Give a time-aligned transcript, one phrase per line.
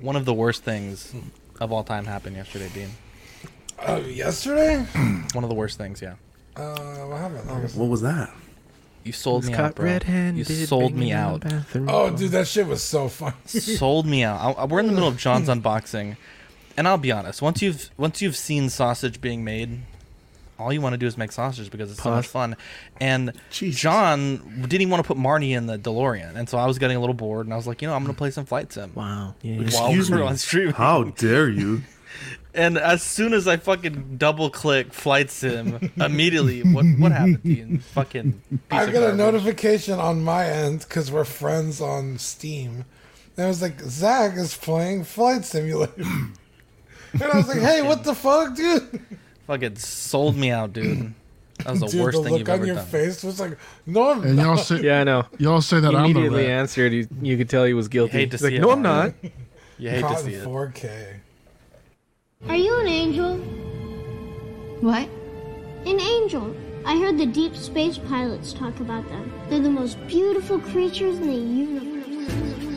[0.00, 1.14] One of the worst things
[1.60, 2.88] of all time happened yesterday, Dean.
[3.86, 4.76] Oh, yesterday?
[5.32, 6.14] One of the worst things, yeah.
[6.56, 6.74] Uh,
[7.06, 7.74] what happened?
[7.74, 8.30] What was that?
[9.04, 9.98] You sold me out, bro.
[10.34, 12.04] You sold me banging in the out.
[12.12, 13.36] Oh, dude, that shit was so funny.
[13.46, 14.38] sold me out.
[14.58, 16.16] I, I- we're in the middle of John's unboxing,
[16.76, 17.40] and I'll be honest.
[17.40, 19.80] Once you've once you've seen sausage being made,
[20.60, 22.56] all you want to do is make sausage because it's so much fun.
[23.00, 23.80] And Jesus.
[23.80, 26.96] John didn't even want to put Marty in the DeLorean, and so I was getting
[26.96, 28.92] a little bored, and I was like, you know, I'm gonna play some flight sim.
[28.94, 29.34] Wow.
[29.42, 29.58] Yeah, yeah.
[29.58, 30.22] While Excuse we me.
[30.22, 30.72] were on stream.
[30.72, 31.82] How dare you?
[32.52, 37.42] And as soon as I fucking double click flight sim, immediately what what happened?
[37.44, 37.78] Dean?
[37.78, 38.32] Fucking.
[38.50, 42.84] piece I of got a notification on my end because we're friends on Steam.
[43.36, 45.92] And I was like, Zach is playing Flight Simulator.
[47.12, 49.00] and I was like, hey, what the fuck, dude?
[49.50, 51.12] Fucking sold me out, dude.
[51.64, 52.86] That was the dude, worst the thing look you've on ever your done.
[52.86, 54.42] face was like, no, I'm And not.
[54.44, 55.26] y'all say Yeah, I know.
[55.38, 56.52] y'all say that I'm the immediately rat.
[56.60, 56.92] answered.
[56.94, 58.12] You, you could tell he was guilty.
[58.12, 59.12] hate to He's like, see it, no, I'm man.
[59.22, 59.32] not.
[59.76, 60.46] You hate to Caught see in it.
[60.46, 61.14] 4K.
[62.48, 63.36] Are you an angel?
[64.80, 65.06] What?
[65.84, 66.56] An angel.
[66.86, 69.30] I heard the deep space pilots talk about them.
[69.50, 72.69] They're the most beautiful creatures in the universe.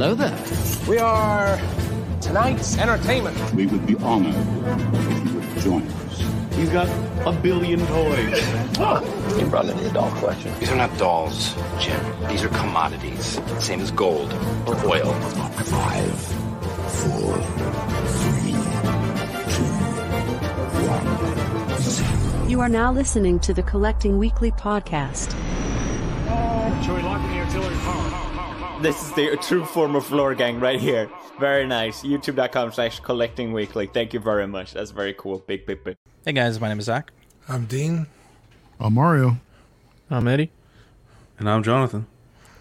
[0.00, 0.34] Hello there.
[0.88, 1.60] We are
[2.22, 3.36] tonight's entertainment.
[3.52, 4.34] We would be honored
[4.94, 6.56] if you would join us.
[6.56, 6.88] He's got
[7.26, 8.40] a billion toys.
[9.38, 10.58] You brought me the doll collection.
[10.58, 12.02] These are not dolls, Jim.
[12.30, 13.38] These are commodities.
[13.58, 14.32] Same as gold
[14.66, 15.12] or oil.
[15.12, 16.18] Five,
[17.02, 17.36] four,
[18.22, 18.52] three,
[19.52, 19.68] two,
[20.88, 22.48] one, zero.
[22.48, 25.36] You are now listening to the Collecting Weekly podcast.
[26.32, 28.29] Oh,
[28.80, 31.10] This is the true form of floor gang right here.
[31.38, 32.02] Very nice.
[32.02, 33.86] YouTube.com slash collecting weekly.
[33.86, 34.72] Thank you very much.
[34.72, 35.38] That's very cool.
[35.46, 35.96] Big, big, big.
[36.24, 37.12] Hey guys, my name is Zach.
[37.48, 38.06] I'm Dean.
[38.78, 39.36] I'm Mario.
[40.10, 40.50] I'm Eddie.
[41.38, 42.06] And I'm Jonathan.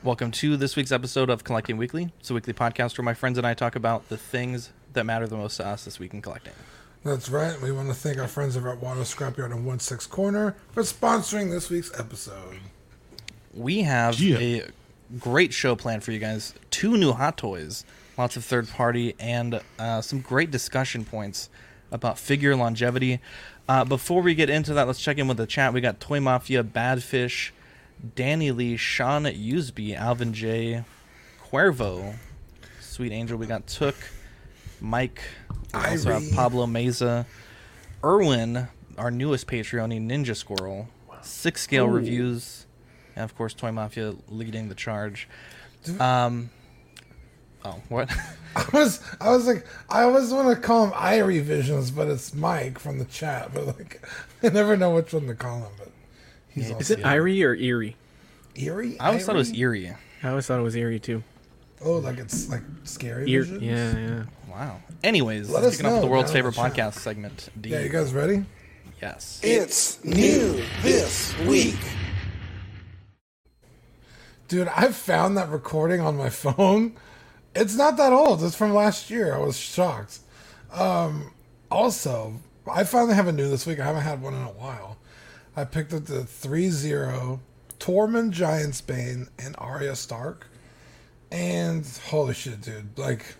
[0.03, 2.11] Welcome to this week's episode of Collecting Weekly.
[2.19, 5.27] It's a weekly podcast where my friends and I talk about the things that matter
[5.27, 6.53] the most to us this week in collecting.
[7.03, 7.59] That's right.
[7.61, 10.83] We want to thank our friends over at Water Scrapyard and One Six Corner for
[10.83, 12.59] sponsoring this week's episode.
[13.53, 14.37] We have Yeah.
[14.37, 14.63] a
[15.17, 16.53] great show planned for you guys.
[16.69, 17.85] Two new hot toys,
[18.17, 21.49] lots of third party, and uh, some great discussion points
[21.91, 23.19] about figure longevity.
[23.67, 25.73] Uh, before we get into that, let's check in with the chat.
[25.73, 27.51] We got Toy Mafia, Badfish,
[28.15, 30.83] Danny Lee, Sean Usby, Alvin J,
[31.51, 32.15] Cuervo,
[32.79, 33.37] Sweet Angel.
[33.37, 33.95] We got Took,
[34.81, 35.21] Mike.
[35.73, 37.25] We also have Pablo Meza,
[38.03, 38.67] Erwin,
[38.97, 40.87] our newest Patreon, Ninja Scroll,
[41.21, 42.65] Six Scale Reviews,
[43.15, 45.27] and of course Toy Mafia leading the charge.
[45.99, 46.49] Um,
[47.65, 48.11] oh, what?
[48.55, 52.33] I was, I was like, I always want to call him Irie Visions, but it's
[52.33, 53.53] Mike from the chat.
[53.53, 54.01] But like,
[54.43, 55.71] I never know which one to call him.
[55.77, 55.89] But
[56.49, 57.95] he's Yeah, Is it Irie or Eerie?
[58.55, 58.99] Eerie.
[58.99, 59.57] I always thought it was Irie?
[59.85, 59.95] eerie.
[60.23, 61.23] I always thought it was Eerie too.
[61.81, 63.29] Oh, like it's like scary.
[63.31, 63.61] Ear- Visions?
[63.63, 64.23] yeah, yeah.
[64.49, 64.81] Wow.
[65.01, 66.73] Anyways, Let let's us kick off the world's favorite the chat.
[66.73, 67.49] podcast segment.
[67.61, 67.69] D.
[67.69, 68.43] Yeah, you guys ready?
[69.01, 69.39] Yes.
[69.41, 71.77] It's new this week.
[74.49, 76.95] Dude, I found that recording on my phone.
[77.53, 78.43] It's not that old.
[78.43, 79.33] It's from last year.
[79.33, 80.19] I was shocked.
[80.73, 81.33] Um,
[81.69, 82.33] also,
[82.69, 83.79] I finally have a new this week.
[83.79, 84.97] I haven't had one in a while.
[85.55, 87.39] I picked up the threezero
[87.79, 90.47] Tormund Giantsbane and Arya Stark.
[91.31, 92.97] And holy shit, dude.
[92.97, 93.35] Like,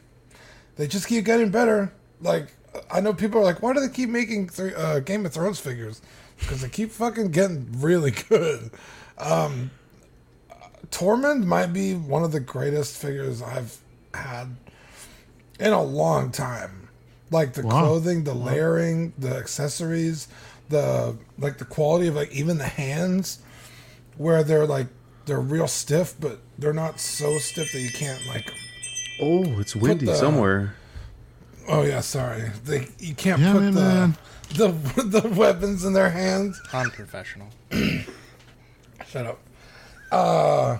[0.75, 1.91] they just keep getting better.
[2.21, 2.49] Like,
[2.91, 5.59] I know people are like, why do they keep making three, uh, Game of Thrones
[5.59, 6.03] figures?
[6.39, 8.69] Because they keep fucking getting really good.
[9.17, 9.71] Um,
[10.91, 13.77] Tormund might be one of the greatest figures I've
[14.13, 14.55] had
[15.59, 16.89] in a long time.
[17.31, 17.81] Like the Wow.
[17.81, 20.27] clothing, the layering, the accessories,
[20.69, 23.39] the like the quality of like even the hands,
[24.17, 24.87] where they're like
[25.25, 28.51] they're real stiff, but they're not so stiff that you can't like.
[29.21, 30.73] Oh, it's windy the- somewhere.
[31.67, 32.51] Oh yeah, sorry.
[32.65, 34.17] They you can't Yeah, put man, the, man.
[34.55, 36.59] the the weapons in their hands.
[36.73, 37.49] Unprofessional.
[39.07, 39.39] Shut up.
[40.11, 40.77] Uh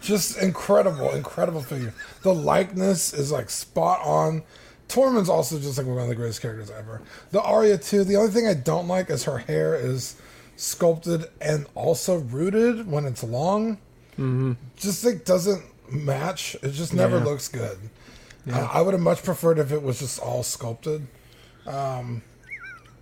[0.00, 1.92] just incredible, incredible figure.
[2.22, 4.42] The likeness is like spot on.
[4.88, 7.02] Tormund's also just like one of the greatest characters ever.
[7.32, 8.04] The Arya too.
[8.04, 10.16] The only thing I don't like is her hair is
[10.56, 13.74] sculpted and also rooted when it's long.
[14.12, 14.52] Mm-hmm.
[14.76, 15.62] Just like doesn't
[15.92, 16.56] match.
[16.62, 17.24] It just never Yeah.
[17.24, 17.78] looks good.
[18.50, 21.06] I, I would have much preferred if it was just all sculpted.
[21.66, 22.22] Um,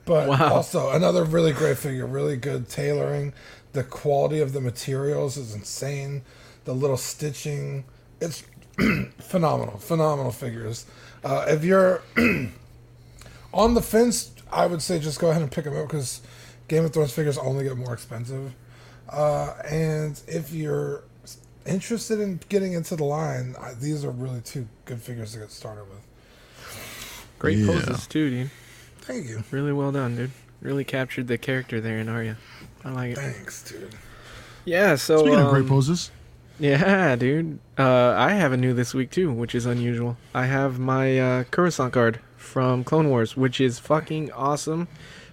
[0.05, 0.55] but Wow.
[0.55, 3.33] also another really great figure, really good tailoring.
[3.77, 6.23] The quality of the materials is insane.
[6.65, 7.85] The little stitching,
[8.23, 8.43] it's
[9.21, 10.87] phenomenal, phenomenal figures.
[11.23, 12.03] Uh, if you're
[13.53, 16.23] on the fence I would say just go ahead and pick them up because
[16.69, 18.55] Game of Thrones figures only get more expensive.
[19.09, 21.03] Uh, and if you're
[21.67, 25.51] interested in getting into the line, I, these are really two good figures to get
[25.51, 26.01] started with.
[27.39, 27.67] Great Yeah.
[27.67, 28.51] poses too, dude.
[29.01, 29.45] Thank you.
[29.51, 30.31] Really well done, dude.
[30.61, 32.37] Really captured the character there in Arya.
[32.85, 33.19] I like it.
[33.19, 33.95] Thanks, dude.
[34.65, 34.97] Yeah.
[34.97, 36.11] So Speaking of great um, poses,
[36.59, 37.59] Yeah, dude.
[37.79, 40.17] Uh, I have a new this week too, which is unusual.
[40.35, 44.89] I have my uh, Coruscant Guard from Clone Wars, which is fucking awesome.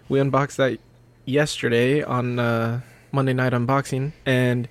[0.09, 0.79] We unboxed that
[1.25, 2.81] yesterday on uh,
[3.11, 4.67] Monday Night Unboxing, and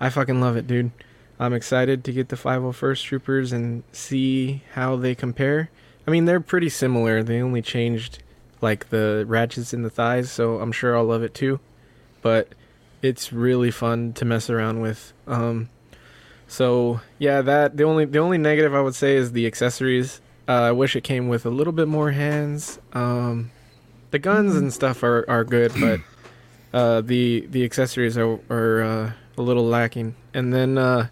[0.00, 0.90] I fucking love it, dude.
[1.38, 5.70] I'm excited to get the 501st Troopers and see how they compare.
[6.06, 7.22] I mean, they're pretty similar.
[7.22, 8.22] They only changed
[8.64, 11.60] like the ratchets in the thighs, so I'm sure I'll love it too.
[12.22, 12.48] But
[13.02, 15.12] it's really fun to mess around with.
[15.26, 15.68] Um,
[16.48, 20.20] so yeah, that the only the only negative I would say is the accessories.
[20.48, 22.80] Uh, I wish it came with a little bit more hands.
[22.94, 23.50] Um,
[24.10, 26.00] the guns and stuff are, are good, but
[26.72, 30.16] uh, the the accessories are are uh, a little lacking.
[30.32, 31.08] And then uh,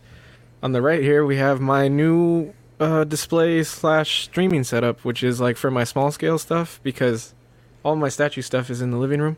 [0.63, 5.41] on the right here we have my new uh, display slash streaming setup, which is
[5.41, 7.35] like for my small scale stuff because
[7.85, 9.37] all my statue stuff is in the living room.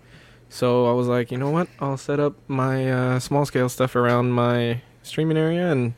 [0.48, 1.68] So I was like, you know what?
[1.80, 5.94] I'll set up my uh, small scale stuff around my streaming area, and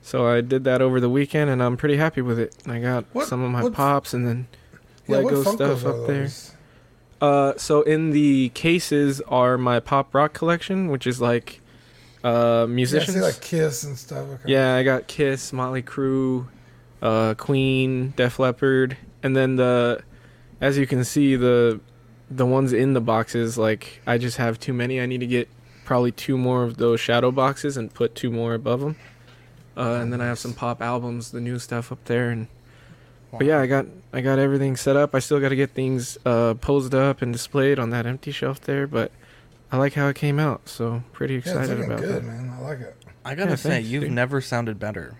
[0.00, 2.54] so I did that over the weekend, and I'm pretty happy with it.
[2.66, 4.46] I got What- some of my pops and then
[5.06, 6.28] Yeah, Lego stuff up there.
[7.20, 11.60] Uh, so in the cases are my pop rock collection, which is like
[12.24, 13.16] uh Yeah, I musicians.
[13.16, 14.26] see like Kiss and stuff.
[14.28, 14.52] Okay.
[14.52, 16.46] Yeah, I got Kiss, Motley Crue,
[17.00, 20.02] uh, Queen, Def Leppard, and then the,
[20.62, 21.78] as you can see, the,
[22.30, 24.98] the ones in the boxes, like I just have too many.
[25.00, 25.48] I need to get
[25.84, 28.96] probably two more of those shadow boxes and put two more above them.
[29.76, 32.46] Uh, and then I have some pop albums, the new stuff up there, and
[33.30, 35.14] but yeah, I got I got everything set up.
[35.14, 38.60] I still got to get things uh, posed up and displayed on that empty shelf
[38.60, 39.10] there, but
[39.70, 42.26] I like how it came out, so pretty Yeah, it's excited looking about good, that.
[42.26, 42.50] man.
[42.50, 42.96] I like it.
[43.24, 44.12] I gotta Yeah, say, thanks, you've dude.
[44.12, 45.14] never sounded better.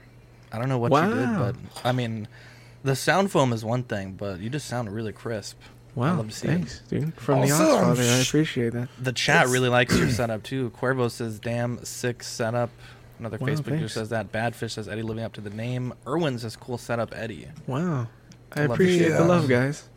[0.53, 2.29] I don't know what you did, but I mean,
[2.85, 5.59] the sound foam is one thing, but you just sound really crisp.
[5.95, 7.01] Wow, I Wow, love to see thanks, it.
[7.01, 7.15] dude.
[7.15, 8.89] From the Also, I'm Oxfather, I appreciate that.
[8.99, 10.71] The chat It's- really likes your setup too.
[10.81, 12.71] Cuervo says, "Damn sick setup."
[13.19, 14.33] Another Wow, Facebook user says that.
[14.33, 15.93] Badfish says Eddie living up to the name.
[16.07, 18.09] Irwin says, "Cool setup, Eddie." Wow,
[18.57, 19.89] I Love to appreciate see the love, guys.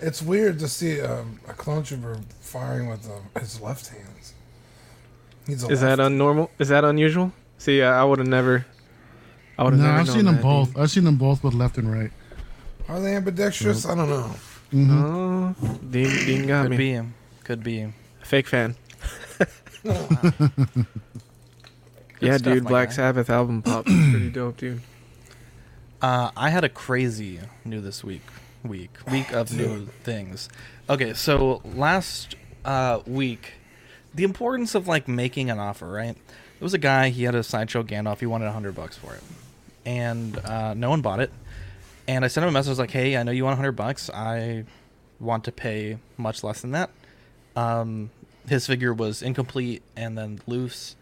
[0.00, 4.34] It's weird to see um, a clone trooper firing with um, his left hands.
[5.46, 6.14] He's a Is that lefty.
[6.14, 6.50] unnormal?
[6.58, 7.32] Is that unusual?
[7.58, 8.66] See, I, I would have never.
[9.56, 10.68] I would have no, never I've known seen them that, both.
[10.74, 10.78] dude.
[10.82, 12.10] I've seen them both with left and right.
[12.88, 13.86] Are they ambidextrous?
[13.86, 14.30] I don't know.
[14.72, 15.04] Mm-hmm.
[15.04, 15.54] Oh,
[15.90, 16.76] Dean, Dean got Could me.
[16.76, 17.08] be.
[17.44, 17.78] Could be.
[17.78, 17.94] him.
[18.22, 18.74] Fake fan.
[19.84, 19.96] yeah,
[22.38, 22.64] stuff, dude.
[22.64, 22.94] my Black guy.
[22.94, 24.80] Sabbath album pop is pretty dope, dude.
[26.02, 28.22] Uh, I had a crazy new this week.
[28.62, 30.48] Week week of new things.
[30.88, 32.34] Okay, so last
[32.64, 33.52] uh, week,
[34.14, 36.14] the importance of like making an offer, right?
[36.14, 37.10] There was a guy.
[37.10, 38.20] He had a sideshow Gandalf.
[38.20, 39.22] He wanted a hundred bucks for it,
[39.84, 41.30] and uh, no one bought it.
[42.06, 44.10] And I sent him a message like, "Hey, I know you want hundred bucks.
[44.10, 44.64] I
[45.20, 46.90] want to pay much less than that."
[47.56, 48.10] Um,
[48.48, 50.96] his figure was incomplete and then loose,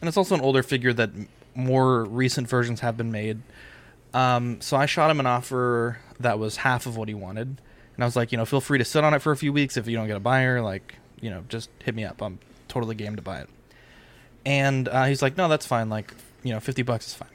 [0.00, 1.10] and it's also an older figure that
[1.54, 3.40] more recent versions have been made.
[4.12, 7.46] Um, so I shot him an offer that was half of what he wanted,
[7.94, 9.52] and I was like, you know, feel free to sit on it for a few
[9.52, 10.60] weeks if you don't get a buyer.
[10.60, 12.20] Like, you know, just hit me up.
[12.20, 13.48] I'm totally game to buy it.
[14.44, 15.88] And uh, he's like, no, that's fine.
[15.88, 17.28] Like, you know, fifty bucks is fine.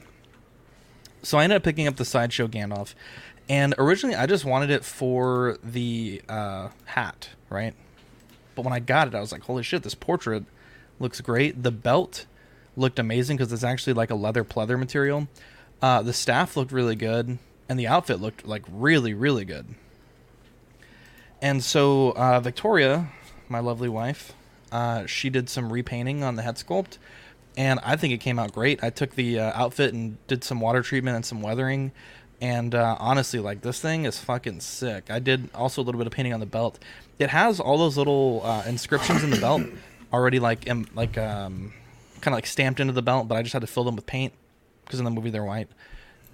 [1.22, 2.94] So I ended up picking up the sideshow Gandalf,
[3.48, 7.74] and originally I just wanted it for the uh, hat, right?
[8.54, 10.44] But when I got it, I was like, holy shit, this portrait
[10.98, 11.62] looks great.
[11.62, 12.26] The belt
[12.76, 15.28] looked amazing because it's actually like a leather pleather material.
[15.80, 19.66] Uh, the staff looked really good, and the outfit looked like really, really good.
[21.40, 23.10] And so uh, Victoria,
[23.48, 24.32] my lovely wife,
[24.72, 26.98] uh, she did some repainting on the head sculpt,
[27.58, 28.84] and I think it came out great.
[28.84, 31.90] I took the uh, outfit and did some water treatment and some weathering,
[32.40, 35.10] and uh, honestly, like this thing is fucking sick.
[35.10, 36.78] I did also a little bit of painting on the belt.
[37.18, 39.62] It has all those little uh, inscriptions in the belt
[40.12, 41.72] already, like em- like um,
[42.20, 44.06] kind of like stamped into the belt, but I just had to fill them with
[44.06, 44.32] paint
[44.84, 45.68] because in the movie they're white.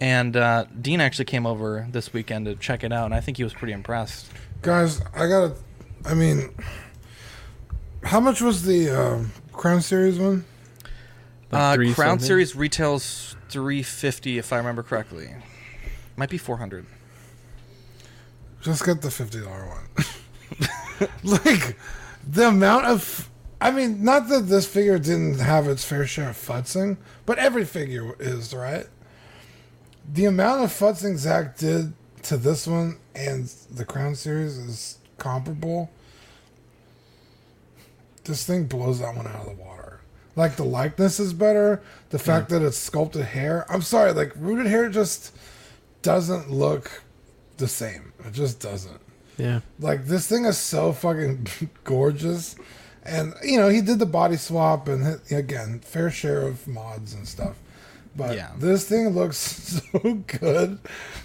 [0.02, 3.38] And uh, Dean actually came over this weekend to check it out, and I think
[3.38, 4.26] he was pretty impressed.
[4.60, 5.54] Guys, I gotta.
[6.04, 6.54] I mean,
[8.02, 10.44] how much was the um, Crown Series one?
[11.54, 12.26] Uh, Crown something?
[12.26, 15.34] Series retails three fifty if I remember correctly.
[16.16, 16.86] Might be four hundred.
[18.60, 21.08] Just get the fifty dollar one.
[21.22, 21.76] like
[22.26, 23.30] the amount of.
[23.60, 27.64] I mean, not that this figure didn't have its fair share of futzing, but every
[27.64, 28.86] figure is right.
[30.12, 31.94] The amount of futzing Zach did
[32.24, 35.90] to this one and the Crown Series is comparable.
[38.24, 39.93] this thing blows that one out of the water.
[40.36, 41.80] Like the likeness is better.
[42.10, 43.64] The fact that it's sculpted hair.
[43.70, 45.36] I'm sorry, like rooted hair just
[46.02, 47.02] doesn't look
[47.56, 48.12] the same.
[48.26, 49.00] It just doesn't.
[49.38, 49.60] Yeah.
[49.78, 51.46] Like this thing is so fucking
[51.84, 52.56] gorgeous,
[53.04, 57.26] and you know he did the body swap and again fair share of mods and
[57.28, 57.56] stuff.
[58.16, 58.50] But Yeah.
[58.58, 59.36] this thing looks
[59.92, 60.78] so good.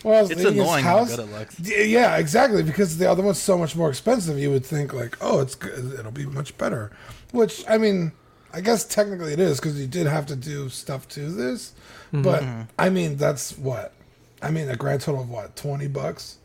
[0.04, 1.60] Was It's annoying how good it looks.
[1.60, 2.64] Yeah, exactly.
[2.64, 4.40] Because the other one's so much more expensive.
[4.40, 6.00] You would think like, oh, it's good.
[6.00, 6.92] It'll be much better.
[7.32, 8.12] Which I mean,
[8.54, 11.74] I guess technically it is because you did have to do stuff to this.
[12.12, 12.62] But Mm-hmm.
[12.78, 13.94] I mean, that's what.
[14.42, 16.38] I mean, a grand total of what twenty bucks.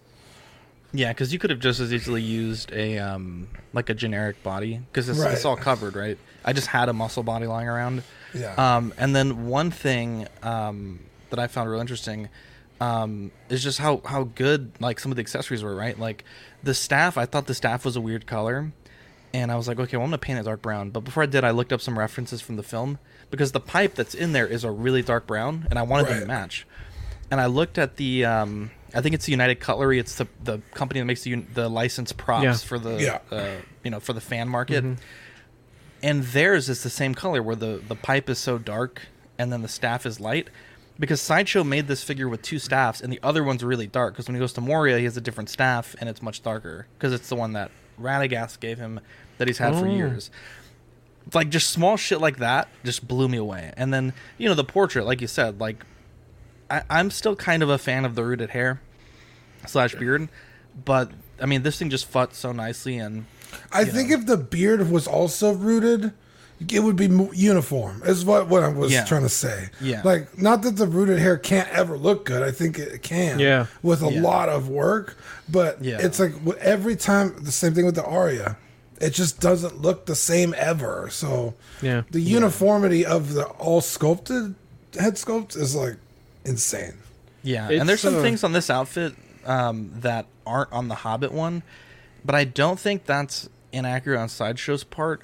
[0.92, 4.80] Yeah, because you could have just as easily used a um like a generic body
[4.92, 6.18] because it's, it's all covered, right?
[6.44, 8.02] I just had a muscle body lying around.
[8.34, 8.54] Yeah.
[8.56, 12.28] Um, and then one thing um, that I found real interesting
[12.80, 15.99] um, is just how how good like some of the accessories were, right?
[15.99, 16.25] Like
[16.62, 18.73] the staff, I thought the staff was a weird color,
[19.34, 20.88] and I was like, okay, well I'm gonna paint it dark brown.
[20.90, 22.98] But before I did, I looked up some references from the film
[23.30, 26.20] because the pipe that's in there is a really dark brown, and I wanted them
[26.20, 26.66] to match.
[27.30, 29.98] And I looked at the, um, I think it's the United Cutlery.
[29.98, 32.54] It's the the company that makes the un- the licensed props Yeah.
[32.54, 33.18] for the Yeah.
[33.36, 34.84] uh, you know for the fan market.
[36.02, 39.02] And theirs is the same color, where the the pipe is so dark
[39.38, 40.48] and then the staff is light.
[40.96, 44.14] Because Sideshow made this figure with two staffs, and the other one's really dark.
[44.14, 46.86] Because when he goes to Moria, he has a different staff, and it's much darker.
[46.96, 49.00] Because it's the one that Radagast gave him
[49.38, 49.94] that he's had for Oh.
[49.94, 50.30] years
[51.32, 53.72] like just small shit like that just blew me away.
[53.78, 55.82] And then you know the portrait, like you said, like
[56.70, 58.80] I, I'm still kind of a fan of the rooted hair
[59.66, 60.28] slash beard,
[60.84, 61.10] but
[61.40, 63.24] I mean this thing just fought so nicely and
[63.72, 66.12] I think if the beard was also rooted,
[66.70, 68.02] it would be uniform.
[68.04, 69.04] Is what what I was Yeah.
[69.06, 69.70] trying to say.
[69.80, 70.02] Yeah.
[70.04, 72.42] Like not that the rooted hair can't ever look good.
[72.42, 73.38] I think it can.
[73.38, 73.66] Yeah.
[73.82, 74.20] With a Yeah.
[74.20, 75.16] lot of work,
[75.48, 75.98] but Yeah.
[76.00, 78.58] it's like every time the same thing with the Arya.
[79.00, 81.08] It just doesn't look the same ever.
[81.10, 82.02] So Yeah.
[82.10, 84.54] the uniformity of the all sculpted
[84.98, 85.96] head sculpt is like
[86.44, 86.94] insane.
[87.42, 87.68] yeah.
[87.70, 89.14] It's, and there's some uh, things on this outfit
[89.46, 91.62] um, that aren't on the Hobbit one,
[92.24, 95.22] but I don't think that's inaccurate on Sideshow's part.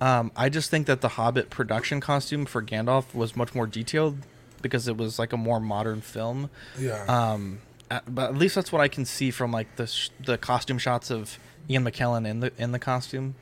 [0.00, 4.18] Um, I just think that the Hobbit production costume for Gandalf was much more detailed
[4.62, 6.48] because it was like a more modern film.
[6.78, 7.04] Yeah.
[7.06, 7.58] Um,
[7.90, 10.78] at- but at least that's what I can see from like the sh- the costume
[10.78, 11.38] shots of
[11.70, 13.36] Ian McKellen in the in the costume.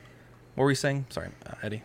[0.55, 1.07] What were you saying?
[1.09, 1.81] Sorry, uh, Eddie.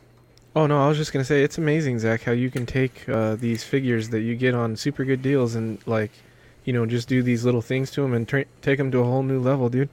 [0.54, 3.34] Oh no, I was just gonna say it's amazing, Zach, how you can take uh,
[3.36, 6.12] these figures that you get on super good deals and like,
[6.64, 9.04] you know, just do these little things to them and tra- take them to a
[9.04, 9.88] whole new level, dude.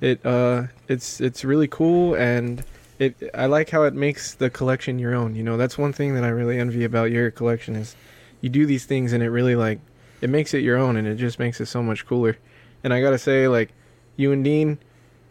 [0.00, 2.64] It uh, it's it's really cool and
[2.98, 5.34] it I like how it makes the collection your own.
[5.34, 7.94] You know, that's one thing that I really envy about your collection is
[8.40, 9.80] you do these things and it really like
[10.22, 12.38] it makes it your own and it just makes it so much cooler.
[12.82, 13.72] And I gotta say, like,
[14.16, 14.78] you and Dean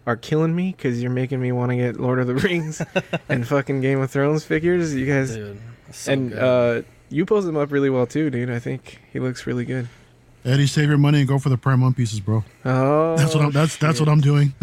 [0.09, 2.81] are killing me because you're making me want to get Lord of the Rings
[3.29, 4.95] and fucking Game of Thrones figures.
[4.95, 5.59] You guys, Dude,
[5.91, 6.39] so and good.
[6.39, 8.49] uh, you pose him up really well too, dude.
[8.49, 9.87] I think he looks really good.
[10.45, 12.43] Eddie, save your money and go for the Prime One pieces, bro.
[12.65, 13.51] Oh, That's what I'm.
[13.51, 14.53] That's that's what I'm doing.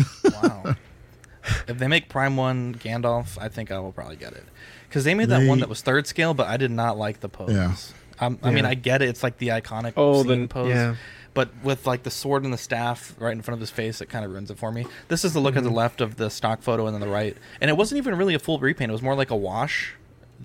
[0.42, 0.74] wow.
[1.68, 4.44] if they make Prime One Gandalf, I think I will probably get it
[4.88, 7.20] because they made that They- one that was third scale, but I did not like
[7.20, 7.52] the pose.
[7.52, 7.74] Yeah.
[8.18, 10.70] Um, I mean, I get it; it's like the iconic Oh, scene the- pose.
[10.70, 10.96] yeah.
[11.36, 14.06] But with like the sword and the staff right in front of his face, it
[14.08, 14.86] kind of ruins it for me.
[15.06, 15.68] This is the look at Mm-hmm.
[15.68, 18.34] the left of the stock photo, and then the right, and it wasn't even really
[18.34, 18.90] a full repaint.
[18.90, 19.94] It was more like a wash,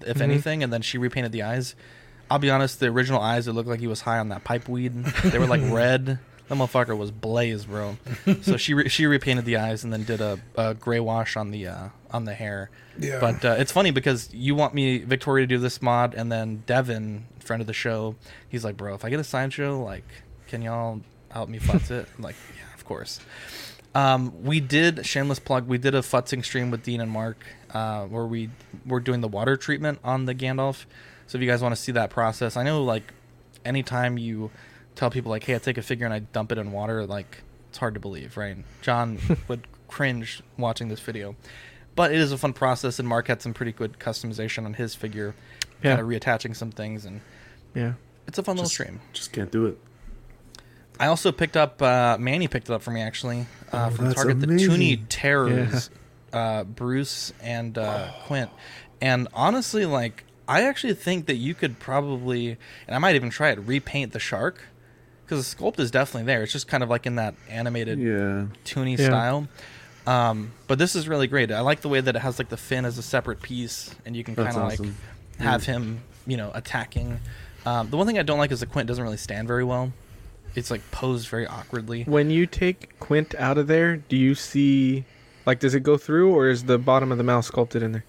[0.01, 0.21] if Mm-hmm.
[0.21, 0.63] anything.
[0.63, 1.73] And then she repainted the eyes.
[2.29, 4.69] I'll be honest, the original eyes, it looked like he was high on that pipe
[4.69, 4.93] weed.
[5.23, 6.19] They were like red.
[6.49, 7.97] That motherfucker was blaze, bro.
[8.41, 11.51] So she re- she repainted the eyes and then did a, a gray wash on
[11.51, 12.69] the uh, on the hair.
[12.99, 13.19] Yeah.
[13.21, 16.63] But uh, it's funny because you want me Victoria to do this mod, and then
[16.65, 18.15] Devin, friend of the show,
[18.49, 20.03] he's like, bro, if I get a sideshow, like,
[20.51, 22.05] can y'all help me futz it?
[22.17, 23.21] I'm like, yeah, of course.
[23.95, 25.65] Um, we did shameless plug.
[25.67, 28.49] We did a futzing stream with Dean and Mark, uh, where we
[28.85, 30.85] were doing the water treatment on the Gandalf.
[31.27, 33.13] So if you guys want to see that process, I know like
[33.63, 34.51] anytime you
[34.95, 37.43] tell people like, hey, I take a figure and I dump it in water, like
[37.69, 38.57] it's hard to believe, right?
[38.81, 41.35] John would cringe watching this video,
[41.95, 44.95] but it is a fun process, and Mark had some pretty good customization on his
[44.95, 45.33] figure,
[45.81, 45.95] Yeah.
[45.95, 47.21] kind of reattaching some things, and
[47.73, 47.93] Yeah.
[48.27, 48.99] it's a fun little stream.
[49.13, 49.77] just can't do it.
[50.99, 54.05] I also picked up uh, Manny picked it up for me actually uh, Oh, from
[54.05, 54.39] that's Target.
[54.39, 54.71] The amazing.
[54.71, 55.89] Toony Terrors,
[56.33, 58.49] uh, Bruce and uh, Quint,
[59.01, 62.57] and honestly, like I actually think that you could probably,
[62.87, 64.61] and I might even try it, repaint the shark
[65.25, 66.43] because the sculpt is definitely there.
[66.43, 68.45] It's just kind of like in that animated Yeah.
[68.65, 69.05] Toony Yeah.
[69.07, 69.47] style.
[70.05, 71.51] Um, but this is really great.
[71.51, 74.15] I like the way that it has like the fin as a separate piece, and
[74.15, 74.87] you can kind of awesome.
[74.87, 77.19] like have him, you know, attacking.
[77.65, 79.93] Um, the one thing I don't like is the Quint doesn't really stand very well.
[80.55, 82.03] It's like posed very awkwardly.
[82.03, 85.05] When you take Quint out of there, do you see,
[85.45, 88.03] like, does it go through or is the bottom of the mouth sculpted in there?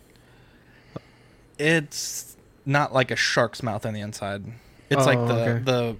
[1.58, 4.44] It's not like a shark's mouth on the inside.
[4.90, 5.62] It's like Oh, the okay.
[5.64, 5.96] the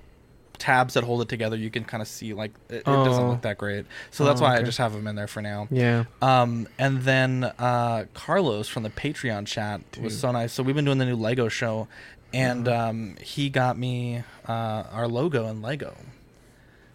[0.58, 1.56] tabs that hold it together.
[1.56, 3.30] You can kind of see like it, it doesn't Oh.
[3.30, 3.86] look that great.
[4.10, 5.68] So that's Oh, why I just have them in there for now.
[5.70, 6.04] Yeah.
[6.20, 10.52] Um, and then uh, Carlos from the Patreon chat was so nice.
[10.52, 11.88] So we've been doing the new Lego show,
[12.34, 15.96] and um, he got me uh, our logo in Lego.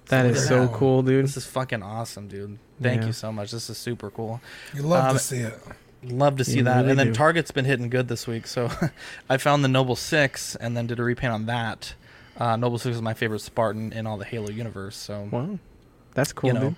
[0.10, 0.74] That look is so that.
[0.74, 1.24] cool, dude.
[1.26, 2.58] This is fucking awesome, dude.
[2.82, 3.08] Thank Yeah.
[3.08, 3.52] you so much.
[3.52, 4.40] This is super cool.
[4.74, 5.60] You love Um, to see it.
[6.04, 6.78] Love to see You that.
[6.78, 7.14] really and then do.
[7.14, 8.48] Target's been hitting good this week.
[8.48, 8.70] So
[9.30, 11.94] I found the Noble Six and then did a repaint on that.
[12.38, 14.96] Uh, Noble Six is my favorite Spartan in all the Halo universe.
[14.96, 15.60] So Wow.
[16.14, 16.76] That's cool, you know, dude.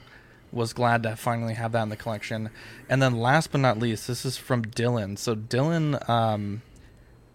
[0.51, 2.50] was glad to finally have that in the collection.
[2.89, 5.17] And then last but not least, this is from Dylan.
[5.17, 6.62] So Dylan um,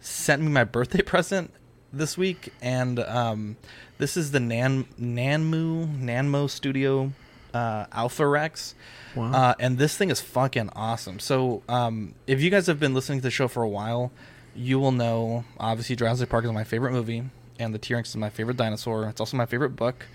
[0.01, 1.53] sent me my birthday present
[1.97, 3.57] this week, and um,
[3.99, 7.13] this is the Nan Nanmu Nanmo Studio
[7.55, 8.75] uh, Alpha Rex.
[9.15, 9.33] Wow.
[9.33, 11.21] Uh, and this thing is fucking awesome.
[11.21, 14.11] So, um, if you guys have been listening to the show for a while,
[14.57, 17.25] you will know obviously Jurassic Park is my favorite movie,
[17.59, 19.09] and the T Rex is my favorite dinosaur.
[19.09, 20.07] It's also my favorite book.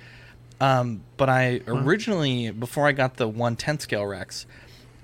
[0.62, 4.46] Um, but I originally, before I got the 110 scale Rex,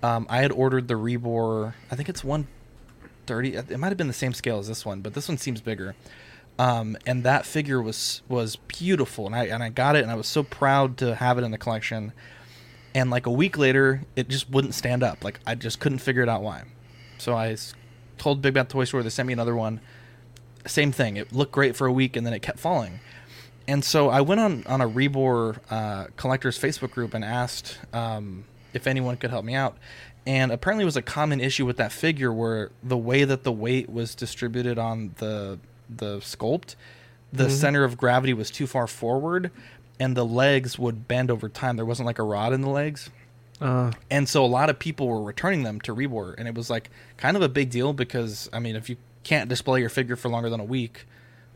[0.04, 1.74] um, I had ordered the Rebor.
[1.90, 3.56] I think it's 130.
[3.56, 5.96] It might have been the same scale as this one, but this one seems bigger.
[6.58, 10.16] Um, and that figure was was beautiful, and I and I got it, and I
[10.16, 12.14] was so proud to have it in the collection.
[12.94, 15.24] And like a week later, it just wouldn't stand up.
[15.24, 16.64] Like I just couldn't figure it out why.
[17.18, 17.58] So I
[18.18, 19.82] told Big Bad Toy Store they sent me another one.
[20.66, 21.18] Same thing.
[21.18, 23.02] It looked great for a week, and then it kept falling.
[23.68, 28.46] And so I went on on a Rebor uh, collectors Facebook group and asked um,
[28.74, 29.78] if anyone could help me out.
[30.26, 33.52] And apparently, it was a common issue with that figure where the way that the
[33.52, 35.60] weight was distributed on the
[35.90, 36.76] the sculpt,
[37.34, 37.52] the Mhm.
[37.52, 39.52] center of gravity was too far forward,
[40.00, 41.76] and the legs would bend over time.
[41.76, 43.10] There wasn't like a rod in the legs.
[43.62, 46.70] Uh, And so a lot of people were returning them to Rebor, and it was
[46.70, 50.16] like kind of a big deal because I mean, if you can't display your figure
[50.16, 51.06] for longer than a week,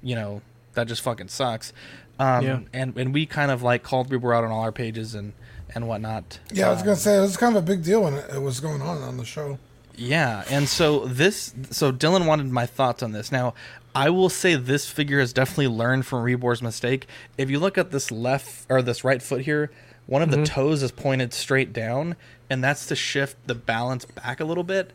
[0.02, 0.42] you know
[0.76, 1.74] that just fucking sucks.
[2.18, 2.60] Um, Yeah.
[2.74, 5.34] And and we kind of like called Rebor out on all our pages and
[5.76, 6.40] and whatnot.
[6.52, 8.30] Yeah, I was Um, gonna say it was kind of a big deal when it,
[8.34, 9.60] it was going on on the show.
[10.00, 13.32] Yeah, and so this, so Dylan wanted my thoughts on this.
[13.32, 13.54] Now,
[13.94, 17.08] I will say this figure has definitely learned from Rebor's mistake.
[17.38, 19.72] If you look at this left or this right foot here,
[20.06, 20.32] one of Mhm.
[20.32, 22.16] the toes is pointed straight down,
[22.50, 24.92] and that's to shift the balance back a little bit.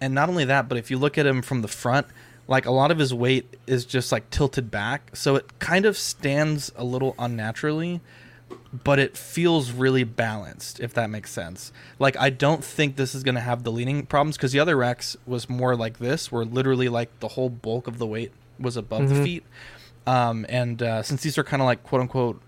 [0.00, 2.06] And not only that, but if you look at him from the front,
[2.48, 5.96] like a lot of his weight is just like tilted back, so it kind of
[5.96, 8.00] stands a little unnaturally
[8.84, 11.72] but it feels really balanced if that makes sense.
[11.98, 14.76] Like i don't think this is going to have the leaning problems because the other
[14.76, 18.76] rex was more like this where literally like the whole bulk of the weight was
[18.76, 19.24] above the Mhm.
[19.24, 19.44] feet.
[20.06, 22.40] Um, and uh, since these are kind of like quote unquote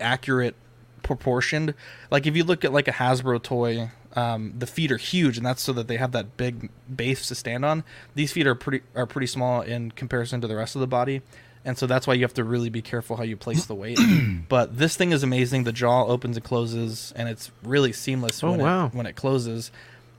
[0.00, 0.54] accurate
[1.02, 1.74] proportioned
[2.10, 5.46] like if you look at like a hasbro toy um, the feet are huge and
[5.46, 7.84] that's so that they have that big base to stand on.
[8.14, 11.22] These feet are pretty are pretty small in comparison to the rest of the body
[11.64, 13.98] and so that's why you have to really be careful how you place the weight.
[14.48, 15.64] But this thing is amazing.
[15.64, 18.86] The jaw opens and closes and it's really seamless Oh, when, wow.
[18.86, 19.70] it, when it closes.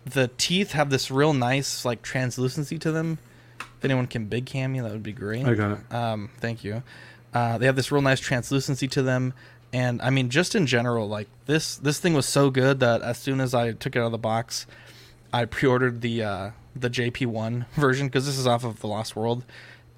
[0.06, 3.18] The teeth have this real nice like translucency to them.
[3.60, 5.46] If anyone can big cam me that would be great.
[5.46, 5.94] I got it.
[5.96, 6.84] um, thank you.
[7.34, 9.34] Uh, they have this real nice translucency to them,
[9.72, 13.18] and I mean, just in general, like this this thing was so good that as
[13.20, 14.66] soon as I took it out of the box,
[15.32, 19.16] I pre-ordered the uh, the JP one version because this is off of the Lost
[19.16, 19.46] World,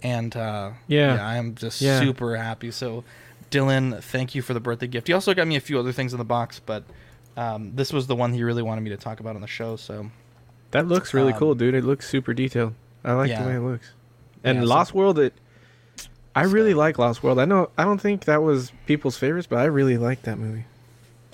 [0.04, 1.26] and uh, Yeah.
[1.26, 2.00] I am just Yeah.
[2.00, 2.72] super happy.
[2.72, 3.04] So,
[3.50, 5.08] Dylan, thank you for the birthday gift.
[5.08, 6.84] He also got me a few other things in the box, but
[7.38, 9.76] um, this was the one he really wanted me to talk about on the show.
[9.76, 10.10] So,
[10.72, 11.76] that looks really Um, cool, dude.
[11.76, 12.74] It looks super detailed.
[13.04, 13.42] I like yeah.
[13.44, 13.92] the way it looks.
[14.44, 15.34] And Yeah, so- Lost World, it.
[16.34, 17.40] I really like Lost World.
[17.40, 17.70] I know.
[17.78, 20.64] I don't think that was people's favorites, but I really like that movie.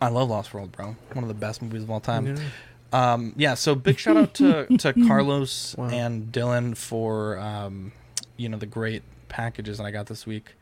[0.02, 0.96] I love Lost World, bro.
[1.14, 2.26] One of the best movies of all time.
[2.26, 3.14] Yeah.
[3.14, 5.90] Um, yeah, so big shout out to, to Carlos Wow.
[5.90, 7.92] and Dylan for um,
[8.38, 10.56] you know the great packages that I got this week.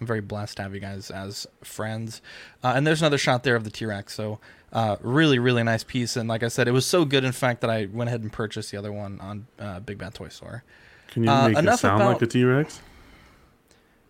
[0.00, 2.22] I'm very blessed to have you guys as friends.
[2.64, 4.14] Uh, and there's another shot there of the T Rex.
[4.14, 4.38] So
[4.72, 6.16] uh, really, really nice piece.
[6.16, 8.32] And like I said, it was so good, in fact, that I went ahead and
[8.32, 10.64] purchased the other one on uh, Big Bad Toy Store.
[11.08, 12.80] Can you Uh, make it sound about- like the T Rex?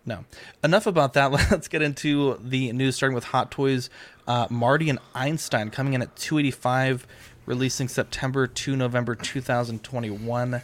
[0.05, 0.25] No.
[0.63, 1.31] Enough about that.
[1.51, 3.89] Let's get into the news starting with Hot Toys.
[4.27, 7.05] Uh, Marty and Einstein coming in at 285,
[7.45, 10.61] releasing September to November 2021.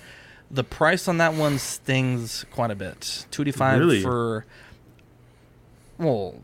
[0.51, 3.25] The price on that one stings quite a bit.
[3.31, 4.01] 285 Really?
[4.01, 4.45] for
[5.97, 6.35] well,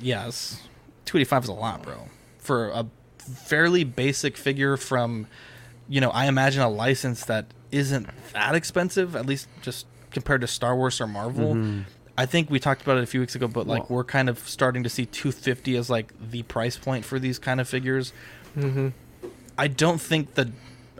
[0.00, 0.62] yes.
[1.06, 2.08] 285 is a lot, bro.
[2.38, 2.86] For a
[3.18, 5.26] fairly basic figure from
[5.88, 10.46] you know, I imagine a license that isn't that expensive, at least just compared to
[10.46, 11.54] Star Wars or Marvel.
[11.56, 11.84] Mhm.
[12.16, 14.28] I think we talked about it a few weeks ago, but like Well- we're kind
[14.28, 18.12] of starting to see 250 as like the price point for these kind of figures.
[18.56, 18.88] Mm-hmm.
[19.58, 20.52] I don't think the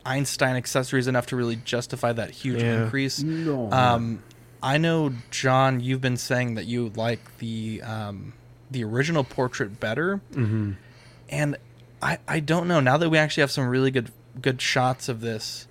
[0.05, 2.85] Einstein accessories enough to really justify that huge Yeah.
[2.85, 3.23] increase.
[3.23, 3.71] No.
[3.73, 4.23] Um,
[4.63, 8.33] I know, John, you've been saying that you like the um,
[8.71, 10.77] the original portrait better, Mhm.
[11.29, 11.57] and
[12.03, 12.81] I I don't know.
[12.81, 14.11] Now that we actually have some really good
[14.41, 15.67] good shots of this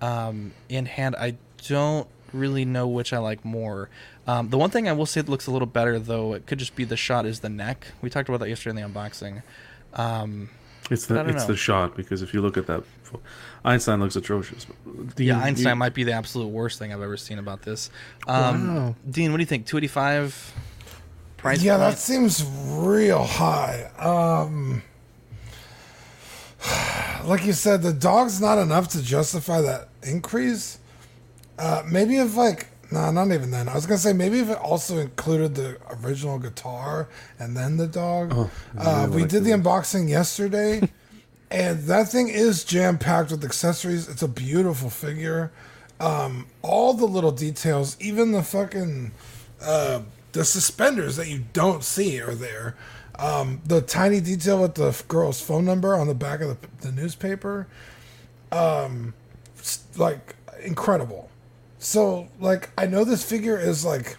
[0.00, 1.36] um, in hand, I
[1.68, 3.88] don't really know which I like more.
[4.26, 6.58] Um, the one thing I will say that looks a little better, though, it could
[6.58, 7.86] just be the shot, is the neck.
[8.02, 9.42] We talked about that yesterday in the unboxing.
[9.94, 10.50] Um,
[10.90, 11.48] It's the it's know.
[11.48, 12.82] the shot because if you look at that,
[13.64, 14.66] Einstein looks atrocious.
[15.16, 17.90] Dean, yeah, Einstein you- might be the absolute worst thing I've ever seen about this.
[18.28, 18.94] Um, Wow.
[19.10, 19.66] Dean, what do you think?
[19.66, 20.52] Two eighty five
[21.38, 21.62] price.
[21.62, 21.90] yeah, point?
[21.90, 23.90] that seems real high.
[23.98, 24.82] Um,
[27.24, 30.78] like you said, the dog's not enough to justify that increase.
[31.58, 33.68] Uh, maybe if like, nah, not even then.
[33.68, 37.86] I was gonna say maybe if it also included the original guitar and then the
[37.86, 38.32] dog.
[38.34, 40.88] Oh, uh, we did the the- unboxing yesterday,
[41.50, 44.08] and that thing is jam packed with accessories.
[44.08, 45.52] It's a beautiful figure.
[45.98, 49.12] Um, all the little details, even the fucking
[49.62, 52.76] uh, the suspenders that you don't see are there.
[53.18, 56.92] Um, the tiny detail with the girl's phone number on the back of the, the
[56.92, 57.66] newspaper,
[58.52, 59.14] um,
[59.96, 61.25] like incredible.
[61.86, 64.16] So, like, I know this figure is like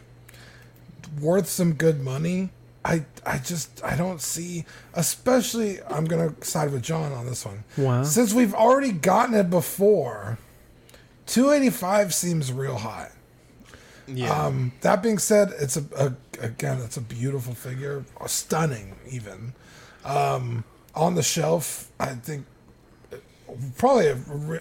[1.19, 2.49] worth some good money.
[2.85, 7.65] I I just I don't see, especially I'm gonna side with John on this one.
[7.75, 8.03] Wow.
[8.03, 10.37] Since we've already gotten it before,
[11.25, 13.11] 285 seems real high.
[14.07, 14.31] Yeah.
[14.31, 19.51] Um, that being said, it's a, a again, it's a beautiful figure, stunning even.
[20.05, 20.63] Um,
[20.95, 22.45] on the shelf, I think
[23.77, 24.15] probably a,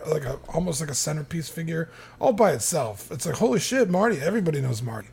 [0.06, 3.10] like a almost like a centerpiece figure all by itself.
[3.10, 4.18] It's like holy shit, Marty!
[4.20, 5.08] Everybody knows Marty.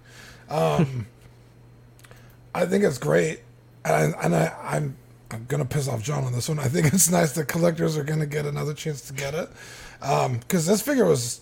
[0.50, 1.08] Um,
[2.56, 3.42] I think it's great,
[3.84, 4.98] and, I, and I, I'm
[5.32, 6.60] I'm gonna piss off John on this one.
[6.60, 9.50] I think it's nice that collectors are gonna get another chance to get it,
[10.00, 11.42] because this figure was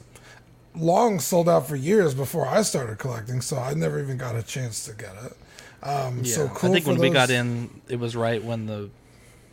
[0.76, 4.44] long sold out for years before I started collecting, so I never even got a
[4.44, 5.38] chance to get it.
[5.84, 6.36] Um, yeah.
[6.36, 6.70] So cool.
[6.70, 8.90] I think when we got in, it was right when the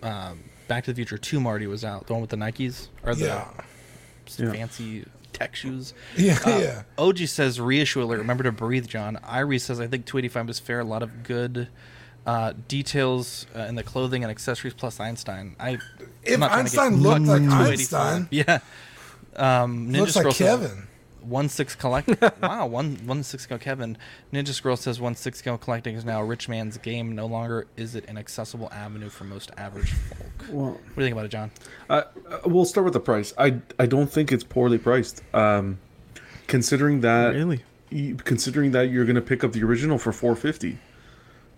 [0.03, 3.15] um, Back to the Future Two Marty was out, the one with the Nikes or
[3.15, 3.49] the Yeah.
[4.37, 4.53] Yeah.
[4.53, 5.95] fancy tech shoes.
[6.17, 6.83] Yeah, Uh, yeah.
[6.99, 8.19] OG says reissue alert.
[8.19, 9.19] Remember to breathe, John.
[9.25, 10.81] Irie says I think 285 is fair.
[10.81, 11.69] A lot of good
[12.27, 15.57] uh, details uh, in the clothing and accessories plus Einstein.
[15.59, 15.79] I
[16.23, 18.01] If I'm not trying to get Einstein looked like with 285.
[18.17, 18.59] Einstein- yeah.
[19.37, 20.88] Um, Ninja Looks like Scroll says Kevin.
[21.29, 22.09] One six collect.
[22.43, 23.99] wow, one one six go Kevin.
[24.33, 27.15] Ninja Scroll says one six go collecting is now a rich man's game.
[27.15, 30.47] No longer is it an accessible avenue for most average folk.
[30.51, 31.51] Well, what do you think about it, John?
[31.91, 33.35] Uh, uh, we'll start with the price.
[33.37, 35.23] I I don't think it's poorly priced.
[35.35, 35.79] Um,
[36.47, 37.63] considering that Really?
[37.91, 40.79] you- considering that you're going to pick up the original for 450,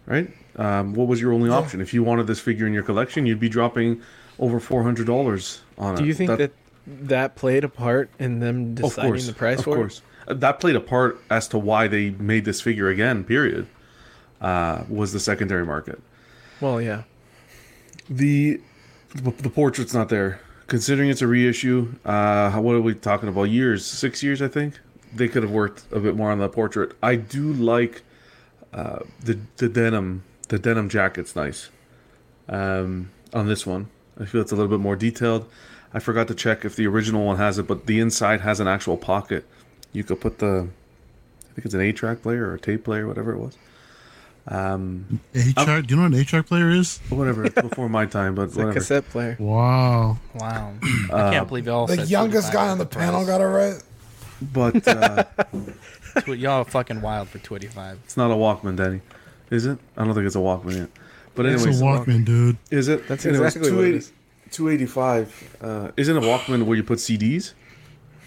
[0.07, 0.31] right?
[0.57, 1.81] Um, what was your only option?
[1.81, 4.03] If you wanted this figure in your collection, you'd be dropping
[4.41, 5.99] over four hundred dollars on it.
[5.99, 6.53] Do you think that that
[7.37, 10.03] played a part in them deciding course, the price of for course.
[10.26, 13.24] Uh, That played a part as to why they made this figure again.
[13.24, 13.66] Period.
[14.40, 16.00] Uh, was the secondary market.
[16.61, 17.03] Well, yeah.
[18.09, 18.61] The
[19.14, 20.40] the portrait's not there.
[20.66, 23.44] Considering it's a reissue, uh, what are we talking about?
[23.44, 24.79] Years, six years, I think.
[25.12, 26.92] They could have worked a bit more on the portrait.
[27.03, 28.03] I do like
[28.72, 30.22] uh, the the denim.
[30.48, 31.70] The denim jacket's nice.
[32.48, 35.48] Um, on this one, I feel it's a little bit more detailed.
[35.92, 38.68] I forgot to check if the original one has it, but the inside has an
[38.68, 39.44] actual pocket.
[39.92, 40.68] You could put the,
[41.50, 43.57] I think it's an eight-track player or a tape player, whatever it was.
[44.48, 45.87] Um, A track.
[45.87, 46.98] Do you know what an A track player is?
[47.11, 47.44] whatever.
[47.44, 48.74] It's before my time, but It's a whatever.
[48.74, 49.37] cassette player.
[49.38, 50.18] Wow.
[50.35, 50.74] Wow,
[51.12, 51.87] I can't believe y'all.
[51.87, 53.83] the youngest guy on the was panel got it right.
[54.40, 55.24] But uh,
[56.22, 57.98] Tw- Y'all are fucking wild for twenty five.
[58.05, 59.03] it's not a Walkman, Danny.
[59.50, 59.79] Is it?
[59.96, 60.88] I don't think it's a Walkman yet.
[61.35, 61.68] But anyway.
[61.70, 62.57] It's a Walkman, dude.
[62.70, 63.07] is it?
[63.09, 64.12] That's Anyways, exactly what it 280 is.
[64.51, 65.57] 285.
[65.61, 67.55] Uh, isn't a Walkman where you put CDs?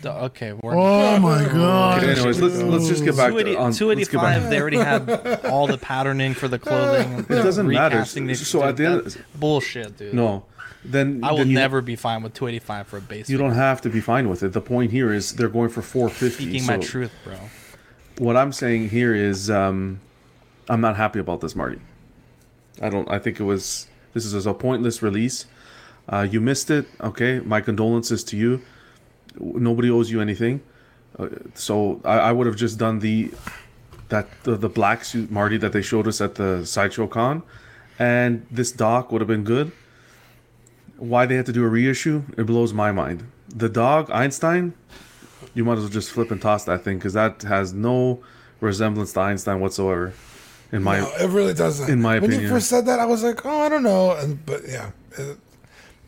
[0.02, 2.04] D- Okay, we're Oh my god.
[2.04, 3.66] Okay, anyways, let's let's just get back to 280 on,
[3.98, 4.50] let's get back 285.
[4.50, 7.20] They already have all the patterning for the clothing.
[7.20, 7.96] It doesn't matter.
[7.98, 10.14] recasting the- So at the end- bullshit, dude.
[10.14, 10.46] No,
[10.84, 13.30] then I will then you, never be fine with 285 for a base.
[13.30, 14.52] You don't have to be fine with it.
[14.52, 16.44] The point here is they're going for 450.
[16.44, 17.38] Speaking my so truth, bro.
[18.18, 20.02] What I'm saying here is um,
[20.68, 21.80] I'm not happy about this, Marty.
[22.82, 23.10] I don't.
[23.10, 25.46] I think it was this is a pointless release.
[26.08, 26.86] Uh, you missed it.
[27.02, 28.62] Okay, my condolences to you.
[29.40, 30.62] Nobody owes you anything.
[31.18, 33.32] Uh, so I, I would have just done the
[34.10, 37.44] that the, the black suit Marty that they showed us at the sideshow con,
[37.98, 39.72] and this doc would have been good.
[40.98, 42.24] Why they had to do a reissue?
[42.38, 43.26] It blows my mind.
[43.50, 44.74] The dog Einstein,
[45.54, 48.22] you might as well just flip and toss that thing because that has no
[48.60, 50.14] resemblance to Einstein whatsoever.
[50.72, 51.90] In my no, it really doesn't.
[51.90, 52.42] in my when opinion.
[52.42, 54.16] When you first said that, I was like, oh, I don't know.
[54.16, 55.38] And but yeah, it,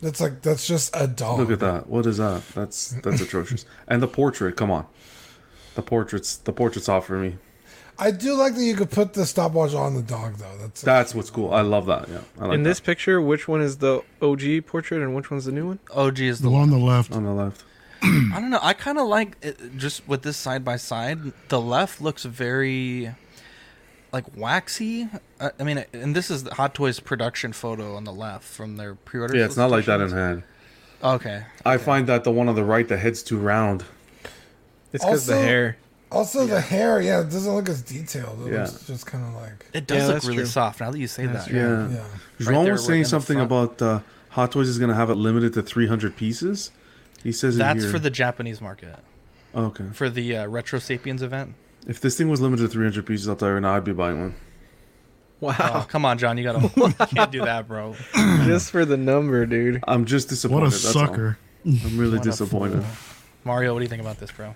[0.01, 1.39] That's like that's just a dog.
[1.39, 1.87] Look at that.
[1.87, 2.43] What is that?
[2.53, 3.65] That's that's atrocious.
[3.87, 4.55] And the portrait.
[4.57, 4.85] Come on.
[5.75, 6.35] The portraits.
[6.37, 7.37] The portraits off for me.
[7.97, 10.57] I do like that you could put the stopwatch on the dog though.
[10.59, 11.53] That's That's what's cool.
[11.53, 12.09] I love that.
[12.09, 12.19] Yeah.
[12.39, 12.69] I like In that.
[12.69, 15.79] this picture, which one is the OG portrait and which one's the new one?
[15.93, 17.13] OG is The the one on the left.
[17.13, 17.63] on the left.
[18.03, 18.59] I don't know.
[18.61, 21.31] I kind of like it, just with this side by side.
[21.47, 23.15] The left looks very
[24.15, 25.09] like waxy.
[25.41, 28.77] I, I mean, and this is the Hot Toys production photo on the left from
[28.77, 29.37] their pre-order.
[29.37, 30.43] Yeah, it's not like that in hand.
[31.03, 31.43] Okay.
[31.65, 33.83] I find that the one on the right, the head's too round.
[34.93, 35.77] It's because the hair.
[36.09, 37.01] also the hair.
[37.01, 38.47] Yeah, it doesn't look as detailed.
[38.47, 38.63] It Yeah.
[38.63, 40.45] looks just kind of like It does Yeah, look really true.
[40.45, 41.51] soft now that you say That's that.
[41.51, 41.59] true.
[41.59, 42.05] Yeah.
[42.39, 42.51] yeah.
[42.51, 43.99] Juan there, was saying something about uh,
[44.29, 46.71] Hot Toys is going to have it limited to 300 pieces.
[47.21, 47.91] He says That's here.
[47.91, 48.95] for the Japanese market.
[49.53, 49.85] Okay.
[49.91, 51.55] For the uh, Retro Sapiens event.
[51.87, 54.19] If this thing was limited to 300 pieces, I'll tell right now, I'd be buying
[54.19, 54.35] one.
[55.39, 55.55] Wow.
[55.59, 56.37] Oh, come on, John.
[56.37, 56.71] You gotta.
[56.75, 57.95] you can't do that, bro.
[58.45, 59.83] Just for the number, dude.
[59.87, 60.63] I'm just disappointed.
[60.63, 61.07] What a that's all.
[61.07, 61.37] sucker.
[61.65, 62.85] I'm really What a disappointed.
[63.43, 64.55] Mario, what do you think about this, bro?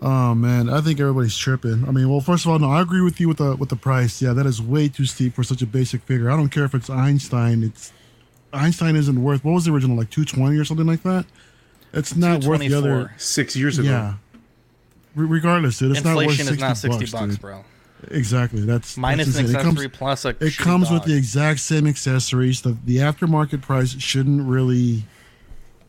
[0.00, 1.84] Oh man, I think everybody's tripping.
[1.86, 3.76] I mean, well, first of all, no, I agree with you with the with the
[3.76, 4.20] price.
[4.22, 6.30] Yeah, that is way too steep for such a basic figure.
[6.30, 7.62] I don't care if it's Einstein.
[7.62, 7.92] It's
[8.52, 11.26] Einstein isn't worth what was the original like two twenty or something like that.
[11.92, 13.12] It's not worth the other.
[13.16, 13.88] Six years ago.
[13.88, 14.14] Yeah.
[15.14, 17.64] Re- regardless, dude, it's not worth sixty is not sixty bucks, bucks, bro.
[18.10, 18.62] Exactly.
[18.62, 19.60] That's Minus that's an insane.
[19.60, 20.28] It comes- accessory plus a.
[20.40, 22.62] It comes with the exact same accessories.
[22.62, 25.04] The the aftermarket price shouldn't really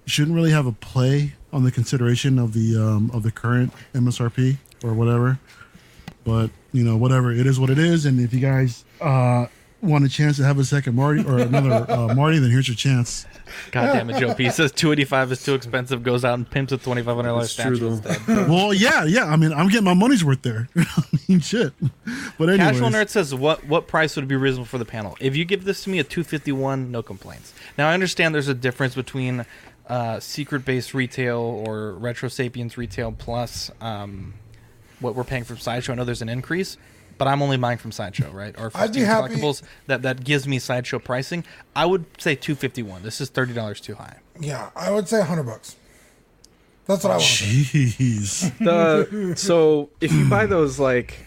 [0.05, 4.57] shouldn't really have a play on the consideration of the um, of the current MSRP
[4.83, 5.39] or whatever.
[6.23, 8.05] But you know, whatever it is, what it is.
[8.05, 9.47] And if you guys uh,
[9.81, 12.75] want a chance to have a second Marty or another uh, Marty, then here's your
[12.75, 13.25] chance.
[13.71, 16.03] God damn it, Joe P says two eighty five is too expensive.
[16.03, 18.11] Goes out and pimps a twenty five hundred dollars That's true, statue though.
[18.11, 18.27] instead.
[18.49, 19.25] well, yeah, yeah.
[19.25, 20.67] I mean, I'm getting my money's worth there.
[20.77, 21.73] I mean, shit.
[22.37, 25.15] But anyways, Casual Nerd says, "What what price would be reasonable for the panel?
[25.19, 27.53] If you give this to me at two fifty one, no complaints.
[27.77, 29.45] Now I understand there's a difference between
[29.87, 34.33] uh, secret based retail or retro sapiens retail plus um,
[34.99, 35.93] what we're paying from sideshow.
[35.93, 36.77] I know there's an increase,
[37.17, 38.53] but I'm only buying from sideshow, right?
[38.59, 41.43] Or I'd be Steam happy- collectibles that that gives me sideshow pricing.
[41.75, 43.03] I would say two fifty one.
[43.03, 44.17] This is thirty dollars too high.
[44.39, 45.75] Yeah, I would say hundred bucks.
[46.87, 47.23] That's what I want.
[47.25, 48.51] jeez.
[48.59, 51.17] The so if you buy those like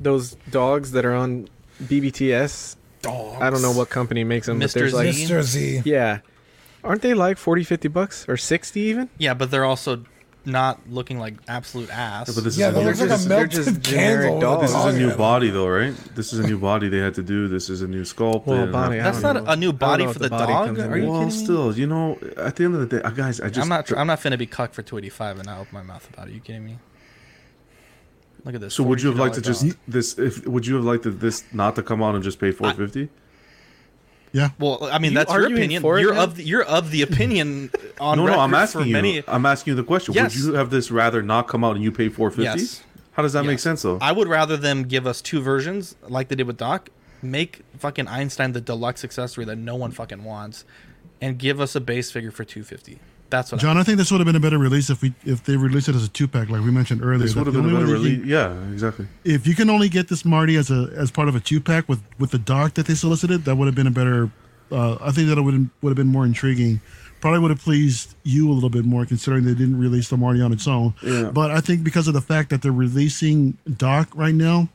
[0.00, 1.48] those dogs that are on
[1.82, 3.40] BBTS, Dogs.
[3.42, 4.72] I don't know what company makes them, but Mr.
[4.74, 5.26] there's like Z?
[5.26, 5.42] Mr.
[5.42, 5.82] Z.
[5.84, 6.20] yeah,
[6.82, 9.08] aren't they like 40, 50 bucks or sixty even?
[9.18, 10.04] Yeah, but they're also
[10.46, 12.28] not looking like absolute ass.
[12.28, 13.80] Yeah, but this Yeah, is that a new, looks like a just- they're melted just
[13.82, 14.34] generic candle.
[14.34, 14.72] with dogs.
[14.72, 15.94] this is a new body, though, right?
[16.14, 17.48] This is a new body they had to do.
[17.48, 18.46] This is a new sculpt.
[18.46, 19.50] Well, body, I That's don't not know.
[19.52, 20.78] a new body for if the, body dog.
[20.78, 21.44] Are you well, kidding me?
[21.44, 23.86] still, you know, at the end of the day, uh, guys, I just I'm not.
[23.86, 26.34] Tr- I'm not finna be cucked for 285 and not open my mouth about it.
[26.34, 26.78] you kidding me?
[28.44, 28.74] Look at this.
[28.74, 29.76] So would you have liked to just dog.
[29.88, 30.18] this?
[30.18, 32.72] If would you have liked to, this not to come out and just pay four
[32.74, 33.08] fifty?
[34.34, 34.50] Yeah.
[34.58, 35.80] Well, I mean, You that's your opinion.
[35.80, 36.24] for You're now?
[36.24, 37.70] of the, you're of the opinion
[38.00, 38.92] on No, no, I'm asking for you.
[38.92, 39.22] many.
[39.28, 40.12] I'm asking you the question.
[40.12, 40.34] Yes.
[40.36, 42.42] Would you have this rather not come out and you pay four fifty?
[42.42, 42.82] Yes.
[43.12, 43.98] How does that make sense though?
[44.02, 46.90] I would rather them give us two versions, like they did with Doc.
[47.22, 50.64] Make fucking Einstein the deluxe accessory that no one fucking wants,
[51.20, 52.98] and give us a base figure for 250.
[53.34, 53.60] That's what.
[53.60, 55.88] John, I think this would have been a better release if we if they released
[55.88, 57.18] it as a two pack, like we mentioned earlier.
[57.18, 58.20] this would have been a better release.
[58.20, 59.06] can- Yeah, exactly.
[59.24, 61.88] if you can only get this Marty as a as part of a two pack
[61.88, 64.30] with with the doc that they solicited, that would have been a better.
[64.72, 66.80] Uh, I think that would would have been more intriguing.
[67.20, 70.40] Probably would have pleased you a little bit more, considering they didn't release the Marty
[70.42, 70.92] on its own.
[71.02, 71.30] Yeah.
[71.32, 74.68] But I think because of the fact that they're releasing Doc right now,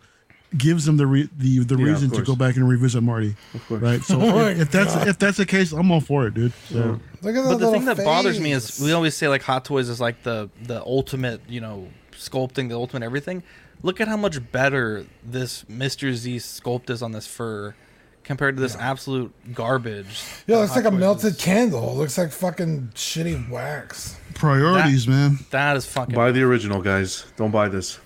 [0.58, 3.36] gives them the re- the the Yeah, reason to go back and revisit Marty.
[3.68, 3.82] course.
[3.82, 4.02] Right.
[4.02, 6.54] So Oh if, if that's if that's the case, I'm all for it, dude.
[6.70, 7.00] So.
[7.22, 9.66] Look at But the thing little that bothers me is we always say like Hot
[9.66, 13.44] Toys is like the the ultimate, you know, sculpting, the ultimate everything.
[13.84, 16.14] Look at how much better this Mr.
[16.14, 17.76] Z sculpt is on this fur
[18.24, 20.22] compared to this absolute garbage.
[20.48, 21.42] Yeah, it looks Hot like a Toys melted is.
[21.42, 21.92] candle.
[21.92, 24.18] It looks like fucking shitty wax.
[24.34, 25.40] Priorities, man.
[25.52, 26.14] That is fucking.
[26.16, 27.26] Buy the original, guys.
[27.38, 28.00] Don't buy this.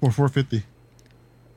[0.00, 0.64] For 450.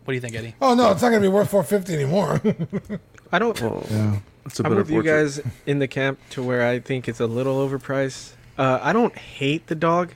[0.08, 0.56] What do you think, Eddie?
[0.62, 2.42] Oh no, it's not gonna be worth four fifty anymore.
[3.34, 3.60] I don't.
[3.60, 4.20] Yeah.
[4.46, 7.20] It's a I'm better with you guys in the camp to where I think it's
[7.20, 8.32] a little overpriced.
[8.58, 10.14] Uh, I don't hate the dog.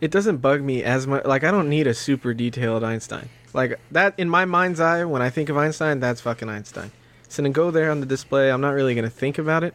[0.00, 1.24] It doesn't bug me as much.
[1.24, 3.28] Like I don't need a super detailed Einstein.
[3.52, 6.92] Like that in my mind's eye, when I think of Einstein, that's fucking Einstein.
[7.28, 9.74] So to go there on the display, I'm not really gonna think about it.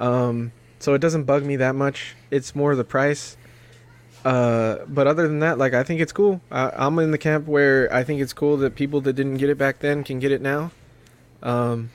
[0.00, 2.14] Um, so it doesn't bug me that much.
[2.30, 3.38] It's more the price.
[4.26, 6.40] Uh, but other than that, like I think it's cool.
[6.50, 9.48] I, I'm in the camp where I think it's cool that people that didn't get
[9.50, 10.72] it back then can get it now.
[11.44, 11.90] Um,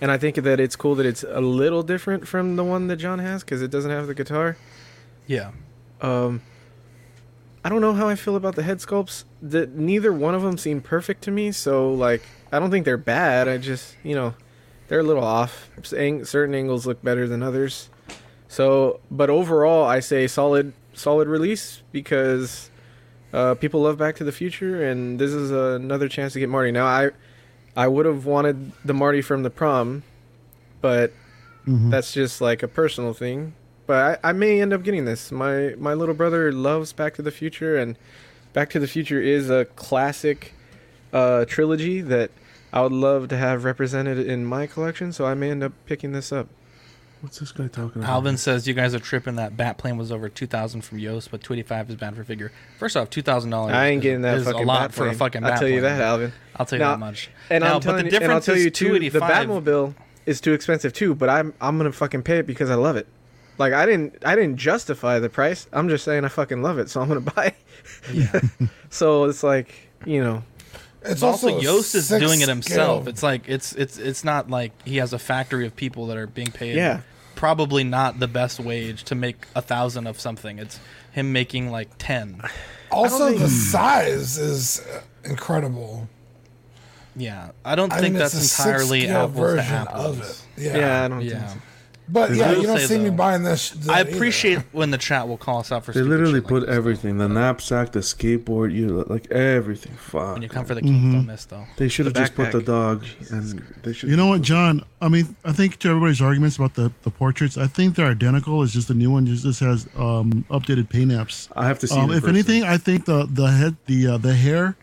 [0.00, 2.96] and I think that it's cool that it's a little different from the one that
[2.96, 4.56] John has because it doesn't have the guitar.
[5.26, 5.50] Yeah.
[6.00, 6.40] Um,
[7.62, 9.24] I don't know how I feel about the head sculpts.
[9.42, 11.52] That neither one of them seem perfect to me.
[11.52, 13.46] So like, I don't think they're bad.
[13.46, 14.32] I just, you know,
[14.88, 15.68] they're a little off.
[15.82, 17.90] Certain angles look better than others.
[18.48, 22.70] So, but overall, I say solid, solid release because
[23.32, 26.70] uh, people love Back to the Future, and this is another chance to get Marty.
[26.70, 27.10] Now, I,
[27.76, 30.02] I would have wanted the Marty from the prom,
[30.80, 31.12] but
[31.66, 31.90] Mhm.
[31.90, 33.54] that's just like a personal thing.
[33.86, 35.32] But I, I may end up getting this.
[35.32, 37.96] My my little brother loves Back to the Future, and
[38.52, 40.54] Back to the Future is a classic
[41.12, 42.30] uh, trilogy that
[42.72, 45.12] I would love to have represented in my collection.
[45.12, 46.48] So I may end up picking this up.
[47.24, 48.10] What's this guy talking about?
[48.10, 51.30] Alvin says you guys are tripping that bat plane was over two thousand from Yost,
[51.30, 52.52] but two eighty five is bad for figure.
[52.78, 53.72] First off, two thousand dollars.
[53.72, 55.18] I ain't getting that is fucking a lot bat for a plane.
[55.18, 55.44] fucking.
[55.44, 55.96] I'll bat tell you plane.
[55.96, 56.32] that, Alvin.
[56.56, 57.30] I'll tell you Now- that much.
[57.48, 59.94] And Now, I'm telling but the you, and I'll difference tell you too, the Batmobile
[60.26, 61.14] is too expensive too.
[61.14, 63.06] But I'm I'm gonna fucking pay it because I love it.
[63.56, 65.66] Like I didn't I didn't justify the price.
[65.72, 67.54] I'm just saying I fucking love it, so I'm gonna buy.
[68.12, 68.38] Yeah.
[68.90, 70.42] so it's like you know,
[71.02, 73.04] It's also, also Yost is doing it himself.
[73.04, 73.08] skill.
[73.08, 76.26] It's like it's it's it's not like he has a factory of people that are
[76.26, 76.76] being paid.
[76.76, 77.00] Yeah.
[77.34, 80.58] Probably not the best wage to make a thousand of something.
[80.58, 80.78] It's
[81.12, 82.40] him making like ten.
[82.90, 86.08] Also, think- the size is uh, incredible.
[87.16, 90.04] Yeah, I don't I think mean, that's it's a entirely six-scale apples to version apples.
[90.18, 90.20] of
[90.58, 90.62] it.
[90.64, 90.76] Yeah.
[90.78, 91.46] yeah, I don't Yeah.
[91.46, 91.56] think so.
[92.06, 93.70] But They yeah, you don't say, see me buying this.
[93.70, 94.14] that I either.
[94.14, 95.92] appreciate when the chat will call us out for.
[95.92, 99.92] They stupid literally shit like put this, everything the knapsack, the skateboard, you like everything.
[99.94, 100.34] Fuck.
[100.34, 101.64] When you come for the king, don't miss though.
[101.78, 102.64] They should have The just put the backpack.
[102.66, 104.10] dog, and they should.
[104.10, 104.84] You know what, John?
[105.00, 108.62] I mean, I think to everybody's arguments about the, the portraits, I think they're identical.
[108.62, 111.48] It's just the new one just, just has um, updated paint apps.
[111.56, 111.94] I have to see.
[111.98, 112.36] Um, it in if person.
[112.36, 114.76] anything, I think the the head the uh, the hair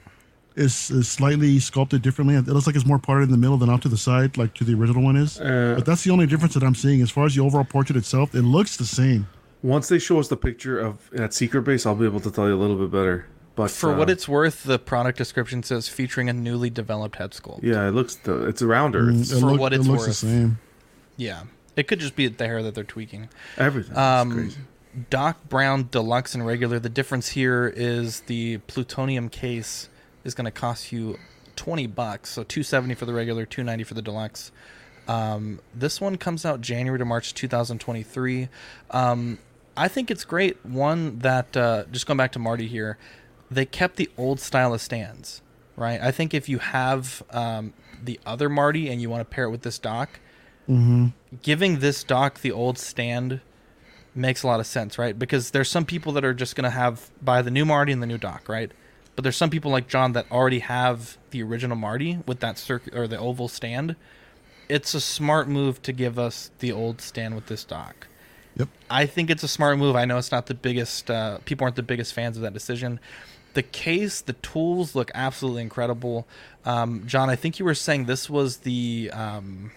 [0.62, 2.36] is, is slightly sculpted differently.
[2.36, 4.54] It looks like it's more parted in the middle than off to the side, like
[4.56, 5.40] to the original one is.
[5.40, 7.98] Uh, but that's the only difference that I'm seeing as far as the overall portrait
[7.98, 8.34] itself.
[8.34, 9.28] It looks the same.
[9.64, 12.48] once they show us the picture of at Secret Base, I'll be able to tell
[12.48, 13.28] you a little bit better.
[13.54, 17.32] But For uh, what it's worth, the product description says featuring a newly developed head
[17.32, 17.62] sculpt.
[17.64, 19.14] yeah, it looks the, it's around Earth.
[19.14, 20.16] Mm, it, For look- what it it's looks the worth.
[20.16, 20.60] same.
[21.18, 21.44] Yeah,
[21.76, 23.28] it could just be the hair that they're tweaking.
[23.58, 23.96] Everything.
[23.98, 24.58] Um, it's.
[25.10, 26.80] Doc Brown Deluxe and regular.
[26.80, 29.88] The difference here is the plutonium case
[30.24, 31.18] is going to cost you
[31.56, 32.30] twenty bucks.
[32.30, 34.52] So two seventy for the regular, two ninety for the deluxe.
[35.08, 38.48] Um, this one comes out January to March 2023.
[38.92, 39.40] Um,
[39.76, 40.64] I think it's great.
[40.66, 42.98] One that uh, just going back to Marty here,
[43.50, 45.42] they kept the old style of stands,
[45.76, 46.00] right?
[46.00, 49.50] I think if you have um, the other Marty and you want to pair it
[49.50, 50.20] with this Doc,
[51.42, 53.42] giving this Doc the old stand
[54.14, 55.18] makes a lot of sense, right?
[55.18, 58.02] Because there's some people that are just going to have buy the new Marty and
[58.02, 58.72] the new Doc, right?
[59.16, 62.96] But there's some people like John that already have the original Marty with that circ
[62.96, 63.96] or the oval stand.
[64.70, 68.08] It's a smart move to give us the old stand with this Doc.
[68.56, 68.70] Yep.
[68.90, 69.96] I think it's a smart move.
[69.96, 71.10] I know it's not the biggest.
[71.12, 73.00] Uh, people aren't the biggest fans of that decision.
[73.54, 76.26] The case, the tools look absolutely incredible.
[76.64, 79.72] Um, John, I think you were saying this was the um,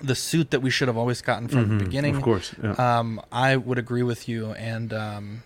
[0.00, 2.16] the suit that we should have always gotten from Mhm, the beginning.
[2.16, 2.72] of course, yeah.
[2.72, 5.42] Um, I would agree with you, and um,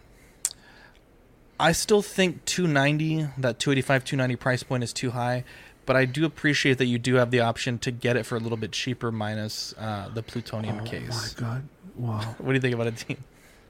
[1.61, 5.45] I still think 290, that 285, 290 price point is too high.
[5.87, 8.39] But I do appreciate that you do have the option to get it for a
[8.39, 11.35] little bit cheaper, minus uh, the plutonium case.
[11.39, 12.19] Oh My God, wow.
[12.39, 13.25] What do you think about it, team?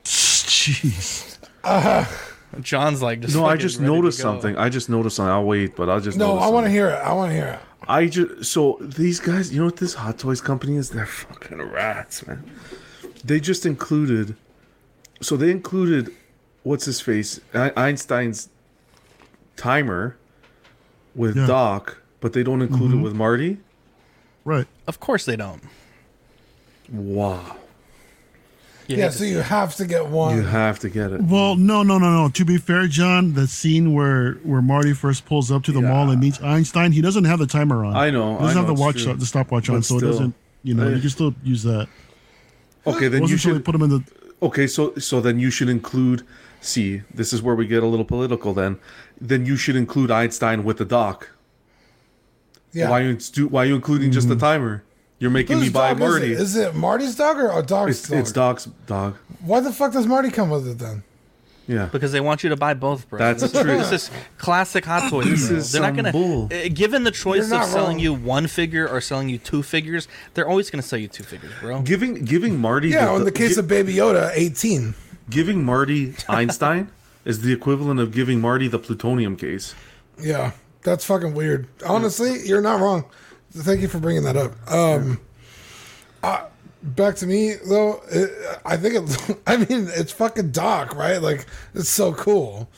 [0.04, 1.38] Jeez.
[2.60, 4.56] John's like, just no, I just ready noticed something.
[4.56, 5.32] I just noticed something.
[5.32, 6.18] I'll wait, but I'll just.
[6.18, 6.96] No, I want to hear it.
[6.96, 7.60] I want to hear it.
[7.88, 10.90] I just so these guys, you know what this Hot Toys company is?
[10.90, 12.44] They're fucking rats, man.
[13.24, 14.36] They just included,
[15.20, 16.14] so they included,
[16.62, 18.48] what's his face, Einstein's
[19.56, 20.16] timer
[21.14, 21.46] with Yeah.
[21.46, 22.98] Doc, but they don't include Mhm.
[23.00, 23.58] it with Marty.
[24.44, 24.66] Right.
[24.86, 25.62] Of course they don't.
[26.92, 27.56] Wow,
[28.88, 29.44] You Yeah, so you it.
[29.46, 30.34] have to get one.
[30.36, 31.22] you have to get it.
[31.22, 32.28] Well, no, no, no, no.
[32.30, 36.10] To be fair, John, the scene where where Marty first pulls up to the mall
[36.10, 37.94] and meets Einstein, he doesn't have the timer on.
[37.94, 39.14] I know, He doesn't I have the watch, true.
[39.14, 40.08] the stopwatch on, But so still.
[40.08, 40.34] it doesn't.
[40.64, 40.94] You know, Eh.
[40.96, 41.86] you can still use that.
[42.86, 44.02] Okay, then you until they should put him in the.
[44.42, 46.24] Okay, so so then you should include.
[46.60, 48.52] See, this is where we get a little political.
[48.52, 48.78] Then,
[49.20, 51.30] then you should include Einstein with the Doc.
[52.72, 52.90] Yeah.
[52.90, 54.84] Why are you Why are you including just the timer?
[55.18, 56.30] You're making Whose me buy dog is it?
[56.30, 58.18] Is it Marty's dog or a dog's it's dog?
[58.18, 59.16] it's Doc's dog.
[59.40, 61.02] Why the fuck does Marty come with it then?
[61.68, 61.86] Yeah.
[61.92, 63.18] Because they want you to buy both, bro.
[63.18, 63.76] That's this, true.
[63.76, 65.26] This is classic Hot Toys.
[65.26, 65.56] This bro.
[65.58, 66.10] is they're not gonna.
[66.10, 66.46] bull.
[66.46, 67.98] uh, given the choice of selling wrong.
[67.98, 71.52] you one figure or selling you two figures, they're always gonna sell you two figures,
[71.60, 71.82] bro.
[71.82, 72.88] Giving giving Marty.
[72.88, 74.94] Yeah, in the case gi- of Baby Yoda, 18.
[75.30, 76.90] Giving Marty Einstein
[77.24, 79.74] is the equivalent of giving Marty the plutonium case.
[80.20, 80.52] Yeah,
[80.82, 81.68] that's fucking weird.
[81.84, 83.04] Honestly, you're not wrong.
[83.52, 84.52] Thank you for bringing that up.
[84.70, 85.20] Um,
[86.22, 86.46] uh,
[86.82, 88.00] back to me though.
[88.10, 88.30] It,
[88.64, 89.38] I think it.
[89.46, 91.20] I mean, it's fucking Doc, right?
[91.20, 92.68] Like, it's so cool.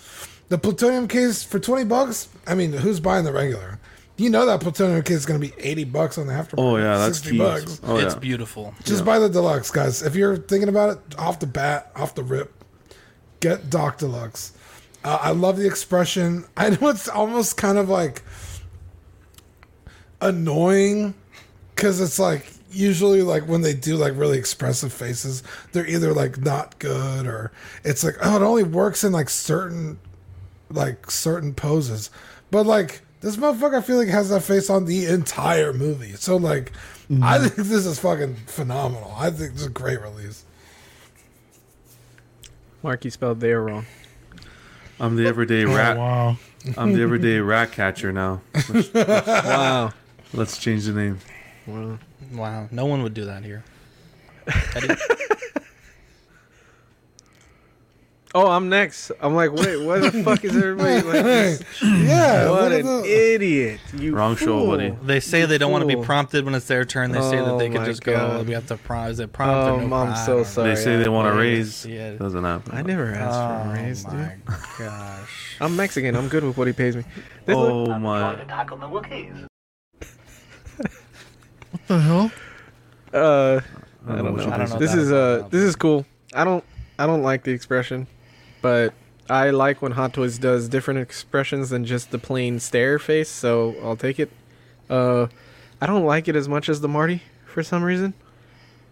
[0.48, 2.28] The plutonium case for twenty bucks.
[2.46, 3.78] I mean, who's buying the regular?
[4.22, 6.54] You know that plutonium kit is going to be eighty bucks on the aftermarket.
[6.58, 7.38] Oh yeah, that's 60 key.
[7.38, 7.80] bucks.
[7.82, 8.20] Oh it's yeah.
[8.20, 8.74] beautiful.
[8.84, 10.02] Just buy the deluxe, guys.
[10.02, 12.52] If you're thinking about it, off the bat, off the rip,
[13.40, 14.52] get Doc Deluxe.
[15.04, 16.44] Uh, I love the expression.
[16.56, 18.22] I know it's almost kind of like
[20.20, 21.14] annoying
[21.74, 25.42] because it's like usually like when they do like really expressive faces,
[25.72, 27.50] they're either like not good or
[27.84, 29.98] it's like oh it only works in like certain
[30.70, 32.10] like certain poses.
[32.50, 36.12] But like this motherfucker, I feel like has that face on the entire movie.
[36.14, 36.72] So like,
[37.10, 37.42] I mm-hmm.
[37.46, 39.14] think this is fucking phenomenal.
[39.16, 40.44] I think this is a great release.
[42.82, 43.86] Mark, you spelled there wrong.
[44.98, 45.96] I'm the everyday Oh, rat.
[45.96, 46.36] wow.
[46.76, 48.40] I'm the everyday rat catcher now.
[48.68, 49.92] Let's, Wow.
[50.32, 51.18] let's change the name.
[51.66, 51.98] Wow.
[52.32, 53.64] Wow, no one would do that here.
[54.74, 54.94] Eddie?
[58.34, 59.12] Oh, I'm next.
[59.20, 61.22] I'm like, wait, what the fuck is everybody like?
[61.24, 63.80] this- yeah, What look at an the- idiot!
[63.94, 64.96] You Wrong show, buddy.
[65.02, 67.12] They say they don't want to be prompted when it's their turn.
[67.12, 68.38] They say that Oh they could just God.
[68.38, 68.42] go.
[68.44, 69.10] We have to prompt.
[69.12, 70.70] Is it prompt Oh, or no I'm so sorry.
[70.70, 71.84] They say they want to yeah, raise.
[71.84, 72.12] yeah.
[72.14, 72.74] Doesn't happen.
[72.74, 74.46] I never asked for a raise, Oh dude.
[74.48, 75.56] my gosh.
[75.60, 76.16] I'm Mexican.
[76.16, 77.04] I'm good with what he pays me.
[77.44, 78.34] This look- Oh my.
[81.70, 82.30] What the hell?
[83.14, 83.60] uh,
[84.06, 84.42] I I don't what know.
[84.46, 86.06] you I don't know This that is uh, this is cool.
[86.34, 86.64] I don't,
[86.98, 88.06] I don't like the expression,
[88.62, 88.94] but
[89.28, 93.28] I like when Hot Toys does different expressions than just the plain stare face.
[93.28, 94.30] So I'll take it.
[94.88, 95.26] Uh,
[95.80, 98.14] I don't like it as much as the Marty for some reason.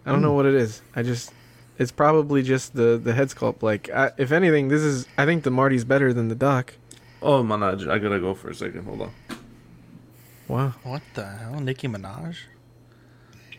[0.04, 0.82] I don't know what it is.
[0.96, 1.32] I just,
[1.78, 3.62] it's probably just the the head sculpt.
[3.62, 5.06] Like, I, if anything, this is.
[5.16, 6.74] I think the Marty's better than the Doc.
[7.22, 8.84] Oh man, I I gotta go for a second.
[8.86, 9.12] Hold on.
[10.48, 10.74] Wow.
[10.82, 12.36] What the hell, Nicki Minaj?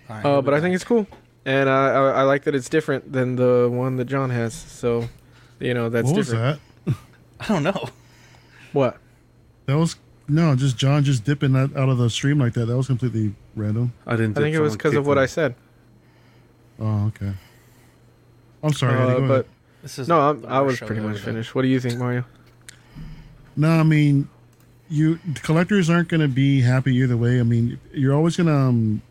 [0.10, 1.08] All right, Uh, but we I think it's cool,
[1.46, 4.54] and I, I I like that it's different than the one that John has.
[4.54, 5.08] So,
[5.62, 6.60] you know, that's what was different.
[6.86, 6.96] that?
[7.40, 7.90] I don't know.
[8.74, 8.98] What?
[9.66, 9.96] That was
[10.28, 12.66] no, just John just dipping that out of the stream like that.
[12.68, 13.94] That was completely random.
[14.08, 14.38] I didn't.
[14.38, 15.56] I think it was because of what I said.
[16.80, 17.34] Oh, okay.
[18.64, 18.98] I'm sorry.
[18.98, 19.48] Uh, go but.
[19.82, 21.26] This is no, I'm, I was pretty much ever done.
[21.26, 21.56] finished.
[21.56, 22.24] What do you think, Mario?
[23.56, 24.30] No, I mean,
[24.90, 27.40] you collectors aren't going to be happy either way.
[27.40, 29.02] I mean, you're always going to um,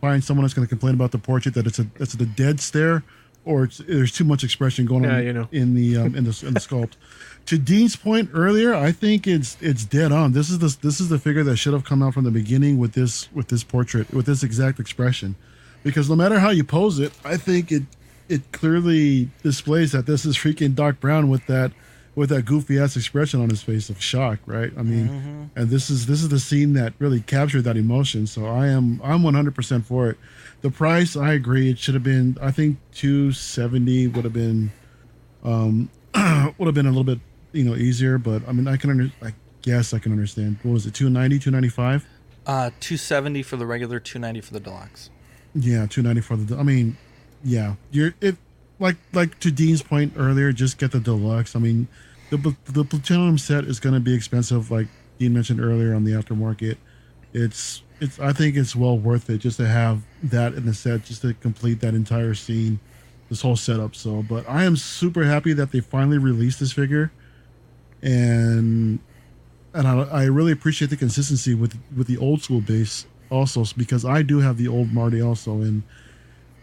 [0.00, 2.60] find someone that's going to complain about the portrait that it's a it's a dead
[2.60, 3.04] stare,
[3.50, 5.48] or it's, there's too much expression going Yeah, on you know.
[5.52, 6.92] in the um, in the in the sculpt.
[7.46, 10.32] to Dean's point earlier, I think it's it's dead on.
[10.32, 12.78] This is the this is the figure that should have come out from the beginning
[12.78, 15.34] with this with this portrait with this exact expression,
[15.82, 17.82] because no matter how you pose it, I think it
[18.28, 21.72] it clearly displays that this is freaking Doc Brown with that
[22.14, 24.72] with that goofy ass expression on his face of shock, right?
[24.76, 28.26] I mean, and this is this is the scene that really captured that emotion.
[28.26, 30.18] So I am I'm 100% for it.
[30.62, 34.72] The price, I agree, it should have been I think 270 would have been
[35.44, 35.90] um
[36.58, 37.20] would have been a little bit,
[37.52, 40.58] you know, easier, but I mean, I can under I guess I can understand.
[40.62, 40.94] What was it?
[40.94, 42.06] 290, 295?
[42.46, 45.10] Uh, two seventy for the regular, two ninety for the deluxe.
[45.54, 46.96] Yeah, 290 for the I mean,
[47.44, 47.74] yeah.
[47.90, 48.36] You're if
[48.78, 51.54] like like to Dean's point earlier, just get the deluxe.
[51.54, 51.88] I mean,
[52.30, 54.88] the the plutonium set is going to be expensive like
[55.18, 56.76] Dean mentioned earlier on the aftermarket.
[57.32, 61.04] It's it's I think it's well worth it just to have that in the set
[61.04, 62.80] just to complete that entire scene,
[63.28, 63.94] this whole setup.
[63.94, 67.12] So, but I am super happy that they finally released this figure.
[68.02, 68.98] And
[69.74, 74.04] and I, I really appreciate the consistency with with the old school base also because
[74.04, 75.82] I do have the old Marty also and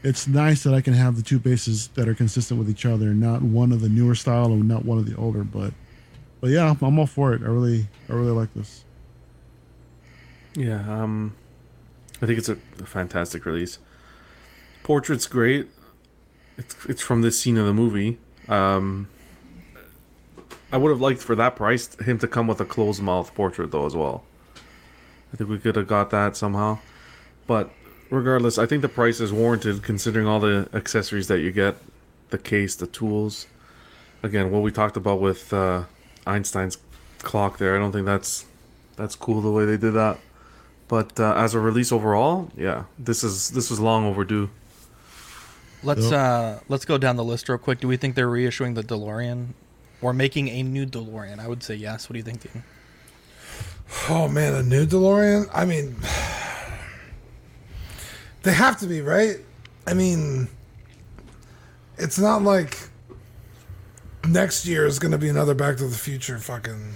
[0.04, 3.14] it's nice that I can have the two bases that are consistent with each other
[3.14, 5.74] not one of the newer style or not one of the older but
[6.42, 7.42] but yeah I'm all for it.
[7.42, 8.84] I really I really like this.
[10.56, 11.36] Yeah, um,
[12.22, 13.80] I think it's a, fantastic release.
[14.84, 15.68] Portrait's great.
[16.58, 18.18] It's it's from this scene of the movie.
[18.48, 19.08] Um,
[20.72, 23.72] I would have liked for that price him to come with a closed mouth portrait
[23.72, 24.24] though as well.
[25.34, 26.80] I think we could have got that somehow,
[27.46, 27.70] but
[28.10, 31.76] regardless, I think the price is warranted considering all the accessories that you get,
[32.30, 33.46] the case, the tools.
[34.24, 35.84] Again, what we talked about with uh,
[36.26, 36.78] Einstein's
[37.20, 38.46] clock there, I don't think that's
[38.96, 40.18] that's cool the way they did that.
[40.88, 44.50] But uh, as a release overall, yeah, this is this was long overdue.
[45.84, 47.80] Let's uh let's go down the list real quick.
[47.80, 49.50] Do we think they're reissuing the DeLorean
[50.02, 51.40] or making a new DeLorean?
[51.40, 52.10] I would say yes.
[52.10, 52.64] What do you think, Dean?
[54.10, 55.50] Oh man, a new DeLorean?
[55.54, 55.96] I mean,
[58.44, 59.38] they have to be, right?
[59.86, 60.48] I mean,
[61.98, 62.90] it's not like
[64.28, 66.94] next year is going to be another Back to the Future fucking,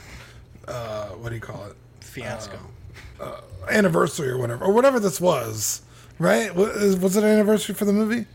[0.68, 1.76] uh, what do you call it?
[2.02, 2.58] Fiasco.
[2.58, 2.60] Uh,
[3.70, 5.82] anniversary or whatever, or whatever this was,
[6.20, 6.54] right?
[6.56, 8.26] Wa- is- Was it an anniversary for the movie?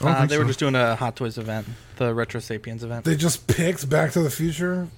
[0.00, 1.66] Uh, think they were just doing a Hot Toys event,
[1.96, 3.04] the Retro Sapiens event.
[3.04, 4.88] They just picked Back to the Future.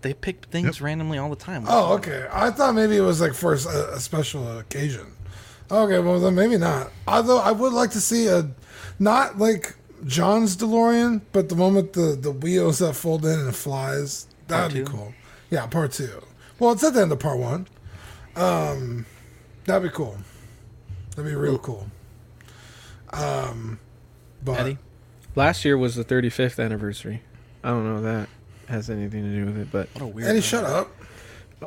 [0.00, 1.64] They pick things randomly all the time.
[1.68, 2.26] Oh, okay.
[2.32, 3.56] I thought maybe it was like for a,
[3.94, 5.06] a special occasion.
[5.70, 6.90] Okay, well then maybe not.
[7.06, 8.48] Although I would like to see a,
[8.98, 9.76] not like
[10.06, 14.26] John's DeLorean, but the moment the the wheels that fold in and it flies.
[14.46, 14.86] That'd be two?
[14.90, 15.14] cool.
[15.50, 16.22] Yeah, part two.
[16.58, 17.66] Well, it's at the end of part one.
[18.38, 19.04] Um,
[19.64, 20.16] that'd be cool.
[21.10, 21.86] That'd be real cool.
[23.12, 23.78] Um,
[24.44, 24.78] but Eddie?
[25.34, 27.22] Last year was the 35th anniversary.
[27.64, 28.28] I don't know if that
[28.72, 30.28] has anything to do with it, but What a weird.
[30.28, 30.90] Eddie, shut up.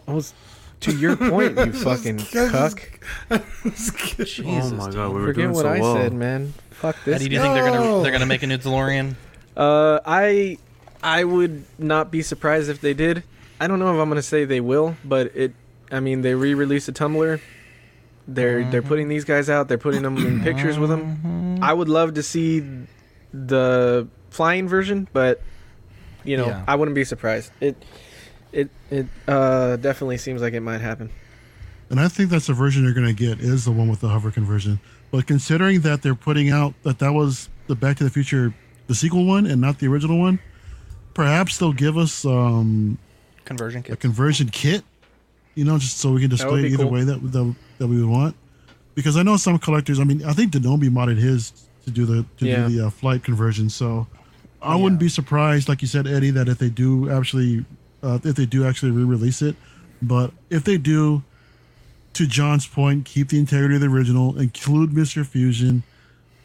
[0.07, 0.33] I was
[0.81, 2.99] to your point, you fucking cuck.
[3.29, 5.95] Jesus, oh my god, we were Forget doing what so I well.
[5.95, 6.53] said, man.
[6.71, 7.15] Fuck this.
[7.17, 9.15] Eddie, do you think they're gonna they're gonna make a new DeLorean?
[9.57, 10.57] Uh, I
[11.03, 13.23] I would not be surprised if they did.
[13.59, 15.53] I don't know if I'm gonna say they will, but it.
[15.91, 17.39] I mean, they re-released a Tumbler.
[18.27, 19.67] They're they're putting these guys out.
[19.67, 21.59] They're putting them in pictures with them.
[21.61, 22.63] I would love to see
[23.33, 25.41] the flying version, but
[26.23, 26.63] you know, Yeah.
[26.67, 27.51] I wouldn't be surprised.
[27.59, 27.75] It
[28.53, 31.09] it it uh definitely seems like it might happen.
[31.89, 34.07] And I think that's the version you're going to get is the one with the
[34.07, 34.79] hover conversion.
[35.11, 38.53] But considering that they're putting out that that was the Back to the Future,
[38.87, 40.39] the sequel one, and not the original one,
[41.13, 42.97] perhaps they'll give us um,
[43.43, 44.85] Conversion a conversion kit.
[45.55, 46.91] You know, just so we can display it either cool.
[46.91, 48.35] way that, that that we would want.
[48.95, 49.99] Because I know some collectors.
[49.99, 51.51] I mean, I think Denobi modded his
[51.85, 52.67] to do the to Yeah.
[52.67, 53.69] do the uh, flight conversion.
[53.69, 54.07] So
[54.61, 57.65] I wouldn't be surprised, like you said, Eddie, that if they do actually,
[58.03, 59.55] uh, if they do actually re-release it,
[60.01, 61.23] but if they do,
[62.13, 65.83] to John's point, keep the integrity of the original, include Mister Fusion,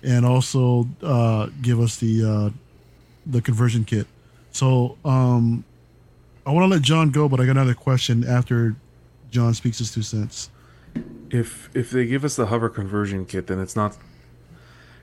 [0.03, 2.51] and also uh, give us the uh,
[3.27, 4.07] the conversion kit.
[4.53, 5.65] So um,
[6.47, 8.77] I want to let John go, but I got another question after
[9.31, 10.51] John speaks his two cents.
[11.31, 13.97] If if they give us the hover conversion kit, then it's not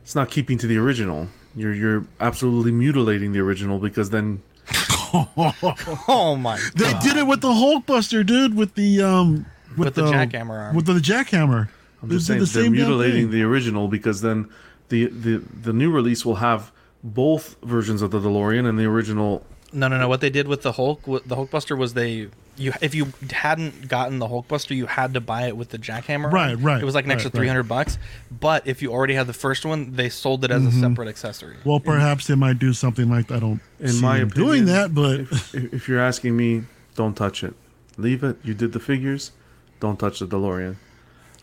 [0.01, 1.27] it's not keeping to the original.
[1.55, 4.41] You're you're absolutely mutilating the original because then
[5.13, 6.71] Oh my God.
[6.75, 9.45] They did it with the Hulkbuster, dude, with the um
[9.77, 10.75] With the jackhammer arm.
[10.75, 11.69] With the, jackhammer.
[12.01, 14.49] I'm just did saying the they're same mutilating the original because then
[14.89, 16.71] the, the the new release will have
[17.03, 19.45] both versions of the DeLorean and the original.
[19.71, 20.07] No, no, no.
[20.07, 23.87] What they did with the Hulk, with the Hulkbuster, was they you if you hadn't
[23.87, 26.31] gotten the Hulkbuster, you had to buy it with the jackhammer.
[26.31, 26.61] Right, on.
[26.61, 27.35] right, It was like an right, extra right.
[27.35, 27.97] three hundred bucks.
[28.31, 30.67] But if you already had the first one, they sold it as Mhm.
[30.67, 31.57] a separate accessory.
[31.65, 33.35] Well, perhaps they might do something like that.
[33.37, 36.63] I don't In see my them opinion, doing that, but if, if you're asking me,
[36.95, 37.55] don't touch it.
[37.97, 38.37] Leave it.
[38.43, 39.31] You did the figures.
[39.79, 40.75] Don't touch the DeLorean.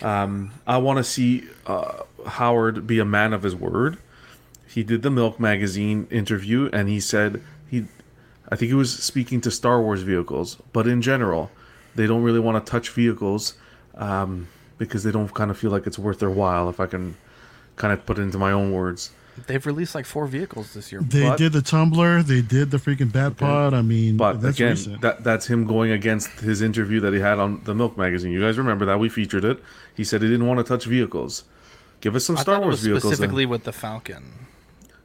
[0.02, 3.98] Um, I want to see uh, Howard be a man of his word.
[4.66, 7.42] He did the Milk magazine interview, and he said he,
[8.50, 11.50] I think he was speaking to Star Wars vehicles, but in general,
[11.94, 13.54] they don't really want to touch vehicles
[13.96, 14.48] um,
[14.78, 16.68] because they don't kind of feel like it's worth their while.
[16.68, 17.16] If I can
[17.76, 19.10] kind of put it into my own words.
[19.46, 21.00] They've released like four vehicles this year.
[21.00, 23.72] they But- did the Tumbler, they did the freaking Bat Pod.
[23.72, 25.00] I mean, But that's again, recent.
[25.00, 28.32] that that's him going against his interview that he had on the Milk magazine.
[28.32, 29.62] You guys remember that we featured it.
[29.96, 31.44] He said he didn't want to touch vehicles.
[32.02, 33.02] Give us some I Star thought it Wars was vehicles.
[33.04, 33.12] then.
[33.12, 34.24] specifically with the Falcon.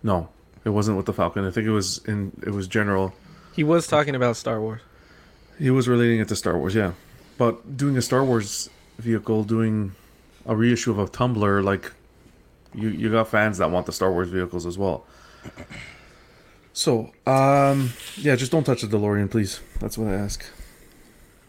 [0.03, 0.27] No,
[0.65, 1.45] it wasn't with the Falcon.
[1.45, 3.13] I think it was in it was general.
[3.55, 4.81] He was talking about Star Wars.
[5.57, 6.91] He was relating it to Star Wars, yeah.
[7.37, 9.93] But doing a Star Wars vehicle, doing
[10.45, 11.91] a reissue of a Tumbler, like
[12.73, 15.05] you you got fans that want the Star Wars vehicles as well.
[16.73, 19.61] So, um, yeah, just don't touch the DeLorean, please.
[19.79, 20.45] That's what I ask.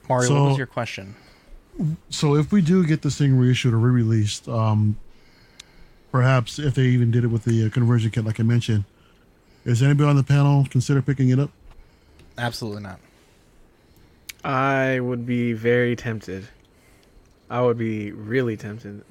[0.09, 1.17] Mario, So- what was your question?
[2.09, 4.97] so if we do get this thing reissued or re-released, um,
[6.13, 8.85] perhaps if they even did it with the uh, conversion kit, like I mentioned,
[9.65, 11.51] is anybody on the panel consider picking it up?
[12.39, 13.01] Absolutely not.
[14.45, 16.49] I would be very tempted.
[17.51, 19.03] I would be really tempted.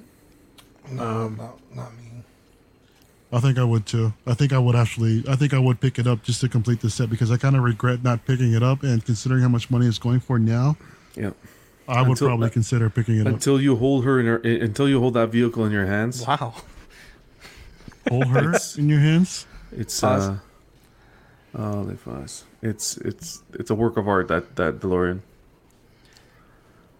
[0.90, 2.02] No, Um, not, not me.
[3.32, 4.12] I think I would too.
[4.26, 5.24] I think I would actually.
[5.28, 7.56] I think I would pick it up just to complete the set because I kind
[7.56, 8.82] of regret not picking it up.
[8.84, 10.76] And considering how much money it's going for now,
[11.16, 11.30] Yeah.
[11.88, 13.32] I would Until- probably consider picking it up.
[13.34, 16.24] Until you hold her in her, until you hold that vehicle in your hands.
[16.26, 16.54] Wow.
[18.08, 19.46] Hold her in your hands.
[19.72, 20.28] It's Pause.
[20.28, 20.38] uh
[21.56, 22.44] oh they fuzz.
[22.66, 25.20] It's it's it's a work of art that that DeLorean.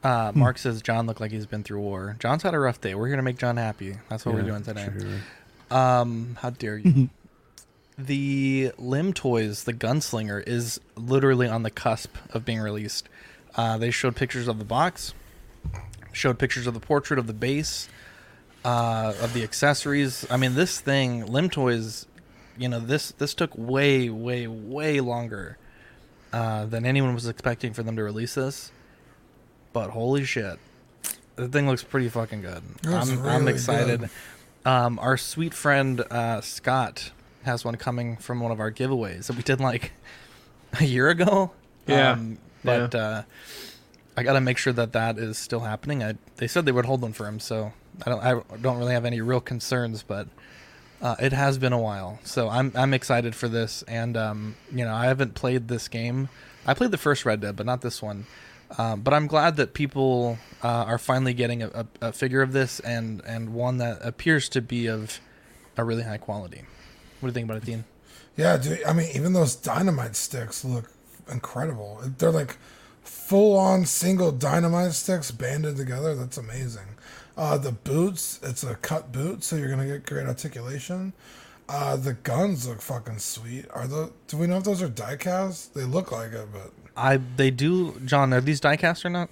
[0.04, 2.16] Uh, Mark says John looked like he's been through war.
[2.20, 2.94] John's had a rough day.
[2.94, 3.96] We're gonna make John happy.
[4.08, 4.88] That's what we're doing today.
[4.96, 5.76] sure.
[5.76, 7.10] Um, how dare you?
[7.98, 13.08] the Limtoys, the Gunslinger, is literally on the cusp of being released.
[13.56, 15.14] Uh, they showed pictures of the box,
[16.12, 17.88] showed pictures of the portrait of the base,
[18.64, 20.26] uh, of the accessories.
[20.30, 22.06] I mean, this thing, Limtoys,
[22.58, 25.58] you know, this this took way, way, way longer
[26.32, 28.72] uh, than anyone was expecting for them to release this.
[29.72, 30.58] But holy shit,
[31.36, 32.62] the thing looks pretty fucking good.
[32.82, 34.00] It I'm, I'm excited.
[34.00, 34.10] good.
[34.64, 37.12] Um, our sweet friend uh, Scott
[37.44, 39.92] has one coming from one of our giveaways that we did like
[40.80, 41.52] a year ago.
[41.86, 42.12] Yeah.
[42.12, 43.22] Um, but uh,
[44.16, 46.02] I got to make sure that that is still happening.
[46.02, 47.72] I, they said they would hold them for him, so
[48.04, 50.26] I don't I don't really have any real concerns, but
[51.02, 54.84] uh, it has been a while, so I'm I'm excited for this, and um, you
[54.84, 56.28] know I haven't played this game.
[56.66, 58.26] I played the first Red Dead, but not this one.
[58.78, 62.52] Um, but I'm glad that people uh, are finally getting a, a, a figure of
[62.52, 65.20] this, and and one that appears to be of
[65.76, 66.64] a really high quality.
[67.20, 67.84] What do you think about it, Dean?
[68.36, 68.82] Yeah, dude.
[68.84, 70.90] I mean, even those dynamite sticks look
[71.30, 72.00] incredible.
[72.18, 72.56] They're like
[73.02, 76.14] full on single dynamite sticks banded together.
[76.14, 76.95] That's amazing.
[77.36, 81.12] Uh, the boots, it's a cut boot, so you're gonna get great articulation.
[81.68, 83.66] Uh, the guns look fucking sweet.
[83.74, 84.10] Are the?
[84.28, 85.72] Do we know if those are diecast?
[85.72, 88.32] They look like it, but I they do, John.
[88.32, 89.28] Are these diecast or not?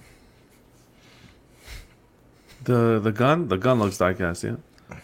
[2.63, 4.43] The the gun the gun looks diecast.
[4.43, 4.57] Yeah.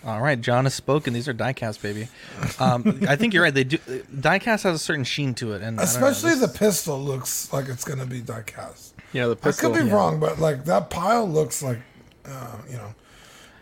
[0.05, 1.13] All right, John has spoken.
[1.13, 2.07] These are diecast, baby.
[2.59, 3.53] Um, I think you're right.
[3.53, 3.77] They do.
[3.77, 7.51] Diecast has a certain sheen to it, and I know, especially this- the pistol looks
[7.51, 8.91] like it's gonna be diecast.
[9.13, 9.71] Yeah, the pistol.
[9.71, 9.95] I could be yeah.
[9.95, 11.79] wrong, but like that pile looks like,
[12.25, 12.93] uh, you know.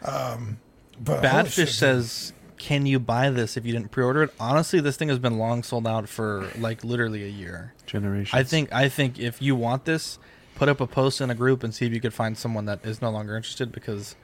[0.04, 0.60] Um,
[1.00, 4.80] but holy Badfish shit, says, "Can you buy this if you didn't pre-order it?" Honestly,
[4.80, 7.74] this thing has been long sold out for like literally a year.
[7.86, 8.38] Generation.
[8.38, 10.20] I think I think if you want this,
[10.56, 12.86] put up a post in a group and see if you could find someone that
[12.86, 14.16] is no longer interested because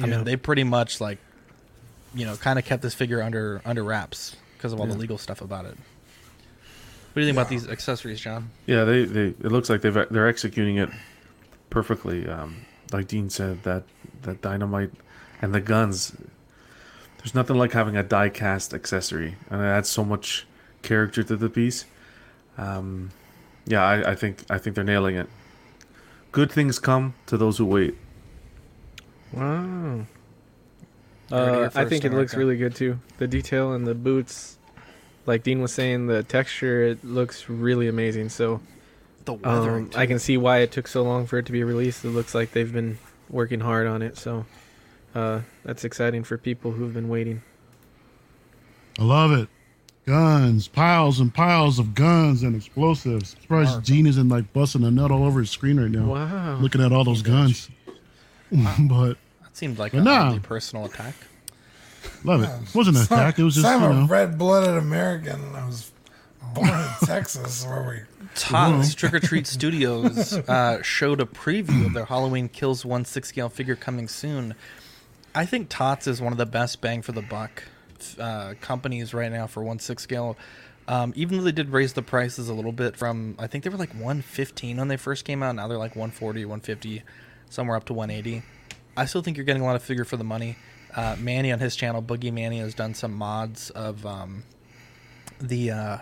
[0.00, 1.18] I mean they pretty much like
[2.14, 5.18] you know kind of kept this figure under under wraps because of all the legal
[5.18, 5.76] stuff about it.
[7.12, 8.50] What do you think about these accessories, John?
[8.64, 10.88] Yeah, they, they it looks like they've they're executing it
[11.68, 12.26] perfectly.
[12.26, 13.84] Um, like Dean said, that
[14.22, 14.92] that dynamite
[15.40, 16.16] and the guns.
[17.18, 20.46] There's nothing like having a die cast accessory, and it adds so much
[20.82, 21.84] character to the piece.
[22.58, 23.10] Um,
[23.66, 25.28] yeah, I, I think I think they're nailing it.
[26.32, 27.94] Good things come to those who wait.
[29.32, 30.06] Wow.
[31.30, 32.98] You heard it here Uh, I think it looks really good too.
[33.18, 34.58] The detail and the boots,
[35.26, 38.28] like Dean was saying, the texture it looks really amazing.
[38.28, 38.60] So
[39.24, 39.84] The weathering.
[39.86, 42.04] um, I can see why it took so long for it to be released.
[42.04, 42.98] It looks like they've been
[43.30, 44.16] working hard on it.
[44.18, 44.46] So
[45.14, 47.42] uh, that's exciting for people who've been waiting.
[48.98, 49.48] I love it.
[50.04, 53.36] Guns, piles and piles of guns and explosives.
[53.40, 56.06] Surprised Gene isn't like busting a nut all over his screen right now.
[56.06, 56.56] Wow.
[56.56, 57.70] Looking at all those guns.
[58.50, 60.38] but that seemed like a nah.
[60.40, 61.14] personal attack.
[62.24, 62.50] love it.
[62.68, 63.38] It wasn't an So- attack.
[63.38, 65.91] It was just, so I'm you a red-blooded American, and I was
[66.54, 71.92] born in Texas, where we Tots Trick or Treat Studios uh, showed a preview of
[71.92, 74.54] their Halloween Kills one six scale figure coming soon.
[75.34, 77.64] I think Tots is one of the best bang for the buck
[78.18, 80.36] uh, companies right now for one six scale.
[80.88, 83.70] Um, even though they did raise the prices a little bit from, I think they
[83.70, 85.54] were like 115 when they first came out.
[85.54, 87.02] Now they're like 140, 150,
[87.48, 88.42] somewhere up to 180.
[88.96, 90.56] I still think you're getting a lot of figure for the money.
[90.94, 94.42] Uh, Manny on his channel, Boogie Manny, has done some mods of um,
[95.40, 95.98] the uh,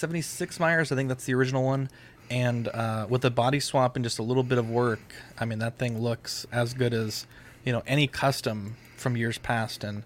[0.00, 0.90] 76 Myers.
[0.90, 1.90] I think that's the original one.
[2.30, 5.00] And uh, with the body swap and just a little bit of work,
[5.38, 7.26] I mean, that thing looks as good as,
[7.64, 9.84] you know, any custom from years past.
[9.84, 10.04] And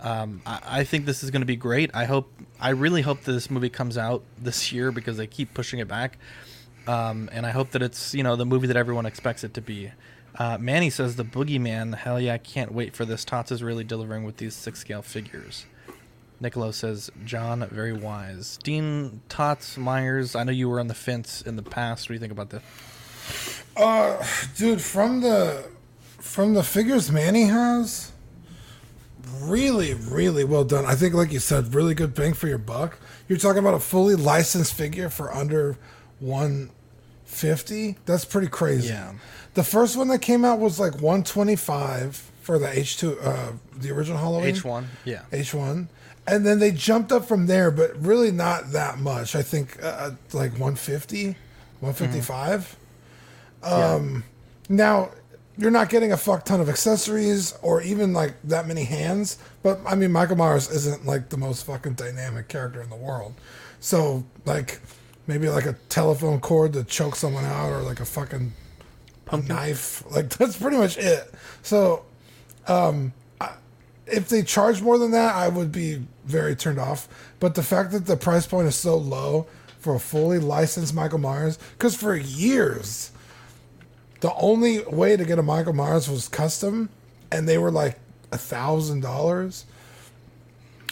[0.00, 1.90] um, I, I think this is going to be great.
[1.94, 5.54] I hope, I really hope that this movie comes out this year because they keep
[5.54, 6.18] pushing it back.
[6.86, 9.60] Um, and I hope that it's, you know, the movie that everyone expects it to
[9.60, 9.92] be.
[10.38, 13.24] Uh, Manny says the Boogeyman, hell yeah, I can't wait for this.
[13.24, 15.66] Tots is really delivering with these six scale figures.
[16.40, 18.58] Nicolo says, John, very wise.
[18.62, 22.04] Dean Tots Myers, I know you were on the fence in the past.
[22.04, 22.62] What do you think about this?
[23.76, 24.24] Uh,
[24.56, 25.64] dude, from the
[26.18, 28.12] from the figures Manny has,
[29.40, 30.84] really, really well done.
[30.84, 32.98] I think, like you said, really good bang for your buck.
[33.28, 35.76] You're talking about a fully licensed figure for under
[36.20, 36.70] one
[37.24, 37.96] fifty.
[38.06, 38.88] That's pretty crazy.
[38.88, 39.14] Yeah.
[39.54, 43.18] The first one that came out was like one twenty five for the H two,
[43.20, 44.54] uh, the original Halloween.
[44.54, 45.22] H1, yeah.
[45.32, 45.88] H1.
[46.28, 49.36] And then they jumped up from there, but really not that much.
[49.36, 51.36] I think uh, like 150,
[51.80, 52.76] 155.
[53.62, 54.24] Um,
[54.68, 55.10] Now,
[55.58, 59.80] you're not getting a fuck ton of accessories or even like that many hands, but
[59.86, 63.34] I mean, Michael Myers isn't like the most fucking dynamic character in the world.
[63.80, 64.80] So, like,
[65.26, 68.52] maybe like a telephone cord to choke someone out or like a fucking
[69.30, 70.02] a knife.
[70.10, 71.32] Like, that's pretty much it.
[71.62, 72.04] So,
[72.68, 73.12] um,
[74.06, 77.08] if they charge more than that, I would be very turned off.
[77.40, 79.46] But the fact that the price point is so low
[79.80, 83.10] for a fully licensed Michael Myers, because for years,
[84.20, 86.88] the only way to get a Michael Myers was custom,
[87.30, 87.98] and they were like
[88.32, 89.64] a thousand dollars.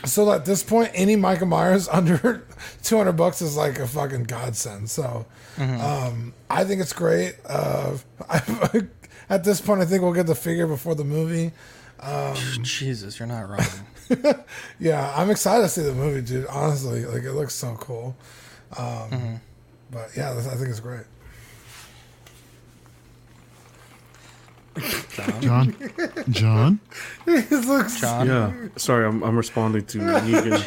[0.04, 2.44] So at this point, any Michael Myers under
[2.82, 4.90] two hundred bucks is like a fucking godsend.
[4.90, 5.26] So,
[5.80, 7.36] um, I think it's great.
[7.46, 7.96] Uh,
[9.30, 11.52] at this point, I think we'll get the figure before the movie.
[12.00, 14.44] Um, Jesus, you're not wrong.
[14.78, 16.46] yeah, I'm excited to see the movie, dude.
[16.46, 18.16] Honestly, like it looks so cool.
[18.76, 19.34] Um, mm-hmm.
[19.90, 21.04] But yeah, I think it's great.
[25.40, 25.76] John.
[26.30, 26.80] John.
[27.26, 28.26] looks, John.
[28.26, 28.52] Yeah.
[28.76, 30.58] Sorry, I'm, I'm responding to Negan.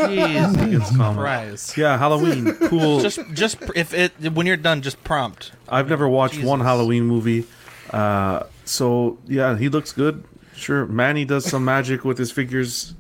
[0.54, 2.54] Negan's Yeah, Halloween.
[2.54, 3.02] Cool.
[3.02, 5.52] Just just if it when you're done, just prompt.
[5.68, 6.48] I've never watched Jesus.
[6.48, 7.46] one Halloween movie.
[7.90, 10.24] Uh, so yeah, he looks good.
[10.58, 12.94] Sure, Manny does some magic with his figures.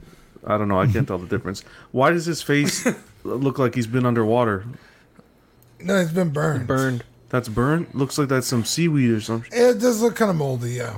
[0.45, 0.79] I don't know.
[0.79, 1.61] I can't tell the difference.
[1.91, 2.87] Why does his face
[3.23, 4.63] look like he's been underwater?
[5.79, 6.67] No, he's been burned.
[6.67, 7.03] Burned.
[7.29, 7.87] That's burned.
[7.93, 9.51] Looks like that's some seaweed or something.
[9.53, 10.97] It does look kind of moldy, yeah.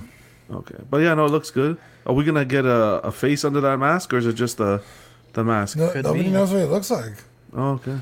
[0.51, 1.77] Okay, but yeah, no, it looks good.
[2.05, 4.81] Are we gonna get a, a face under that mask, or is it just the
[5.33, 5.77] the mask?
[5.77, 6.29] No, Could nobody be.
[6.31, 7.13] knows what he looks like.
[7.53, 7.97] Oh, okay.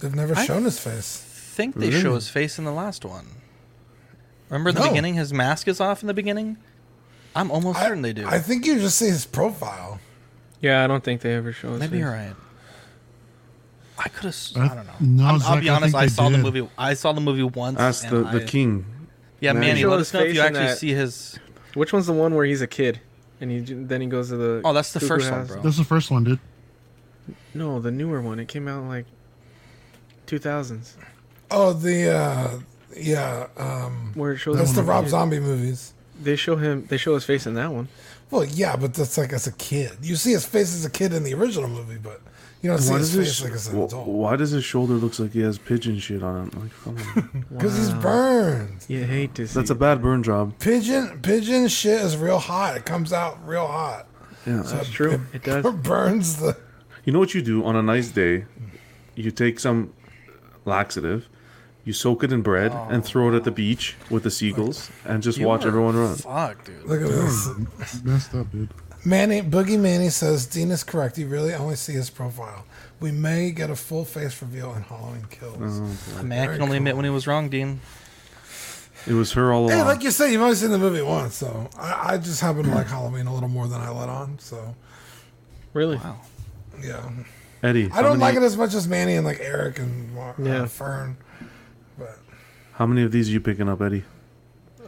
[0.00, 1.18] They've never I- shown his face.
[1.54, 2.00] think they Really?
[2.02, 3.26] show his face in the last one.
[4.50, 4.88] Remember the No.
[4.88, 5.14] beginning?
[5.14, 6.56] His mask is off in the beginning.
[7.36, 8.26] I'm almost I, certain they do.
[8.26, 10.00] I think you just see his profile.
[10.60, 11.80] Yeah, I don't think they ever show us.
[11.80, 12.34] Maybe you're right.
[13.98, 14.36] I could have.
[14.56, 14.92] I- I don't know.
[15.00, 15.92] no, I'm- I'll Zach, be I honest.
[15.92, 16.42] think I they saw the did.
[16.44, 16.68] movie.
[16.76, 17.78] I saw the movie once.
[17.78, 18.84] That's and the the I- king.
[19.40, 19.66] Yeah, Manny.
[19.66, 19.80] Manny.
[19.82, 21.38] Show let us know if face you in actually that- see his.
[21.74, 23.00] Which one's the one where he's a kid,
[23.40, 24.62] and he j- then he goes to the?
[24.64, 25.48] Oh, that's the cuckoo first one, house?
[25.52, 25.62] bro.
[25.62, 26.40] That's the first one, dude.
[27.54, 28.38] No, the newer one.
[28.40, 29.06] It came out in like
[30.26, 30.94] 2000s,
[31.50, 32.58] Oh, the uh
[32.96, 34.56] yeah, um where it shows.
[34.56, 35.92] that's the Rob Zombie movies.
[36.22, 36.86] They show him.
[36.88, 37.88] They show his face in that one.
[38.30, 39.92] Well, yeah, but that's like as a kid.
[40.02, 42.20] You see his face as a kid in the original movie, but
[42.62, 44.08] you don't see Why his face his like as an wh- adult.
[44.08, 46.54] why does his shoulder looks like he has pigeon shit on it?
[46.58, 47.44] Like, come on.
[47.52, 48.84] Because he's burned.
[48.88, 49.54] You hate to see.
[49.54, 50.58] That's a bad burn job.
[50.58, 52.76] Pigeon pigeon shit is real hot.
[52.76, 54.06] It comes out real hot.
[54.44, 54.62] Yeah.
[54.62, 55.20] So That's true.
[55.32, 55.64] It does.
[55.82, 56.56] burns the
[57.04, 58.46] You know what you do on a nice day?
[59.14, 59.92] You take some
[60.64, 61.28] laxative,
[61.86, 65.22] you soak it in bread, and throw it at the beach with the seagulls, and
[65.22, 66.16] just watch everyone run.
[66.16, 66.84] Fuck, dude.
[66.84, 68.02] look at this.
[68.04, 68.68] Messed up, dude.
[69.04, 71.16] Manny Boogie Manny says Dean is correct.
[71.16, 72.66] You really only see his profile.
[72.98, 75.78] We may get a full face reveal in Halloween Kills.
[76.18, 76.72] A man Very can only cool.
[76.78, 77.80] admit when he was wrong, Dean.
[79.06, 79.86] It was her all Hey, along.
[79.86, 82.70] like you said, you've only seen the movie once, so I, I just happen to
[82.74, 84.40] like Halloween a little more than I let on.
[84.40, 84.74] So
[85.72, 85.96] Really?
[85.98, 86.20] Wow.
[86.82, 87.08] yeah,
[87.62, 90.34] Eddie, I don't many, like it as much as Manny and like Eric and Mar-
[90.36, 90.66] uh, Yeah.
[90.66, 91.16] Fern.
[92.76, 94.04] But How many of these are you picking up, Eddie?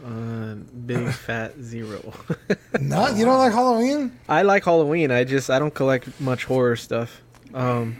[0.05, 2.13] Uh, big fat zero.
[2.79, 4.17] not you don't like Halloween?
[4.27, 5.11] I like Halloween.
[5.11, 7.21] I just I don't collect much horror stuff.
[7.53, 7.97] Um,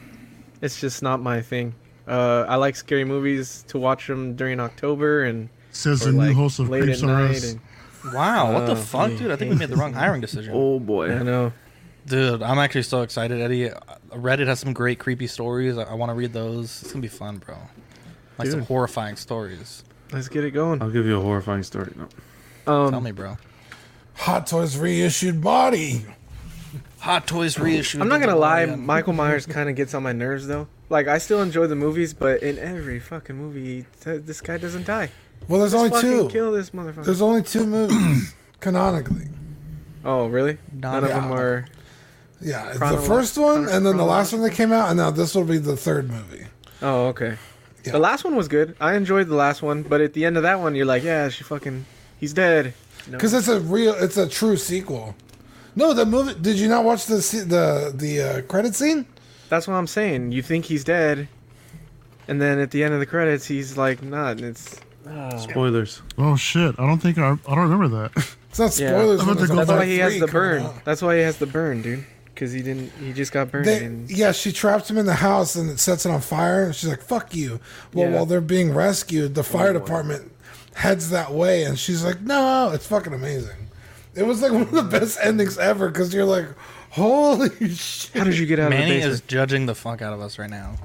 [0.61, 1.73] it's just not my thing.
[2.07, 6.27] Uh, I like scary movies to watch them during October and Says or, the new
[6.27, 7.35] like, host of late Creeps at night.
[7.35, 7.55] Us.
[8.13, 8.53] Wow.
[8.53, 9.29] What the Oh, fuck, dude?
[9.31, 10.53] I think we made the wrong hiring decision.
[10.55, 11.11] Oh boy.
[11.13, 11.53] I know.
[12.07, 13.69] Dude, I'm actually so excited, Eddie.
[13.69, 13.79] Uh,
[14.11, 15.77] Reddit has some great creepy stories.
[15.77, 16.81] I, I want to read those.
[16.81, 17.55] It's gonna be fun, bro.
[18.39, 19.83] Like some horrifying stories.
[20.11, 20.81] Let's get it going.
[20.81, 21.93] I'll give you a horrifying story.
[21.95, 22.73] No.
[22.73, 23.37] Um, Tell me, bro.
[24.15, 26.05] Hot Toys reissued body.
[26.99, 28.01] Hot Toys reissued.
[28.01, 28.79] I'm not gonna lie, DeLorean.
[28.85, 30.67] Michael Myers kind of gets on my nerves though.
[30.89, 34.85] Like I still enjoy the movies, but in every fucking movie, th- this guy doesn't
[34.85, 35.09] die.
[35.47, 36.29] Well, there's Just only two.
[36.29, 37.05] Kill this motherfucker.
[37.05, 39.27] There's only two movies canonically.
[40.03, 40.57] Oh really?
[40.73, 41.19] None of Yeah.
[41.21, 41.65] them are.
[42.41, 45.35] Yeah, the first one, and then the last one that came out, and now this
[45.35, 46.45] will be the third movie.
[46.81, 47.37] Oh okay.
[47.83, 48.75] The last one was good.
[48.79, 51.29] I enjoyed the last one, but at the end of that one, you're like, yeah,
[51.29, 51.85] she fucking,
[52.19, 52.73] he's dead.
[53.07, 53.17] No.
[53.17, 55.15] Because it's a real, it's a true sequel.
[55.75, 56.33] No, the movie.
[56.39, 59.05] Did you not watch the the the uh, credit scene?
[59.49, 60.31] That's what I'm saying.
[60.31, 61.27] You think he's dead,
[62.27, 64.37] and then at the end of the credits, he's like not.
[64.37, 64.75] And it's
[65.07, 65.37] ah.
[65.37, 66.01] Spoilers.
[66.17, 66.75] Oh shit!
[66.77, 67.31] I don't think I.
[67.47, 68.35] I don't remember that.
[68.49, 68.89] It's not Yeah.
[68.89, 69.21] spoilers.
[69.21, 70.63] I'm about to go That's why he has three the burn.
[70.63, 70.83] out.
[70.83, 72.03] That's why he has the burn, dude.
[72.39, 72.89] Because he didn't.
[73.03, 73.65] He just got burned.
[73.65, 76.63] They, and, yeah, she traps him in the house and it sets it on fire.
[76.67, 77.59] And she's like, "Fuck you."
[77.93, 78.15] Well, Yeah.
[78.15, 80.31] while they're being rescued, the fire department
[80.75, 83.67] heads that way, and she's like, "No, it's fucking amazing."
[84.15, 86.45] It was like one of the best endings ever because you're like,
[86.91, 90.13] "Holy shit!" How did you get out Manny of the is judging the fuck out
[90.13, 90.75] of us right now.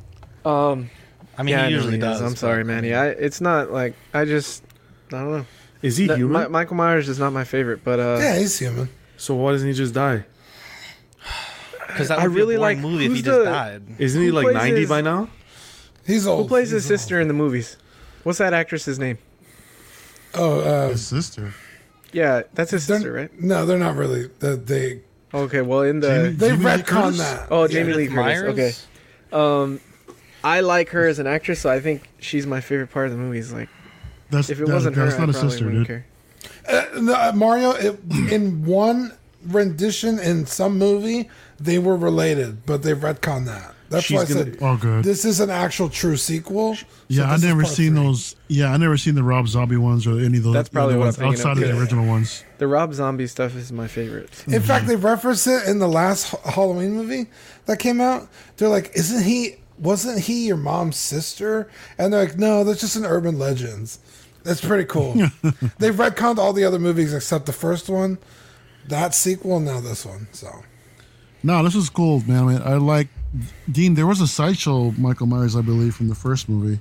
[0.45, 0.91] Um,
[1.39, 2.01] I mean, yeah, I he know usually is.
[2.01, 2.21] does.
[2.21, 2.95] I'm but- sorry, Manny.
[2.95, 3.11] I.
[3.11, 4.65] It's not like I just.
[5.13, 5.47] I don't know.
[5.83, 6.43] Is he No, human?
[6.43, 8.89] Mi- Michael Myers is not my favorite, but uh, Yeah, he's human.
[9.17, 10.25] so why doesn't he just die?
[11.95, 13.83] Because that I would really be a like- movie if he who's just the- died.
[13.99, 15.29] Isn't he like 90 his- by now?
[16.07, 16.43] He's old.
[16.45, 16.99] who plays his old.
[16.99, 17.77] sister in the movies?
[18.25, 19.19] What's that actress's name?
[20.35, 21.55] Oh, uh, His sister.
[22.13, 23.41] Yeah, that's his they're- sister, right?
[23.41, 24.29] No, they're not really.
[24.41, 25.01] They they,
[25.33, 27.19] Okay, well in the Jamie- they Jamie Lee retcon Curtis?
[27.19, 27.47] that.
[27.51, 27.97] oh Jamie Yeah.
[27.97, 28.87] Lee Curtis.
[29.33, 29.81] Okay, um,
[30.45, 33.19] I like her as an actress, so I think she's my favorite part of the
[33.19, 33.53] movies.
[33.53, 33.69] Like,
[34.31, 36.03] That's if it that- wasn't her, that's I not a probably sister, wouldn't dude.
[36.69, 36.95] care.
[36.95, 37.99] Uh, no, uh, Mario, it,
[38.31, 39.13] in one
[39.47, 41.29] rendition in some movie,
[41.61, 43.73] they were related, but they've retconned that.
[43.91, 45.05] That's She's why I gonna- said Oh, good.
[45.05, 46.75] this is an actual true sequel.
[46.75, 48.03] so yeah, I this is never part seen three.
[48.05, 48.37] those.
[48.49, 50.55] Yeah, I never seen the Rob Zombie ones or any of those.
[50.55, 51.59] That's probably other what ones I'm thinking outside of.
[51.59, 51.81] of the Yeah.
[51.81, 52.43] original ones.
[52.59, 54.31] The Rob Zombie stuff is my favorite.
[54.49, 57.27] In fact, they reference it in the last Ha- Halloween movie
[57.67, 58.29] that came out.
[58.57, 59.57] They're like, "Isn't he?
[59.79, 61.69] Wasn't he your mom's sister?"
[61.99, 63.99] And they're like, "No, that's just an urban legends."
[64.45, 65.15] That's pretty cool.
[65.79, 68.19] They've retconned all the other movies except the first one,
[68.89, 70.29] that sequel, now this one.
[70.33, 70.63] So
[71.43, 72.45] No, this is cool, man.
[72.45, 73.09] I, mean, I like
[73.71, 73.95] Dean.
[73.95, 76.81] There was a sideshow Michael Myers, I believe, from the first movie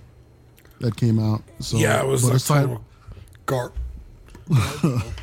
[0.79, 1.43] that came out.
[1.59, 2.77] So yeah, it was but like it's like-
[3.45, 3.73] garp.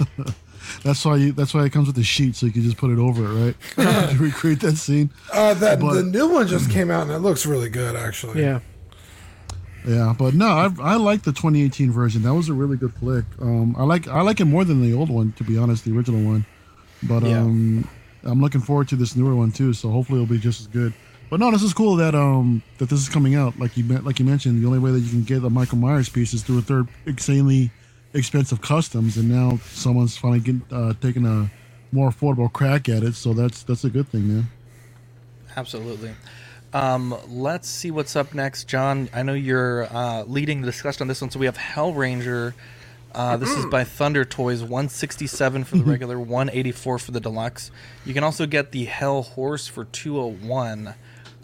[0.82, 1.32] that's why you.
[1.32, 3.56] That's why it comes with a sheet, so you can just put it over it,
[3.76, 4.08] right?
[4.10, 5.10] to recreate that scene.
[5.32, 8.40] Uh, that But- the new one just came out and it looks really good, actually.
[8.42, 8.60] Yeah.
[9.86, 12.22] Yeah, but no, I I like the 2018 version.
[12.22, 13.24] That was a really good flick.
[13.40, 15.96] Um, I like I like it more than the old one, to be honest, the
[15.96, 16.44] original one.
[17.02, 17.40] But Yeah.
[17.40, 17.88] um,
[18.24, 19.72] I'm looking forward to this newer one too.
[19.72, 20.92] So hopefully it'll be just as good.
[21.30, 23.58] But no, this is cool that um that this is coming out.
[23.58, 26.08] Like you like you mentioned, the only way that you can get a Michael Myers
[26.08, 27.70] piece is through a third insanely
[28.12, 31.48] expensive customs, and now someone's finally getting, uh, taking a
[31.92, 33.14] more affordable crack at it.
[33.14, 34.48] So that's that's a good thing, man.
[35.56, 36.12] Absolutely.
[36.72, 39.08] Um, let's see what's up next, John.
[39.12, 42.54] I know you're uh, leading the discussion on this one, so we have Hellranger.
[43.14, 47.70] Uh, this is by Thunder Toys, 167 for the regular, 184 for the deluxe.
[48.04, 50.94] You can also get the Hell Horse for 201.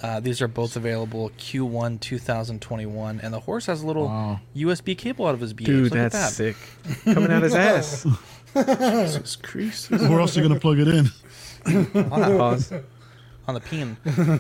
[0.03, 4.41] Uh, these are both available Q1 2021, and the horse has a little Wow.
[4.55, 5.65] USB cable out of his BH.
[5.65, 6.55] Dude, Look at that's that.
[6.55, 6.57] sick.
[7.15, 8.07] Coming out his ass.
[8.55, 9.91] Jesus Christ.
[9.91, 11.07] Where else are you gonna plug it in?
[11.95, 12.37] Wow.
[12.39, 12.73] Pause.
[13.49, 13.97] on the peen.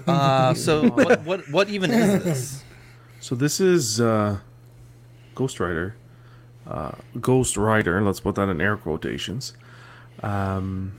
[0.07, 2.65] Uh, so what, what what even is this?
[3.19, 4.39] So this is uh,
[5.35, 5.97] Ghost Rider.
[6.67, 8.01] Uh, Ghost Rider.
[8.03, 9.53] Let's put that in air quotations.
[10.23, 10.93] Um,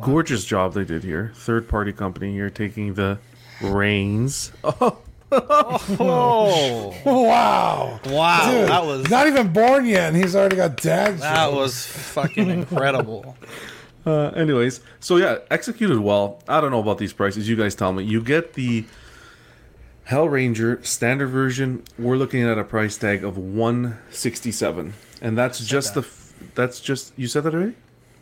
[0.00, 1.32] Gorgeous job they did here.
[1.34, 3.18] Third party company here taking the
[3.62, 4.52] reins.
[5.32, 8.00] Oh, Oh Wow.
[8.06, 11.18] wow, Dude, that was not even born yet, and he's already got dad.
[11.18, 11.56] that jokes.
[11.56, 13.36] was fucking incredible.
[14.06, 16.42] Uh, anyways, so yeah, executed well.
[16.48, 17.46] I don't know about these prices.
[17.46, 18.02] You guys tell me.
[18.02, 18.86] You get the
[20.10, 21.84] Hellranger standard version.
[21.96, 26.00] We're looking at a price tag of one sixty seven, and that's just that.
[26.02, 26.46] the.
[26.56, 27.74] That's just you said that already.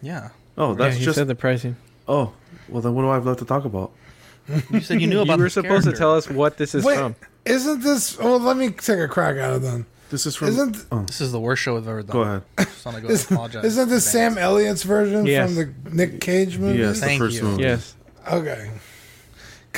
[0.02, 0.28] Yeah,
[0.58, 1.16] Oh, Yeah, that's just.
[1.16, 1.76] said the pricing.
[2.06, 2.34] oh,
[2.68, 3.92] well then, what do I have left to talk about?
[4.70, 5.34] you said you knew about.
[5.38, 7.16] You were this supposed to tell us what this is Wait, from.
[7.46, 8.18] isn't this?
[8.18, 9.86] Well, let me take a crack at it then.
[10.10, 10.48] This is from.
[10.48, 12.12] Isn't oh, This is the worst show I've ever done.
[12.12, 12.42] go ahead.
[12.58, 14.44] Just go is, apologize isn't this Sam advance.
[14.44, 15.54] Elliott's version Yes.
[15.54, 16.80] from the Nick Cage movie?
[16.80, 17.42] Yes, the Thank first you.
[17.44, 17.62] movie.
[17.62, 17.94] Yes.
[18.30, 18.70] Okay.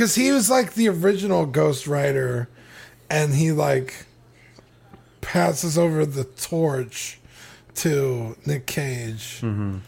[0.00, 2.48] Because he was like the original Ghost Rider,
[3.10, 4.06] and he like
[5.20, 7.20] passes over the torch
[7.74, 9.42] to Nick Cage.
[9.42, 9.80] Mm-hmm.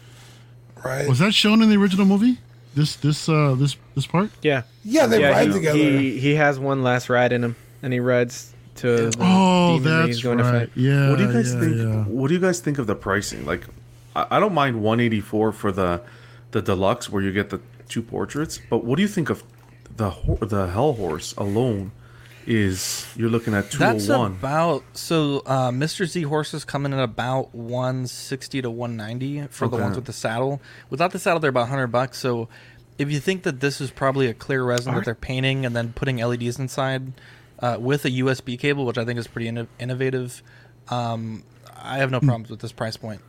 [0.85, 1.09] Right?
[1.09, 2.37] Was that shown in the original movie?
[2.75, 4.29] This this uh this this part?
[4.43, 4.61] Yeah.
[4.85, 5.79] yeah, they yeah, ride he, together.
[5.79, 9.83] He, he has one last ride in him, and he rides to the Oh, demon
[9.83, 10.69] that that's he's going to right.
[10.69, 10.69] fight.
[10.75, 11.09] Yeah.
[11.09, 11.75] what do you guys yeah, think?
[11.75, 12.03] yeah.
[12.03, 13.47] What do you guys think of the pricing?
[13.47, 13.65] Like,
[14.15, 16.03] I, I don't mind 184 for the
[16.51, 19.43] the deluxe where you get the two portraits, but what do you think of
[19.97, 21.91] the the Hell Horse alone?
[22.45, 23.97] Is you're looking at 201.
[23.97, 25.43] That's about so.
[25.45, 26.05] Uh, Mr.
[26.05, 30.03] Z horses coming in at about one sixty to one ninety for the ones with
[30.03, 30.61] the saddle.
[30.89, 32.17] Without the saddle, they're about hundred bucks.
[32.17, 32.49] So,
[32.97, 35.93] if you think that this is probably a clear resin that they're painting and then
[35.93, 37.13] putting LEDs inside
[37.59, 40.43] uh, with a USB cable, which I think is pretty inno- innovative,
[40.89, 41.43] um,
[41.81, 43.21] I have no problems with this price point.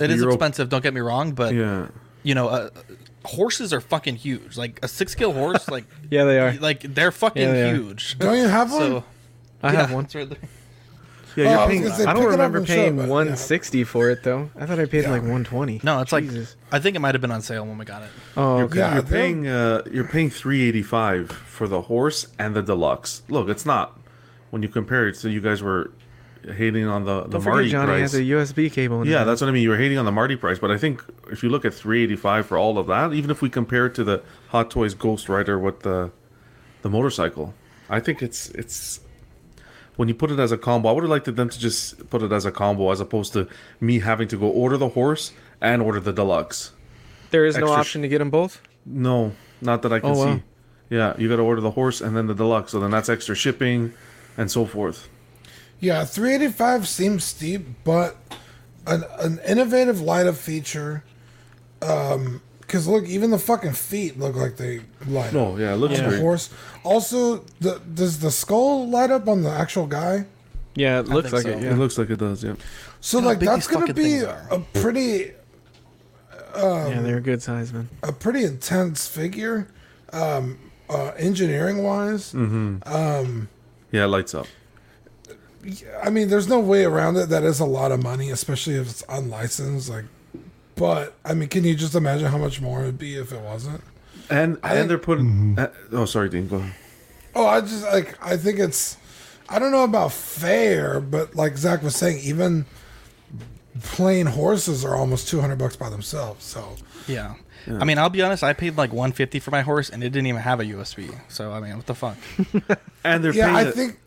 [0.00, 0.68] It is expensive.
[0.68, 1.88] Don't get me wrong, but yeah.
[2.22, 2.70] you know, uh,
[3.24, 4.56] horses are fucking huge.
[4.56, 6.52] Like a six kill horse, like Yeah, they are.
[6.54, 8.18] like they're fucking Yeah, they huge.
[8.18, 8.80] Don't you have one?
[8.80, 9.04] So
[9.62, 10.04] I yeah, have one.
[10.04, 10.38] it's right there.
[11.36, 11.82] Yeah, Oh, you're I paying.
[11.82, 13.08] gonna say- I don't remember and show paying it, yeah.
[13.08, 14.50] 160 for it though.
[14.58, 15.10] I thought I paid Yeah.
[15.10, 15.80] like 120.
[15.84, 16.24] No, it's like
[16.72, 18.08] I think it might have been on sale when we got it.
[18.36, 18.78] Oh, You're, okay.
[18.78, 19.46] Yeah, you're they're- paying.
[19.46, 23.22] Uh, you're paying 385 for the horse and the deluxe.
[23.28, 23.98] Look, it's not
[24.50, 25.16] when you compare it.
[25.16, 25.92] So you guys were
[26.54, 28.12] hating on the the Don't Marty Johnny price.
[28.12, 29.06] has a USB cable.
[29.06, 29.62] Yeah, that's what I mean.
[29.62, 32.46] You were hating on the Marty price, but I think if you look at 385
[32.46, 35.58] for all of that, even if we compare it to the Hot Toys Ghost Rider
[35.58, 36.10] with the
[36.82, 37.54] the motorcycle,
[37.90, 39.00] I think it's it's
[39.96, 40.88] when you put it as a combo.
[40.88, 43.48] I would have liked them to just put it as a combo as opposed to
[43.80, 46.72] me having to go order the horse and order the deluxe.
[47.30, 48.60] There is no extra option to get them both.
[48.86, 50.36] No, not that I can Oh, wow.
[50.36, 50.42] see.
[50.88, 53.34] Yeah, you got to order the horse and then the deluxe, so then that's extra
[53.34, 53.92] shipping
[54.38, 55.08] and so forth.
[55.80, 58.16] Yeah, 385 seems steep, but
[58.86, 61.04] an, an innovative light up feature.
[61.82, 65.32] Um, because look, even the fucking feet look like they light up.
[65.32, 66.20] No, yeah, it looks on the great.
[66.20, 66.50] horse.
[66.84, 70.26] Also, the, does the skull light up on the actual guy?
[70.74, 71.48] Yeah, it looks like so.
[71.50, 71.62] it.
[71.62, 71.72] Yeah.
[71.72, 72.44] It looks like it does.
[72.44, 72.54] Yeah.
[73.00, 75.32] So Look like that's gonna be a pretty
[76.56, 77.88] yeah, they're a good size, man.
[78.02, 79.68] a pretty intense figure,
[80.12, 80.58] um,
[80.88, 82.34] uh, engineering wise.
[82.34, 83.48] um
[83.90, 84.46] Yeah, it lights up.
[86.02, 87.28] I mean, there's no way around it.
[87.28, 89.88] That is a lot of money, especially if it's unlicensed.
[89.88, 90.04] Like,
[90.76, 93.82] but I mean, can you just imagine how much more it'd be if it wasn't?
[94.30, 95.58] And I think- and they're putting.
[95.58, 96.48] uh, oh, sorry, Dean.
[96.48, 96.74] Go ahead.
[97.34, 98.96] Oh, I just like I think it's
[99.48, 102.66] I don't know about fair, but like Zach was saying, even
[103.80, 106.44] plain horses are almost 200 bucks by themselves.
[106.44, 107.34] So Yeah.
[107.66, 107.78] Yeah.
[107.80, 108.42] I mean, I'll be honest.
[108.42, 111.10] I paid like 150 for my horse, and it didn't even have a USB.
[111.28, 112.16] So I mean, what the fuck?
[113.04, 113.98] And they're yeah, paying I a- think.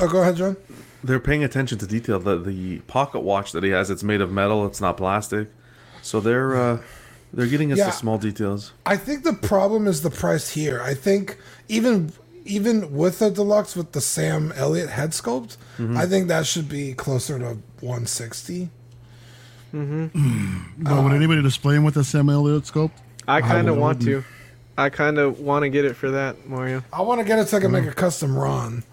[0.00, 0.56] Oh, go ahead, John.
[1.02, 2.18] they're paying attention to detail.
[2.18, 4.66] The the pocket watch that he has, it's made of metal.
[4.66, 5.48] It's not plastic.
[6.02, 6.78] So they're uh,
[7.32, 7.86] they're getting us Yeah.
[7.86, 8.72] the small details.
[8.86, 10.80] I think the problem is the price here.
[10.82, 12.12] I think even
[12.44, 15.96] even with the deluxe with the Sam Elliott head sculpt, Mhm.
[15.96, 18.70] I think that should be closer to 160.
[19.74, 20.64] Mm-hmm.
[20.78, 22.92] But would anybody display him with a Sam Elliott sculpt?
[23.26, 24.24] I kind of want to.
[24.78, 26.82] I kind of want to get it for that, Mario.
[26.92, 28.84] I want to get it so I can make a custom Ron.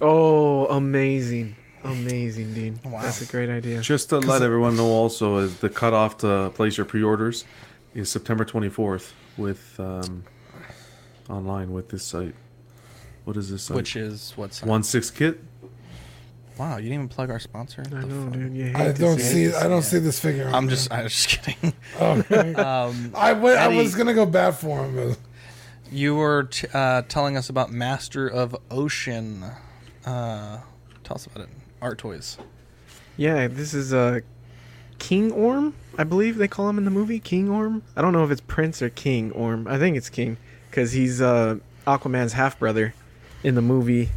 [0.00, 1.56] Oh, amazing.
[1.82, 2.82] Amazing, dude.
[2.82, 3.80] That's a great idea.
[3.80, 7.44] Just to let everyone know, also, is the cutoff to place your pre-orders
[7.94, 10.24] is September 24th with um,
[11.28, 12.34] online with this site.
[13.24, 13.76] What is this site?
[13.76, 14.68] Which is what site?
[14.68, 15.40] One Six Kit.
[16.58, 17.82] Wow, you didn't even plug our sponsor.
[17.90, 18.54] I know, dude.
[18.54, 19.54] You hate I don't see see.
[19.54, 20.50] I don't see this figure.
[20.52, 20.76] I'm there.
[20.76, 21.72] just, I was just kidding.
[22.00, 22.54] Okay.
[22.54, 25.18] um, I went, I was gonna go bad for him, but
[25.90, 29.44] You were t- uh, telling us about Master of Ocean.
[30.04, 30.58] Uh,
[31.04, 31.48] tell us about it.
[31.82, 32.38] Art toys.
[33.16, 34.20] Yeah, this is uh,
[34.98, 37.18] King Orm, I believe they call him in the movie.
[37.18, 37.82] King Orm.
[37.96, 39.66] I don't know if it's Prince or King Orm.
[39.66, 40.36] I think it's King
[40.70, 42.94] because he's uh, Aquaman's half brother
[43.42, 44.10] in the movie.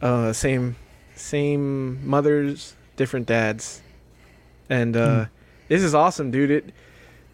[0.00, 0.76] Uh, same,
[1.14, 3.82] same mothers, different dads,
[4.68, 5.26] and uh,
[5.68, 6.50] this is awesome, dude.
[6.50, 6.74] It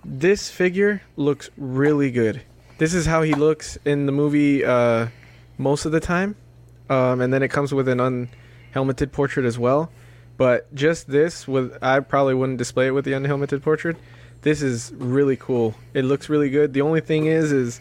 [0.05, 2.43] this figure looks really good.
[2.77, 5.09] This is how he looks in the movie uh,
[5.57, 6.37] most of the time,
[6.89, 9.91] um, and then it comes with an unhelmeted portrait as well.
[10.37, 13.97] But just this, with I probably wouldn't display it with the unhelmeted portrait.
[14.43, 15.75] This is really cool.
[15.95, 16.73] It looks really good.
[16.73, 17.81] The only thing is, is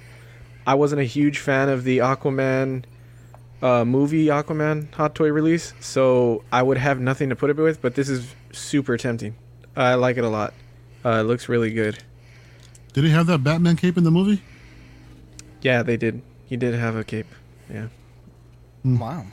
[0.65, 2.85] I wasn't a huge fan of the Aquaman
[3.61, 7.81] uh, movie Aquaman hot toy release, so I would have nothing to put it with.
[7.81, 9.35] But this is super tempting.
[9.75, 10.53] I like it a lot.
[11.05, 11.99] Uh, it looks really good.
[12.93, 14.41] Did he have that Batman cape in the movie?
[15.61, 16.23] Yeah, they did.
[16.45, 17.27] He did have a cape.
[17.69, 17.87] Yeah.
[18.95, 19.25] Wow.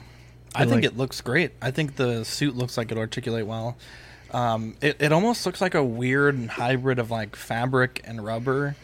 [0.55, 1.53] I, I think like- it looks great.
[1.63, 3.77] I think the suit looks like it articulate well.
[4.33, 8.75] Um, it, it almost looks like a weird hybrid of like fabric and rubber.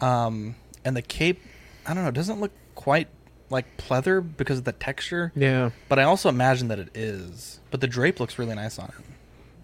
[0.00, 0.54] Um,
[0.84, 1.42] and the cape,
[1.86, 3.08] I don't know, doesn't look quite
[3.50, 5.30] like pleather because of the texture.
[5.36, 5.70] Yeah.
[5.88, 7.60] But I also imagine that it is.
[7.70, 9.04] But the drape looks really nice on it.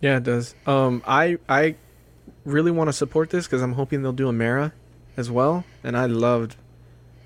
[0.03, 0.55] Yeah, it does.
[0.67, 1.77] Um, I I
[2.45, 4.73] really want to support this because I'm hoping they'll do a Mera
[5.17, 6.57] as well, and I loved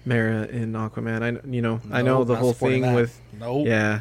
[0.04, 1.22] Mera in Aquaman.
[1.22, 2.94] I you know I know the whole thing that.
[2.94, 3.66] with Nope.
[3.66, 4.00] yeah.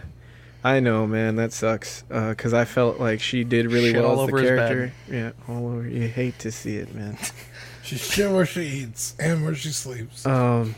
[0.65, 1.35] I know, man.
[1.35, 2.03] That sucks.
[2.07, 4.93] Because I felt like she did really Shit well all as the character.
[5.09, 5.85] Yeah, all over.
[5.87, 7.17] You hate to see it, man.
[7.83, 10.25] she shit where she eats and where she sleeps.
[10.25, 10.75] Um,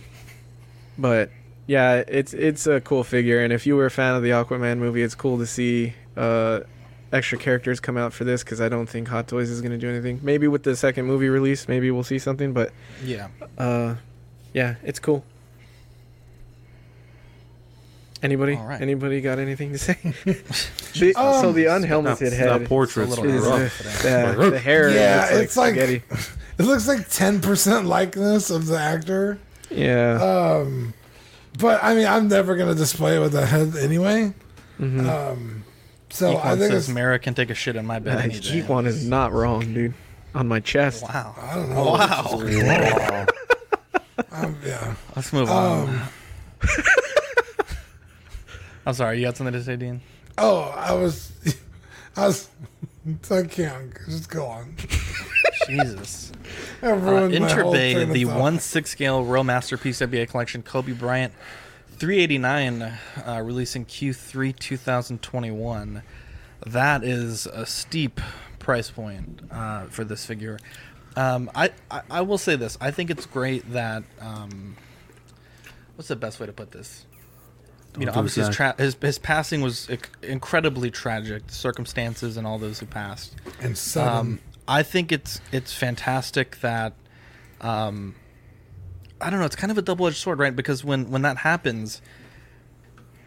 [0.98, 1.30] but
[1.68, 4.80] yeah, it's it's a cool figure, and if you were a fan of the Aquaman
[4.80, 6.62] movie, it's cool to see uh,
[7.14, 9.78] extra characters come out for this because I don't think Hot Toys is going to
[9.78, 10.20] do anything.
[10.24, 12.54] Maybe with the second movie release, maybe we'll see something.
[12.54, 12.72] But
[13.04, 13.28] Yeah.
[13.58, 13.96] uh,
[14.56, 15.24] yeah, it's cool.
[18.24, 18.56] Anybody?
[18.56, 18.82] All right.
[18.82, 19.98] Anybody got anything to say?
[20.96, 24.02] The- so the unhelmeted that- head that portrait's is a little the, rough
[24.38, 24.90] the, the hair.
[24.90, 26.04] yeah, looks it's like, spaghetti.
[26.58, 29.38] it looks like ten percent likeness of the actor.
[29.70, 30.14] yeah.
[30.62, 30.94] Um,
[31.60, 34.34] but I mean, I'm never gonna display it with a head anyway.
[34.80, 35.06] Mhm.
[35.06, 35.66] Um,
[36.10, 38.40] so Geek I One think says Mera can take a shit in my bed any
[38.40, 38.62] day.
[38.62, 39.94] One is not wrong, dude.
[40.34, 41.04] On my chest.
[41.04, 41.36] Wow.
[41.42, 41.84] I don't know.
[41.92, 43.26] Wow.
[44.32, 44.96] Um, yeah.
[45.16, 45.90] Let's move on.
[45.90, 46.02] Um,
[48.86, 49.20] I'm sorry.
[49.20, 50.02] You got something to say, Dean?
[50.38, 51.32] oh, I was,
[52.16, 52.50] I was,
[53.32, 54.76] I can't just go on.
[55.68, 56.32] Jesus.
[56.84, 58.40] Uh, ruined my whole Enterbay, the thought.
[58.40, 61.34] one six scale Real Masterpiece WA collection, Kobe Bryant,
[61.94, 66.04] three eighty nine, uh, releasing Q three two thousand twenty one.
[66.66, 68.22] That is a steep
[68.60, 70.60] price point uh, for this figure.
[71.16, 72.78] Um, I, I I will say this.
[72.82, 74.04] I think it's great that.
[74.20, 74.76] Um,
[75.96, 77.06] what's the best way to put this?
[77.98, 79.90] you Don't know, obviously his, tra- his his passing was
[80.22, 81.48] incredibly tragic.
[81.48, 83.36] The circumstances and all those who passed.
[83.62, 84.18] And sudden.
[84.18, 86.94] Um, I think it's it's fantastic that,
[87.62, 88.16] um,
[89.22, 89.46] I don't know.
[89.46, 90.56] It's kind of a double edged sword, right?
[90.56, 92.02] Because when when that happens,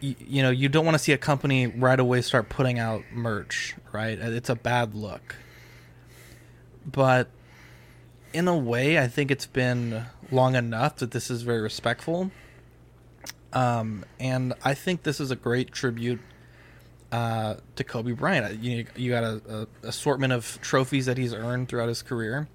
[0.01, 3.03] you, you know, you don't want to see a company right away start putting out
[3.11, 4.19] merch, right?
[4.19, 5.35] It's a bad look.
[6.85, 7.29] But
[8.33, 12.31] in a way, I think it's been long enough that this is very respectful.
[13.53, 16.19] Um, and I think this is a great tribute
[17.11, 18.61] uh, to Kobe Bryant.
[18.61, 22.47] You you got a, assortment of trophies that he's earned throughout his career.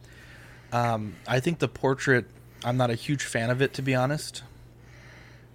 [0.73, 2.27] Um, I think the portrait.
[2.65, 4.43] I'm not a huge fan of it, to be honest.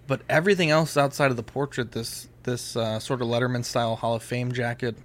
[0.05, 4.15] But everything else outside of the portrait, this this uh, sort of Letterman style Hall
[4.15, 4.97] of Fame jacket,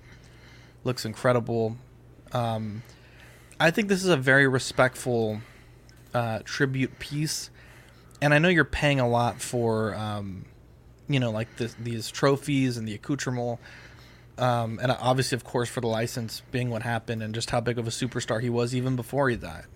[0.83, 1.77] looks incredible.
[2.33, 2.83] Um,
[3.59, 5.41] I think this is a very respectful
[6.13, 7.51] uh, tribute piece,
[8.21, 10.45] and I know you're paying a lot for, um,
[11.09, 13.61] you know, like this, these trophies and the accoutrement,
[14.39, 17.79] um, and obviously, of course, for the license being what happened and just how big
[17.79, 19.67] of a superstar he was even before he died.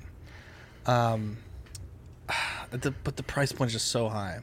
[0.87, 1.39] Um,
[2.71, 4.41] but the price point is just so high.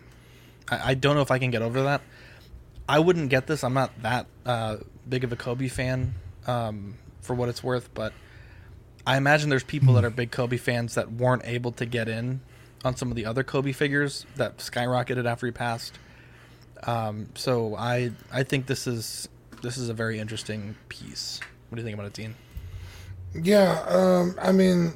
[0.70, 2.02] I, I don't know if I can get over that.
[2.88, 3.64] I wouldn't get this.
[3.64, 4.78] I'm not that uh,
[5.10, 6.14] big of a Kobe fan,
[6.48, 8.14] um, for what it's worth, but
[9.08, 12.42] I imagine there's people that are big Kobe fans that weren't able to get in
[12.84, 15.98] on some of the other Kobe figures that skyrocketed after he passed.
[16.84, 19.30] Um, so I I think this is
[19.62, 21.40] this is a very interesting piece.
[21.70, 22.36] What do you think about it, Dean?
[23.34, 24.94] Yeah, um, I mean,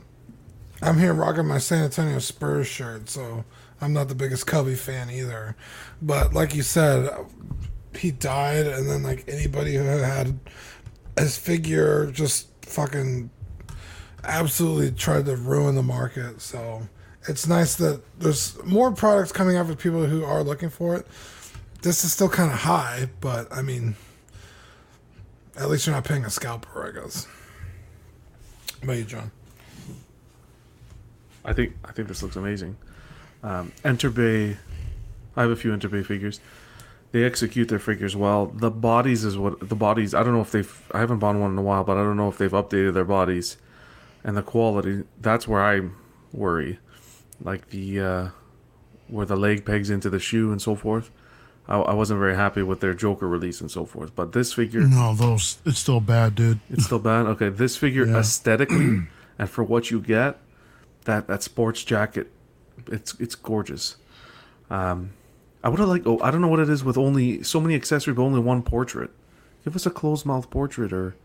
[0.81, 3.43] I'm here rocking my San Antonio Spurs shirt, so
[3.81, 5.55] I'm not the biggest Kobe fan either.
[6.01, 7.09] But like you said,
[7.97, 10.39] he died, and then like anybody who had
[11.17, 13.29] his figure just fucking
[14.23, 16.41] absolutely tried to ruin the market.
[16.41, 16.87] So
[17.27, 21.07] it's nice that there's more products coming out for people who are looking for it.
[21.81, 23.95] This is still kind of high, but I mean,
[25.57, 27.25] at least you're not paying a scalper, I guess.
[27.25, 29.31] How about you, John?
[31.45, 32.77] I think I think this looks amazing.
[33.43, 34.57] Um, Enterbay,
[35.35, 36.39] I have a few Enterbay figures.
[37.11, 38.47] They execute their figures well.
[38.47, 40.13] The bodies is what the bodies.
[40.13, 40.91] I don't know if they've.
[40.93, 43.05] I haven't bought one in a while, but I don't know if they've updated their
[43.05, 43.57] bodies,
[44.23, 45.03] and the quality.
[45.19, 45.89] That's where I
[46.33, 46.79] worry,
[47.41, 48.27] like the uh,
[49.07, 51.11] where the leg pegs into the shoe and so forth.
[51.67, 54.15] I, I wasn't very happy with their Joker release and so forth.
[54.15, 56.59] But this figure, No, those it's still bad, dude.
[56.69, 57.25] it's still bad.
[57.27, 58.17] Okay, this figure Yeah.
[58.17, 59.03] aesthetically
[59.39, 60.39] and for what you get,
[61.05, 62.31] that that sports jacket,
[62.87, 63.97] it's it's gorgeous.
[64.69, 65.11] Um,
[65.63, 66.07] I would have liked.
[66.07, 68.61] Oh, I don't know what it is with only so many accessories, but only one
[68.63, 69.11] portrait.
[69.65, 71.15] Give us a closed mouth portrait or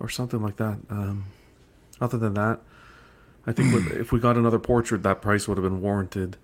[0.00, 0.78] or something like that.
[0.88, 1.24] Um,
[2.02, 2.60] other than that,
[3.46, 6.36] I think with, if we got another portrait, that price would have been warranted.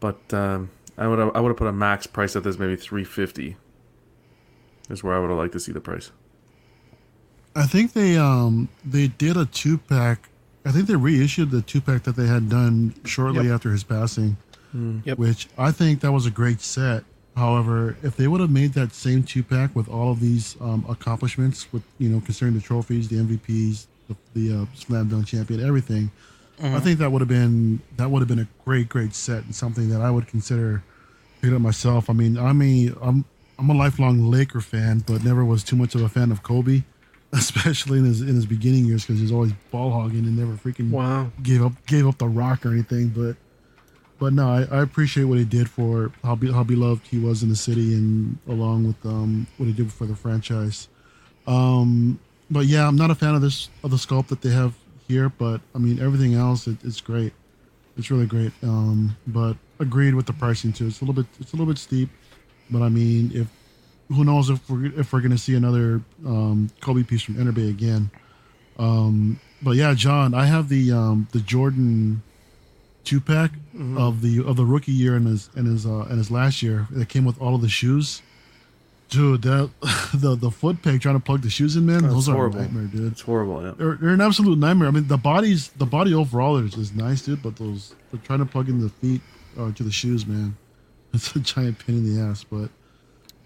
[0.00, 3.04] But um, I would I would have put a max price at this maybe three
[3.04, 3.56] fifty.
[4.90, 6.12] Is where I would have liked to see the price.
[7.56, 10.28] I think they um they did a two pack.
[10.64, 13.54] I think they reissued the two pack that they had done shortly Yep.
[13.54, 14.36] after his passing.
[14.72, 15.00] Hmm.
[15.04, 15.18] Yep.
[15.18, 17.04] Which I think that was a great set.
[17.36, 20.84] However, if they would have made that same two pack with all of these um,
[20.88, 25.64] accomplishments, with you know concerning the trophies, the MVPs, the, the uh, slam dunk champion,
[25.64, 26.10] everything,
[26.60, 29.54] I think that would have been that would have been a great great set and
[29.54, 30.82] something that I would consider
[31.40, 32.10] picking up myself.
[32.10, 33.24] I mean, I'm a I'm
[33.58, 36.82] I'm a lifelong Laker fan, but never was too much of a fan of Kobe,
[37.32, 40.90] especially in his in his beginning years because he's always ball hogging and never freaking
[40.90, 41.30] Wow.
[41.44, 43.08] gave up gave up the rock or anything.
[43.10, 43.36] But
[44.18, 47.44] but no, I, I appreciate what he did for how be, how beloved he was
[47.44, 50.88] in the city and along with um what he did for the franchise.
[51.46, 52.18] Um,
[52.50, 54.74] but yeah, I'm not a fan of this of the sculpt that they have
[55.06, 57.32] here, but I mean everything else it, it's great.
[57.96, 58.52] It's really great.
[58.62, 60.86] Um, but agreed with the pricing too.
[60.86, 62.10] It's a little bit it's a little bit steep,
[62.70, 63.48] but I mean if
[64.08, 68.10] who knows if we're if we're gonna see another um, Kobe piece from Enterbay again.
[68.78, 72.22] Um, but yeah, John, I have the um, the Jordan
[73.04, 73.52] two pack
[73.96, 76.86] of the of the rookie year and his and his uh, and his last year
[76.90, 78.22] that came with all of the shoes.
[79.08, 79.70] Dude, that
[80.14, 82.58] the the foot peg trying to plug the shoes in, man, That's those are horrible.
[82.58, 83.10] a nightmare, dude.
[83.12, 83.62] It's horrible.
[83.62, 83.72] Yeah.
[83.76, 84.88] They're, they're an absolute nightmare.
[84.88, 88.40] I mean, the bodies, the body overall is, is nice, dude, but those they're trying
[88.40, 89.22] to plug in the feet
[89.58, 90.56] uh, to the shoes, man.
[91.14, 92.68] It's a giant pain in the ass, but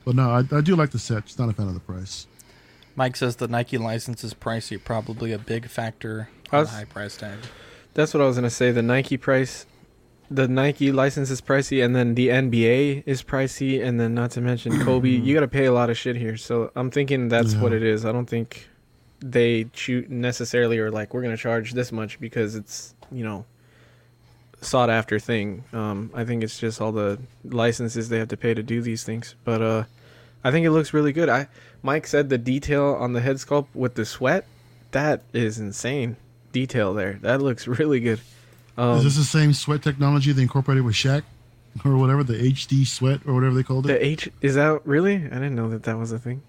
[0.04, 1.26] but no, I, I do like the set.
[1.26, 2.26] Just not a fan of the price.
[2.96, 6.76] Mike says the Nike license is pricey, probably a big factor I on was- the
[6.78, 7.38] high price tag.
[7.94, 8.72] That's what I was gonna say.
[8.72, 9.64] The Nike price,
[10.34, 14.40] the Nike license is pricey, and then the NBA is pricey, and then not to
[14.40, 15.08] mention Kobe.
[15.08, 16.36] you got to pay a lot of shit here.
[16.36, 18.04] So I'm thinking that's what it is.
[18.04, 18.68] I don't think
[19.20, 23.44] they shoot necessarily or like we're gonna charge this much because it's you know
[24.60, 25.64] sought after thing.
[25.72, 29.04] Um, I think it's just all the licenses they have to pay to do these
[29.04, 29.34] things.
[29.44, 29.84] But uh,
[30.44, 31.28] I think it looks really good.
[31.28, 31.48] I
[31.82, 34.46] Mike said the detail on the head sculpt with the sweat,
[34.92, 36.16] that is insane
[36.52, 37.18] detail there.
[37.22, 38.20] That looks really good.
[38.76, 41.22] Um, is this the same sweat technology they incorporated with Shaq,
[41.84, 43.88] or whatever the HD sweat or whatever they called it?
[43.88, 45.16] the H is that really?
[45.16, 46.42] I didn't know that that was a thing.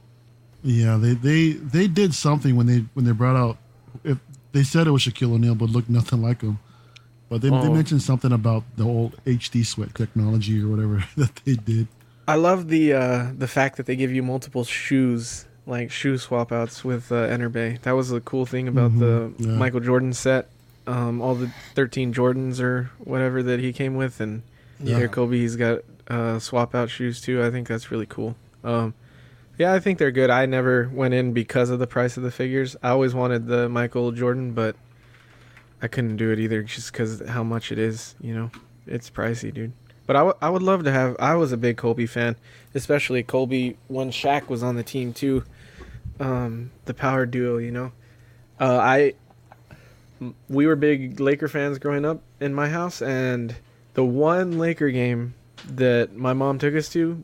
[0.64, 3.58] Yeah, they they they did something when they when they brought out.
[4.04, 4.18] If
[4.54, 6.60] they said it was Shaquille O'Neal, but looked nothing like him.
[7.30, 7.74] But they, they Oh.
[7.74, 11.88] mentioned something about the old HD sweat technology or whatever that they did.
[12.28, 16.52] I love the uh, the fact that they give you multiple shoes, like shoe swap
[16.54, 17.82] outs with uh, Enterbay.
[17.82, 19.06] That was a cool thing about the
[19.38, 19.52] Mhm, yeah.
[19.54, 20.50] Michael Jordan set.
[20.86, 24.44] Um, all the 13 Jordans or whatever that he came with, and
[24.82, 24.98] Yeah.
[24.98, 25.80] here Kobe he's got
[26.10, 27.42] uh, swap out shoes too.
[27.42, 28.36] I think that's really cool.
[28.64, 28.94] Um,
[29.58, 30.30] Yeah, I think they're good.
[30.30, 32.76] I never went in because of the price of the figures.
[32.84, 34.76] I always wanted the Michael Jordan, but
[35.82, 38.16] I couldn't do it either just because how much it is.
[38.20, 38.52] You know,
[38.88, 39.72] it's pricey, dude.
[40.06, 41.16] But I, w- I would love to have.
[41.20, 42.36] I was a big Kobe fan,
[42.76, 45.44] especially Kobe when Shaq was on the team too.
[46.20, 47.92] Um, the power duo, you know.
[48.60, 49.14] Uh, I
[50.50, 53.56] we were big Laker fans growing up in my house, and
[53.94, 55.34] the one Laker game
[55.68, 57.24] that my mom took us to,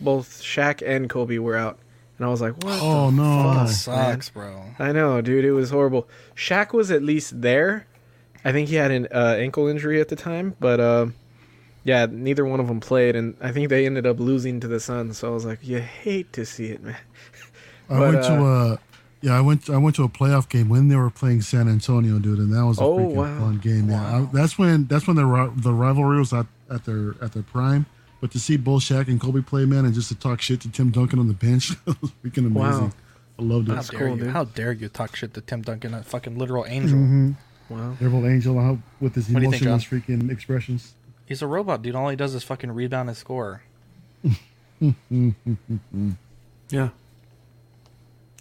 [0.00, 1.78] both Shaq and Kobe were out,
[2.18, 2.78] and I was like, "What?
[2.82, 3.54] Oh, the no.
[3.54, 4.86] fuck, Sucks, man?" bro.
[4.86, 5.44] I know, dude.
[5.44, 6.08] It was horrible.
[6.36, 7.86] Shaq was at least there.
[8.44, 11.06] I think he had an uh, ankle injury at the time, but uh,
[11.84, 14.80] yeah, neither one of them played, and I think they ended up losing to the
[14.80, 15.18] Suns.
[15.18, 16.96] So I was like, you hate to see it, man.
[17.88, 18.78] I But, went to uh, a
[19.22, 22.18] yeah, I went I went to a playoff game when they were playing San Antonio,
[22.18, 23.38] dude, and that was a Oh, freaking wow.
[23.38, 23.88] fun game.
[23.90, 27.42] Yeah, I, that's when that's when the the rivalry was at, at their at their
[27.44, 27.86] prime.
[28.20, 30.68] But to see both Shaq and Kobe play, man, and just to talk shit to
[30.70, 32.54] Tim Duncan on the bench, that was freaking amazing.
[32.88, 32.92] Wow.
[33.38, 33.74] I loved it.
[33.74, 34.28] How dare you?
[34.28, 36.98] How dare you talk shit to Tim Duncan, a fucking literal angel?
[36.98, 37.36] Mhm.
[37.68, 37.96] Wow.
[37.98, 40.92] Devil Angel uh, with his What do you think, emotionless freaking expressions.
[41.26, 41.94] He's a robot, dude.
[41.94, 43.62] All he does is fucking rebound and score.
[46.70, 46.88] Yeah.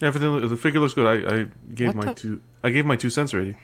[0.01, 0.47] Yeah, everything.
[0.49, 1.05] The figure looks good.
[1.07, 2.41] I, I gave What my the- two.
[2.63, 3.55] I gave my two cents already.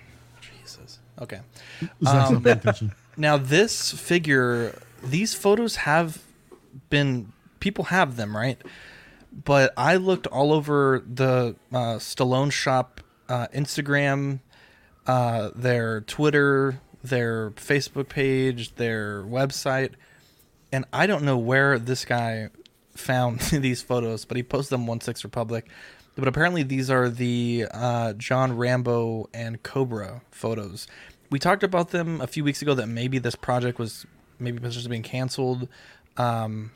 [0.42, 1.00] Jesus.
[1.22, 1.40] Okay.
[1.82, 2.92] Um, not paying attention.
[3.18, 6.22] now this figure, these photos have
[6.90, 8.62] been people have them right,
[9.46, 14.40] but I looked all over the uh, Stallone shop uh, Instagram,
[15.08, 19.92] uh, their Twitter, their Facebook page, their website,
[20.72, 22.50] and I don't know where this guy
[22.96, 25.68] found these photos, but he posted them on Six Republic.
[26.18, 30.88] But apparently, these are the uh, John Rambo and Cobra photos.
[31.30, 34.06] We talked about them a few weeks ago that maybe this project was
[34.40, 35.68] maybe potentially being canceled
[36.18, 36.72] um,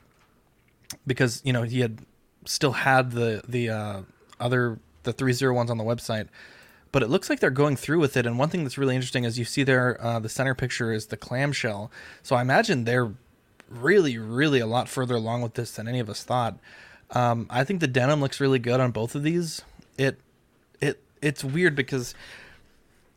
[1.06, 1.98] because you know he had
[2.44, 4.02] still had the the uh,
[4.38, 6.28] other the three zero ones on the website.
[6.92, 8.26] But it looks like they're going through with it.
[8.26, 11.06] And one thing that's really interesting is you see there uh, the center picture is
[11.06, 11.90] the clamshell.
[12.22, 13.12] So I imagine they're
[13.68, 16.58] really, really a lot further along with this than any of us thought.
[17.12, 19.62] Um, I think the denim looks really good on both of these.
[19.98, 20.18] It,
[20.80, 22.14] it, it's weird because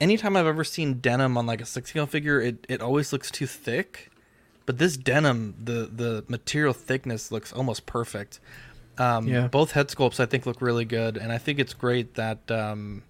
[0.02, 3.32] anytime I've ever seen denim on like a six scale figure, it, it always looks
[3.32, 4.12] too thick.
[4.66, 8.40] But this denim, the the material thickness looks almost perfect.
[8.98, 9.48] Um, Yeah.
[9.48, 13.04] Both head sculpts I think look really good, and I think it's great that um,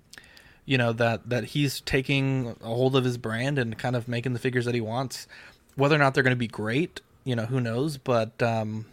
[0.66, 4.34] you know that that he's taking a hold of his brand and kind of making
[4.34, 5.28] the figures that he wants.
[5.76, 7.98] Whether or not they're going to be great, you know, who knows?
[7.98, 8.86] But um,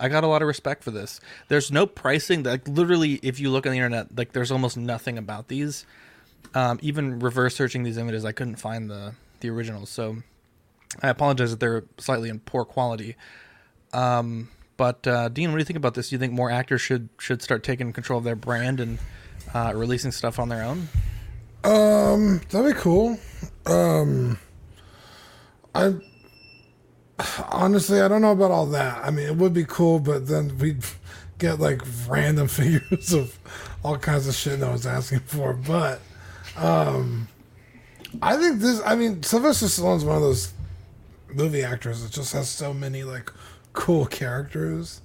[0.00, 1.20] I got a lot of respect for this.
[1.48, 2.42] There's no pricing.
[2.42, 5.84] Like literally, if you look on the internet, like there's almost nothing about these.
[6.54, 9.90] Um, even reverse searching these images, I couldn't find the the originals.
[9.90, 10.16] So
[11.02, 13.16] I apologize that they're slightly in poor quality.
[13.92, 16.08] Um, but uh, Dean, what do you think about this?
[16.08, 18.98] Do you think more actors should should start taking control of their brand and
[19.52, 20.88] uh, releasing stuff on their own?
[21.62, 23.18] Um, that'd be cool.
[23.66, 24.38] Um,
[25.74, 25.94] I
[27.50, 29.04] honestly, I don't know about all that.
[29.04, 30.84] I mean, it would be cool, but then we'd
[31.38, 33.38] get like random figures of
[33.82, 35.54] all kinds of shit that I was asking for.
[35.54, 36.00] But
[36.56, 37.28] um,
[38.22, 38.80] I think this.
[38.84, 40.52] I mean, Sylvester Stallone's one of those
[41.32, 43.32] movie actors that just has so many like
[43.72, 45.00] cool characters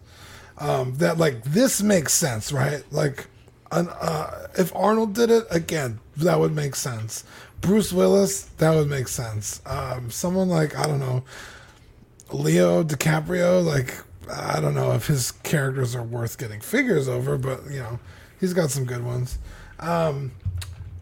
[0.57, 2.83] um, that like this makes sense, right?
[2.91, 3.27] Like,
[3.71, 7.23] an, uh, if Arnold did it again, that would make sense.
[7.61, 9.61] Bruce Willis, that would make sense.
[9.65, 11.23] Um, someone like I don't know,
[12.35, 13.93] Leo DiCaprio, like
[14.31, 17.99] I don't know if his characters are worth getting figures over, but you know,
[18.39, 19.37] he's got some good ones.
[19.79, 20.31] Um,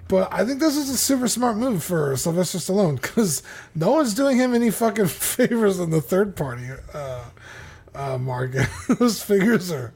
[0.07, 3.41] but I think this is a super smart move for Sylvester Stallone because
[3.73, 7.23] no one's doing him any fucking favors in the third party uh,
[7.95, 8.67] uh, market.
[8.99, 9.93] Those figures are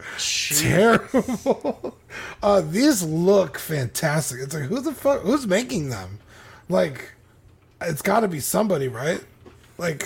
[0.49, 1.97] terrible.
[2.43, 4.39] uh, these look fantastic.
[4.41, 6.19] It's like who the fuck who's making them?
[6.69, 7.13] Like,
[7.81, 9.23] it's got to be somebody, right?
[9.77, 10.03] Like,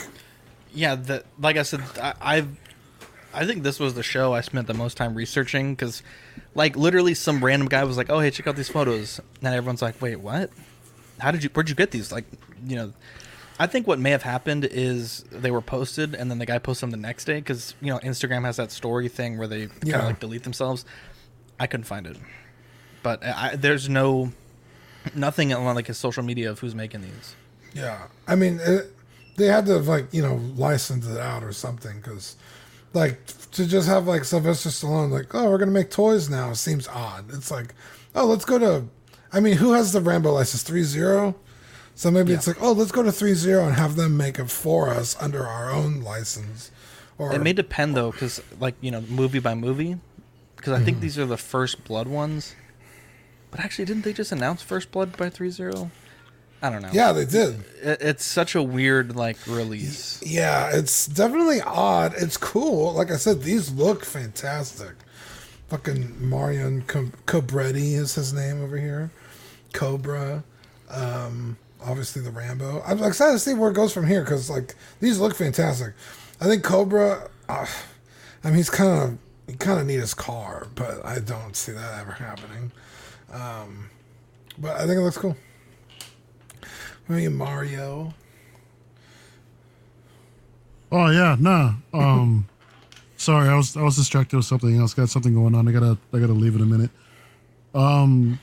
[0.74, 2.58] yeah, the, like I said, I, I've
[3.34, 6.04] I think this was the show I spent the most time researching because,
[6.54, 9.82] like, literally some random guy was like, "Oh, hey, check out these photos," and everyone's
[9.82, 10.50] like, "Wait, what?
[11.20, 11.50] How did you?
[11.54, 12.26] Where'd you get these?" Like,
[12.66, 12.94] you know,
[13.60, 16.84] I think what may have happened is they were posted, and then the guy posted
[16.84, 19.96] them the next day because you know Instagram has that story thing where they kind
[19.96, 20.84] of like delete themselves.
[21.60, 22.18] I couldn't find it,
[23.04, 24.34] but I, there's no
[25.16, 27.36] nothing on like his social media of who's making these.
[27.74, 28.94] Yeah, I mean, it,
[29.36, 32.36] they had to have like you know license it out or something because,
[32.94, 36.88] like, to just have like Sylvester Stallone like, oh, we're gonna make toys now seems
[36.88, 37.26] odd.
[37.34, 37.74] It's like,
[38.16, 38.86] oh, let's go to,
[39.32, 40.64] I mean, who has the Rambo license?
[40.64, 41.36] Three zero.
[41.96, 44.50] So maybe it's like, oh, let's go to three zero and have them make it
[44.50, 46.72] for us under our own license.
[47.18, 49.98] Or It may depend though, because like you know, movie by movie,
[50.56, 51.02] because I think mm-hmm.
[51.02, 52.56] these are the first blood ones.
[53.52, 55.92] But actually, didn't they just announce first blood by 3-0?
[56.62, 56.90] I don't know.
[56.94, 57.64] Yeah, they did.
[57.82, 60.22] It, it's such a weird like release.
[60.24, 62.14] Yeah, it's definitely odd.
[62.18, 62.94] It's cool.
[62.94, 64.94] Like I said, these look fantastic.
[65.70, 69.10] Fucking Marion Com- Cobretti is his name over here.
[69.74, 70.44] Cobra.
[70.90, 72.84] Um, obviously the Rambo.
[72.86, 75.94] I'm excited to see where it goes from here because like these look fantastic.
[76.40, 77.30] I think Cobra.
[77.50, 77.66] Uh,
[78.44, 79.18] I mean, he's kind of
[79.48, 82.72] he kind of need his car, but I don't see that ever happening.
[83.32, 83.90] Um,
[84.58, 85.36] but I think it looks cool.
[87.12, 88.14] Maybe Mario.
[90.94, 91.74] Oh yeah, nah.
[91.94, 92.48] Um,
[93.18, 94.94] sorry, I was I was distracted with something else.
[94.94, 95.68] Got something going on.
[95.68, 96.90] I gotta I gotta leave in a minute.
[97.76, 98.40] Um,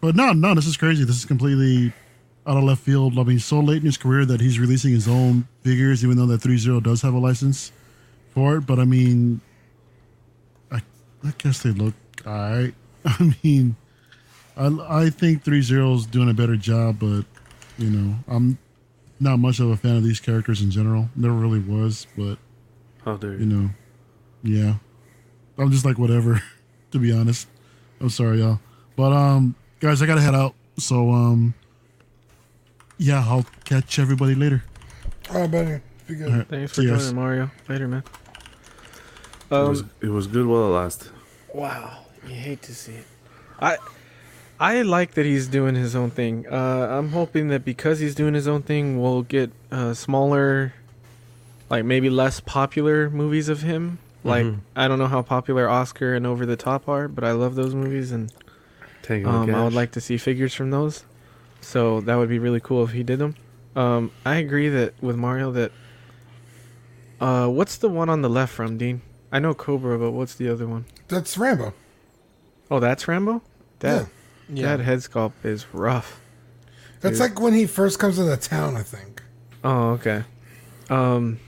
[0.00, 1.04] but no, no, this is crazy.
[1.04, 1.92] This is completely
[2.46, 3.18] out of left field.
[3.18, 6.26] I mean, so late in his career that he's releasing his own figures, even though
[6.28, 7.72] that 3-0 does have a license
[8.30, 8.62] for it.
[8.62, 9.42] But I mean,
[10.72, 10.80] I
[11.22, 11.92] I guess they look
[12.26, 12.72] alright.
[13.04, 13.76] I mean,
[14.56, 17.24] I I think 3-0 is doing a better job, but
[17.78, 18.58] you know, I'm
[19.20, 21.08] not much of a fan of these characters in general.
[21.16, 22.36] Never really was, but
[23.04, 23.70] How dare you know,
[24.42, 24.74] yeah.
[25.56, 26.42] I'm just like whatever,
[26.92, 27.48] to be honest.
[28.00, 28.60] I'm sorry, y'all.
[28.96, 30.54] But um, guys, I gotta head out.
[30.78, 31.54] So um,
[32.98, 34.62] yeah, I'll catch everybody later.
[35.30, 35.80] All right, buddy.
[36.06, 36.30] Be good.
[36.30, 37.12] All right, Thanks for see joining, guys.
[37.12, 37.50] Mario.
[37.68, 38.02] Later, man.
[39.50, 41.10] it, was, Um, it was good while it lasted.
[41.52, 43.04] Wow, you hate to see it.
[43.60, 43.76] I
[44.60, 46.46] I like that he's doing his own thing.
[46.50, 50.74] Uh, I'm hoping that because he's doing his own thing, we'll get uh, smaller,
[51.70, 53.98] like maybe less popular movies of him.
[54.24, 54.58] Like Mhm.
[54.74, 57.72] I don't know how popular Oscar and Over the Top are, but I love those
[57.74, 58.32] movies, and
[59.02, 61.04] Tango and um, I would like to see figures from those.
[61.60, 63.36] So that would be really cool if he did them.
[63.76, 65.70] Um, I agree that with Mario that.
[67.20, 69.02] Uh, what's the one on the left from Dean?
[69.30, 70.84] I know Cobra, but what's the other one?
[71.08, 71.74] That's Rambo.
[72.70, 73.42] Oh, that's Rambo.
[73.80, 74.06] That Yeah.
[74.48, 76.20] That head sculpt is rough.
[77.00, 77.30] That's Dude.
[77.30, 79.22] like when he first comes into town, I think.
[79.62, 80.24] Oh, okay.
[80.90, 81.38] Um.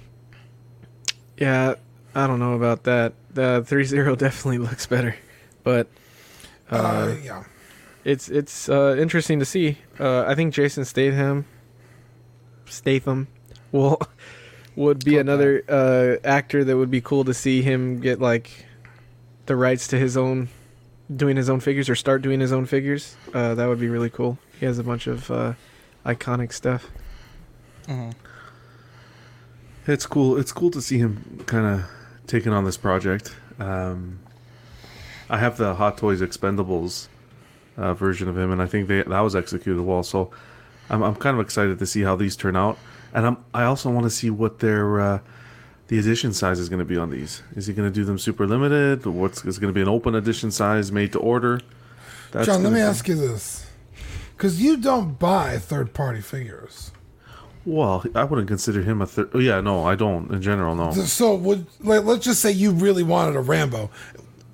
[1.39, 1.75] Yeah,
[2.15, 3.15] I don't know about that.
[3.33, 5.17] The three zero definitely looks better,
[5.65, 5.87] but
[6.71, 7.45] uh, Uh, yeah.
[8.05, 9.79] it's it's uh, interesting to see.
[9.99, 11.47] Uh, I think Jason Statham,
[12.67, 13.29] Statham,
[13.73, 14.01] will
[14.77, 18.67] would be another uh, actor that would be cool to see him get like
[19.47, 20.49] the rights to his own
[21.15, 23.17] doing his own figures or start doing his own figures.
[23.35, 24.39] Uh, that would be really cool.
[24.59, 25.55] He has a bunch of uh,
[26.07, 26.87] iconic stuff.
[27.87, 28.15] Mhm.
[29.87, 30.37] It's cool.
[30.39, 31.91] It's cool to see him kind of
[32.27, 33.35] taking on this project.
[33.59, 34.21] Um,
[35.29, 37.09] I have the Hot Toys Expendables
[37.77, 40.03] uh, version of him, and I think they, that was executed well.
[40.03, 40.31] So
[40.91, 42.79] I'm, I'm kind of excited to see how these turn out,
[43.15, 45.19] and I'm I also want to see what their uh,
[45.91, 47.43] the edition size is going to be on these.
[47.57, 49.05] Is he going to do them super limited?
[49.05, 51.61] What's is going to be an open edition size made to order?
[52.31, 53.67] That's John, let me ask you this.
[54.37, 56.93] Because you don't buy third party figures.
[57.65, 59.31] Well, I wouldn't consider him a third.
[59.35, 60.31] Oh, yeah, no, I don't.
[60.31, 60.93] In general, no.
[60.93, 63.91] So would like let's just say you really wanted a Rambo.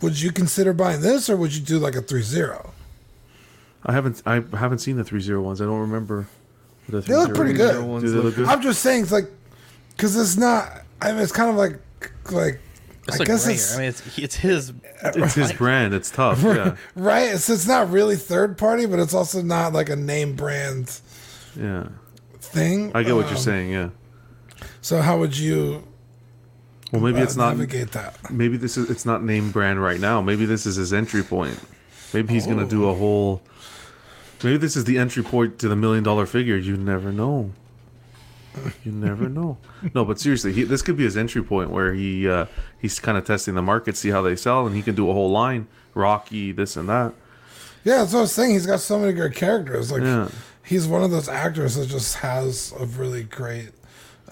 [0.01, 2.71] Would you consider buying this or would you do like a 3-0?
[3.85, 5.61] I haven't I haven't seen the three zero ones.
[5.61, 6.29] I don't remember.
[6.89, 7.75] The They look pretty good.
[8.01, 8.47] Do they look good?
[8.47, 9.31] I'm just saying it's like
[9.91, 11.79] because it's not I mean it's kind of like
[12.31, 12.61] like
[13.09, 13.55] It's I like guess rare.
[13.55, 14.73] it's I mean, it's it's his.
[15.05, 15.95] It's his brand.
[15.95, 16.43] It's tough.
[16.45, 17.39] Yeah, right.
[17.39, 21.01] So it's not really third party, but it's also not like a name brand
[21.59, 21.89] yeah.
[22.41, 22.91] thing.
[22.95, 23.71] I get what you're Um, saying.
[23.71, 23.91] Yeah.
[24.81, 25.87] So how would you?
[26.93, 27.57] Well, maybe uh, it's not.
[27.57, 28.31] navigate that.
[28.31, 28.89] Maybe this is.
[28.91, 30.21] It's not name brand right now.
[30.23, 31.59] Maybe this is his entry point.
[32.15, 33.43] Maybe he's gonna do a whole.
[34.43, 36.57] Maybe this is the entry point to the million dollar figure.
[36.57, 37.53] You never know.
[38.85, 39.59] You never know.
[39.95, 42.47] No, but seriously, he, this could be his entry point where he uh,
[42.81, 45.13] he's kind of testing the market, see how they sell, and he can do a
[45.13, 47.13] whole line, Rocky, this and that.
[47.85, 48.53] Yeah, that's what I was saying.
[48.53, 49.93] He's got so many great characters.
[49.93, 50.29] Like Yeah.
[50.65, 53.71] he's one of those actors that just has a really great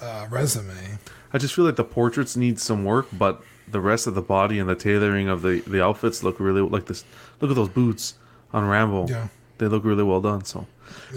[0.00, 0.98] uh, resume.
[1.32, 4.58] I just feel like the portraits need some work, but the rest of the body
[4.58, 7.04] and the tailoring of the, the outfits look really like this.
[7.40, 8.14] Look at those boots
[8.52, 9.08] on Rambo.
[9.08, 9.28] Yeah.
[9.58, 10.44] They look really well done.
[10.44, 10.66] So,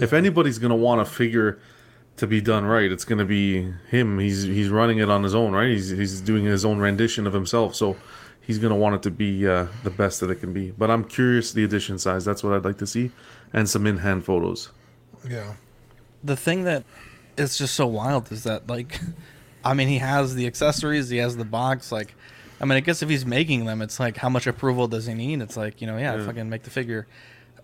[0.00, 1.58] if anybody's gonna want to figure
[2.18, 4.18] to be done right, it's gonna be him.
[4.18, 5.68] He's he's running it on his own, right?
[5.68, 7.74] He's he's doing his own rendition of himself.
[7.74, 7.96] So,
[8.40, 10.70] he's gonna want it to be uh, the best that it can be.
[10.70, 12.24] But I'm curious the edition size.
[12.24, 13.10] That's what I'd like to see,
[13.52, 14.70] and some in hand photos.
[15.28, 15.54] Yeah.
[16.24, 16.84] The thing that
[17.36, 19.00] is just so wild is that like,
[19.64, 21.92] I mean, he has the accessories, he has the box.
[21.92, 22.14] Like,
[22.60, 25.14] I mean, I guess if he's making them, it's like how much approval does he
[25.14, 25.40] need?
[25.42, 26.26] It's like you know, yeah, Yeah.
[26.26, 27.06] fucking make the figure.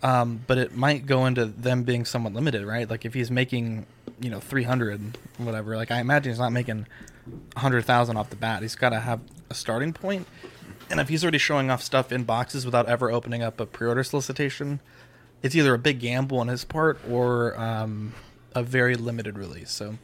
[0.02, 2.88] Um, but it might go into them being somewhat limited, right?
[2.90, 3.86] Like if he's making,
[4.20, 5.76] you know, three hundred, whatever.
[5.76, 6.86] Like I imagine he's not making
[7.56, 8.62] hundred thousand off the bat.
[8.62, 9.20] He's got to have
[9.50, 10.26] a starting point.
[10.90, 14.04] And if he's already showing off stuff in boxes without ever opening up a pre-order
[14.04, 14.80] solicitation,
[15.42, 18.14] it's either a big gamble on his part or um,
[18.54, 19.70] a very limited release.
[19.70, 19.96] So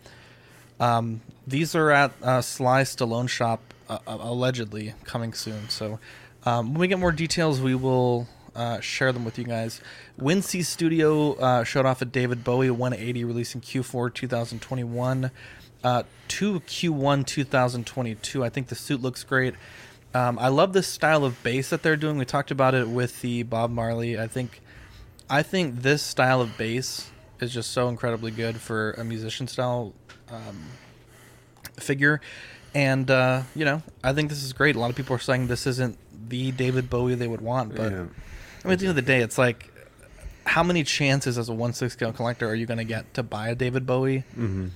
[0.81, 5.69] um, these are at uh, Sly Stallone shop, uh, uh, allegedly coming soon.
[5.69, 5.99] So
[6.45, 8.27] um, when we get more details, we will
[8.57, 9.83] uh, share them with you guys.
[10.21, 15.31] Wincy Studio uh, showed off a David Bowie 180 release in Q4 2021
[15.83, 18.45] uh, to Q1 2022.
[18.45, 19.55] I think the suit looks great.
[20.13, 22.19] Um, I love this style of base that they're doing.
[22.19, 24.19] We talked about it with the Bob Marley.
[24.19, 24.61] I think,
[25.31, 27.11] I think this style of base
[27.41, 29.95] is just so incredibly good for a musician style
[30.31, 30.67] um,
[31.79, 32.21] figure.
[32.75, 34.77] And uh, you know, I think this is great.
[34.77, 35.97] A lot of people are saying this isn't
[36.29, 38.05] the David Bowie they would want, but Yeah.
[38.63, 39.70] I mean, at the end of the day, it's like,
[40.47, 43.23] how many chances as a one six scale collector are you going to get to
[43.23, 44.25] buy a David Bowie?
[44.33, 44.69] Mm-hmm.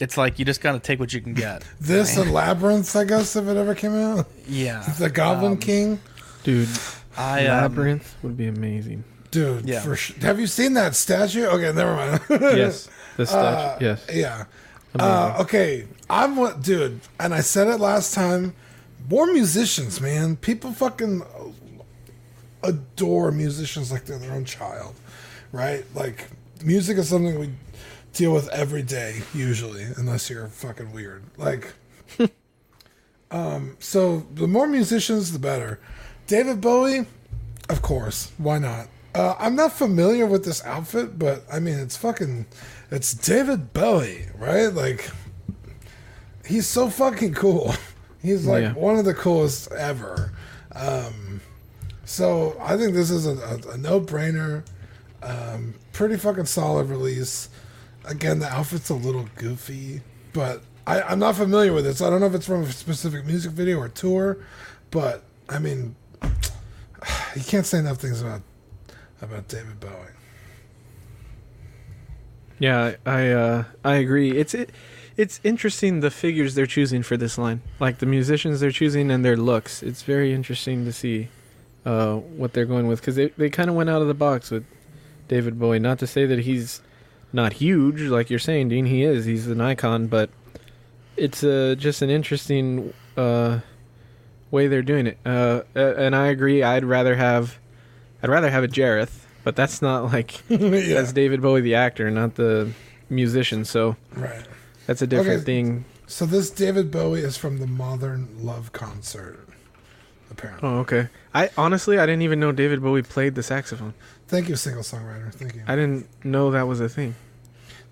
[0.00, 1.64] It's like you just got to take what you can get.
[1.80, 2.24] This right?
[2.26, 4.26] and Labyrinth, I guess, if it ever came out.
[4.46, 4.82] Yeah.
[4.98, 6.00] The Goblin Um, King.
[6.44, 6.68] Dude,
[7.16, 9.02] I, um, Labyrinth would be amazing.
[9.30, 9.80] Dude, Yeah.
[9.80, 11.44] for sh- have you seen that statue?
[11.46, 12.20] Okay, never mind.
[12.56, 14.06] Yes, the statue, Uh, yes.
[14.12, 14.44] Yeah.
[14.98, 18.54] Uh, okay, I'm what, dude, and I said it last time.
[19.10, 20.36] More musicians, man.
[20.36, 21.22] People fucking
[22.62, 24.94] adore musicians like they're their own child,
[25.52, 25.84] right?
[25.94, 26.28] Like,
[26.64, 27.50] music is something we
[28.12, 31.22] deal with every day, usually, unless you're fucking weird.
[31.36, 31.72] Like,
[33.30, 35.78] um, so the more musicians, the better.
[36.26, 37.06] David Bowie,
[37.68, 38.88] of course, why not?
[39.14, 42.46] Uh, I'm not familiar with this outfit, but I mean, it's fucking,
[42.90, 44.66] it's David Bowie, right?
[44.68, 45.10] Like,
[46.46, 47.74] he's so fucking cool.
[48.20, 48.72] He's like Yeah.
[48.72, 50.32] one of the coolest ever.
[50.74, 51.40] Um,
[52.08, 54.64] so I think this is a, a, a no-brainer.
[55.22, 57.50] Um, pretty fucking solid release.
[58.06, 60.00] Again, the outfit's a little goofy,
[60.32, 62.72] but I, I'm not familiar with it, so I don't know if it's from a
[62.72, 64.38] specific music video or tour.
[64.90, 68.40] But I mean, you can't say enough things about
[69.20, 69.92] about David Bowie.
[72.58, 74.30] Yeah, I uh, I agree.
[74.30, 74.70] It's it,
[75.18, 79.22] it's interesting the figures they're choosing for this line, like the musicians they're choosing and
[79.22, 79.82] their looks.
[79.82, 81.28] It's very interesting to see
[81.88, 84.50] uh, what they're going with because they they kind of went out of the box
[84.50, 84.64] with
[85.28, 85.78] David Bowie.
[85.78, 86.82] Not to say that he's
[87.32, 88.86] not huge, like you're saying, Dean.
[88.86, 89.24] He is.
[89.24, 90.30] He's an icon, but
[91.16, 93.60] it's uh, just an interesting uh,
[94.50, 95.18] way they're doing it.
[95.26, 96.62] Uh, and I agree.
[96.62, 97.58] I'd rather have
[98.22, 100.58] I'd rather have a Jareth, but that's not like Yeah.
[100.94, 102.70] that's David Bowie the actor, not the
[103.10, 103.64] musician.
[103.64, 104.44] So Right.
[104.86, 105.44] that's a different Okay.
[105.44, 105.84] thing.
[106.06, 109.47] So this David Bowie is from the Modern Love concert,
[110.38, 110.68] apparently.
[110.68, 111.08] Oh, okay.
[111.34, 113.94] I honestly I didn't even know David Bowie played the saxophone.
[114.28, 115.32] Thank you, single songwriter.
[115.32, 115.62] Thank you.
[115.66, 117.14] I didn't know that was a thing.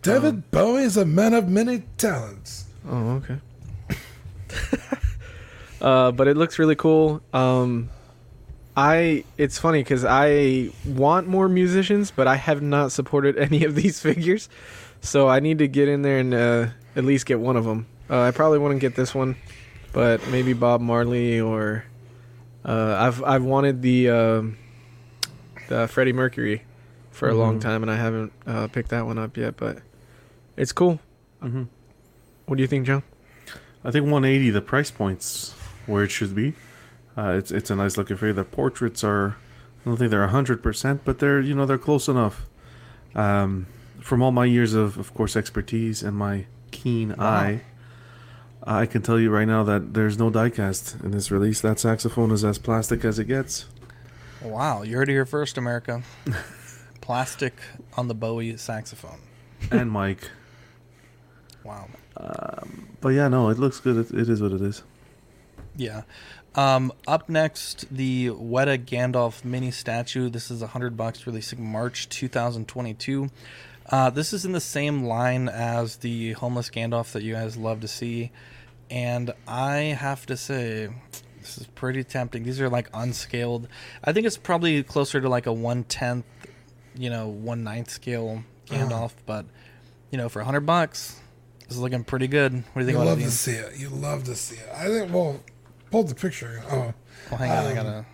[0.03, 2.67] David Bowie is a man of many talents.
[2.89, 3.39] Oh, okay.
[5.81, 7.21] uh, but it looks really cool.
[7.33, 7.91] Um,
[8.77, 13.75] I it's funny because I want more musicians, but I have not supported any of
[13.75, 14.49] these figures,
[15.01, 17.87] so I need to get in there and uh, at least get one of them.
[18.09, 19.35] Uh, I probably wouldn't get this one,
[19.93, 21.85] but maybe Bob Marley or
[22.67, 24.59] uh, I've I've wanted the um
[25.69, 26.63] the Freddie Mercury
[27.11, 27.63] for a long Mhm.
[27.63, 29.57] time, and I haven't uh, picked that one up yet.
[29.57, 29.79] But
[30.57, 31.01] it's cool.
[31.43, 31.65] Mm-hmm.
[32.47, 33.03] What do you think, John?
[33.85, 34.51] I think 180.
[34.51, 35.55] The price points
[35.87, 36.55] where it should be.
[37.17, 38.33] Uh, it's it's a nice looking figure.
[38.35, 39.37] The portraits are.
[39.85, 42.47] I don't think they're hundred percent, but they're you know they're close enough.
[43.15, 43.67] Um,
[44.01, 47.63] from all my years of of course expertise and my keen eye,
[48.67, 51.61] I can tell you right now that there's no diecast in this release.
[51.61, 53.67] That saxophone is as plastic as it gets.
[54.43, 56.03] Wow, you heard it here first, America.
[57.01, 57.55] Plastic
[57.97, 59.21] on the Bowie saxophone.
[59.71, 60.31] and Mike.
[61.65, 61.89] Wow.
[62.17, 63.97] Um, but yeah, no, it looks good.
[63.97, 64.83] It, it is what it is.
[65.77, 66.03] Yeah.
[66.57, 70.29] Um, up next, the Weta Gandalf mini statue.
[70.29, 73.29] This is a hundred bucks, releasing March 2022.
[73.89, 77.81] Uh, this is in the same line as the homeless Gandalf that you guys love
[77.83, 78.33] to see,
[78.91, 80.89] and I have to say,
[81.41, 82.43] this is pretty tempting.
[82.45, 83.69] These are like unscaled.
[84.05, 86.25] I think it's probably closer to like a one tenth,
[86.95, 89.47] you know, one ninth scale Gandalf, but
[90.11, 91.21] you know, for a hundred bucks,
[91.69, 92.53] this is looking pretty good.
[92.53, 93.77] What do you think You love to see it.
[93.79, 94.69] You love to see it.
[94.75, 95.13] I think.
[95.13, 95.41] Well,
[95.91, 96.63] pull the picture.
[96.71, 96.93] Oh,
[97.31, 98.07] Well, hang on, I Um, gotta.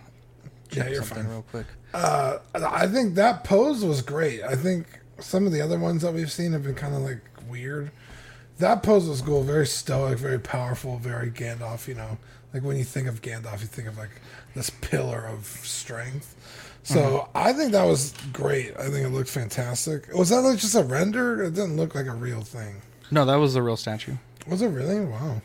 [0.71, 1.27] Yeah, you're fine.
[1.27, 1.67] Real quick.
[1.93, 4.41] Uh, I think that pose was great.
[4.43, 4.87] I think
[5.19, 7.91] some of the other ones that we've seen have been kind of like weird.
[8.59, 9.43] That pose was cool.
[9.43, 11.87] Very stoic, very powerful, very Gandalf.
[11.87, 12.17] You know,
[12.53, 14.21] like when you think of Gandalf, you think of like
[14.55, 16.35] this pillar of strength.
[16.83, 17.37] So Mm-hmm.
[17.37, 18.75] I think that was great.
[18.77, 20.13] I think it looked fantastic.
[20.13, 21.43] Was that like just a render?
[21.43, 22.81] It didn't look like a real thing.
[23.09, 24.15] No, that was the real statue.
[24.47, 24.99] Was it really?
[25.05, 25.41] Wow.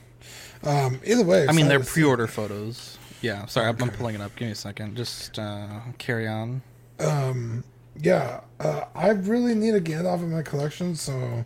[0.64, 2.98] Um, either way, I mean, they're excited to see pre-order photos.
[3.20, 4.34] Yeah, sorry, I'm, I'm pulling it up.
[4.36, 4.96] Give me a second.
[4.96, 6.62] Just uh, carry on.
[6.98, 7.62] Um,
[8.00, 11.44] yeah, uh, I really need a Gandalf in my collection, so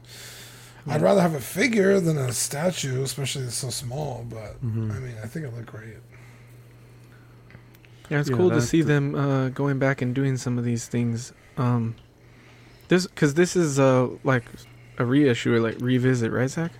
[0.86, 4.26] I'd rather have a figure than a statue, especially it's so small.
[4.28, 4.94] But Mhm.
[4.94, 5.98] I mean, I think it looked great.
[8.10, 10.64] Yeah, it's Yeah, cool to see the- them uh, going back and doing some of
[10.64, 11.32] these things.
[11.56, 11.94] Um,
[12.88, 14.44] this because this is uh like
[14.98, 16.72] a reissue or like revisit, right, Zach?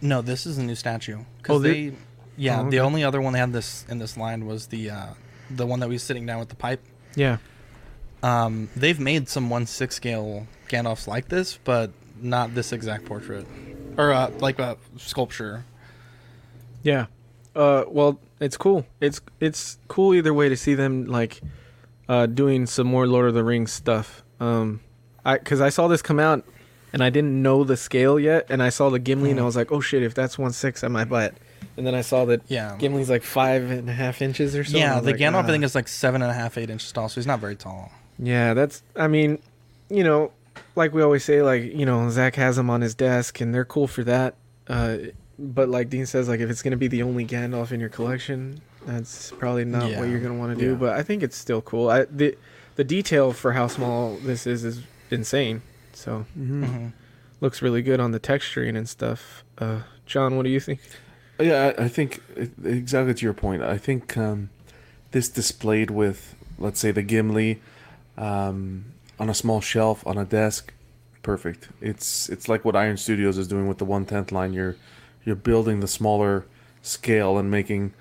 [0.00, 1.18] No, this is a new statue.
[1.42, 1.96] 'Cause Oh, they- they,
[2.36, 5.06] yeah, Oh, the only other one they had this in this line was the uh,
[5.50, 6.80] the one that was sitting down with the pipe.
[7.14, 7.38] Yeah.
[8.22, 13.46] Um, they've made some one six scale Gandalfs like this, but not this exact portrait,
[13.96, 15.64] or uh, like a sculpture.
[16.82, 17.06] Yeah.
[17.54, 18.86] Uh, well, it's cool.
[19.00, 21.40] It's it's cool either way to see them like
[22.08, 24.22] uh, doing some more Lord of the Rings stuff.
[24.40, 24.80] Um,
[25.24, 26.44] I because I saw this come out
[26.92, 29.56] and I didn't know the scale yet, and I saw the Gimli and I was
[29.56, 31.34] like, oh shit, if that's one six, I might buy it.
[31.78, 32.76] And then I saw that Yeah.
[32.78, 34.76] Gimli's like five and a half inches or so.
[34.78, 36.90] yeah, the like, Gandalf "Ah." I think is like seven and a half, eight inches
[36.92, 37.90] tall, so he's not very tall.
[38.18, 38.82] Yeah, that's.
[38.94, 39.38] I mean,
[39.90, 40.32] you know,
[40.74, 43.64] like we always say, like you know, Zach has them on his desk, and they're
[43.64, 44.34] cool for that.
[44.68, 44.98] Uh,
[45.38, 48.60] but like Dean says, like if it's gonna be the only Gandalf in your collection,
[48.86, 50.00] that's probably not Yeah.
[50.00, 50.70] what you're gonna want to do.
[50.72, 50.76] Yeah.
[50.78, 51.88] But I think it's still cool.
[51.90, 52.36] I the
[52.76, 55.62] the detail for how small this is is insane.
[55.92, 56.88] So Mm-hmm.
[57.40, 59.44] looks really good on the texturing and stuff.
[59.58, 60.80] Uh, John, what do you think?
[61.38, 62.22] Yeah, I, I think
[62.64, 63.62] exactly to your point.
[63.62, 64.48] I think um,
[65.10, 67.60] this displayed with, let's say, the Gimli
[68.16, 68.86] um,
[69.18, 70.72] on a small shelf on a desk,
[71.22, 71.68] perfect.
[71.80, 74.52] It's it's like what Iron Studios is doing with the one tenth line.
[74.52, 74.76] You're
[75.24, 76.44] you're building the smaller
[76.82, 77.92] scale and making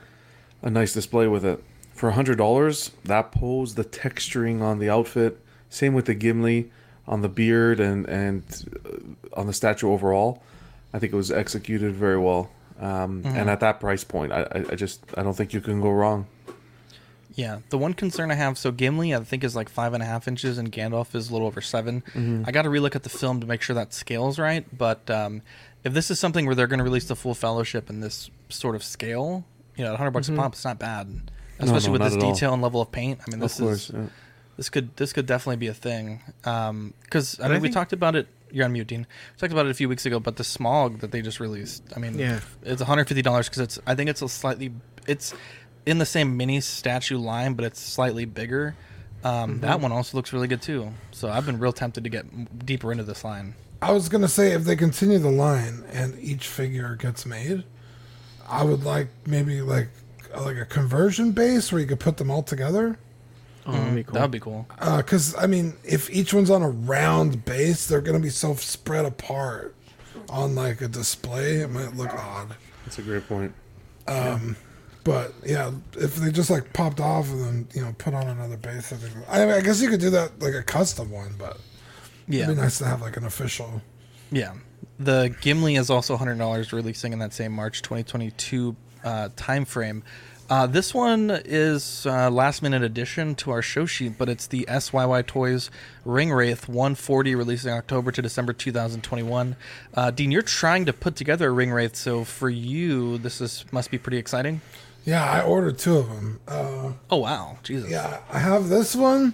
[0.61, 1.63] a nice display with it.
[1.93, 5.39] For a hundred dollars, that pose, the texturing on the outfit,
[5.69, 6.69] same with the Gimli
[7.07, 8.43] on the beard and and
[8.85, 10.41] uh, on the statue overall.
[10.93, 12.49] I think it was executed very well.
[12.79, 13.35] Um, Mhm.
[13.35, 15.91] And at that price point, I, I, I just I don't think you can go
[15.91, 16.25] wrong.
[17.36, 20.06] Yeah, the one concern I have, so Gimli I think is like five and a
[20.06, 22.48] half inches, and Gandalf is a little over 7 Mhm.
[22.48, 24.66] I got to relook at the film to make sure that scale's right.
[24.78, 25.41] But um,
[25.84, 28.74] if this is something where they're going to release the full Fellowship in this sort
[28.76, 29.44] of scale,
[29.76, 30.36] you know, at 100 bucks Mhm.
[30.36, 31.10] a pop, it's not bad,
[31.60, 32.34] especially no, with this at all.
[32.34, 33.20] detail and level of paint.
[33.28, 34.06] I mean, this course, is yeah.
[34.56, 36.22] this could this could definitely be a thing.
[36.44, 38.28] Because I But mean, I we talked about it.
[38.52, 39.02] You're on mute, Dean.
[39.34, 41.84] We talked about it a few weeks ago, but the Smaug that they just released.
[41.95, 42.40] I mean, Yeah.
[42.64, 43.80] it's 150 dollars because it's.
[43.86, 44.72] I think it's a slightly.
[45.07, 45.34] It's
[45.86, 48.76] in the same mini statue line, but it's slightly bigger.
[49.24, 49.82] Um, That Mhm.
[49.82, 50.91] one also looks really good too.
[51.12, 53.56] So I've been real tempted to get deeper into this line.
[53.82, 57.64] I was gonna say if they continue the line and each figure gets made,
[58.48, 59.90] I would like maybe like
[60.38, 62.98] like a conversion base where you could put them all together.
[63.66, 64.14] Oh, that'd be cool.
[64.16, 64.68] That would be cool.
[64.98, 69.06] Because I mean, if each one's on a round base, they're gonna be so spread
[69.06, 69.74] apart
[70.30, 71.62] on like a display.
[71.62, 72.56] It might look odd.
[72.86, 73.53] That's a great point.
[74.07, 74.56] Um,
[75.06, 78.57] but yeah, if they just like popped off and then you know put on another
[78.57, 79.15] base, I think.
[79.30, 81.57] I, mean, I guess you could do that like a custom one, but
[82.27, 82.44] Yeah.
[82.44, 83.82] it'd be nice to have like an official.
[84.32, 84.53] Yeah.
[84.99, 90.03] The Gimli is also $100 releasing in that same March 2022 uh, time frame.
[90.49, 94.64] Uh, this one is uh, last minute addition to our show sheet, but it's the
[94.69, 95.72] SYY Toys
[96.06, 99.56] Ring Wraith 140 releasing October to December 2021.
[99.95, 103.65] Uh, Dean, you're trying to put together a Ring Wraith, so for you, this is
[103.72, 104.61] must be pretty exciting.
[105.06, 106.40] Yeah, I ordered two of them.
[106.48, 107.90] Uh, Oh wow, Jesus!
[107.91, 109.34] Yeah, I have this one.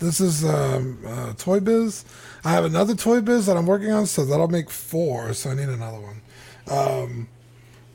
[0.00, 2.04] This is um, uh, Toy Biz.
[2.44, 5.32] I have another Toy Biz that I'm working on, so that'll make four.
[5.34, 6.20] So I need another one.
[6.70, 7.28] Um,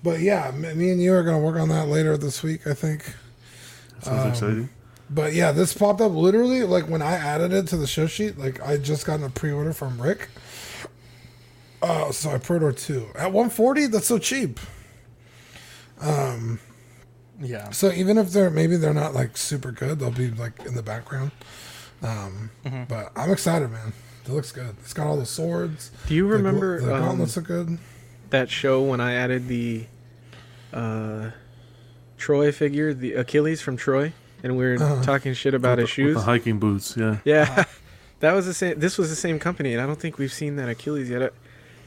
[0.04, 2.74] but yeah, m- me and you are gonna work on that later this week, I
[2.74, 3.04] think.
[4.02, 4.70] Sounds Um, exciting.
[5.10, 8.38] But yeah, this popped up literally like when I added it to the show sheet.
[8.40, 10.30] Like I just gotten a pre-order from Rick.
[11.82, 13.86] Uh, so I pre-ordered two at 140.
[13.88, 14.60] That's so cheap.
[16.02, 16.60] Um,
[17.40, 17.72] Yeah.
[17.72, 20.84] so even if they're maybe they're not like super good, they'll be like in the
[20.84, 21.32] background.
[22.02, 22.88] Um, Mhm.
[22.88, 23.94] but I'm excited, man.
[24.26, 24.76] It looks good.
[24.82, 25.92] It's got all the swords.
[26.08, 27.78] Do you remember the um, gauntlets look good?
[28.32, 29.86] that show when I added the
[30.74, 31.30] uh,
[32.18, 34.12] Troy figure, the Achilles from Troy,
[34.44, 35.04] and we were Uh-huh.
[35.04, 36.16] talking shit about With his the- with shoes?
[36.18, 37.18] the hiking boots, yeah.
[37.24, 37.64] Yeah,
[38.20, 38.80] that was the same.
[38.80, 41.22] This was the same company, and I don't think we've seen that Achilles yet.
[41.22, 41.30] Uh,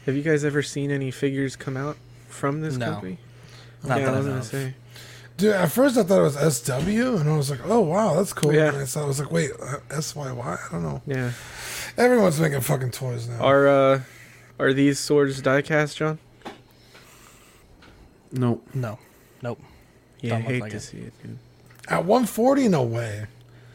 [0.06, 1.96] Have you guys ever seen any figures come out
[2.28, 2.86] from this No.
[2.92, 3.18] company?
[3.84, 4.74] Not yeah, that I I was know gonna say.
[5.36, 8.32] Dude, at first I thought it was SW, and I was like, "Oh wow, that's
[8.32, 8.68] cool." Yeah.
[8.68, 10.40] And I saw, I was like, "Wait, uh, SYY?
[10.44, 11.30] I don't know." Yeah.
[11.96, 13.40] Everyone's making fucking toys now.
[13.44, 14.00] Are uh,
[14.58, 16.18] are these swords die cast, John?
[18.32, 18.60] No.
[18.74, 18.98] No.
[19.42, 19.60] Nope.
[20.20, 20.80] Yeah, I Don't look hate like to it.
[20.80, 21.38] see it, dude.
[21.88, 23.26] At 140, no way.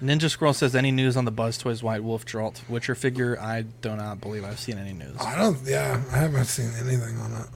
[0.01, 3.39] Ninja Scroll says any news on the Buzz Toys White Wolf Geralt Witcher figure?
[3.39, 5.15] I do not believe I've seen any news.
[5.19, 5.57] I don't.
[5.65, 7.47] Yeah, I haven't seen anything on that.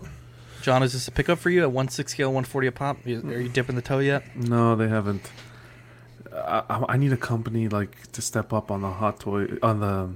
[0.68, 2.98] John, is this a pickup for you at one six scale, one forty a pop?
[3.06, 4.36] Are you- dipping the toe yet?
[4.36, 5.32] No, they haven't.
[6.36, 10.10] I, I need a company like to step up on the hot toy on the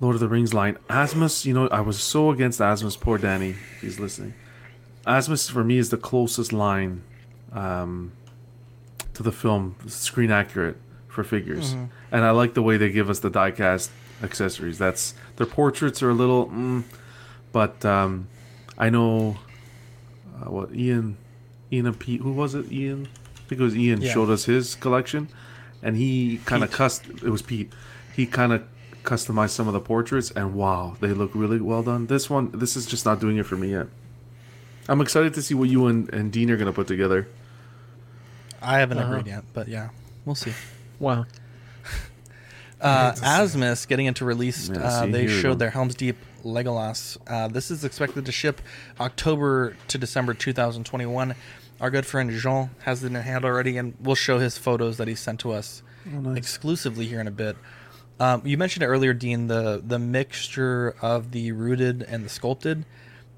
[0.00, 0.76] Lord of the Rings line.
[0.90, 3.00] Asmus, you know, I was so against Asmus.
[3.00, 4.34] Poor Danny, he's listening.
[5.06, 7.02] Asmus for me is the closest line
[7.54, 8.12] um,
[9.14, 10.76] to the film, screen accurate
[11.08, 11.88] for figures, Mhm.
[12.10, 13.88] and I like the way they give us the diecast
[14.22, 14.76] accessories.
[14.76, 16.84] That's their portraits are a little, mm,
[17.50, 18.28] but um,
[18.78, 19.36] I know
[20.40, 21.16] uh, what Ian,
[21.72, 22.20] Ian and Pete.
[22.20, 22.70] Who was it?
[22.72, 23.08] Ian.
[23.36, 24.12] I think it was Ian Yeah.
[24.12, 25.28] showed us his collection,
[25.82, 26.76] and he kind of Pete.
[26.76, 27.06] cust.
[27.06, 27.72] It was Pete.
[28.16, 28.62] He kind of
[29.04, 32.06] customized some of the portraits, and wow, they look really well done.
[32.06, 33.88] This one, this is just not doing it for me yet.
[34.88, 37.28] I'm excited to see what you and, and Dean are gonna put together.
[38.60, 39.12] I haven't Uh-huh.
[39.16, 39.88] agreed yet, but yeah,
[40.24, 40.52] we'll see.
[40.98, 41.26] Wow.
[42.80, 44.68] Uh, hate to see Asmus getting into release.
[44.68, 45.54] Yeah, uh, they showed go.
[45.54, 47.16] their Helm's Deep Legolas.
[47.26, 48.60] Uh, this is expected to ship
[49.00, 51.34] October to December 2021.
[51.80, 55.08] Our good friend Jean has it in hand already, and we'll show his photos that
[55.08, 55.82] he sent to us
[56.36, 57.56] exclusively here in a bit.
[58.20, 62.84] Um, you mentioned it earlier, Dean, the the mixture of the rooted and the sculpted.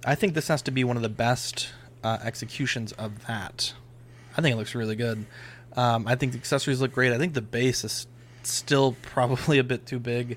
[0.05, 1.71] I think this has to be one of the best
[2.03, 3.73] uh, executions of that.
[4.37, 5.25] I think it looks really good.
[5.77, 7.13] Um, I think the accessories look great.
[7.13, 8.07] I think the base is
[8.43, 10.37] still probably a bit too big.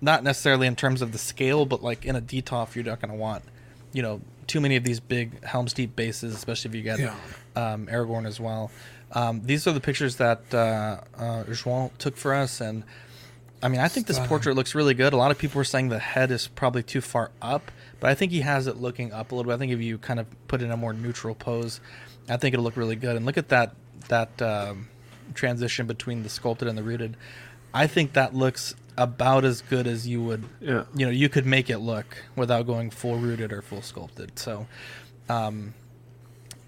[0.00, 3.10] Not necessarily in terms of the scale, but like in a Detolf, you're not going
[3.10, 3.42] to want,
[3.92, 7.14] you know, too many of these big Helm's Deep bases, especially if you get Yeah.
[7.56, 8.70] um, Aragorn as well.
[9.12, 12.84] Um, these are the pictures that uh, uh, Juan took for us, and
[13.62, 15.12] I mean, I think this portrait looks really good.
[15.12, 18.14] A lot of people were saying the head is probably too far up, but I
[18.14, 19.54] think he has it looking up a little bit.
[19.56, 21.80] I think if you kind of put it in a more neutral pose,
[22.28, 23.16] I think it'll look really good.
[23.16, 23.74] And look at that
[24.08, 24.88] that um,
[25.34, 27.16] transition between the sculpted and the rooted.
[27.74, 30.84] I think that looks about as good as you would, Yeah.
[30.94, 34.38] you know, you could make it look without going full rooted or full sculpted.
[34.38, 34.66] So,
[35.28, 35.72] um,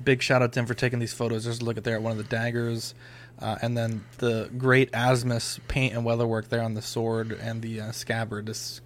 [0.02, 1.44] big shout out to him for taking these photos.
[1.44, 2.94] Just look at there at one of the daggers,
[3.40, 7.60] uh, and then the great Asmus paint and weather work there on the sword and
[7.62, 8.46] the uh, scabbard.
[8.46, 8.80] This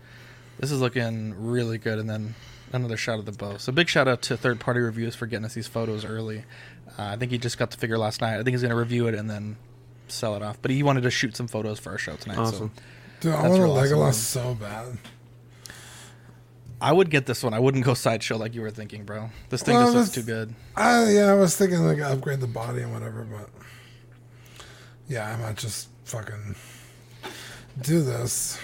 [0.58, 1.98] this is looking really good.
[1.98, 2.34] And then
[2.72, 3.56] another shot of the bow.
[3.58, 6.44] So big shout out to third party reviews for getting us these photos early.
[6.98, 8.34] Uh, I think he just got the figure last night.
[8.34, 9.56] I think he's gonna review it and then
[10.08, 10.58] sell it off.
[10.62, 12.38] But he wanted to shoot some photos for our show tonight.
[12.38, 12.72] Awesome.
[13.24, 14.12] Dude, I That's want a real awesome.
[14.12, 14.98] So bad.
[16.78, 17.54] I would get this one.
[17.54, 19.30] I wouldn't go sideshow like you were thinking, bro.
[19.48, 20.54] This thing Well, just looks too good.
[20.76, 23.48] I yeah, I was thinking like upgrade the body and whatever, but
[25.08, 26.54] yeah, I might just fucking
[27.80, 28.58] do this.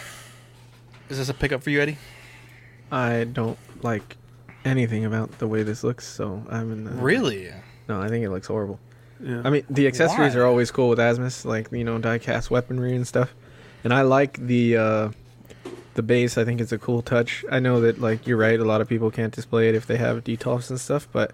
[1.08, 1.96] Is this a pickup for you, Eddie?
[2.92, 4.18] I don't like
[4.66, 6.90] anything about the way this looks, so I'm in the.
[6.90, 7.50] Really?
[7.88, 8.78] No, I think it looks horrible.
[9.22, 9.40] Yeah.
[9.42, 10.42] I mean, the accessories Why?
[10.42, 13.34] are always cool with Asmus, like you know, die-cast weaponry and stuff.
[13.84, 15.10] And I like the uh,
[15.94, 16.38] the base.
[16.38, 17.44] I think it's a cool touch.
[17.50, 18.58] I know that like you're right.
[18.58, 21.32] A lot of people can't display it if they have detolfs and stuff, but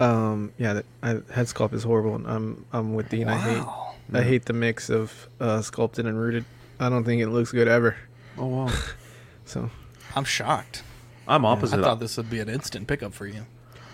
[0.00, 2.14] um, yeah, that I, head sculpt is horrible.
[2.14, 3.28] And I'm I'm with Dean.
[3.28, 3.64] I hate
[4.12, 4.20] Wow.
[4.20, 6.44] I hate the mix of uh, sculpted and rooted.
[6.78, 7.96] I don't think it looks good ever.
[8.38, 8.70] Oh wow.
[9.44, 9.70] So
[10.14, 10.82] I'm shocked.
[11.26, 11.80] I'm opposite.
[11.80, 13.44] I thought this would be an instant pickup for you.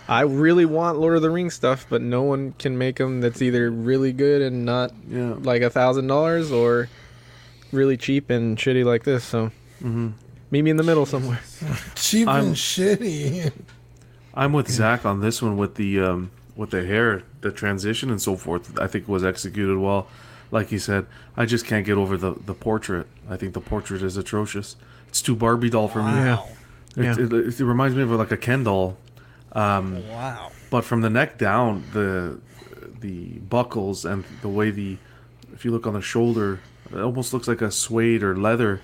[0.06, 3.42] I really want Lord of the Rings stuff, but no one can make them that's
[3.42, 5.34] either really good and not yeah.
[5.38, 6.88] like a thousand dollars or
[7.72, 9.24] really cheap and shitty like this.
[9.24, 9.50] So
[9.80, 10.10] hmm
[10.50, 11.40] meet me in the middle somewhere.
[11.94, 13.52] Cheap I'm- and shitty.
[14.34, 18.20] I'm with Zach on this one with the um, with the hair, the transition, and
[18.22, 18.78] so forth.
[18.78, 20.06] I think was executed well.
[20.50, 23.06] Like he said, I just can't get over the the portrait.
[23.28, 24.76] I think the portrait is atrocious.
[25.08, 26.12] It's too Barbie doll for me.
[26.12, 26.48] Wow.
[26.96, 27.16] It, Yeah.
[27.18, 28.96] it, it reminds me of like a Ken doll.
[29.52, 30.50] Um, Wow.
[30.70, 32.38] but from the neck down, the
[33.00, 34.98] the buckles and the way the
[35.52, 36.60] if you look on the shoulder,
[36.92, 38.80] it almost looks like a suede or leather.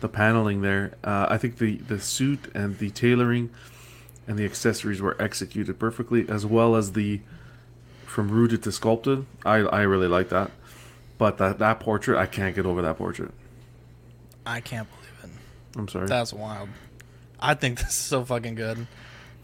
[0.00, 3.48] The paneling there, uh, I think the the suit and the tailoring
[4.28, 7.20] and the accessories were executed perfectly, as well as the
[8.04, 9.24] from rooted to sculpted.
[9.46, 10.50] I I really like that,
[11.16, 13.30] but that that portrait, I can't get over that portrait.
[14.44, 15.78] I can't believe it.
[15.78, 16.08] I'm sorry.
[16.08, 16.68] That's wild.
[17.40, 18.86] I think this is so fucking good.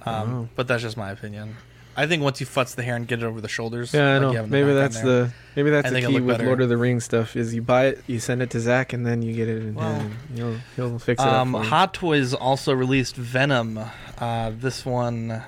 [0.04, 1.56] Um, But that's just my opinion.
[1.96, 4.12] I think once you futz the hair and get it over the shoulders, Yeah, I
[4.14, 4.32] like know.
[4.32, 6.46] have in maybe that's there, the maybe that's the key with better.
[6.46, 7.36] Lord of the Rings stuff.
[7.36, 9.74] Is you buy it, you send it to Zach, and then you get it in
[9.74, 10.14] Well, hand.
[10.30, 11.66] and He'll he'll fix it Um, up.
[11.66, 13.78] Hot Toys also released Venom.
[14.18, 15.42] Uh, this one,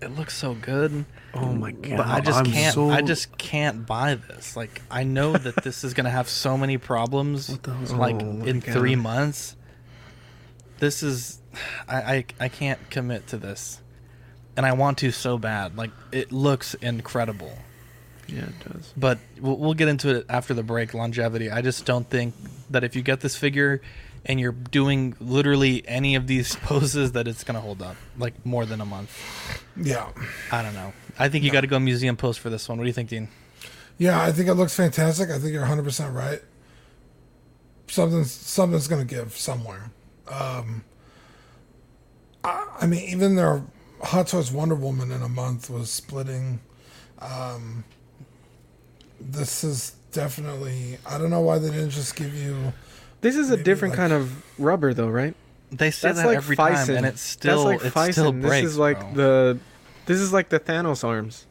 [0.00, 1.04] it looks so good.
[1.34, 1.96] Oh my god!
[1.96, 2.74] But I just I'm can't.
[2.74, 4.56] so- I just can't buy this.
[4.56, 7.50] Like I know that this is gonna have so many problems.
[7.92, 8.72] like Oh in God.
[8.74, 9.56] three months.
[10.78, 11.40] This is,
[11.88, 13.80] I, I I can't commit to this,
[14.60, 15.78] and I want to so bad.
[15.78, 17.56] Like it looks incredible,
[18.28, 18.92] yeah, it does.
[18.94, 20.92] but we'll, we'll get into it after the break.
[20.92, 21.50] Longevity.
[21.50, 22.34] I just don't think
[22.68, 23.80] that if you get this figure,
[24.26, 28.66] and you're doing literally any of these poses, that it's gonna hold up like more
[28.66, 29.64] than a month.
[29.76, 30.10] Yeah.
[30.52, 30.92] I don't know.
[31.18, 32.76] I think you got to go museum pose for this one.
[32.76, 33.28] What do you think, Dean?
[33.96, 35.30] Yeah, I think it looks fantastic.
[35.30, 36.42] I think you're 100% right.
[37.86, 39.90] Something something's going to give somewhere.
[40.28, 40.84] Um,
[42.44, 43.62] I, I mean, even their
[44.02, 46.60] Hot Toys Wonder Woman in a month was splitting.
[47.18, 47.84] Um,
[49.20, 50.98] this is definitely.
[51.06, 52.72] I don't know why they didn't just give you.
[53.20, 55.34] This is a different like- kind of rubber, though, right?
[55.70, 58.62] They say That's that like every time, and it's still That's like it still breaks.
[58.62, 59.14] This is like bro.
[59.14, 59.58] the.
[60.06, 61.46] This is like the Thanos arms.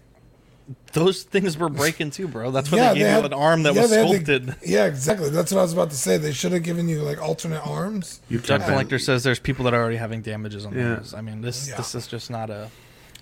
[0.94, 2.52] Those things were breaking too, bro.
[2.52, 4.26] That's why Yeah, they gave they you an arm that yeah, was they had the-
[4.38, 4.56] sculpted.
[4.70, 5.30] yeah, exactly.
[5.30, 6.18] That's what I was about to say.
[6.18, 8.22] They should have given you like alternate arms.
[8.30, 8.72] You Doug can't.
[8.72, 10.96] Collector says there's people that are already having damages on Yeah.
[10.96, 11.14] those.
[11.14, 11.78] I mean, this Yeah.
[11.78, 12.70] this is just not a.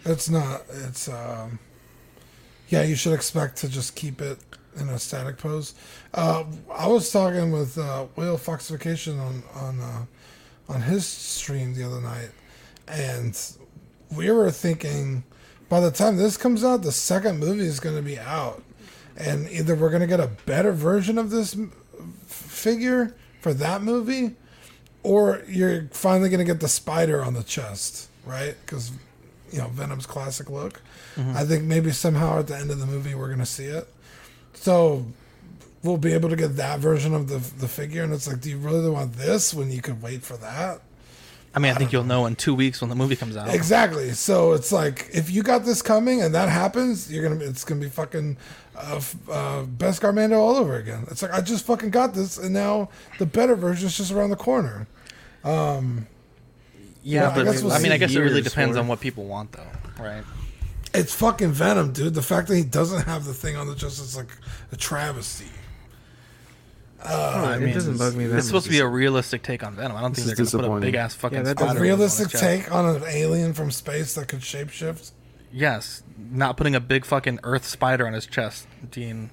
[0.06, 0.64] It's not.
[0.88, 1.60] It's um.
[2.70, 4.40] Yeah, you should expect to just keep it
[4.78, 5.74] in a static pose.
[6.14, 6.44] Uh,
[6.74, 10.06] I was talking with uh, Will Foxification on on uh,
[10.74, 12.30] on his stream the other night,
[12.90, 13.40] and
[14.16, 15.24] we were thinking
[15.70, 18.64] by the time this comes out, the second movie is going to be out,
[19.16, 21.58] and either we're going to get a better version of this
[22.28, 24.36] figure for that movie,
[25.04, 28.56] or you're finally going to get the spider on the chest, right?
[28.66, 28.92] Because
[29.52, 30.82] you know Venom's classic look.
[31.16, 31.38] Mm-hmm.
[31.38, 33.88] I think maybe somehow at the end of the movie we're going to see it.
[34.54, 35.06] So
[35.84, 38.50] we'll be able to get that version of the the figure, and it's like, do
[38.50, 40.82] you really want this when you could wait for that?
[41.58, 43.52] I mean, I, think you'll know in two weeks when the movie comes out.
[43.52, 44.12] Exactly.
[44.12, 47.82] So it's like if you got this coming and that happens, you're gonna it's gonna
[47.82, 48.38] be fucking
[48.76, 51.06] uh, f- uh, Beskar Mando all over again.
[51.10, 54.30] It's like I just fucking got this, and now the better version is just around
[54.30, 54.86] the corner.
[55.44, 56.06] Um,
[57.02, 58.88] Yeah, Well, I but guess we'll I mean, I guess it really depends for on
[58.88, 59.66] what people want, though,
[60.00, 60.24] right?
[60.94, 62.14] it's fucking Venom, dude.
[62.14, 64.30] The fact that he doesn't have the thing on the chest is like
[64.72, 65.50] a travesty.
[67.06, 69.76] Oh, I it doesn't bug me that It's supposed to be a realistic take on
[69.76, 69.96] Venom.
[69.96, 71.68] I don't think This they're going to put a big ass fucking Yeah, that spider
[71.68, 72.44] doesn't- A on his realistic chest.
[72.44, 75.12] take on an alien from space that could shapeshift.
[75.52, 79.30] Yes, not putting a big fucking Earth spider on his chest, Dean.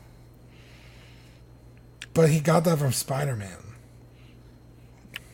[2.13, 3.59] But he got that from Spider Man.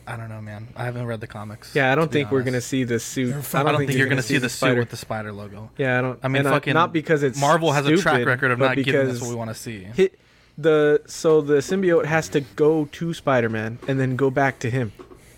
[0.07, 0.69] I don't know, man.
[0.75, 1.75] I haven't read the comics.
[1.75, 2.45] Yeah, I don't be think we're honest.
[2.53, 3.27] gonna see the suit.
[3.29, 4.97] You're I don't, I don't think, you're gonna going to see the suit with the
[4.97, 5.69] spider logo.
[5.77, 6.19] Yeah, I don't.
[6.23, 8.69] I mean, and fucking not because it's Marvel has a track stupid, record of but
[8.69, 9.83] not giving us because what we want to see.
[9.83, 10.19] Hit
[10.61, 14.91] the so the symbiote has to go to Spider-Man and then go back to him.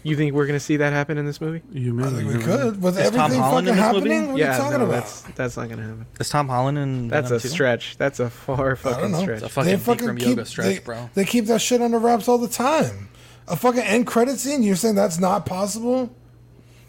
[0.05, 1.61] You think we're gonna see that happen in this movie?
[1.71, 2.81] You may I think we could.
[2.81, 4.09] With Is Tom everything Holland fucking in this movie?
[4.09, 4.91] happening, what are yeah, you talking no, about?
[4.95, 6.05] that's that's not gonna happen.
[6.19, 7.47] Is Tom Holland in That's Venom a too?
[7.47, 7.97] stretch.
[7.97, 9.21] That's a far fucking know.
[9.21, 9.41] stretch.
[9.43, 11.09] a fucking Bikram yoga keep, stretch, they, bro.
[11.13, 13.07] They keep that shit under wraps all the time.
[13.47, 14.61] A fucking end credit scene.
[14.61, 16.13] You're saying that's not possible?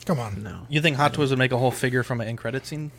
[0.06, 0.42] Come on.
[0.42, 0.66] No.
[0.68, 2.90] You think Hot Toys would make a whole figure from an end credit scene?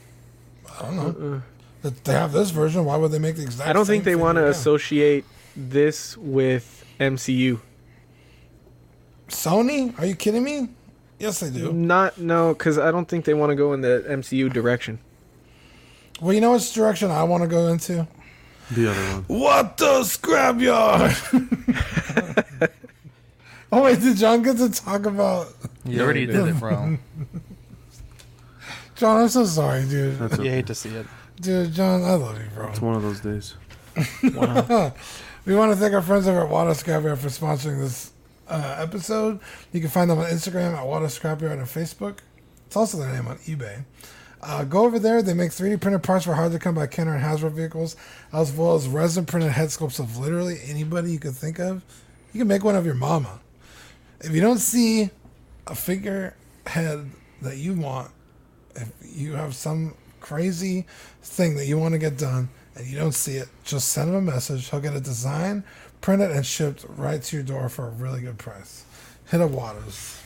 [0.80, 1.02] I don't know.
[1.36, 1.42] Uh-uh.
[1.86, 3.70] If they have this version, why would they make the exact?
[3.70, 5.24] I don't same think they want to associate
[5.56, 7.60] this with MCU.
[9.28, 9.98] Sony?
[10.00, 10.70] Are you kidding me?
[11.20, 11.72] Yes, they do.
[11.72, 15.00] Not no, because I don't think they want to go in the MCU direction.
[16.22, 18.08] Well, you know which direction I want to go into?
[18.72, 19.24] The other one.
[19.28, 21.12] What the scrapyard?
[23.72, 25.54] oh wait, did John get to talk about?
[25.86, 26.98] You already did it, bro.
[28.96, 30.18] John, I'm so sorry, dude.
[30.18, 30.50] That's you okay.
[30.50, 31.06] hate to see it.
[31.40, 32.70] Dude, John, I love you, bro.
[32.70, 33.56] It's one of those days.
[34.24, 34.30] we
[35.56, 38.12] want to thank our friends over at Water Scrapyard for sponsoring this
[38.48, 39.40] uh, episode.
[39.74, 42.20] You can find them on Instagram at Water Scrapyard and Facebook.
[42.68, 43.84] It's also their name on eBay.
[44.42, 45.22] Uh, go over there.
[45.22, 47.96] They make 3D printed parts for hard to come by Kenner and Hasbro vehicles,
[48.32, 51.84] as well as resin printed head sculpts of literally anybody you could think of.
[52.32, 53.40] You can make one of your mama.
[54.22, 55.10] If you don't see
[55.68, 56.36] a figure
[56.66, 57.10] head
[57.42, 58.12] that you want,
[58.76, 59.96] if you have some
[60.26, 60.88] crazy
[61.22, 64.16] thing that you want to get done and you don't see it, just send him
[64.16, 64.70] a message.
[64.70, 65.64] He'll get a design,
[66.02, 68.86] print it, and shipped right to your door for a really good price.
[69.30, 70.20] Hit up Waters.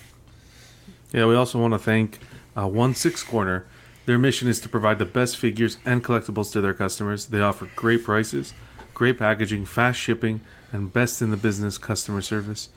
[1.12, 2.20] Yeah, we also want to thank
[2.58, 3.66] uh, One Six Corner.
[4.06, 7.26] Their mission is to provide the best figures and collectibles to their customers.
[7.26, 8.54] They offer great prices,
[8.94, 10.40] great packaging, fast shipping,
[10.72, 12.70] and best in the business customer service.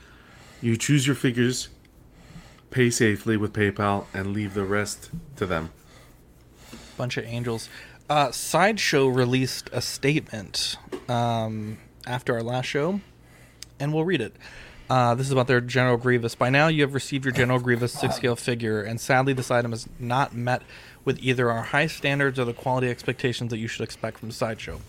[0.61, 1.69] You choose your figures,
[2.71, 5.71] pay safely with PayPal, and leave the rest to them.
[6.97, 7.69] Bunch of angels.
[8.09, 10.77] Uh, Sideshow released a statement
[11.09, 13.01] um, after our last show,
[13.81, 14.35] and we'll read it.
[14.91, 16.35] Uh, this is about their General Grievous.
[16.35, 19.71] By now, you have received your General Grievous six scale figure, and sadly, this item
[19.71, 20.63] has not met
[21.05, 24.81] with either our high standards or the quality expectations that you should expect from Sideshow.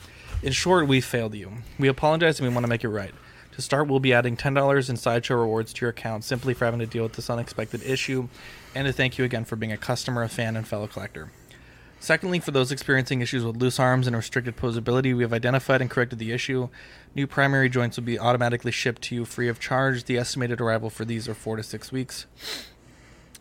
[0.41, 1.53] In short, we failed you.
[1.80, 3.13] We apologize and we want to make it right.
[3.53, 6.80] To start, we'll be adding $10 in Sideshow rewards to your account simply for having
[6.81, 8.27] to deal with this unexpected issue,
[8.75, 11.31] and to thank you again for being a customer, a fan, and fellow collector.
[12.03, 15.89] Secondly, for those experiencing issues with loose arms and restricted posability, we have identified and
[15.89, 16.67] corrected the issue.
[17.15, 20.03] New primary joints will be automatically shipped to you free of charge.
[20.03, 22.25] The estimated arrival for these are four to six weeks.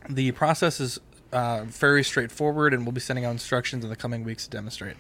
[0.09, 1.01] The process is
[1.33, 4.95] uh, very straightforward, and we'll be sending out instructions in the coming weeks to demonstrate.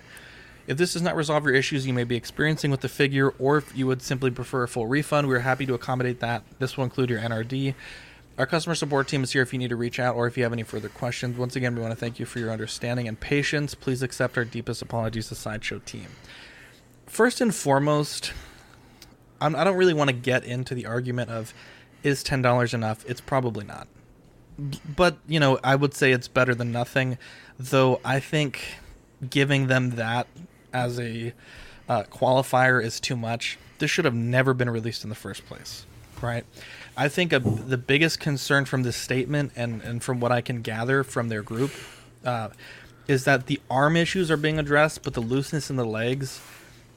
[0.66, 3.59] If this does not resolve your issues you may be experiencing with the figure, or
[3.59, 6.43] if you would simply prefer a full refund, we are happy to accommodate that.
[6.59, 7.76] This will include your NRD.
[8.38, 10.42] Our customer support team is here if you need to reach out or if you
[10.42, 11.36] have any further questions.
[11.36, 13.74] Once again, we want to thank you for your understanding and patience.
[13.74, 16.09] Please accept our deepest apologies to Sideshow team.
[17.06, 18.32] First and foremost,
[19.40, 21.52] I'm, I don't really want to get into the argument of
[22.02, 23.04] is $10 enough?
[23.06, 23.86] It's probably not.
[24.96, 27.18] But, you know, I would say it's better than nothing,
[27.59, 28.76] though I think
[29.28, 30.26] giving them that
[30.72, 31.34] as a
[31.88, 33.59] uh, qualifier is too much.
[33.78, 35.86] This should have never been released in the first place,
[36.20, 36.44] right?
[36.97, 40.62] I think a, the biggest concern from this statement, and, and from what I can
[40.62, 41.70] gather from their group,
[42.24, 42.51] uh,
[43.09, 46.40] is that the arm issues are being addressed, but the looseness in the legs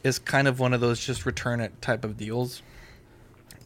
[0.03, 2.61] is kind of one of those just return it type of deals.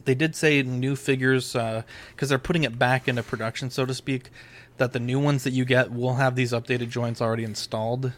[0.04, 3.92] They did say new figures, because uh, they're putting it back into production, so to
[3.92, 4.30] speak,
[4.78, 8.12] that the new ones that you get will have these updated joints already installed.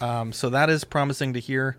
[0.00, 1.76] Um, so that is promising to hear.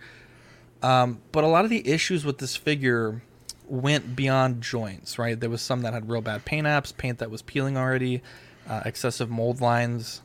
[0.81, 3.21] Um, but a lot of the issues with this figure
[3.69, 5.39] went beyond joints, right?
[5.39, 8.21] There was some that had real bad paint apps, paint that was peeling already,
[8.67, 10.21] uh, excessive mold lines.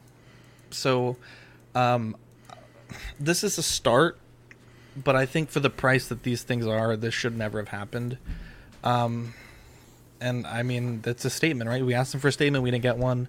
[0.71, 1.17] So,
[1.75, 2.17] um,
[3.19, 4.19] this is a start,
[4.97, 8.19] but I think for the price that these things are, this should never have happened.
[8.83, 9.35] Um,
[10.21, 11.85] and I mean, that's a statement, right?
[11.85, 13.29] We asked them for a statement, we didn't get one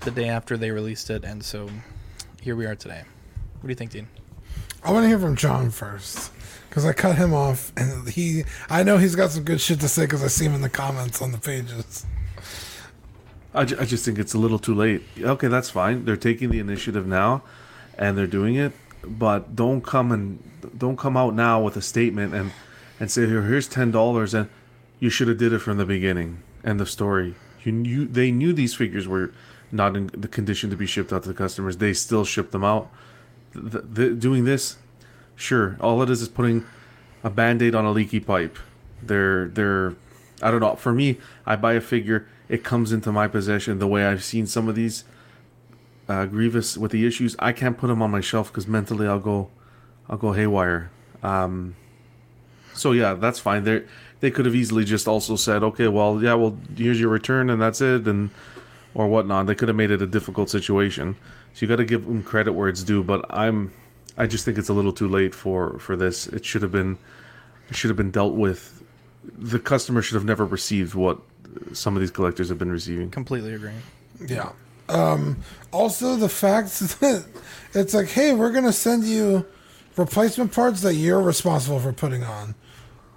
[0.00, 1.68] the day after they released it, and so
[2.40, 3.02] here we are today.
[3.60, 4.08] What do you think, Dean?
[4.82, 6.32] I want to hear from John first
[6.72, 8.44] because I cut him off, and he.
[8.70, 10.70] I know he's got some good shit to say because I see him in the
[10.70, 12.06] comments on the pages.
[13.52, 15.02] I, ju- I just think it's a little too late.
[15.20, 16.06] Okay, that's fine.
[16.06, 17.42] They're taking the initiative now,
[17.98, 18.72] and they're doing it.
[19.04, 20.42] But don't come and
[20.78, 22.52] don't come out now with a statement and
[22.98, 24.48] and say here here's ten dollars and
[24.98, 26.42] you should have did it from the beginning.
[26.64, 27.34] End of story.
[27.64, 29.34] You knew they knew these figures were
[29.70, 31.76] not in the condition to be shipped out to the customers.
[31.76, 32.90] They still shipped them out.
[33.54, 34.78] The, the, doing this
[35.42, 36.64] Sure, all it is is putting
[37.24, 38.56] a band-aid on a leaky pipe.
[39.02, 39.96] They're they're
[40.40, 40.76] I don't know.
[40.76, 44.46] For me, I buy a figure, it comes into my possession the way I've seen
[44.46, 45.02] some of these
[46.08, 47.34] uh, Grievous with the issues.
[47.40, 49.50] I can't put them on my shelf because mentally I'll go
[50.08, 50.92] I'll go haywire.
[51.24, 51.74] Um,
[52.72, 53.64] so yeah, that's fine.
[53.64, 53.82] They
[54.20, 57.60] they could have easily just also said, okay, well, yeah, well, here's your return and
[57.60, 58.30] that's it, and
[58.94, 59.46] or whatnot.
[59.46, 61.16] They could have made it a difficult situation.
[61.52, 63.02] So you got to give them credit where it's due.
[63.02, 63.72] But I'm
[64.16, 66.26] I just think it's a little too late for for this.
[66.26, 66.98] It should have been
[67.70, 68.82] it should have been dealt with.
[69.38, 71.18] The customer should have never received what
[71.72, 73.10] some of these collectors have been receiving.
[73.10, 73.72] Completely agree.
[74.26, 74.52] Yeah.
[74.88, 75.38] Um,
[75.70, 77.24] also, the fact that
[77.74, 79.46] it's like, hey, we're gonna send you
[79.96, 82.54] replacement parts that you're responsible for putting on.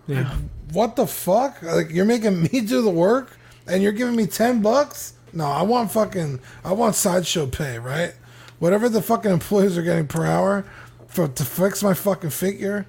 [0.07, 0.21] Yeah.
[0.21, 0.37] Like,
[0.71, 1.61] what the fuck?
[1.61, 5.13] Like you're making me do the work and you're giving me ten bucks?
[5.33, 8.13] No, I want fucking I want sideshow pay, right?
[8.59, 10.65] Whatever the fucking employees are getting per hour,
[11.15, 12.85] for to fix my fucking figure,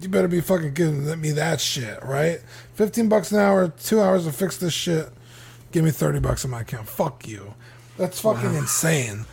[0.00, 2.40] you better be fucking giving me that shit, right?
[2.74, 5.10] Fifteen bucks an hour, two hours to fix this shit.
[5.70, 6.88] Give me thirty bucks in my account.
[6.88, 7.54] Fuck you.
[7.98, 8.58] That's fucking wow.
[8.58, 9.26] insane.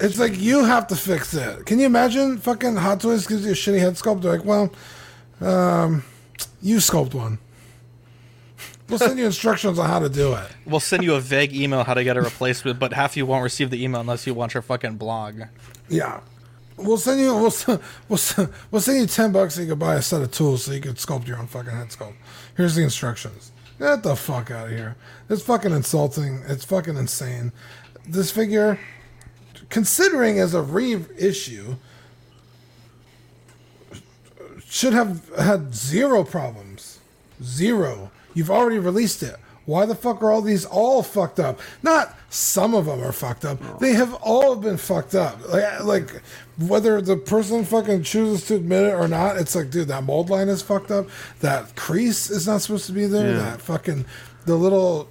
[0.00, 1.66] It's like you have to fix it.
[1.66, 2.38] Can you imagine?
[2.38, 4.22] Fucking Hot Toys gives you a shitty head sculpt.
[4.22, 4.70] They're like, well,
[5.40, 6.04] um,
[6.60, 7.38] you sculpt one.
[8.88, 10.46] We'll send you instructions on how to do it.
[10.66, 13.42] We'll send you a vague email how to get a replacement, but half you won't
[13.42, 15.40] receive the email unless you watch our fucking blog.
[15.88, 16.20] Yeah,
[16.76, 17.34] We'll send you.
[17.34, 17.54] We'll
[18.08, 20.72] we'll we'll send you ten bucks so you can buy a set of tools so
[20.72, 22.14] you can sculpt your own fucking head sculpt.
[22.56, 23.52] Here's the instructions.
[23.78, 24.96] Get the fuck out of here.
[25.28, 26.42] It's fucking insulting.
[26.46, 27.52] It's fucking insane.
[28.06, 28.78] This figure,
[29.68, 31.76] considering as a reissue,
[34.68, 36.98] should have had zero problems.
[37.42, 38.10] Zero.
[38.34, 39.36] You've already released it.
[39.66, 41.58] Why the fuck are all these all fucked up?
[41.82, 43.78] Not some of them are fucked up.
[43.78, 45.48] They have all been fucked up.
[45.48, 46.22] Like, like
[46.58, 50.30] whether the person fucking chooses to admit it or not, it's like, dude, that mold
[50.30, 51.06] line is fucked up.
[51.40, 53.32] That crease is not supposed to be there.
[53.32, 53.38] Yeah.
[53.38, 54.04] That fucking
[54.46, 55.08] the little.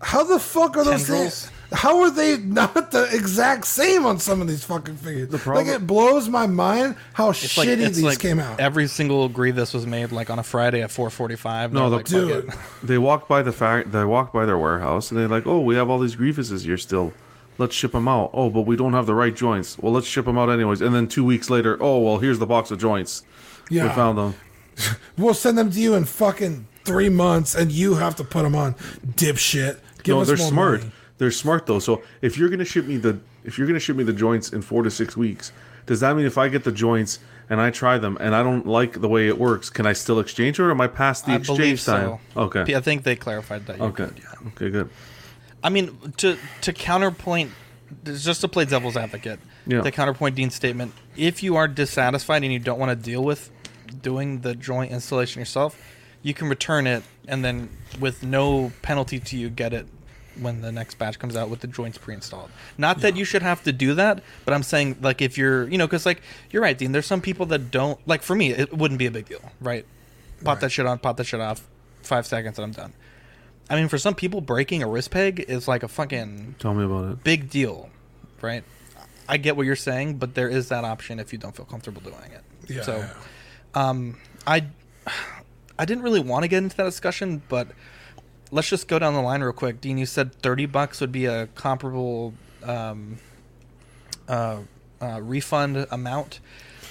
[0.00, 1.50] How the fuck are those things?
[1.70, 5.28] How are they not the exact same on some of these fucking figures?
[5.28, 8.58] The problem, like it blows my mind how it's shitty like, these like came out.
[8.58, 11.72] Every single Grievous was made like on a Friday at four forty five.
[11.72, 12.50] No, the, like, dude,
[12.82, 15.74] they walk by the fact they walk by their warehouse and they're like, "Oh, we
[15.74, 17.12] have all these Grievouses here still.
[17.58, 19.78] Let's ship them out." Oh, but we don't have the right joints.
[19.78, 20.80] Well, let's ship them out anyways.
[20.80, 23.24] And then two weeks later, oh well, here's the box of joints.
[23.70, 24.34] Yeah, we found them.
[25.18, 28.54] we'll send them to you in fucking three months, and you have to put them
[28.54, 28.74] on,
[29.06, 29.78] dipshit.
[30.02, 30.80] Give no, us they're more smart.
[30.80, 30.92] Money.
[31.18, 31.80] They're smart though.
[31.80, 34.52] So if you're gonna ship me the if you're going to ship me the joints
[34.52, 35.52] in four to six weeks,
[35.86, 37.18] does that mean if I get the joints
[37.48, 40.20] and I try them and I don't like the way it works, can I still
[40.20, 42.18] exchange or am I past the I exchange believe time?
[42.34, 42.40] so.
[42.42, 42.74] Okay.
[42.74, 43.78] I think they clarified that.
[43.78, 44.04] you Okay.
[44.06, 44.48] could, yeah.
[44.48, 44.70] Okay.
[44.70, 44.90] Good.
[45.68, 47.50] I mean, to to counterpoint,
[48.06, 49.82] just to play devil's advocate, Yeah.
[49.82, 53.50] to counterpoint Dean's statement, if you are dissatisfied and you don't want to deal with
[54.00, 55.78] doing the joint installation yourself,
[56.22, 57.68] you can return it and then
[58.00, 59.86] with no penalty to you get it
[60.40, 62.48] when the next batch comes out with the joints pre-installed.
[62.78, 65.76] Not that you should have to do that, but I'm saying like if you're, you
[65.76, 66.92] know, because like you're right, Dean.
[66.92, 68.22] There's some people that don't like.
[68.22, 69.84] For me, it wouldn't be a big deal, right?
[70.44, 71.68] Pop that shit on, pop that shit off,
[72.02, 72.94] five seconds, and I'm done.
[73.70, 76.84] I mean, for some people, breaking a wrist peg is like a fucking Tell me
[76.84, 77.24] about it.
[77.24, 77.90] big deal,
[78.40, 78.64] right?
[79.28, 82.00] I get what you're saying, but there is that option if you don't feel comfortable
[82.00, 82.42] doing it.
[82.66, 83.10] Yeah, So, yeah.
[83.74, 84.16] um,
[84.46, 84.64] I,
[85.78, 87.68] I didn't really want to get into that discussion, but
[88.50, 89.80] let's just go down the line real quick.
[89.82, 92.32] Dean, you said thirty bucks would be a comparable,
[92.62, 93.18] um,
[94.28, 94.60] uh,
[95.02, 96.40] uh, refund amount.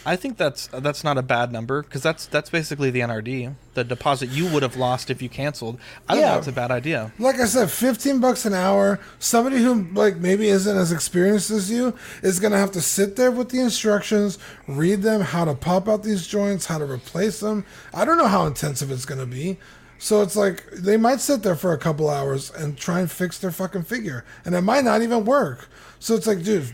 [0.08, 3.54] I think that's uh, that's not a bad number because that's that's basically the NRD,
[3.74, 5.78] the deposit you would have lost if you canceled.
[6.08, 6.28] I don't Yeah.
[6.32, 7.12] think that's a bad idea.
[7.20, 9.00] Like I said, fifteen bucks an hour.
[9.20, 11.94] Somebody who like maybe isn't as experienced as you
[12.24, 16.04] is gonna have to sit there with the instructions, read them, how to pop out
[16.04, 17.66] these joints, how to replace them.
[17.94, 19.58] I don't know how intensive it's gonna be.
[20.00, 23.38] So it's like they might sit there for a couple hours and try and fix
[23.40, 25.68] their fucking figure, and it might not even work.
[26.00, 26.74] So it's like, dude,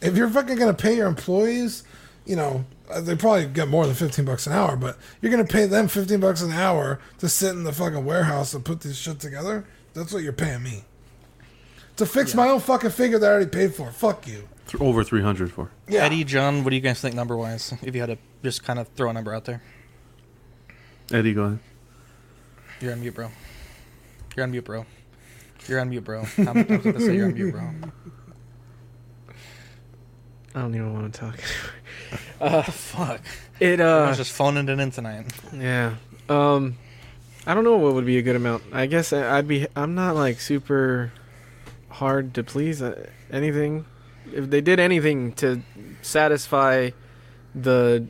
[0.00, 1.82] if you're fucking gonna pay your employees,
[2.28, 5.44] you know, uh, they probably get more than fifteen bucks an hour, but you're gonna
[5.44, 8.96] pay them fifteen bucks an hour to sit in the fucking warehouse and put this
[8.96, 9.64] shit together.
[9.94, 10.84] That's what you're paying me
[11.96, 13.90] to fix my own fucking figure that I already paid for.
[13.90, 14.48] Fuck you.
[14.78, 15.70] Over 300 for.
[15.88, 16.04] Yeah.
[16.04, 17.74] Eddie, John, what do you guys think number wise?
[17.82, 19.62] If you had to just kind of throw a number out there,
[21.10, 21.58] Eddie, go ahead.
[22.80, 23.30] you're on mute, bro.
[24.36, 24.84] You're on mute, bro.
[25.66, 26.22] You're on mute, bro.
[26.24, 27.70] How many times did I say you're on mute, bro?
[30.54, 31.40] I don't even want to talk.
[32.38, 33.20] The fuck?
[33.60, 35.26] It uh, I uh was just phoning it in tonight.
[35.54, 35.94] yeah.
[36.28, 36.76] Um
[37.46, 38.62] I don't know what would be a good amount.
[38.72, 41.12] I guess I- I'd be I'm not like super
[41.88, 43.86] hard to please uh, anything.
[44.32, 45.62] If they did anything to
[46.02, 46.90] satisfy
[47.54, 48.06] the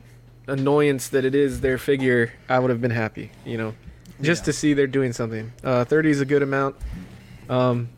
[0.47, 3.73] annoyance that it is their figure, I would have been happy, you know.
[4.21, 4.45] Just Yeah.
[4.45, 5.53] to see they're doing something.
[5.63, 6.75] Uh 30 is a good amount.
[7.49, 7.89] Um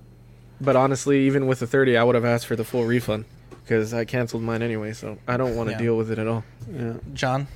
[0.61, 3.26] but honestly, even with the 30, I would have asked for the full refund
[3.72, 5.77] because I canceled mine anyway, so I don't want to Yeah.
[5.80, 6.43] deal with it at all.
[6.73, 6.95] Yeah.
[7.14, 7.48] John,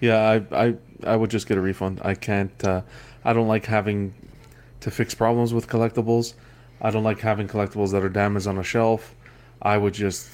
[0.00, 0.18] Yeah,
[0.50, 0.74] I, I,
[1.06, 2.00] I would just get a refund.
[2.04, 2.52] I can't.
[2.64, 2.82] Uh,
[3.24, 4.12] I don't like having
[4.80, 6.34] to fix problems with collectibles.
[6.80, 9.14] I don't like having collectibles that are damaged on a shelf.
[9.64, 10.26] I would just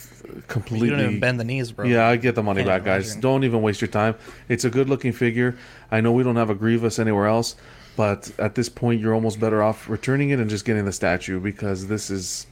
[0.48, 0.88] completely.
[0.88, 1.84] you don't even bend the knees, bro.
[1.84, 3.09] Yeah, I get the money Can't back, guys.
[3.09, 3.20] imagine.
[3.20, 4.14] Don't even waste your time.
[4.48, 5.59] It's a good-looking figure.
[5.90, 7.55] I know we don't have a Grievous anywhere else,
[7.96, 11.38] but at this point, you're almost better off returning it and just getting the statue
[11.38, 12.46] because this is.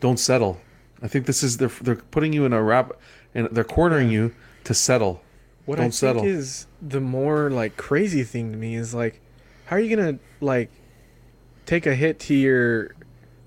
[0.00, 0.60] Don't settle.
[1.02, 2.92] I think this is they're they're putting you in a wrap
[3.34, 4.34] and they're cornering you
[4.64, 5.22] to settle.
[5.66, 6.22] What don't I settle.
[6.22, 9.20] think is the more like crazy thing to me is like,
[9.66, 10.70] how are you gonna like
[11.66, 12.94] take a hit to your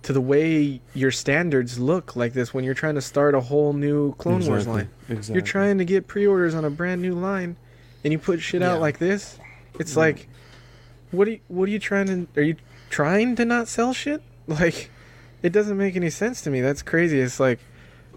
[0.03, 3.73] to the way your standards look like this when you're trying to start a whole
[3.73, 4.89] new Clone Wars Exactly, line?
[5.09, 5.33] exactly.
[5.35, 7.55] You're trying to get pre-orders on a brand new line,
[8.03, 8.73] and you put shit Yeah.
[8.73, 9.37] out like this.
[9.79, 10.27] It's like,
[11.11, 12.39] what are you, what are you trying to?
[12.39, 12.55] Are you
[12.89, 14.21] trying to not sell shit?
[14.47, 14.89] Like,
[15.43, 16.61] it doesn't make any sense to me.
[16.61, 17.19] That's crazy.
[17.19, 17.59] It's like,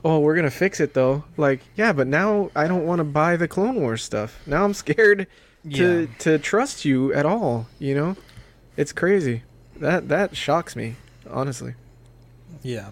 [0.05, 1.25] oh, we're gonna fix it though.
[1.37, 4.41] Like, yeah, but now I don't want to buy the Clone Wars stuff.
[4.47, 5.27] Now I'm scared
[5.71, 6.07] to Yeah.
[6.21, 7.67] to trust you at all.
[7.79, 8.17] You know,
[8.77, 9.43] it's crazy.
[9.77, 10.97] That that shocks me,
[11.31, 11.75] honestly.
[12.63, 12.91] Yeah.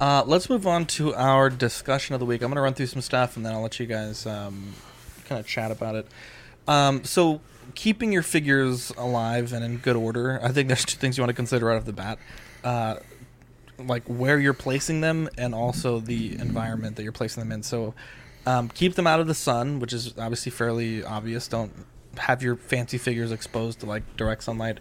[0.00, 2.40] Uh, let's move on to our discussion of the week.
[2.40, 4.72] I'm going to run through some stuff and then I'll let you guys um,
[5.28, 6.06] kind of chat about it.
[6.66, 7.42] Um, so,
[7.74, 11.28] keeping your figures alive and in good order, I think there's two things you want
[11.28, 12.18] to consider right off the bat.
[12.64, 12.96] Uh,
[13.86, 17.62] like where you're placing them and also the environment that you're placing them in.
[17.62, 17.94] So,
[18.46, 21.46] um, keep them out of the sun, which is obviously fairly obvious.
[21.48, 21.72] Don't
[22.16, 24.78] have your fancy figures exposed to like direct sunlight.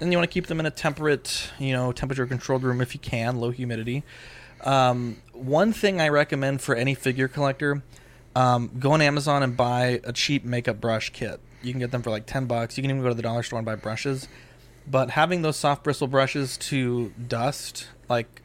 [0.00, 2.94] And you want to keep them in a temperate, you know, temperature controlled room if
[2.94, 4.04] you can, low humidity.
[4.62, 7.82] Um, one thing I recommend for any figure collector,
[8.34, 11.40] um, go on Amazon and buy a cheap makeup brush kit.
[11.62, 12.76] You can get them for like ten bucks.
[12.76, 14.28] You can even go to the dollar store and buy brushes.
[14.90, 18.42] But having those soft bristle brushes to dust like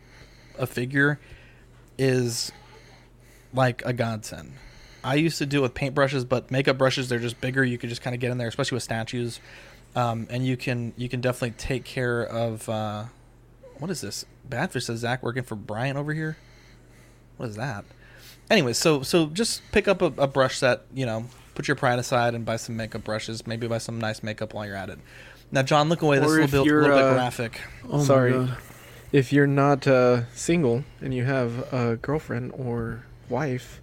[0.58, 1.20] a figure
[1.98, 2.52] is
[3.54, 4.54] like a godsend.
[5.04, 7.64] I used to do it with paint brushes, but makeup brushes they're just bigger.
[7.64, 9.40] You could just kind of get in there, especially with statues,
[9.96, 12.68] um, and you can you can definitely take care of.
[12.68, 13.06] Uh,
[13.78, 14.26] what is this?
[14.50, 16.38] Badfish says Zach working for Brian over here.
[17.38, 17.86] What is that?
[18.50, 20.82] Anyway, so so just pick up a, a brush set.
[20.94, 21.26] You know,
[21.56, 23.46] put your pride aside and buy some makeup brushes.
[23.46, 25.00] Maybe buy some nice makeup while you're at it.
[25.52, 26.20] Now, John, look away.
[26.20, 27.62] This Or is a little, bit, you're, little bit uh, graphic.
[27.90, 28.50] Oh my Sorry.
[29.12, 29.18] God.
[29.18, 33.82] if you're not uh, single and you have a girlfriend or wife,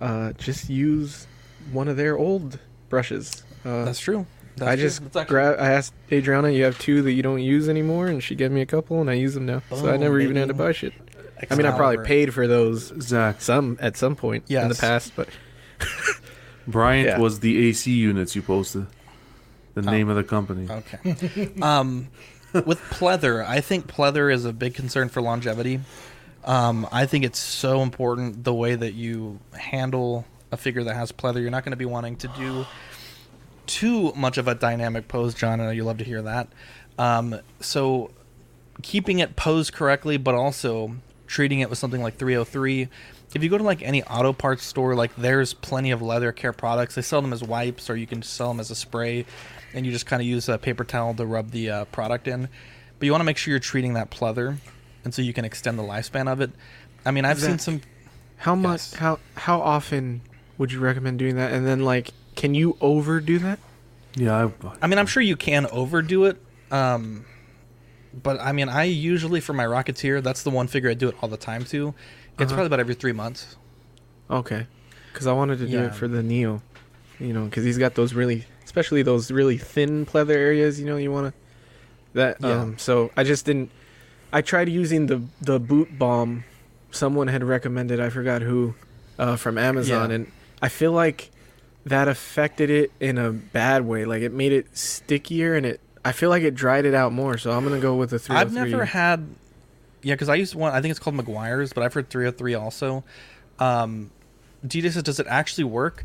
[0.00, 1.26] uh, just use
[1.72, 2.58] one of their old
[2.88, 3.42] brushes.
[3.64, 4.26] Uh, That's true.
[4.56, 4.82] That's I true.
[4.84, 5.56] just actually- grab.
[5.58, 8.60] I asked Adriana, "You have two that you don't use anymore," and she gave me
[8.60, 9.62] a couple, and I use them now.
[9.70, 10.64] so I Boom, never even had to baby.
[10.64, 10.92] buy shit.
[11.50, 12.04] I mean, I probably Excalibur.
[12.04, 14.80] paid for those Zach, some at some point in the Yes.
[14.80, 15.28] past, but
[16.66, 17.18] Bryant Yeah.
[17.18, 18.86] was the AC units you posted.
[19.74, 20.68] The name of the company.
[20.70, 21.50] Okay.
[21.62, 22.08] um,
[22.52, 25.80] with pleather, I think pleather is a big concern for longevity.
[26.44, 31.12] Um, I think it's so important the way that you handle a figure that has
[31.12, 31.40] pleather.
[31.40, 32.66] You're not going to be wanting to do
[33.66, 35.60] too much of a dynamic pose, John.
[35.60, 36.48] I know you love to hear that.
[36.98, 38.10] Um, so
[38.82, 40.96] keeping it posed correctly, but also
[41.26, 42.88] treating it with something like 303.
[43.34, 46.52] If you go to like any auto parts store, like there's plenty of leather care
[46.52, 46.96] products.
[46.96, 49.24] They sell them as wipes, or you can sell them as a spray,
[49.74, 52.48] and you just kind of use a paper towel to rub the uh, product in.
[52.98, 54.56] But you want to make sure you're treating that pleather,
[55.04, 56.50] and so you can extend the lifespan of it.
[57.04, 57.80] I mean, I've seen some.
[58.36, 58.94] how much?
[58.94, 60.20] How how often
[60.58, 61.52] would you recommend doing that?
[61.52, 63.58] And then like, can you overdo that?
[64.14, 66.36] Yeah, I, I mean, I'm sure you can overdo it.
[66.70, 67.24] Um,
[68.22, 71.16] but I mean, I usually for my Rocketeer, that's the one figure I do it
[71.22, 71.88] all the time to.
[71.88, 71.94] It's
[72.38, 72.46] Uh-huh.
[72.48, 73.56] probably about every three months.
[74.30, 74.66] Okay,
[75.12, 75.86] because I wanted to do Yeah.
[75.86, 76.62] it for the Neo,
[77.18, 80.80] you know, because he's got those really, especially those really thin pleather areas.
[80.80, 81.40] You know, you want to
[82.14, 82.38] that.
[82.40, 82.62] Yeah.
[82.62, 83.70] Um, so I just didn't.
[84.32, 86.44] I tried using the the boot bomb.
[86.90, 88.00] Someone had recommended.
[88.00, 88.74] I forgot who,
[89.18, 90.16] uh, from Amazon, Yeah.
[90.16, 90.32] and
[90.62, 91.30] I feel like
[91.84, 94.06] that affected it in a bad way.
[94.06, 95.80] Like it made it stickier, and it.
[96.04, 97.36] I feel like it dried it out more.
[97.36, 98.36] So I'm gonna go with the three.
[98.36, 99.26] I've never had,
[100.02, 100.72] yeah, because I used one.
[100.72, 103.04] I think it's called Meguiar's, but I've heard 303 also.
[103.58, 104.10] Um,
[104.68, 106.04] says, does it actually work?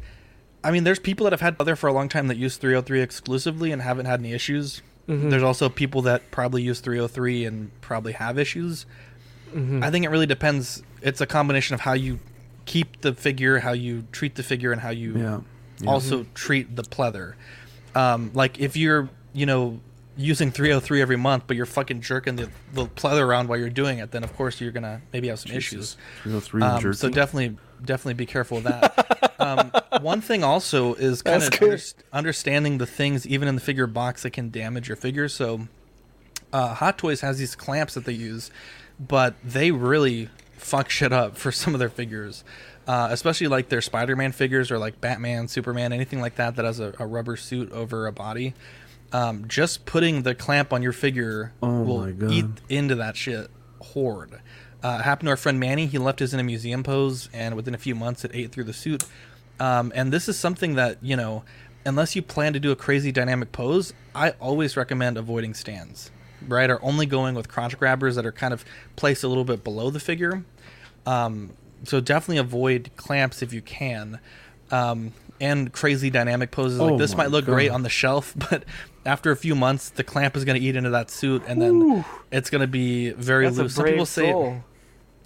[0.63, 3.01] I mean, there's people that have had other for a long time that use 303
[3.01, 4.81] exclusively and haven't had any issues.
[5.07, 5.29] Mhm.
[5.29, 8.85] There's also people that probably use 303 and probably have issues.
[9.55, 9.83] Mhm.
[9.83, 10.83] I think it really depends.
[11.01, 12.19] It's a combination of how you
[12.65, 15.39] keep the figure, how you treat the figure, and how you Yeah.
[15.79, 15.89] Yeah.
[15.89, 17.33] also treat the pleather.
[17.95, 19.79] Um, like if you're, you know,
[20.17, 23.99] using 303 every month, but you're fucking jerking the, the pleather around while you're doing
[23.99, 25.95] it, then of course you're gonna maybe have some issues.
[26.23, 29.33] 303 and Um, so definitely, definitely be careful of that.
[29.39, 29.71] um,
[30.01, 33.87] one thing also is kind That's of underst- understanding the things even in the figure
[33.87, 35.27] box that can damage your figure.
[35.29, 35.67] So,
[36.53, 38.51] uh, Hot Toys has these clamps that they use,
[38.99, 42.43] but they really fuck shit up for some of their figures.
[42.87, 46.79] Uh, especially like their Spider-Man figures or like Batman, Superman, anything like that that has
[46.79, 48.53] a, a rubber suit over a body.
[49.11, 53.49] Um, just putting the clamp on your figure Oh will eat into that shit
[53.81, 54.39] horde.
[54.83, 55.87] Uh, happened to our friend Manny.
[55.87, 58.65] He left his in a museum pose, and within a few months, it ate through
[58.65, 59.03] the suit.
[59.59, 61.43] Um, and this is something that you know,
[61.85, 66.11] unless you plan to do a crazy dynamic pose, I always recommend avoiding stands.
[66.47, 68.63] Right, or only going with crotch grabbers that are kind of
[68.95, 70.43] placed a little bit below the figure.
[71.07, 74.19] Um, so definitely avoid clamps if you can.
[74.69, 78.63] Um, and crazy dynamic poses like Oh this might look great on the shelf, but
[79.07, 82.05] after a few months, the clamp is going to eat into that suit, and then
[82.31, 83.75] it's going to be very That's a loose.
[83.75, 84.63] Some people say soul.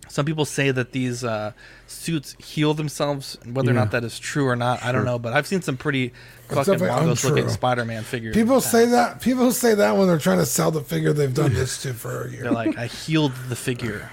[0.08, 1.54] some people say that these uh,
[1.88, 3.40] suits heal themselves.
[3.46, 5.18] Whether or not that is true or not, I don't know.
[5.18, 6.14] But I've seen some pretty
[6.48, 7.50] That's fucking definitely looking.
[7.50, 8.36] Spider-Man figures.
[8.36, 9.20] People say that.
[9.20, 12.28] People say that when they're trying to sell the figure they've done this to for
[12.28, 12.44] a year.
[12.44, 14.12] They're like, I healed the figure.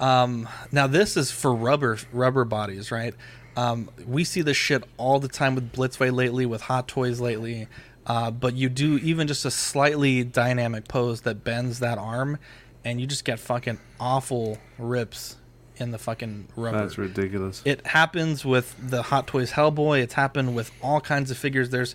[0.00, 3.14] Um, now this is for rubber rubber bodies, right?
[3.56, 7.66] Um, we see this shit all the time with Blitzway lately, with Hot Toys lately.
[8.08, 12.38] Uh, but you do even just a slightly dynamic pose that bends that arm,
[12.84, 15.36] and you just get fucking awful rips
[15.76, 16.78] in the fucking rubber.
[16.78, 17.62] That's ridiculous.
[17.64, 20.00] It happens with the Hot Toys Hellboy.
[20.02, 21.70] It's happened with all kinds of figures.
[21.70, 21.94] There's,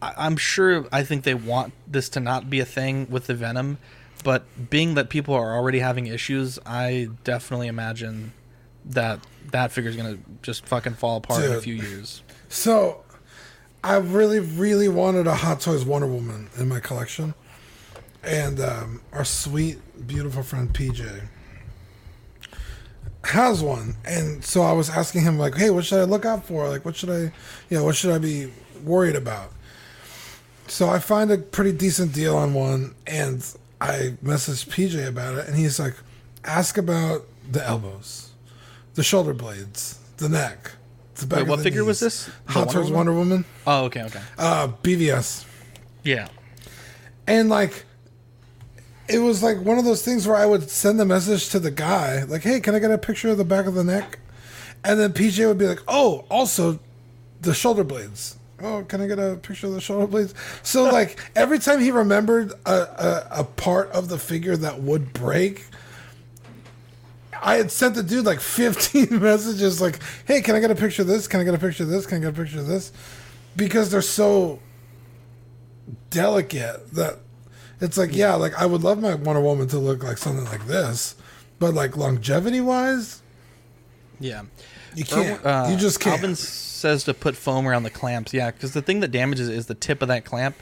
[0.00, 3.34] I, I'm sure, I think they want this to not be a thing with the
[3.34, 3.78] Venom,
[4.22, 8.32] but being that people are already having issues, I definitely imagine
[8.86, 12.22] that that figure's gonna just fucking fall apart in a few years.
[12.48, 13.03] So,
[13.84, 17.34] I really, really wanted a Hot Toys Wonder Woman in my collection,
[18.22, 21.28] and um, our sweet, beautiful friend PJ
[23.24, 26.46] has one, and so I was asking him like, "Hey, what should I look out
[26.46, 26.66] for?
[26.66, 27.30] Like, what should I,
[27.68, 28.50] you know, what should I be
[28.82, 29.52] worried about?"
[30.66, 33.46] So I find a pretty decent deal on one, and
[33.82, 35.96] I messaged PJ about it, and he's like,
[36.42, 38.30] "Ask about the elbows,
[38.94, 40.70] the shoulder blades, the neck."
[41.30, 42.28] Wait, what figure was this?
[42.46, 42.96] Hot Wonder Toys Woman?
[42.96, 43.44] Wonder Woman.
[43.66, 44.20] Oh, okay, okay.
[44.36, 45.44] Uh, BVS.
[46.02, 46.28] Yeah.
[47.26, 47.84] And like,
[49.08, 51.70] it was like one of those things where I would send the message to the
[51.70, 54.18] guy, like, "Hey, can I get a picture of the back of the neck?"
[54.82, 56.78] And then PJ would be like, "Oh, also,
[57.40, 61.18] the shoulder blades." "Oh, can I get a picture of the shoulder blades?" So like
[61.36, 65.66] every time he remembered a, a, a part of the figure that would break,
[67.42, 71.02] I had sent the dude like 15 messages like, "Hey, can I get a picture
[71.02, 71.26] of this?
[71.28, 72.06] Can I get a picture of this?
[72.06, 72.92] Can I get a picture of this?"
[73.56, 74.60] Because they're so
[76.10, 77.18] delicate that
[77.80, 80.66] it's like, yeah, like I would love my Wonder Woman to look like something like
[80.66, 81.16] this,
[81.58, 83.22] but like longevity wise,
[84.20, 84.42] Yeah.
[84.94, 85.44] you can't.
[85.44, 86.16] Uh, you just can't.
[86.16, 88.32] Alvin says to put foam around the clamps.
[88.32, 90.56] Yeah, because the thing that damages it is the tip of that clamp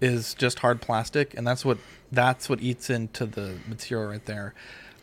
[0.00, 1.78] is just hard plastic, and that's what
[2.12, 4.54] that's what eats into the material right there.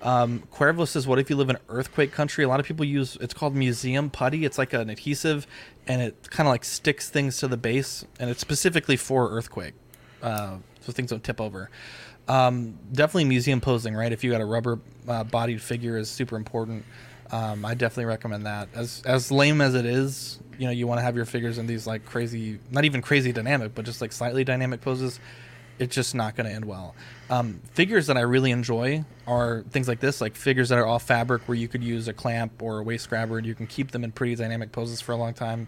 [0.03, 2.43] Um, Cuervo says, "What if you live in earthquake country?
[2.43, 4.43] A lot of people use it's called museum putty.
[4.45, 5.47] It's like an adhesive,
[5.88, 9.73] and it kind of like sticks things to the base, and it's specifically for earthquake,
[10.21, 11.69] uh, so things don't tip over."
[12.27, 14.11] Um, definitely museum posing, right?
[14.11, 16.85] If you got a rubber uh, bodied figure, is super important.
[17.31, 18.69] Um, I definitely recommend that.
[18.75, 21.65] As as lame as it is, you know, you want to have your figures in
[21.65, 25.19] these like crazy, not even crazy dynamic, but just like slightly dynamic poses.
[25.80, 26.93] It's just not going to end well.
[27.29, 30.99] Um, figures that I really enjoy are things like this, like figures that are all
[30.99, 33.91] fabric, where you could use a clamp or a waist grabber, and you can keep
[33.91, 35.67] them in pretty dynamic poses for a long time.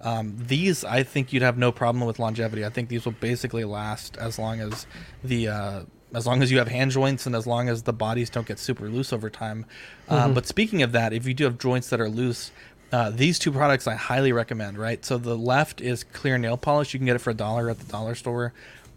[0.00, 2.64] Um, these, I think you'd have no problem with longevity.
[2.64, 4.86] I think these will basically last as long as
[5.22, 5.80] the uh,
[6.14, 8.58] as long as you have hand joints and as long as the bodies don't get
[8.58, 9.66] super loose over time.
[10.08, 10.34] Um, Mhm.
[10.34, 12.52] but speaking of that, if you do have joints that are loose,
[12.92, 14.78] uh, these two products I highly recommend.
[14.78, 16.92] Right, so the left is clear nail polish.
[16.94, 18.52] You can get it for a dollar at the dollar store.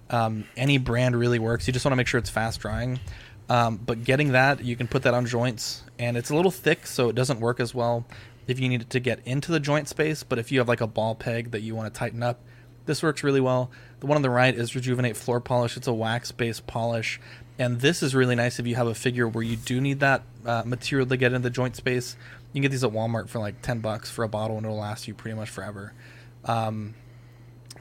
[0.09, 1.67] Um, any brand really works.
[1.67, 2.99] You just want to make sure it's fast drying.
[3.49, 6.85] Um, but getting that, you can put that on joints, and it's a little thick,
[6.85, 8.05] so it doesn't work as well
[8.45, 10.23] if you need it to get into the joint space.
[10.23, 12.41] But if you have like a ball peg that you want to tighten up,
[12.85, 13.69] this works really well.
[13.99, 15.77] The one on the right is Rejuvenate Floor Polish.
[15.77, 17.19] It's a wax based polish.
[17.59, 20.23] And this is really nice if you have a figure where you do need that
[20.45, 22.15] uh, material to get into the joint space.
[22.53, 24.77] You can get these at Walmart for like 10 bucks for a bottle and it'll
[24.77, 25.93] last you pretty much forever.
[26.45, 26.93] Um,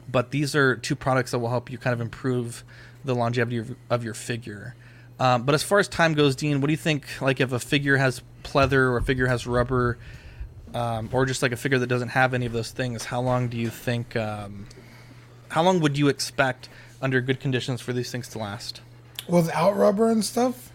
[0.09, 2.63] but these are two products that will help you kind of improve
[3.03, 4.75] the longevity of, of your figure.
[5.19, 7.05] Um, but as far as time goes, Dean, what do you think?
[7.21, 9.97] Like if a figure has pleather or a figure has rubber,
[10.73, 13.47] um, or just like a figure that doesn't have any of those things, how long
[13.47, 14.15] do you think?
[14.15, 14.67] Um,
[15.49, 16.69] how long would you expect
[17.01, 18.81] under good conditions for these things to last?
[19.27, 20.71] without rubber and stuff.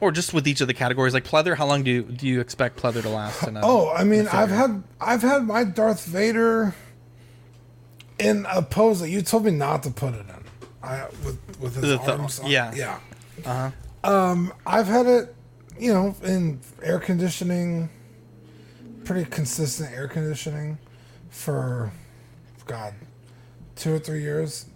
[0.00, 2.40] Or just with each of the categories, like pleather, how long do you, do you
[2.40, 3.42] expect pleather to last?
[3.42, 6.74] A, Oh, I mean, I've had I've had my Darth Vader
[8.18, 10.44] in a pose that you told me not to put it in.
[10.82, 12.40] I with with his The arms.
[12.40, 12.72] on- yeah.
[12.74, 12.98] yeah.
[13.44, 13.70] Uh-huh.
[14.10, 15.34] Um, I've had it,
[15.78, 17.90] you know, in air conditioning,
[19.04, 20.78] pretty consistent air conditioning
[21.28, 21.90] for,
[22.66, 22.94] God,
[23.74, 24.66] two or three years.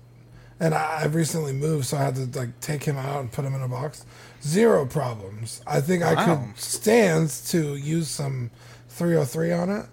[0.59, 3.45] And I, I've recently moved, so I had to like take him out and put
[3.45, 4.05] him in a box.
[4.43, 5.63] Zero problems.
[5.67, 8.51] I think I could stand to use some
[8.89, 9.87] 303 on it.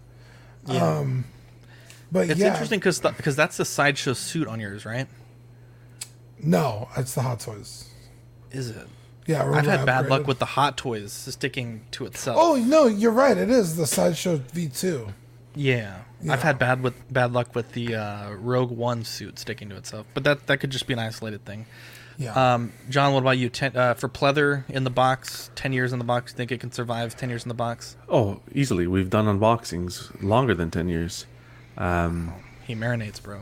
[0.65, 0.85] Yeah.
[0.97, 1.25] Um,
[2.11, 5.07] but It's yeah, interesting because because that's the sideshow suit on yours, right?
[6.39, 7.89] No, it's the Hot Toys.
[8.51, 8.87] Is it?
[9.25, 12.37] Yeah, I've remember I had bad luck with the Hot Toys sticking to itself.
[12.39, 13.37] Oh no, you're right.
[13.37, 15.13] It is the sideshow V2.
[15.55, 16.01] Yeah.
[16.21, 16.33] Yeah.
[16.33, 20.07] I've had bad with bad luck with the uh, Rogue One suit sticking to itself,
[20.13, 21.65] but that that could just be an isolated thing.
[22.17, 22.53] Yeah.
[22.53, 23.49] Um, John, what about you?
[23.49, 26.33] Ten, uh, for pleather in the box, ten years in the box.
[26.33, 27.95] Think it can survive ten years in the box?
[28.09, 28.87] Oh, easily.
[28.87, 31.25] We've done unboxings longer than 10 years.
[31.77, 32.33] Um,
[32.65, 33.41] He marinates, bro.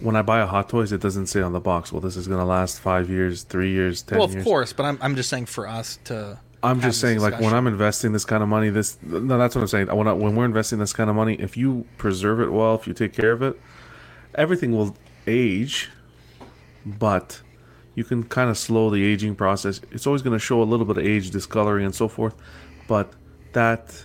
[0.00, 2.28] when I buy a Hot Toys, it doesn't say on the box, well, this is
[2.28, 4.44] going to last five years, three years, 10 well, of years.
[4.44, 6.38] course, but I'm I'm just saying for us to.
[6.62, 7.54] I'm just saying, like when.
[7.54, 9.86] I'm investing this kind of money, this no, that's what I'm saying.
[9.88, 12.86] When I, when we're investing this kind of money, if you preserve it well, if
[12.86, 13.60] you take care of it,
[14.34, 14.96] everything will
[15.26, 15.90] age,
[16.84, 17.40] but
[17.94, 19.80] you can kind of slow the aging process.
[19.90, 22.34] It's always going to show a little bit of age, discoloring, and so forth,
[22.88, 23.12] but
[23.52, 24.04] that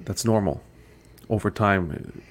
[0.00, 0.62] that's normal
[1.34, 2.22] over time.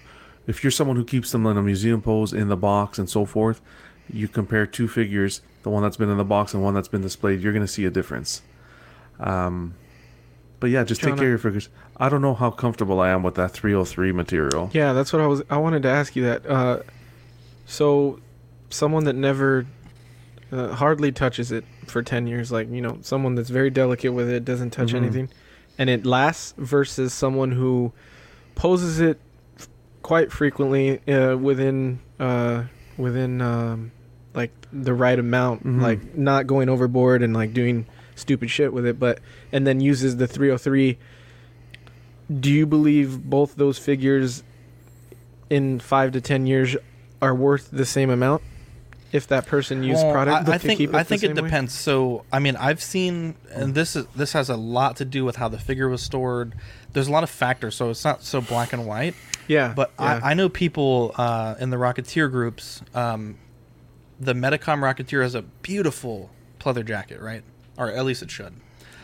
[0.48, 3.26] If you're someone who keeps them in a museum pose in the box and so
[3.26, 3.62] forth,
[4.12, 7.02] you compare two figures, the one that's been in the box and one that's been
[7.02, 8.42] displayed, you're going to see a difference.
[9.20, 9.76] Um,
[10.60, 11.70] but yeah, just take care of your figures.
[11.98, 14.70] I don't know how comfortable I am with that 303 material.
[14.74, 15.42] Yeah, that's what I was.
[15.50, 16.46] I wanted to ask you that.
[16.46, 16.80] Uh,
[17.66, 18.20] so,
[18.70, 19.66] someone that never,
[20.52, 24.30] uh, hardly touches it for ten years, like you know, someone that's very delicate with
[24.30, 24.96] it, doesn't touch Mhm.
[24.96, 25.30] anything,
[25.78, 27.92] and it lasts, versus someone who
[28.56, 29.20] poses it
[29.60, 29.68] f-
[30.02, 32.64] quite frequently uh, within uh,
[32.98, 33.92] within um,
[34.34, 35.82] like the right amount, Mhm.
[35.82, 37.86] like not going overboard and like doing
[38.16, 39.20] stupid shit with it, but
[39.52, 40.98] and then uses the 303
[42.40, 44.44] do you believe both those figures
[45.50, 46.76] in five to ten years
[47.22, 48.42] are worth the same amount
[49.14, 51.28] if that person used Well, product I, I to think keep it I think it
[51.28, 51.42] same way?
[51.44, 51.74] depends.
[51.74, 55.38] So I mean, I've seen, and this is this has a lot to do with
[55.38, 56.56] how the figure was stored.
[56.92, 59.16] There's a lot of factors, so it's not so black and white.
[59.48, 60.20] Yeah, But yeah.
[60.24, 62.82] I, I know people uh, in the Rocketeer groups.
[62.96, 63.38] Um,
[64.20, 66.30] the Medicom Rocketeer has a beautiful
[66.60, 67.44] pleather jacket, right?
[67.78, 68.54] Or at least it should.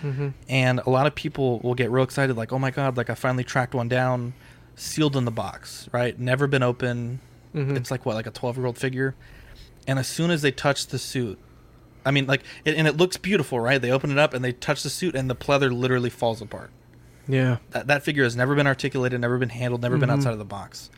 [0.01, 0.33] Mhm.
[0.47, 2.95] And a lot of people will get real excited, like, "Oh my god!
[2.95, 4.33] Like I finally tracked one down,
[4.77, 6.17] sealed in the box, right?
[6.17, 7.19] Never been open.
[7.53, 7.75] Mhm.
[7.75, 9.15] It's like what, like a twelve-year-old figure."
[9.89, 11.39] And as soon as they touch the suit,
[12.05, 13.81] I mean, like, it, and it looks beautiful, right?
[13.81, 16.69] They open it up and they touch the suit, and the pleather literally falls apart.
[17.27, 17.57] Yeah.
[17.71, 20.13] That, that figure has never been articulated, never been handled, never been Mhm.
[20.13, 20.91] outside of the box.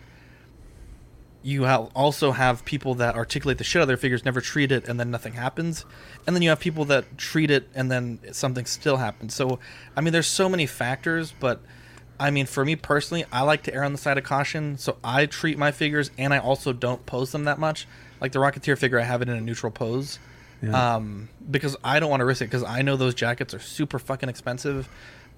[1.42, 4.72] You ha- also have people that articulate the shit out of their figures, never treat
[4.74, 5.86] it, and then nothing happens.
[6.28, 9.34] And then you have people that treat it, and then something still happens.
[9.34, 9.58] So,
[9.96, 11.62] I mean, there's so many factors, but
[12.20, 14.78] I mean, for me personally, I like to err on the side of caution.
[14.78, 17.88] So I treat my figures, and I also don't pose them that much.
[18.22, 20.20] Like the Rocketeer figure, I have it in a neutral pose.
[20.62, 20.96] Yeah.
[20.96, 23.98] Um, because I don't want to risk it because I know those jackets are super
[23.98, 24.88] fucking expensive,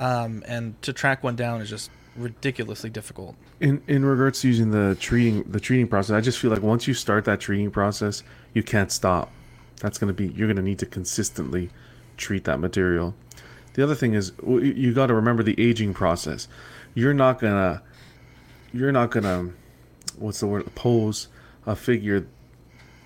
[0.02, 3.36] um, and to track one down is just ridiculously difficult.
[3.62, 6.88] in in regards to using the treating the treating process i just feel like once
[6.88, 8.22] you start that treating process
[8.54, 9.32] you can't stop
[9.80, 11.72] that's going to be you're going to need to consistently
[12.16, 13.16] treat that material
[13.74, 16.48] the other thing is you- you got to remember the aging process
[16.94, 17.82] you're not going to
[18.74, 19.52] you're not going to
[20.20, 21.30] what's the word pose
[21.66, 22.28] a figure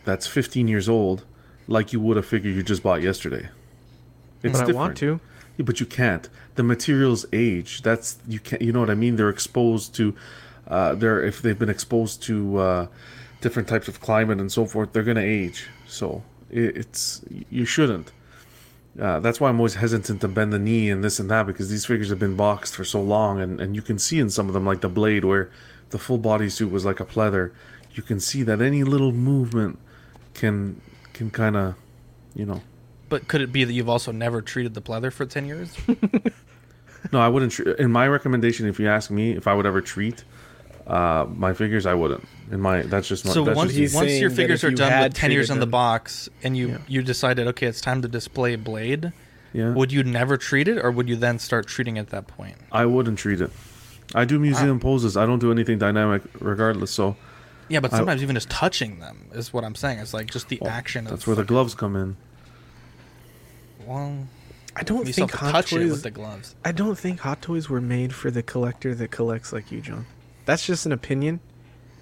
[0.07, 1.25] that's 15 years old
[1.67, 3.49] like you would a figure you just bought yesterday
[4.41, 5.19] But I want to.
[5.57, 6.29] yeah, but you can't.
[6.55, 7.81] The materials age.
[7.87, 8.61] That's you can't.
[8.61, 9.15] You know what I mean?
[9.17, 10.15] They're exposed to.
[10.67, 12.35] Uh, they're if they've been exposed to
[12.67, 12.87] uh,
[13.41, 15.59] different types of climate and so forth, they're gonna age.
[15.87, 18.11] So it, it's you shouldn't.
[18.99, 21.69] Uh, that's why I'm always hesitant to bend the knee and this and that because
[21.69, 24.47] these figures have been boxed for so long, and, and you can see in some
[24.47, 25.51] of them, like the blade, where
[25.89, 27.51] the full bodysuit was like a pleather.
[27.91, 29.77] You can see that any little movement
[30.37, 30.79] can
[31.13, 31.75] can kind of,
[32.33, 32.61] you know,
[33.09, 35.75] But could it be that you've also never treated the pleather for ten years?
[37.11, 37.51] No, I wouldn't.
[37.53, 40.23] Tre- in my recommendation, if you ask me, if I would ever treat
[40.87, 42.27] uh, my figures, I wouldn't.
[42.51, 43.31] In my, that's just my.
[43.31, 45.57] so that's once just once your figures if are you done with ten years treated
[45.57, 46.77] in the box, and you Yeah.
[46.87, 49.13] you decided, okay, it's time to display blade.
[49.53, 52.27] yeah, Would you never treat it, or would you then start treating it at that
[52.27, 52.55] point?
[52.71, 53.51] I wouldn't treat it.
[54.15, 55.15] I do museum poses.
[55.15, 56.91] I don't do anything dynamic, regardless.
[56.91, 57.15] So
[57.69, 59.99] Yeah, but I- sometimes even just touching them is what I'm saying.
[59.99, 61.05] It's like just the action.
[61.05, 62.15] that's of where the gloves come in.
[63.85, 64.27] Well,
[64.75, 65.91] I don't you think to Hot touch it Toys.
[65.91, 66.55] with the gloves.
[66.63, 70.05] I don't think Hot Toys were made for the collector that collects like you, John.
[70.45, 71.39] That's just an opinion,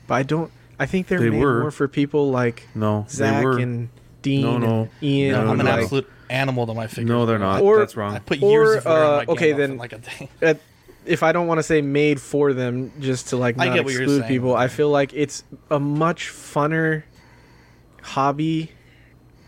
[0.07, 0.51] but I don't.
[0.79, 1.61] I think they're They made were.
[1.61, 3.57] more for people like No, Zach they were.
[3.59, 3.89] and
[4.21, 4.81] Dean No, no.
[4.81, 5.31] and Ian.
[5.31, 5.63] No, I'm no, an no.
[5.71, 7.07] like- absolute animal to my figures.
[7.07, 7.61] No, they're not.
[7.61, 8.13] Or- that's wrong.
[8.13, 10.29] I put Or, years of uh, my okay, game off in then- like a day.
[10.41, 10.59] at,
[11.05, 13.85] if I don't want to say made for them, just to like I not get
[13.85, 14.31] what you're exclude saying.
[14.31, 17.03] people, I feel like it's a much funner
[18.01, 18.71] hobby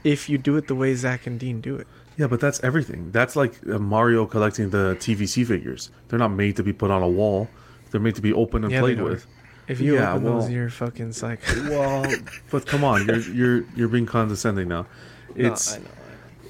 [0.03, 1.87] if you do it the way Zach and Dean do it.
[2.17, 3.11] Yeah, but that's everything.
[3.11, 5.91] That's like uh, Mario collecting the TVC figures.
[6.07, 7.47] They're not made to be put on a wall.
[7.91, 9.27] They're made to be open and Yeah, played with.
[9.67, 11.39] If you Yeah, open well- those, you're fucking psych.
[11.69, 12.11] Well,
[12.49, 14.85] but come on, you're you're you're being condescending now.
[15.35, 15.85] It's I know,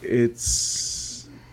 [0.02, 0.97] it's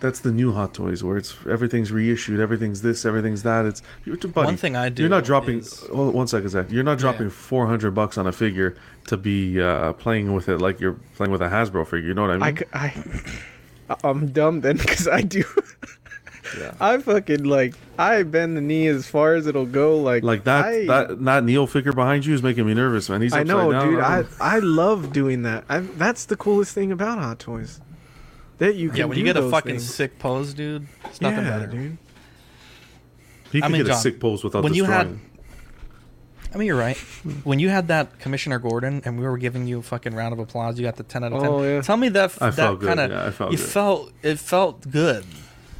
[0.00, 3.64] that's the new Hot Toys where it's everything's reissued, everything's this, everything's that.
[3.64, 5.60] It's buddy, One thing I do You're not dropping.
[5.60, 6.66] is- Hold one second, Zach.
[6.70, 7.32] You're not dropping yeah.
[7.32, 8.76] four hundred bucks on a figure
[9.06, 12.08] to be uh, playing with it like you're playing with a Hasbro figure.
[12.08, 12.58] You know what I mean?
[12.72, 13.04] I,
[14.04, 15.44] I'm dumb then because I do.
[16.58, 16.74] Yeah.
[16.80, 19.98] I fucking like I bend the knee as far as it'll go.
[19.98, 23.22] Like like that I, that that Neo figure behind you is making me nervous, man.
[23.22, 23.90] He's I upside know, down.
[23.90, 24.00] dude.
[24.00, 25.64] I I'm- I love doing that.
[25.68, 27.80] I, that's the coolest thing about Hot Toys.
[28.64, 29.94] That you can Yeah, when you do get a fucking things.
[29.94, 31.66] sick pose, dude, it's nothing yeah, better.
[31.66, 31.98] dude.
[33.52, 35.18] he I mean, get a sick pose without when you had-
[36.54, 36.96] I mean, you're right.
[37.42, 40.38] When you had that Commissioner Gordon, and we were giving you a fucking round of
[40.38, 41.50] applause, you got the ten out of ten.
[41.50, 41.80] Oh, yeah.
[41.82, 43.66] Tell me that I that felt good, kind of yeah, I felt you good.
[43.66, 45.24] felt it felt good.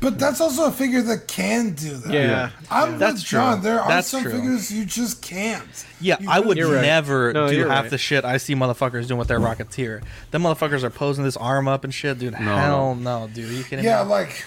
[0.05, 2.13] But that's also a figure that can do that.
[2.13, 2.51] Yeah.
[2.71, 3.55] I'm That's with John.
[3.55, 3.71] true.
[3.71, 4.33] There are That's some true.
[4.33, 5.65] figures you just can't.
[5.99, 6.83] Yeah, You I would right.
[6.83, 7.91] never No, do half right.
[7.91, 10.03] the shit I see motherfuckers doing with their Rocketeer.
[10.31, 12.35] Them motherfuckers are posing this arm up and shit, dude.
[12.35, 13.49] Hell no, dude.
[13.49, 14.11] Are you kidding Yeah, me?
[14.11, 14.45] like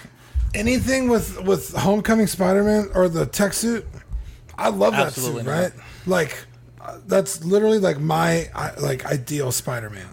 [0.54, 3.84] anything with with Homecoming Spider-Man or the tech suit.
[4.56, 5.60] I love that Absolutely suit, not.
[5.60, 5.72] right?
[6.06, 6.38] Like
[6.80, 10.06] uh, that's literally like my I, like ideal Spider-Man.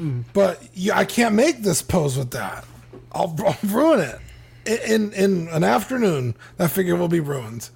[0.00, 0.24] Mm.
[0.32, 2.64] But you, I can't make this pose with that.
[3.12, 4.18] I'll, I'll ruin it.
[4.66, 7.68] In, in in an afternoon, that figure will be ruined.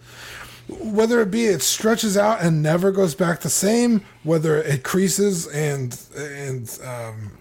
[0.69, 5.47] Whether it be it stretches out and never goes back the same, whether it creases
[5.47, 7.32] and and um,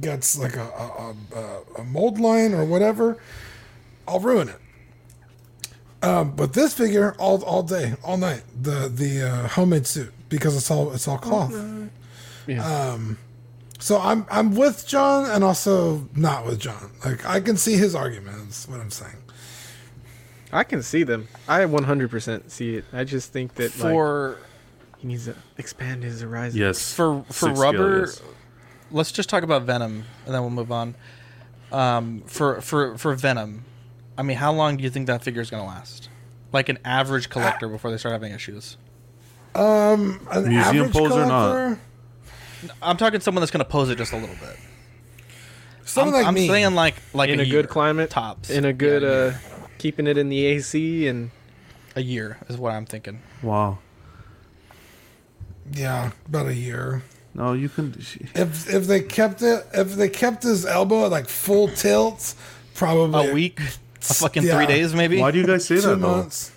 [0.00, 3.18] gets like a, a, a, a mold line or whatever,
[4.06, 4.58] I'll ruin it.
[6.02, 10.56] Um, but this figure all all day, all night, the the uh, homemade suit because
[10.56, 11.54] it's all it's all cloth.
[12.46, 12.64] Yeah.
[12.64, 13.18] Um,
[13.78, 16.90] so I'm I'm with John and also not with John.
[17.04, 18.68] Like I can see his arguments.
[18.68, 19.16] What I'm saying.
[20.52, 21.28] I can see them.
[21.46, 22.86] I 100% see it.
[22.92, 24.38] I just think that like, For
[24.98, 26.58] he needs to expand his horizon.
[26.58, 26.92] Yes.
[26.92, 28.36] for for Six rubber, scale, yes.
[28.90, 30.94] let's just talk about Venom, and then we'll move on.
[31.70, 33.64] Um, for for for Venom,
[34.16, 36.08] I mean, how long do you think that figure is going to last?
[36.52, 38.78] Like an average collector before they start having issues.
[39.54, 41.78] Um, an Museum average pose or not?
[42.60, 42.78] Collector?
[42.82, 44.56] I'm talking someone that's going to pose it just a little bit.
[45.84, 46.46] Someone I'm, like I'm me.
[46.48, 48.50] saying like like in a, a, year, good climate, tops.
[48.50, 51.30] in a good Yeah, uh, keeping it in the AC and
[51.96, 53.20] a year is what I'm thinking.
[53.42, 53.78] Wow.
[55.72, 57.02] Yeah, about a year.
[57.34, 57.94] No, you can.
[58.34, 62.34] If if they kept it, if they kept his elbow at like full tilt,
[62.74, 64.56] probably A week, a fucking Yeah.
[64.56, 65.18] three days, maybe.
[65.20, 66.16] Why do you guys say two that though?
[66.16, 66.52] months.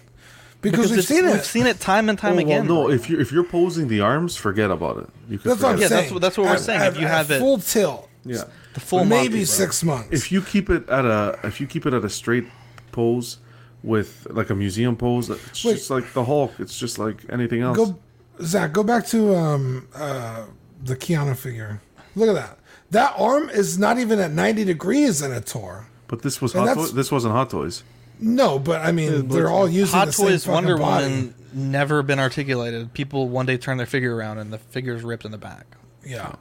[0.62, 1.44] Because, we've it's- seen we've it.
[1.46, 2.68] seen it time and time Oh, well, again.
[2.68, 5.10] no, if you're if you're posing the arms, forget about it.
[5.30, 5.90] You can That's what I'm Yeah, it.
[5.90, 6.20] that's saying.
[6.20, 6.82] that's what we're At- saying.
[6.82, 8.44] at- If you at have it- full tilt, Yeah.
[8.76, 9.44] the full maybe Monty, bro.
[9.46, 10.10] six months.
[10.12, 12.46] If you keep it at a if you keep it at a straight
[12.92, 13.38] pose
[13.84, 15.74] with like a museum pose, it's Wait.
[15.74, 16.54] just like the Hulk.
[16.60, 17.78] It's just like anything else.
[17.78, 17.98] go,
[18.44, 20.44] Zach, go back to um uh
[20.84, 21.82] the Keanu figure.
[22.16, 22.60] Look at that.
[22.92, 25.88] That arm is not even at 90 degrees in a tour.
[26.08, 26.66] but this was And hot.
[26.76, 27.84] that's- Toy- this wasn't Hot Toys.
[28.22, 31.06] No, but I mean, they're all using Hot the same Toys fucking Wonder body.
[31.06, 32.94] Woman never been articulated.
[32.94, 35.66] People one day turn their figure around and the figure's ripped in the back.
[36.06, 36.34] Yeah.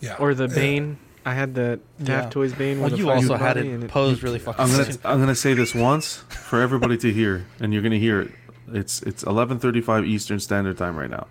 [0.00, 0.16] Yeah.
[0.18, 0.54] or the Yeah.
[0.54, 0.98] Bane.
[1.26, 2.30] I had the Daft Yeah.
[2.30, 2.80] Toys Bane.
[2.80, 4.62] Well, you also had body it and posed really fucking.
[4.62, 4.98] I'm gonna.
[5.04, 8.30] I'm gonna say this once for everybody to hear, and you're gonna hear it.
[8.72, 11.26] It's it's 11:35 Eastern Standard Time right now.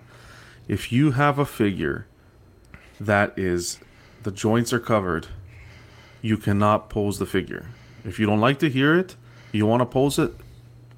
[0.67, 2.07] If you have a figure
[2.99, 3.79] that is
[4.23, 5.27] the joints are covered,
[6.21, 7.65] you cannot pose the figure.
[8.05, 9.15] If you don't like to hear it,
[9.51, 10.33] you want to pose it,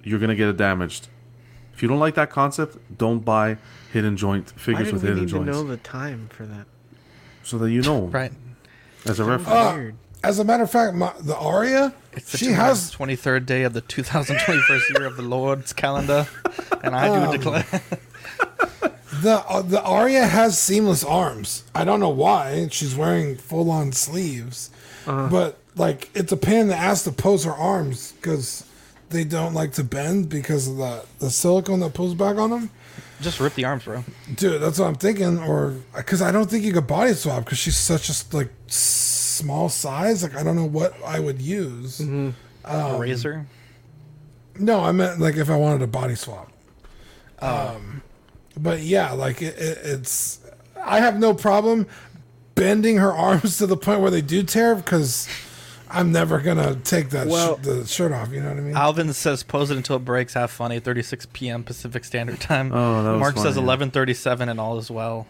[0.03, 1.07] you're gonna get it damaged.
[1.73, 3.57] If you don't like that concept, don't buy
[3.91, 6.45] hidden joint Why figures did with we hidden need to joints, know the time for
[6.45, 6.65] that?
[7.43, 8.31] so that you know Right.
[9.05, 9.49] as a reference.
[9.49, 9.91] Uh,
[10.23, 13.73] as a matter of fact, my, the Arya, It's the she has 23rd day of
[13.73, 16.27] the 2021st year of the Lord's calendar,
[16.81, 17.65] and I Um, do declare.
[19.21, 21.63] the uh, the Arya has seamless arms.
[21.75, 22.67] I don't know why.
[22.71, 24.71] She's wearing full on sleeves,
[25.05, 25.27] Uh-huh.
[25.29, 28.65] but like it's a pain in the ass to pose her arms because
[29.09, 32.69] they don't like to bend because of the the silicone that pulls back on them.
[33.21, 34.03] Just rip the arms, bro.
[34.35, 35.39] Dude, that's what I'm thinking.
[35.39, 39.69] Or because I don't think you could body swap because she's such a like small
[39.69, 40.23] size.
[40.23, 41.99] Like I don't know what I would use.
[41.99, 42.29] Mm-hmm.
[42.65, 43.45] a razor.
[44.57, 46.51] No, I meant like if I wanted a body swap.
[47.39, 48.01] Um,
[48.57, 50.39] but yeah, like it, it, it's.
[50.81, 51.87] I have no problem
[52.55, 55.27] bending her arms to the point where they do tear because
[55.89, 58.31] I'm never gonna take that Well- sh- the shirt off.
[58.31, 58.75] You know what I mean?
[58.75, 60.79] Alvin says, "Pose it until it breaks." Have funny.
[60.79, 61.63] 36 p.m.
[61.63, 62.71] Pacific Standard Time.
[62.73, 63.75] Oh, that was Mark says funny, yeah.
[63.75, 65.27] 11:37, and all is well.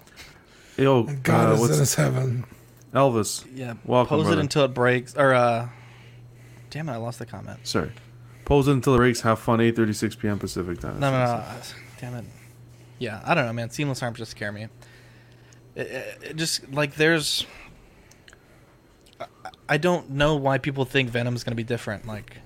[0.78, 2.46] Yo, God uh, is what's in his heaven.
[2.94, 3.46] Elvis?
[3.54, 3.74] Yeah.
[3.86, 4.40] Welcome, Pose brother.
[4.40, 5.16] it until it breaks.
[5.16, 5.68] Or uh,
[6.70, 7.60] damn it, I lost the comment.
[7.64, 7.92] Sorry.
[8.46, 9.22] Pose it until it breaks.
[9.22, 9.60] Have fun.
[9.60, 10.40] 8:36 p.m.
[10.40, 11.00] Pacific time.
[11.00, 11.24] No, no, no.
[11.32, 11.54] uh,
[12.00, 12.26] Damn it.
[13.00, 13.70] Yeah, I don't know, man.
[13.72, 14.64] Seamless arms just scare me.
[14.64, 14.72] It,
[15.88, 17.46] it- it just like there's.
[19.46, 22.08] I- I don't know why people think Venom's gonna be different.
[22.08, 22.38] Like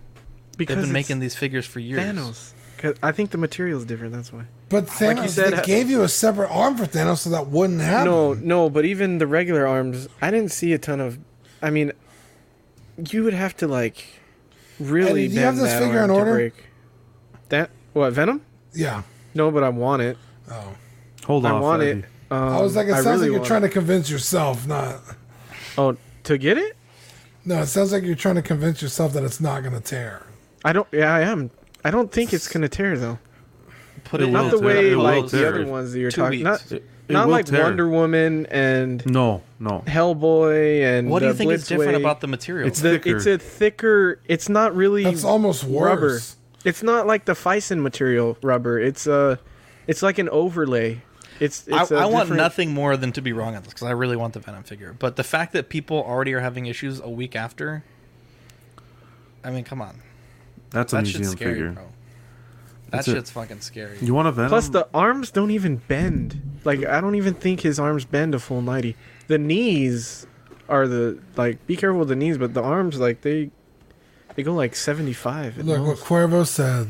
[0.58, 2.00] Because they've been making these figures for years.
[2.02, 2.52] Thanos.
[2.78, 4.14] 'Cause I think the material's different.
[4.14, 4.44] That's why.
[4.70, 7.48] But Thanos, Like you said, they gave you a separate arm for Thanos, so that
[7.48, 8.06] wouldn't happen.
[8.06, 11.20] No, no, but even the regular arms, I didn't see a ton of.
[11.62, 11.92] I mean,
[13.12, 14.06] you would have to like
[14.80, 16.34] really Eddie, do you have bend this that figure arm in to order?
[16.34, 16.54] break.
[17.50, 18.42] That what Venom?
[18.74, 19.02] Yeah.
[19.34, 20.18] No, but I want it.
[20.50, 20.76] Oh.
[21.26, 21.52] Hold on.
[21.52, 21.62] I off.
[21.62, 22.00] want Eddie.
[22.00, 22.06] it.
[22.32, 23.68] Um, I was like, it sounds really like you're trying it.
[23.68, 25.02] to convince yourself, not.
[25.78, 26.78] Oh, to get it?
[27.46, 30.24] No, it sounds like you're trying to convince yourself that it's not going to tear.
[30.64, 30.88] I don't.
[30.92, 31.52] Yeah, I am.
[31.86, 33.18] I don't think it's gonna tear though.
[34.04, 34.68] Put It it, Not the tear.
[34.68, 36.44] way It like the other ones that you're Two talking.
[36.44, 36.72] Not.
[36.72, 37.64] It- it not like tear.
[37.64, 39.84] Wonder Woman and No, no.
[39.88, 41.10] Hellboy and.
[41.10, 42.00] What do you uh, think is different Blitzway.
[42.02, 42.68] about the material?
[42.68, 43.16] It's The, thicker.
[43.16, 44.20] it's a thicker.
[44.28, 45.06] It's not really.
[45.06, 46.02] It's almost rubber.
[46.02, 46.36] worse.
[46.66, 48.78] It's not like the Fison material rubber.
[48.80, 49.38] It's uh
[49.88, 51.02] it's like an overlay.
[51.40, 53.88] It's I, it's a I want nothing more than to be wrong on this because
[53.88, 54.96] I really want the Venom figure.
[54.98, 57.84] But the fact that people already are having issues a week after,
[59.44, 60.02] I mean, come on,
[60.72, 61.72] That's a that shit's museum scary, figure.
[61.72, 61.84] bro.
[61.84, 63.14] That That's it.
[63.14, 63.98] shit's fucking scary.
[64.02, 64.50] You want a Venom?
[64.50, 66.60] Plus the arms don't even bend.
[66.66, 68.96] Like I don't even think his arms bend a full 90.
[69.28, 70.26] The knees
[70.68, 73.52] are the like be careful with the knees, but the arms like they
[74.36, 75.98] they go like 75 at Look what.
[76.00, 76.90] Cuervo said.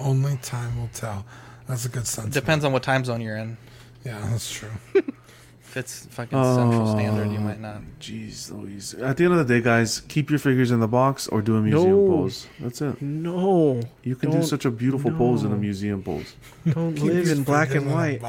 [0.00, 1.24] Only time will tell.
[1.66, 2.34] That's a good sentence.
[2.34, 3.56] Depends on what time zone you're in.
[4.08, 4.70] Yeah, that's true.
[4.94, 7.82] If it's fucking Central Standard, you might not.
[8.00, 8.94] Jeez Louise.
[8.94, 11.56] At the end of the day, guys, keep your figures in the box or do
[11.56, 12.06] a museum No.
[12.08, 12.46] pose.
[12.58, 13.02] That's it.
[13.02, 13.82] No.
[14.02, 16.34] You can do such a beautiful pose in a museum pose.
[16.66, 18.22] Don't live in black and white.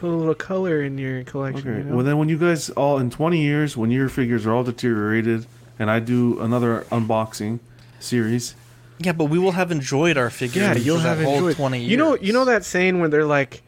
[0.00, 1.68] Put a little color in your collection.
[1.68, 1.78] Okay.
[1.78, 1.96] you know?
[1.96, 5.46] Well, then when you guys all in 20 years, when your figures are all deteriorated,
[5.78, 7.60] and I do another unboxing
[8.00, 8.54] series,
[8.98, 10.56] Yeah, but we will have enjoyed our figures.
[10.62, 11.56] Yeah, you'll for that have whole enjoyed.
[11.56, 11.90] twenty years.
[11.90, 13.62] You know, you know that saying when they're like,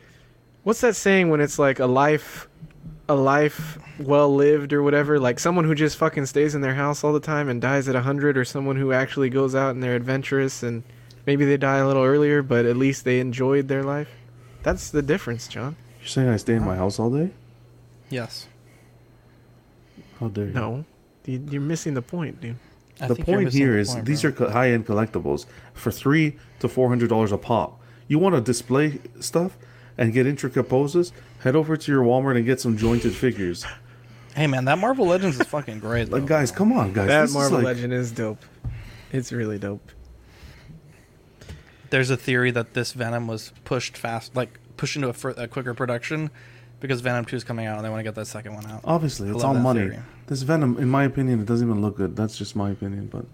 [0.64, 2.48] what's that saying when it's like a life,
[3.09, 5.18] a life well lived or whatever?
[5.18, 7.94] Like someone who just fucking stays in their house all the time and dies at
[7.97, 10.82] hundred, or someone who actually goes out and they're adventurous and
[11.26, 14.09] maybe they die a little earlier, but at least they enjoyed their life.
[14.62, 15.76] That's the difference, John.
[16.01, 17.30] You're saying I stay in my house all day?
[18.10, 18.47] Yes.
[20.20, 20.52] How dare you?
[20.52, 20.84] No,
[21.24, 22.56] You- you're missing the point, dude.
[23.01, 24.47] I the point missing here the is point, these bro.
[24.47, 27.80] are high-end collectibles for three to four hundred dollars a pop.
[28.06, 29.56] You want to display stuff
[29.98, 31.12] and get intricate poses?
[31.40, 33.64] Head over to your Walmart and get some jointed figures.
[34.35, 36.09] Hey man, that Marvel Legends is fucking great.
[36.09, 36.16] Though.
[36.19, 37.09] Like, guys, come on, guys.
[37.09, 38.43] that this is Marvel like- Legend is dope.
[39.12, 39.90] It's really dope.
[41.90, 45.47] There's a theory that this Venom was pushed fast, like pushed into a, fur- a
[45.47, 46.31] quicker production,
[46.81, 48.81] because Venom Two is coming out and they want to get that second one out.
[48.85, 49.81] Obviously, I it's all money.
[49.81, 49.98] theory.
[50.28, 52.16] This Venom, in my opinion, it doesn't even look good.
[52.16, 53.27] That's just my opinion, but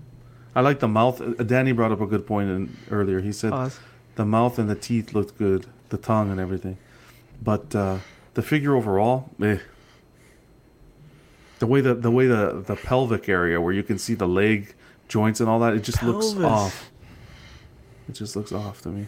[0.56, 1.20] I like the mouth.
[1.20, 3.20] Uh, Danny brought up a good point in, earlier.
[3.20, 3.78] He said Oz.
[4.16, 6.78] the mouth and the teeth looked good, the tongue and everything,
[7.42, 7.98] but uh,
[8.34, 9.58] the figure overall, eh.
[11.58, 14.74] The way the the way the the pelvic area where you can see the leg
[15.08, 16.90] joints and all that, it just looks off.
[18.08, 19.06] It just looks off to me.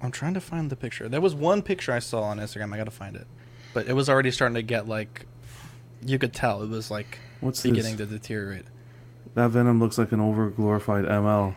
[0.00, 1.08] I'm trying to find the picture.
[1.08, 2.72] There was one picture I saw on Instagram.
[2.74, 3.26] I gotta find it,
[3.72, 5.26] but it was already starting to get like,
[6.04, 8.08] you could tell it was like What's beginning this?
[8.08, 8.64] to deteriorate.
[9.34, 11.54] That Venom looks like an over glorified ML.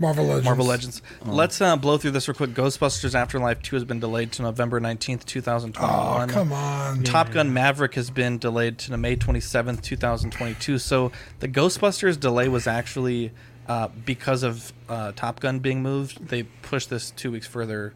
[0.00, 0.44] Marvel Legends.
[0.46, 1.02] Marvel Legends.
[1.26, 1.30] Oh.
[1.32, 2.50] Let's uh, blow through this real quick.
[2.50, 6.30] Ghostbusters Afterlife 2 has been delayed to November 19th, 2021.
[6.30, 7.02] Oh, come on.
[7.04, 10.78] Top Gun Maverick has been delayed to May 27th, 2022.
[10.78, 13.30] So the Ghostbusters delay was actually
[13.68, 16.28] uh, because of uh, Top Gun being moved.
[16.28, 17.92] They pushed this two weeks further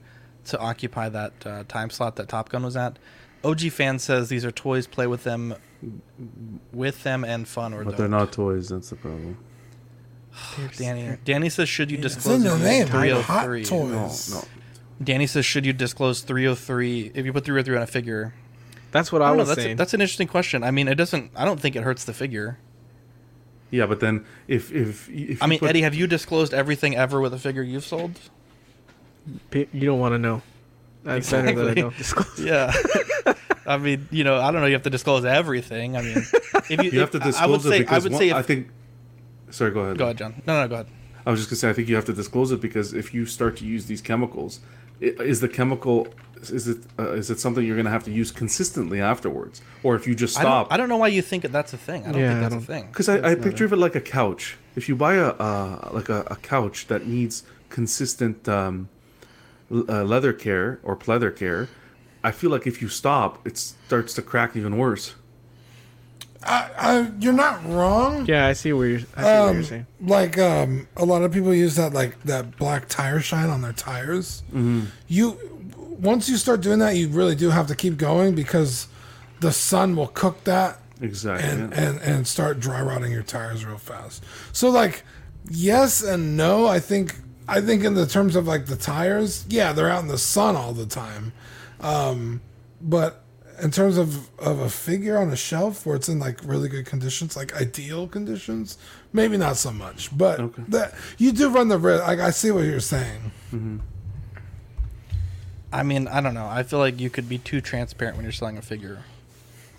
[0.47, 2.99] to occupy that uh, time slot that Top Gun was at.
[3.43, 4.87] OG fan says these are toys.
[4.87, 5.55] Play with them,
[6.73, 7.99] with them, and fun or But don't.
[7.99, 8.69] they're not toys.
[8.69, 9.39] That's the problem.
[10.77, 11.17] Danny.
[11.25, 12.87] Danny says, should you It's disclose in the name.
[12.87, 13.65] use oh Hot 303?
[13.65, 14.31] toys.
[14.33, 14.45] No, no.
[15.03, 18.35] Danny says, should you disclose 303 if you put 303 on a figure?
[18.93, 19.41] That's what I, I don't know.
[19.43, 19.77] was That's, saying.
[19.77, 20.63] that's an interesting question.
[20.63, 21.33] I mean, it doesn't.
[21.35, 22.59] I don't think it hurts the figure.
[23.71, 27.21] Yeah, but then if if, if I mean, put- Eddie, have you disclosed everything ever
[27.21, 28.21] with a figure you've sold?
[29.53, 30.43] You don't want to know.
[31.03, 32.39] That's better that I don't disclose.
[32.45, 32.73] Yeah.
[33.67, 34.67] I mean, you know, I don't know.
[34.67, 35.97] You have to disclose everything.
[35.97, 37.93] I mean, if you, you have if- to I- I would disclose say, it because
[37.93, 38.69] I would one- say, if, I think.
[39.55, 39.99] Sorry, go ahead.
[39.99, 40.43] Go ahead, John.
[40.47, 40.87] No, no, go ahead.
[41.27, 43.25] I was just gonna say I think you have to disclose it because if you
[43.25, 44.61] start to use these chemicals,
[45.01, 46.09] i- is the chemical
[46.43, 50.07] is it uh, is it something you're gonna have to use consistently afterwards, or if
[50.09, 50.73] you just I don't, stop?
[50.73, 52.03] I don't know why you think that that's a thing.
[52.07, 52.87] I don't Yeah, think I that's a don't- thing.
[52.89, 54.59] Because I, I picture of it like a couch.
[54.77, 58.89] If you buy a uh, like a, a couch that needs consistent um,
[59.73, 61.69] uh, leather care or pleather care,
[62.23, 65.15] I feel like if you stop, it starts to crack even worse.
[66.47, 68.27] I, I, you're not wrong.
[68.27, 68.99] Yeah, I see where you're.
[69.17, 69.87] I see what Um, you're saying.
[70.01, 73.73] like um, a lot of people use that like that black tire shine on their
[73.73, 74.43] tires.
[74.49, 74.83] Mm-hmm.
[75.09, 75.39] You
[75.77, 78.89] once you start doing that, you really do have to keep going because
[79.41, 81.49] the sun will cook that Exactly.
[81.49, 81.81] and yeah.
[81.81, 84.23] and and start dry rotting your tires real fast.
[84.53, 85.03] So like
[85.51, 86.67] yes and no.
[86.67, 87.17] I think
[87.49, 90.57] I think in the terms of like the tires, yeah, they're out in the sun
[90.57, 91.33] all the time.
[91.81, 92.41] Um,
[92.81, 93.23] but
[93.63, 96.87] in terms of of a figure on a shelf where it's in like really good
[96.87, 98.79] conditions, like ideal conditions,
[99.13, 100.17] maybe not so much.
[100.17, 102.07] But that you do run the risk.
[102.07, 103.33] Like I see what you're saying.
[105.73, 106.47] I mean, I don't know.
[106.47, 109.03] I feel like you could be too transparent when you're selling a figure.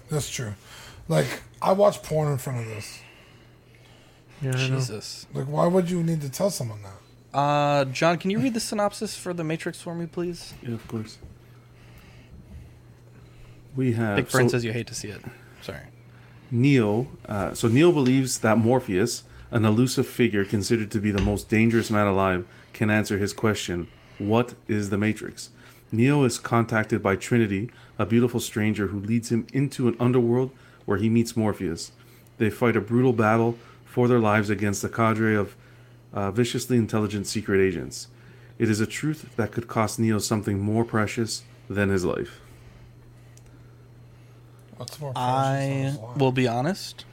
[0.10, 0.54] That's true.
[1.08, 3.00] Like I watch porn in front of this.
[4.42, 5.26] Yeah, Jesus.
[5.34, 7.38] Like why would you need to tell someone that?
[7.38, 10.54] Uh, John, can you read the synopsis for The Matrix for me, please?
[10.64, 11.18] Yeah, of course.
[13.76, 15.22] We have Big friend so- says you hate to see it.
[15.62, 15.80] Sorry.
[16.52, 17.08] Neo.
[17.28, 21.90] Uh, so Neo believes that Morpheus, an elusive figure considered to be the most dangerous
[21.90, 23.88] man alive, can answer his question:
[24.18, 25.50] What is the Matrix?
[25.92, 30.52] Neo is contacted by Trinity, a beautiful stranger who leads him into an underworld
[30.86, 31.92] where he meets Morpheus.
[32.38, 35.56] They fight a brutal battle for their lives against a cadre of
[36.14, 38.08] uh, viciously intelligent secret agents.
[38.58, 42.40] It is a truth that could cost Neo something more precious than his life.
[44.78, 45.14] What's more?
[45.16, 47.06] I will be honest.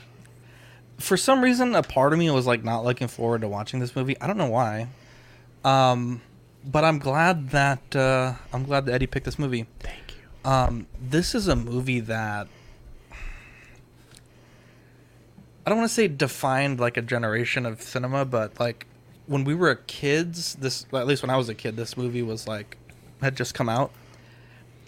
[0.99, 3.97] For some reason, a part of me was like not looking forward to watching this
[3.97, 4.21] movie.
[4.21, 4.89] I don't know why.
[5.65, 6.23] Um,
[6.65, 9.67] but I'm glad that uh, I'm glad that Eddie picked this movie.
[9.81, 10.51] Thank you.
[10.51, 12.49] Um, this is a movie that
[15.65, 18.87] I don't want to say defined like a generation of cinema, but like
[19.27, 22.49] when we were kids, this at least when I was a kid, this movie was
[22.49, 22.77] like
[23.21, 23.93] had just come out.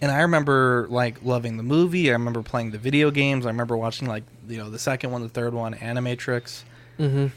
[0.01, 2.09] And I remember like loving the movie.
[2.09, 3.45] I remember playing the video games.
[3.45, 6.63] I remember watching like you know the second one, the third one, Animatrix.
[6.99, 7.27] Mm-hmm.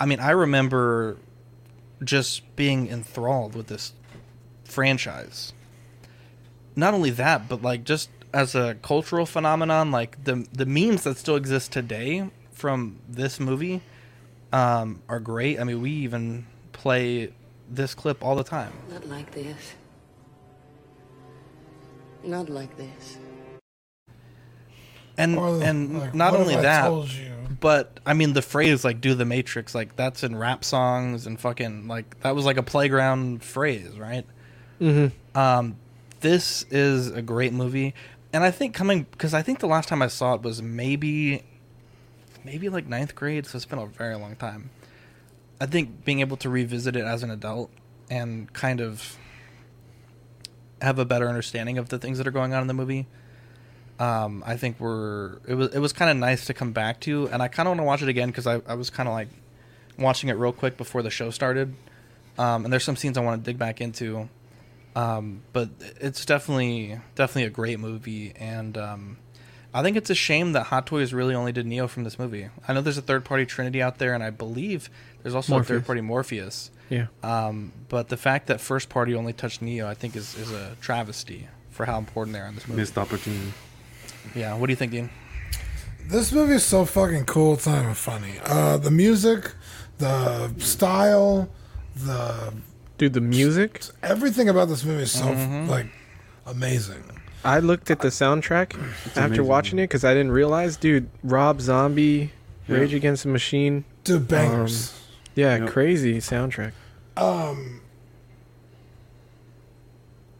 [0.00, 1.18] I mean, I remember
[2.02, 3.92] just being enthralled with this
[4.64, 5.52] franchise.
[6.76, 11.16] Not only that, but like just as a cultural phenomenon, like the the memes that
[11.18, 13.82] still exist today from this movie
[14.52, 15.60] um, are great.
[15.60, 17.32] I mean, we even play
[17.68, 18.72] this clip all the time.
[18.90, 19.74] Not like this.
[22.22, 23.18] Not like this.
[25.16, 26.92] And Or, and like, not only that,
[27.60, 31.40] but I mean the phrase like "do the Matrix" like that's in rap songs and
[31.40, 34.24] fucking like that was like a playground phrase, right?
[34.80, 35.38] Mm-hmm.
[35.38, 35.76] Um,
[36.20, 37.94] this is a great movie,
[38.32, 41.42] and I think coming because I think the last time I saw it was maybe,
[42.44, 44.70] maybe like ninth grade, so it's been a very long time.
[45.60, 47.70] I think being able to revisit it as an adult
[48.08, 49.18] and kind of
[50.80, 53.06] have a better understanding of the things that are going on in the movie.
[53.98, 57.28] Um, I think we're it was it was kind of nice to come back to,
[57.28, 59.12] and I kind of want to watch it again because I, I was kind of
[59.14, 59.28] like
[59.98, 61.74] watching it real quick before the show started,
[62.38, 64.28] um, and there's some scenes I want to dig back into,
[64.94, 69.18] um, but it's definitely definitely a great movie, and um,
[69.74, 72.48] I think it's a shame that Hot Toys really only did Neo from this movie.
[72.68, 74.90] I know there's a third party Trinity out there, and I believe
[75.22, 76.70] there's also a third party Morpheus.
[76.90, 77.06] Yeah.
[77.22, 80.76] Um, but the fact that first party only touched Neo, I think, is, is a
[80.80, 82.80] travesty for how important they are in this movie.
[82.80, 83.52] Missed opportunity.
[84.34, 84.56] Yeah.
[84.56, 85.10] What do you think, Dean?
[86.06, 87.54] This movie is so fucking cool.
[87.54, 88.34] It's not even funny.
[88.44, 89.52] Uh, the music,
[89.98, 91.48] the style,
[91.94, 92.54] the
[92.96, 93.82] Dude, the music.
[94.02, 95.68] everything about this movie is so Mm-hmm.
[95.70, 95.86] like
[96.46, 97.04] amazing.
[97.44, 98.74] I looked at the soundtrack
[99.08, 99.46] after amazing.
[99.46, 101.08] watching it because I didn't realize, dude.
[101.22, 102.32] Rob Zombie,
[102.66, 103.84] Rage Against the Machine.
[104.04, 104.94] Dude, bangers.
[105.38, 105.68] Yeah, Yep.
[105.68, 106.72] crazy soundtrack.
[107.16, 107.80] Um,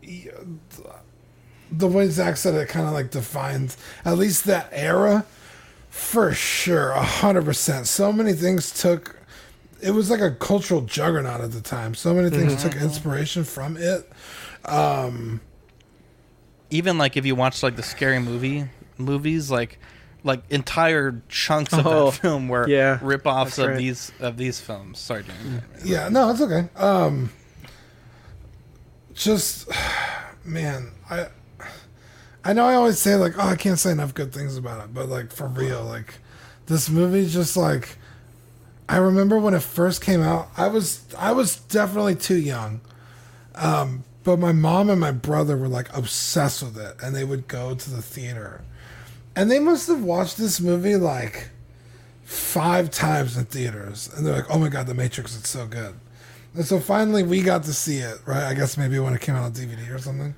[0.02, 0.32] yeah,
[1.70, 5.24] the way Zach said it kind of like defines at least that era
[5.88, 7.86] for sure, a hundred percent.
[7.86, 9.16] So many things took.
[9.80, 11.94] It was like a cultural juggernaut at the time.
[11.94, 14.10] So many things took inspiration from it.
[14.64, 15.40] Um,
[16.70, 18.64] Even like if you watch like the scary movie
[18.96, 19.78] movies, like
[20.24, 23.78] like entire chunks of Oh, that film were yeah, rip-offs of right.
[23.78, 24.98] these of these films.
[24.98, 25.62] Sorry, Dean.
[25.84, 26.68] Yeah, no, it's okay.
[26.76, 27.30] Um,
[29.14, 29.68] just
[30.44, 31.28] man, I
[32.44, 34.94] I know I always say like, oh, I can't say enough good things about it,
[34.94, 36.14] but like for real, like
[36.66, 37.96] this movie just like
[38.88, 42.80] I remember when it first came out, I was I was definitely too young.
[43.54, 47.48] Um, but my mom and my brother were like obsessed with it and they would
[47.48, 48.62] go to the theater.
[49.38, 51.50] And they must have watched this movie like
[52.24, 55.36] five times in theaters, and they're like, "Oh my god, The Matrix!
[55.36, 55.94] is so good."
[56.54, 58.18] And so finally, we got to see it.
[58.26, 58.42] Right?
[58.42, 60.34] I guess maybe when it came out on DVD or something.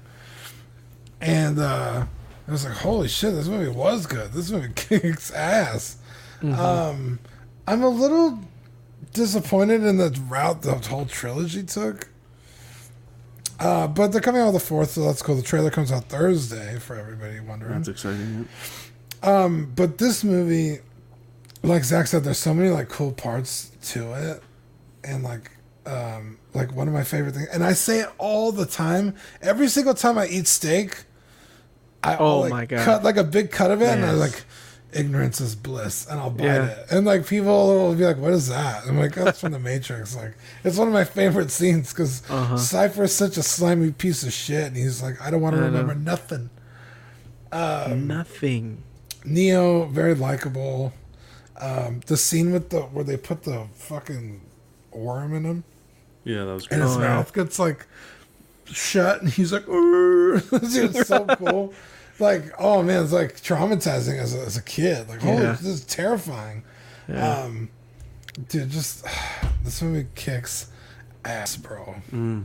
[1.18, 2.04] And uh,
[2.46, 3.32] I was like, "Holy shit!
[3.34, 4.32] This movie was good.
[4.32, 5.96] This movie kicks ass."
[6.42, 7.20] Um,
[7.66, 8.38] I'm a little
[9.14, 12.10] disappointed in the route the whole trilogy took.
[13.58, 15.36] Uh, but they're coming out with the fourth, so that's cool.
[15.36, 17.74] The trailer comes out Thursday for everybody wondering.
[17.74, 18.48] That's exciting.
[19.22, 20.78] Um, but this movie,
[21.62, 24.42] like Zach said, there's so many like cool parts to it,
[25.04, 25.50] and like,
[25.86, 29.14] um, like one of my favorite things, and I say it all the time.
[29.42, 31.04] Every single time I eat steak,
[32.02, 32.84] I Oh like, my God.
[32.84, 34.18] cut like a big cut of it, and I Yes.
[34.18, 34.44] like,
[34.92, 36.64] ignorance is bliss, and I'll bite Yeah.
[36.66, 39.58] it, and like people will be like, "What is that?" I'm like, "That's from the
[39.58, 40.34] Matrix." Like,
[40.64, 42.56] it's one of my favorite scenes because Uh-huh.
[42.56, 45.58] Cypher is such a slimy piece of shit, and he's like, "I don't want to
[45.62, 45.78] I know.
[45.78, 46.48] remember nothing."
[47.52, 48.82] Um, Nothing.
[49.24, 50.92] Neo, very likable.
[51.58, 54.40] Um, the scene with the where they put the fucking
[54.92, 55.64] worm in him
[56.24, 56.88] Yeah, that was and great.
[56.88, 57.86] his mouth gets like
[58.66, 59.66] shut, and he's like.
[59.66, 61.74] Dude, it's so cool.
[62.18, 65.08] Like, oh man, it's like traumatizing as a, as a kid.
[65.08, 65.52] Like, holy, Yeah.
[65.52, 66.62] this is terrifying.
[67.08, 67.40] Yeah.
[67.40, 67.70] Um,
[68.48, 69.04] dude, just
[69.64, 70.70] this movie kicks
[71.24, 71.94] ass, bro.
[72.12, 72.44] Mm.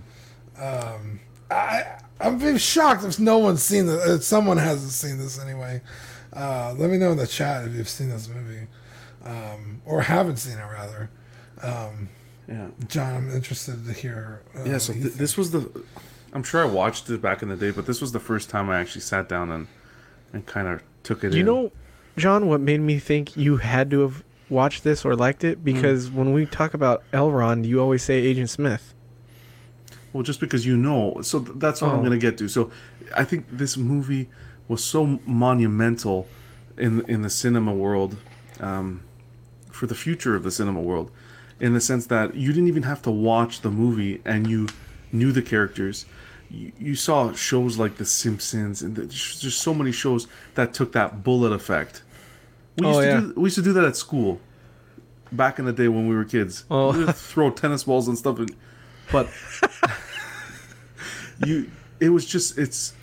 [0.60, 1.20] Um,
[1.52, 4.08] I I'm being shocked if no one's seen this.
[4.10, 5.82] If someone hasn't seen this anyway.
[6.36, 8.68] Uh, let me know in the chat if you've seen this movie,
[9.24, 11.10] um, or haven't seen it rather.
[11.62, 12.10] Um,
[12.48, 12.68] Yeah.
[12.88, 14.42] John, I'm interested to hear.
[14.56, 15.68] Uh, yeah, so th- this was the.
[16.34, 18.70] I'm sure I watched it back in the day, but this was the first time
[18.70, 19.68] I actually sat down and
[20.34, 21.46] and kind of took it You in.
[21.46, 21.72] know,
[22.18, 25.64] John, what made me think you had to have watched this or liked it?
[25.64, 28.94] Because when we talk about Elrond, you always say Agent Smith.
[30.14, 32.04] Well, just because you know, so th- that's what I'm Oh.
[32.06, 32.48] going to get to.
[32.48, 32.70] So,
[33.18, 34.30] I think this movie
[34.68, 36.28] was so monumental
[36.78, 38.18] in in the cinema world,
[38.60, 39.02] um,
[39.72, 41.12] for the future of the cinema world,
[41.60, 44.68] in the sense that you didn't even have to watch the movie and you
[45.12, 46.06] knew the characters.
[46.50, 50.74] You, you saw shows like The Simpsons and the, just just so many shows that
[50.74, 52.04] took that bullet effect.
[52.78, 53.20] We Oh, used to yeah.
[53.22, 54.40] do we used to do that at school.
[55.32, 56.66] back in the day when we were kids.
[56.70, 56.92] Oh.
[56.94, 58.56] We would throw tennis balls and stuff, and,
[59.12, 59.28] but
[61.46, 61.70] you,
[62.00, 62.94] it was just it's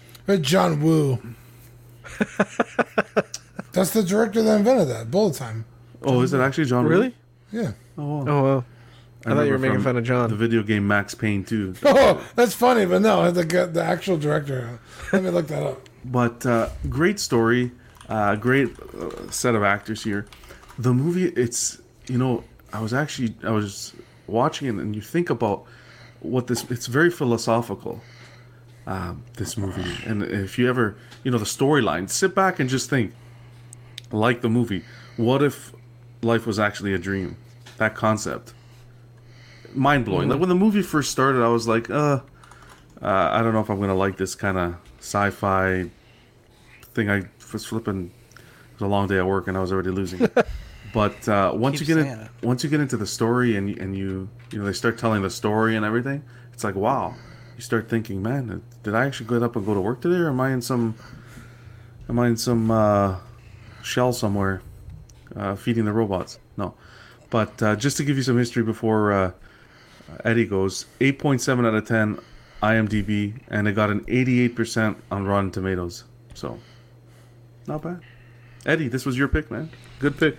[0.40, 1.18] John Woo.
[3.72, 5.10] That's the director that invented that.
[5.10, 5.64] Bullet time.
[6.02, 6.84] oh, is it actually John?
[6.84, 6.90] Woo?
[6.90, 7.14] Really?
[7.50, 7.72] Yeah.
[7.96, 8.24] Oh, wow.
[8.26, 8.64] Oh well.
[9.24, 10.30] I, thought you were making fun of John.
[10.30, 11.74] The video game Max Payne too.
[11.84, 14.80] Oh, that's funny, but no, the the actual director.
[15.12, 15.88] Let me look that up.
[16.04, 17.70] But uh, great story,
[18.08, 20.26] uh, great uh, set of actors here.
[20.78, 22.42] The movie, it's you know,
[22.72, 23.92] I was actually I was
[24.26, 25.66] watching it, and you think about
[26.20, 26.68] what this.
[26.70, 28.00] It's very philosophical.
[28.84, 32.90] Um, this movie, and if you ever, you know, the storyline, sit back and just
[32.90, 33.12] think,
[34.10, 34.82] like the movie.
[35.16, 35.72] What if
[36.20, 37.36] life was actually a dream?
[37.76, 38.54] That concept,
[39.72, 40.28] mind blowing.
[40.28, 42.20] Like when the movie first started, I was like, uh,
[43.00, 45.88] uh, I don't know if I'm gonna like this kind of sci-fi
[46.94, 47.08] thing.
[47.08, 48.10] I was flipping.
[48.34, 50.22] It was a long day at work, and I was already losing.
[50.22, 50.46] It.
[50.92, 52.30] but uh, once Keep you get in, it.
[52.42, 55.30] once you get into the story, and and you you know they start telling the
[55.30, 57.14] story and everything, it's like wow.
[57.56, 60.28] You start thinking, man, did I actually get up and go to work today, or
[60.28, 60.94] am I in some,
[62.08, 63.18] am I in some uh,
[63.82, 64.62] shell somewhere,
[65.36, 66.38] uh, feeding the robots?
[66.56, 66.74] No,
[67.30, 69.32] but uh, just to give you some history before uh,
[70.24, 72.18] Eddie goes, 8.7 out of 10
[72.62, 76.04] IMDb, and it got an 88% on Rotten Tomatoes.
[76.34, 76.58] So,
[77.66, 78.00] not bad.
[78.64, 79.70] Eddie, this was your pick, man.
[79.98, 80.36] Good pick.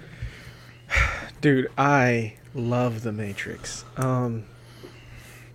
[1.42, 3.84] Dude, I love The Matrix.
[3.98, 4.46] Um,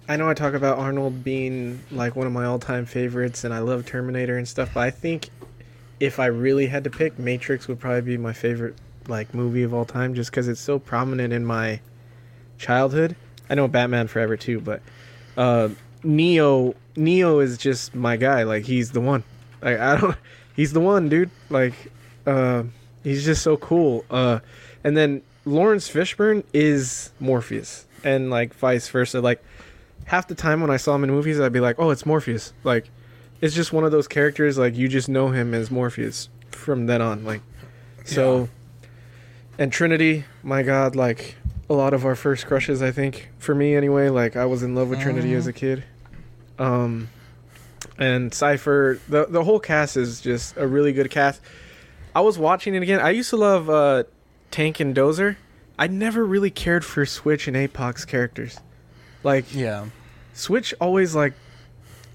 [0.08, 3.58] I know I talk about Arnold being like one of my all-time favorites, and I
[3.58, 4.70] love Terminator and stuff.
[4.72, 5.28] But I think
[6.00, 8.74] if I really had to pick, Matrix would probably be my favorite
[9.06, 11.80] like movie of all time, just because it's so prominent in my
[12.56, 13.16] childhood.
[13.50, 14.80] I know Batman Forever too, but
[15.36, 15.68] uh,
[16.02, 18.44] Neo Neo is just my guy.
[18.44, 19.24] Like he's the one.
[19.60, 20.16] Like I don't.
[20.56, 21.30] He's the one, dude.
[21.50, 21.74] Like
[22.26, 22.64] uh,
[23.04, 24.04] he's just so cool.
[24.10, 24.40] Uh,
[24.82, 29.20] and then Laurence Fishburne is Morpheus, and like vice versa.
[29.20, 29.40] Like
[30.08, 32.52] half the time when I saw him in movies, I'd be like, "Oh, it's Morpheus."
[32.64, 32.90] Like
[33.40, 34.58] it's just one of those characters.
[34.58, 37.24] Like you just know him as Morpheus from then on.
[37.24, 37.42] Like
[38.04, 38.48] so.
[39.60, 41.34] And Trinity, my God, like
[41.68, 44.08] a lot of our first crushes, I think for me anyway.
[44.08, 45.84] Like I was in love with Trinity as a kid.
[46.58, 47.08] Um,
[47.98, 51.40] and Cypher, the the whole cast is just a really good cast.
[52.14, 53.00] I was watching it again.
[53.00, 54.04] I used to love uh,
[54.50, 55.36] Tank and Dozer.
[55.78, 58.58] I never really cared for Switch and Apoc's characters.
[59.22, 59.86] Like Yeah.
[60.38, 61.34] Switch always like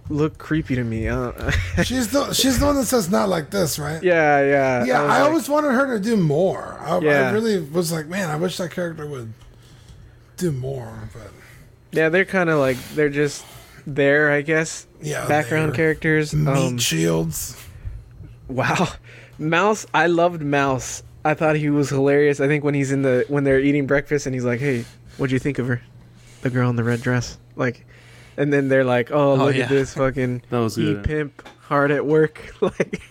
[0.09, 1.07] looked creepy to me.
[1.07, 1.51] Uh,
[1.83, 4.01] She's the she's the one that says not like this, right?
[4.03, 4.85] yeah, yeah.
[4.85, 6.77] Yeah, was I, like- always wanted her to do more.
[6.81, 9.33] I, I really was like, man, I wish that character would
[10.37, 11.09] do more.
[11.13, 11.31] But
[11.91, 13.45] Yeah, they're kind of like they're just
[13.85, 14.87] there, I guess.
[15.01, 16.33] Yeah, background characters.
[16.33, 17.57] meat Um, shields.
[18.47, 18.87] wow,
[19.37, 19.85] Mouse.
[19.93, 21.03] I loved Mouse.
[21.25, 22.39] I thought he was hilarious.
[22.39, 24.85] I think when he's in the when they're eating breakfast and he's like, "Hey,
[25.17, 25.81] what'd you think of her?
[26.41, 27.85] The girl in the red dress." Like,
[28.37, 29.63] and then they're like, "Oh, look yeah.
[29.63, 31.03] at this fucking That was e good.
[31.03, 33.01] pimp hard at work." like,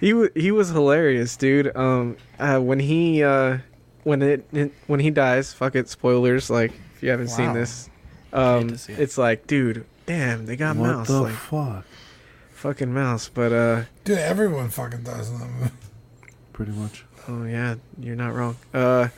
[0.00, 1.74] he wa- he was hilarious, dude.
[1.76, 3.58] Um, uh, when he uh,
[4.04, 6.50] when it, it when he dies, fuck it, spoilers.
[6.50, 7.88] Like, if you haven't seen this,
[8.32, 8.98] um, see it.
[9.00, 11.84] it's like, dude, damn, they got what mouse, the like fuck?
[12.54, 13.28] fucking mouse.
[13.28, 15.70] But uh, Dude, everyone fucking dies in that movie.
[16.52, 17.04] Pretty much.
[17.28, 18.56] oh yeah, you're not wrong.
[18.74, 19.08] Uh,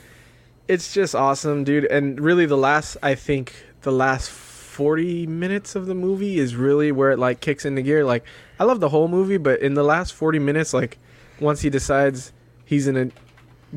[0.67, 1.85] it's just awesome, dude.
[1.85, 4.29] And really, the last, I think, the last
[4.71, 8.05] forty minutes of the movie is really where it like kicks into gear.
[8.05, 8.23] Like,
[8.59, 10.97] I love the whole movie, but in the last forty minutes, like,
[11.39, 12.31] once he decides
[12.63, 13.09] he's gonna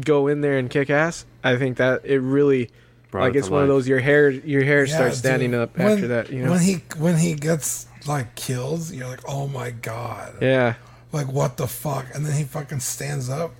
[0.01, 2.71] go in there and kick ass, I think that it really.
[3.11, 5.21] Brought like it it's to one of those your hair your hair Yeah, starts dude.
[5.21, 9.07] standing up When- after that you know when he when he gets like killed, you're
[9.07, 10.75] like, oh my god, yeah
[11.13, 12.07] like what the fuck?
[12.13, 13.53] And then he fucking stands up,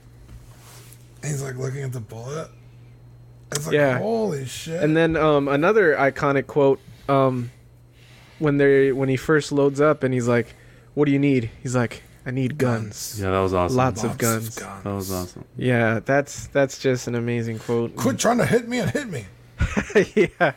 [1.23, 2.49] and he's like looking at the bullet.
[3.53, 3.99] It's like, Yeah.
[3.99, 4.83] holy shit.
[4.83, 7.51] And then um, another iconic quote um,
[8.39, 10.55] when they when he first loads up and he's like,
[10.95, 13.77] "What do you need?" He's like, "I need guns." Yeah, that was awesome.
[13.77, 14.55] Lots, of Lots guns.
[14.57, 15.45] That was awesome.
[15.57, 17.97] Yeah, that's that's just an amazing quote.
[17.97, 19.27] Quit trying to hit me and hit me.
[20.15, 20.53] yeah,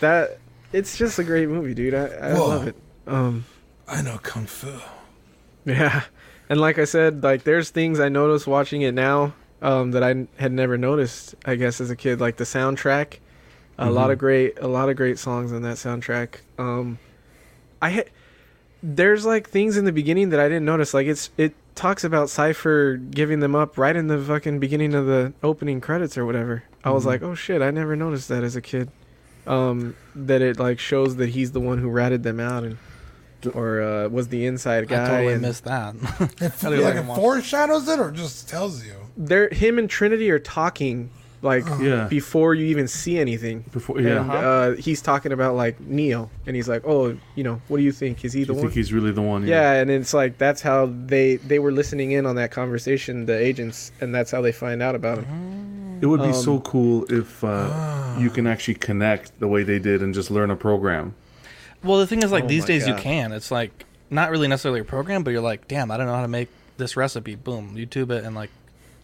[0.00, 0.38] that
[0.72, 1.94] it's just a great movie, dude.
[1.94, 2.48] I, I Whoa.
[2.48, 2.76] love it.
[3.06, 3.44] Um,
[3.88, 4.72] I know kung fu.
[5.64, 6.02] yeah,
[6.48, 10.10] and like I said, like there's things I noticed watching it now um, that I
[10.10, 11.34] n- had never noticed.
[11.44, 13.18] I guess as a kid, like the soundtrack,
[13.78, 16.36] a lot of great, a lot of great songs on that soundtrack.
[16.58, 16.98] Um,
[17.80, 18.10] I had
[18.82, 20.94] there's like things in the beginning that I didn't notice.
[20.94, 25.06] Like it's it talks about Cypher giving them up right in the fucking beginning of
[25.06, 26.64] the opening credits or whatever.
[26.84, 28.90] I was like, oh shit, I never noticed that as a kid.
[29.46, 32.78] Um, that it like shows that he's the one who ratted them out and
[33.54, 35.04] or uh, was the inside guy.
[35.04, 35.94] I totally and missed that.
[36.40, 38.94] If, I like even it watch- foreshadows it or just tells you.
[39.16, 41.10] they're him and Trinity are talking
[41.42, 42.06] like Yeah.
[42.08, 43.64] before you even see anything.
[43.72, 44.20] Before- yeah.
[44.20, 47.82] and, uh, he's talking about like Neo, and he's like, "Oh, you know, what do
[47.82, 48.24] you think?
[48.24, 49.46] Is he Do the you one?" think he's really the one?
[49.46, 53.38] yeah, and it's like that's how they they were listening in on that conversation, the
[53.38, 55.98] agents, and that's how they find out about him.
[56.00, 59.78] It would be Um, so cool if uh, you can actually connect the way they
[59.78, 61.14] did and just learn a program.
[61.82, 63.32] Well, the thing is, like Oh these my days, you can.
[63.32, 66.22] It's like not really necessarily a program, but you're like, damn, I don't know how
[66.22, 67.34] to make this recipe.
[67.34, 68.56] Boom, YouTube it, and like, two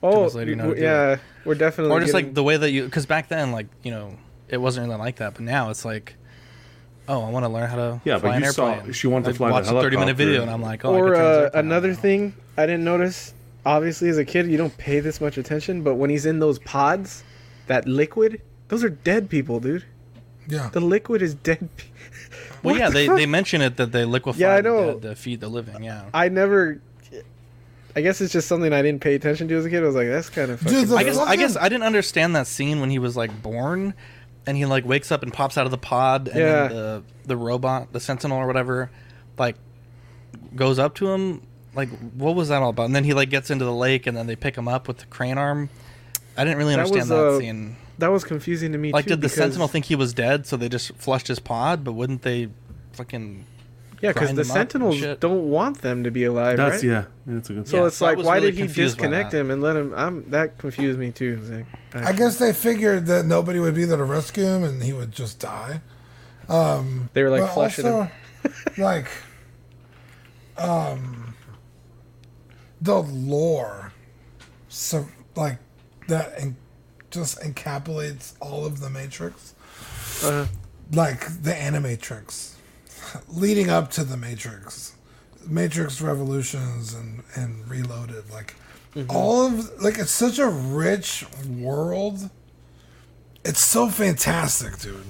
[0.02, 0.90] Oh, minutes later, you how to w- do it.
[0.90, 3.66] yeah, we're definitely or just getting- like the way that you, because back then, like
[3.82, 4.16] you know,
[4.48, 6.14] it wasn't really like that, but now it's like,
[7.08, 8.92] oh, I want to learn how to Yeah, but fly an you saw- airplane.
[8.92, 11.14] she wanted to fly the watch a thirty minute video, and I'm like, oh, or
[11.14, 13.34] could uh, another thing I didn't notice.
[13.64, 16.58] Obviously, as a kid, you don't pay this much attention, but when he's in those
[16.58, 17.22] pods,
[17.68, 19.84] that liquid, those are dead people, dude.
[20.48, 20.68] Yeah.
[20.72, 21.68] The liquid is dead.
[21.76, 21.84] pe-
[22.64, 23.16] Well, yeah, the they, fuck?
[23.18, 24.94] they mention it that they liquefy Yeah, I know.
[24.94, 25.84] dead to feed the living.
[25.84, 26.06] Yeah.
[26.12, 26.80] I never.
[27.94, 29.82] I guess it's just something I didn't pay attention to as a kid.
[29.82, 30.64] I was like, that's kind of.
[30.64, 33.94] Dude, I guess I guess I didn't understand that scene when he was like born,
[34.46, 36.68] and he like wakes up and pops out of the pod, and Yeah.
[36.68, 38.90] then the the robot, the Sentinel or whatever,
[39.38, 39.56] like
[40.56, 41.42] goes up to him.
[41.74, 42.84] Like, what was that all about?
[42.86, 44.98] And then he like gets into the lake, and then they pick him up with
[44.98, 45.68] the crane arm.
[46.36, 47.76] I didn't really That understand was, that uh, scene.
[47.98, 48.90] That was confusing to me.
[48.92, 51.84] Like, too, did the Sentinel think he was dead, so they just flushed his pod?
[51.84, 52.48] But wouldn't they
[52.92, 53.44] fucking
[54.02, 56.82] Yeah, because the him up and Sentinels don't want them to be alive, That's right?
[56.84, 57.68] yeah, yeah, that's a good.
[57.68, 59.94] So Yeah, it's so like, why really did he disconnect him and let him?
[59.96, 61.40] I'm that confused me too.
[61.44, 61.66] Zach.
[61.94, 65.12] I guess they figured that nobody would be there to rescue him and he would
[65.12, 65.80] just die.
[66.48, 68.10] Um, They were, like, but flushing also,
[68.76, 69.08] like,
[70.58, 71.34] um,
[72.80, 73.92] the lore,
[74.68, 75.06] so
[75.36, 75.58] like
[76.08, 76.56] that, and
[77.10, 79.54] just encapsulates all of the Matrix,
[80.24, 80.46] Uh,
[80.92, 82.51] like the Animatrix,
[83.28, 84.94] leading up to the Matrix,
[85.46, 88.54] Matrix Revolutions and and Reloaded, like
[88.94, 89.10] mm-hmm.
[89.10, 92.30] all of like it's such a rich world.
[93.44, 95.04] It's so fantastic, dude.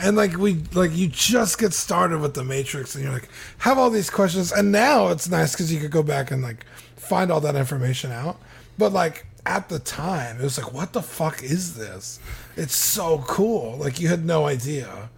[0.00, 3.28] And like we like you just get started with the Matrix and you're like
[3.58, 6.64] have all these questions and now it's nice cuz you could go back and like
[6.96, 8.40] find all that information out.
[8.78, 12.20] But like at the time it was like what the fuck is this?
[12.56, 13.76] It's so cool.
[13.76, 15.10] Like you had no idea.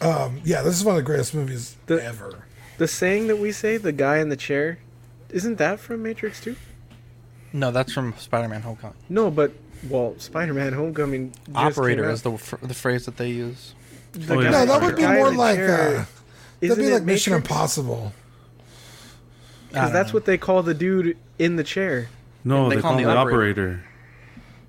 [0.00, 2.44] Um yeah, this is one of the greatest movies The- ever.
[2.78, 4.78] the saying that we say, the guy in the chair,
[5.30, 6.56] isn't that from Matrix too?
[7.52, 8.96] No, that's from Spider-Man: Homecoming.
[9.08, 9.52] No, but
[9.88, 11.30] well, Spider-Man: Homecoming.
[11.32, 12.10] just came Operator out.
[12.12, 13.74] is the f- the phrase that they use.
[14.12, 14.50] The Oh, yeah.
[14.50, 16.06] No, that would be more like uh, that'd
[16.60, 17.50] isn't be it like Mission Matrix?
[17.50, 18.12] Impossible.
[19.68, 20.14] Because that's know.
[20.14, 22.08] what they call the dude in the chair.
[22.44, 23.40] No, They they, call call him him the the operator.
[23.50, 23.84] operator.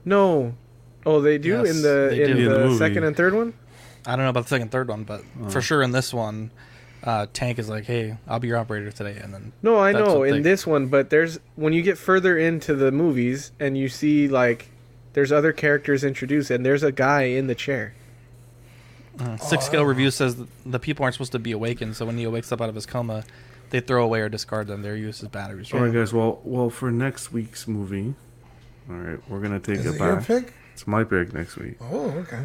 [0.05, 0.55] No,
[1.05, 2.43] oh, they do Yes, in the in do.
[2.45, 3.53] In the the second and third one.
[4.07, 5.49] I don't know about the second, third one, but Oh.
[5.49, 6.49] for sure in this one,
[7.03, 10.19] uh, Tank is like, "Hey, I'll be your operator today," and then No, I know
[10.19, 13.77] what in they- this one, but there's when you get further into the movies and
[13.77, 14.69] you see like
[15.13, 17.93] there's other characters introduced and there's a guy in the chair.
[19.19, 22.15] uh, six scale review says that the people aren't supposed to be awakened, so when
[22.15, 23.23] Neo wakes up out of his coma,
[23.71, 24.83] they throw away or discard them.
[24.83, 25.73] They're used as batteries.
[25.73, 26.13] All right, guys.
[26.13, 28.13] Well, well, for next week's movie,
[28.89, 30.27] all right, we're gonna take Is it it your back.
[30.27, 30.53] pick?
[30.73, 31.77] It's my pick next week.
[31.81, 32.43] Oh, okay.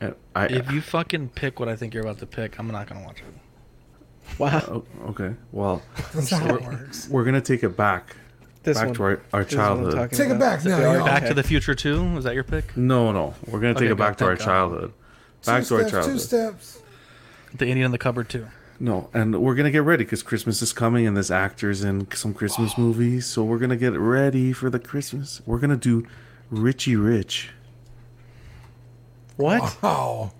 [0.00, 2.86] And I, If you fucking pick what I think you're about to pick, I'm not
[2.88, 4.38] gonna watch it.
[4.38, 4.62] Wow.
[4.68, 5.34] oh, okay.
[5.52, 5.82] Well,
[6.14, 7.08] That's how it works.
[7.08, 8.16] we're gonna take it back,
[8.62, 8.94] This back one.
[8.96, 9.94] to our, our This is what I'm childhood.
[9.94, 10.64] talking Take it back.
[10.64, 11.20] No, The you're architect.
[11.20, 12.16] Back to the Future Two.
[12.16, 12.76] Is that your pick?
[12.76, 14.44] No, no, we're gonna take Okay, it back good, to our God.
[14.44, 14.92] childhood.
[15.44, 16.20] Back two to our childhood.
[16.20, 16.60] two childhood.
[16.62, 16.82] steps.
[17.54, 18.46] The Indian in the Cupboard too.
[18.80, 22.34] No, and we're gonna get ready because Christmas is coming, and there's actors in some
[22.34, 25.40] Christmas movies, so we're gonna get ready for the Christmas.
[25.46, 26.06] We're gonna do
[26.50, 27.50] Richie Rich.
[29.36, 29.82] What?
[29.82, 30.32] Wow.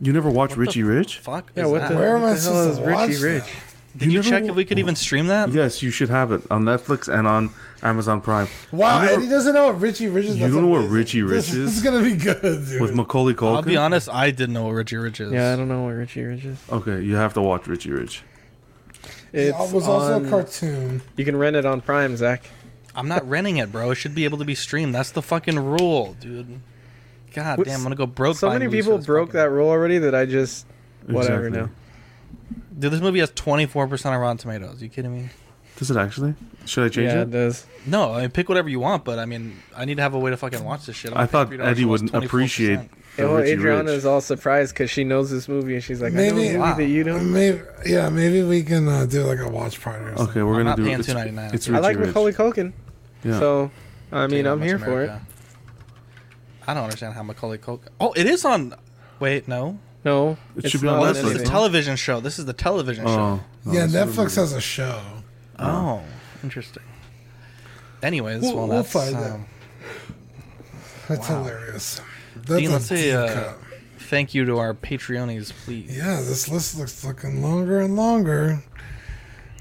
[0.00, 1.18] You never watched What Richie the Rich?
[1.18, 1.52] Fuck.
[1.54, 3.44] Yeah, what the, Where am I the hell is supposed to watch Richie Rich?
[3.44, 3.50] that?
[3.96, 5.50] Did you never check wa- if we could even stream that?
[5.52, 7.50] Yes, you should have it on Netflix and on
[7.80, 8.48] Amazon Prime.
[8.72, 10.36] Wow, You never- Eddie doesn't know what Richie Rich is.
[10.36, 10.94] You don't know what amazing.
[10.96, 11.52] Richie Rich is?
[11.54, 12.80] This is gonna be good, dude.
[12.82, 13.54] with Macaulay Culkin.
[13.56, 15.32] I'll be honest, I didn't know what Richie Rich is.
[15.32, 16.58] Yeah, I don't know what Richie Rich is.
[16.72, 18.24] Okay, you have to watch Richie Rich.
[19.32, 21.00] it was also on- a cartoon.
[21.16, 22.42] You can rent it on Prime, Zach.
[22.96, 23.90] I'm not renting it, bro.
[23.92, 24.94] It should be able to be streamed.
[24.94, 26.60] That's the fucking rule, dude.
[27.34, 28.36] God What- damn, I'm gonna go broke.
[28.36, 30.66] So many people broke fucking- that rule already that I just
[31.06, 31.60] whatever Exactly.
[31.62, 31.70] now.
[32.78, 34.82] Dude, this movie has 24% of Rotten Tomatoes.
[34.82, 35.28] you kidding me?
[35.76, 36.34] Does it actually?
[36.66, 37.16] Should I change Yeah, it?
[37.16, 37.66] Yeah, it does.
[37.86, 40.18] No, I mean pick whatever you want, but I mean I need to have a
[40.18, 41.10] way to fucking watch this shit.
[41.12, 42.24] I'm I thought Eddie would what's 24%.
[42.24, 42.76] appreciate
[43.16, 43.98] the Yeah, well, Adriana Rich.
[43.98, 46.44] is all surprised because she knows this movie and she's like, I know Maybe- a
[46.52, 46.74] movie Wow.
[46.74, 47.32] that you don't.
[47.32, 50.28] Maybe, yeah, maybe we can uh, do like a watch party or something.
[50.28, 51.54] Okay, we're I'm gonna not do paying it's, $2.99.
[51.54, 52.08] it's I like Rich.
[52.08, 52.72] Macaulay Culkin,
[53.24, 53.38] Yeah.
[53.38, 53.70] so
[54.12, 55.10] I mean, Damn, I'm that's here for it.
[56.64, 56.70] America.
[56.70, 57.88] I don't understand how Macaulay Culkin.
[58.00, 58.74] Oh, it is on.
[59.20, 59.78] Wait, no.
[60.04, 62.20] No, It it's should be not on This is a television show.
[62.20, 63.10] This is the television show.
[63.10, 65.00] Oh, no, yeah, this is Netflix has a show.
[65.58, 66.02] Oh,
[66.42, 66.82] interesting.
[68.02, 69.46] Anyways, We'll- well, we'll that's find um,
[71.08, 71.42] That's Wow.
[71.44, 72.00] hilarious.
[72.36, 73.52] That's Dean, a let's say uh,
[73.98, 75.96] thank you to our Patreonies, please.
[75.96, 78.62] Yeah, this list looks looking longer and longer.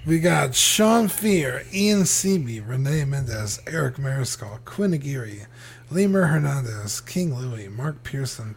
[0.06, 5.48] We got Sean Fear, Ian Seaby, Renee Mendez, Eric Mariscal, Quinn Aguirre,
[5.94, 8.56] Lemur Hernandez, King Louie, Mark Pearson,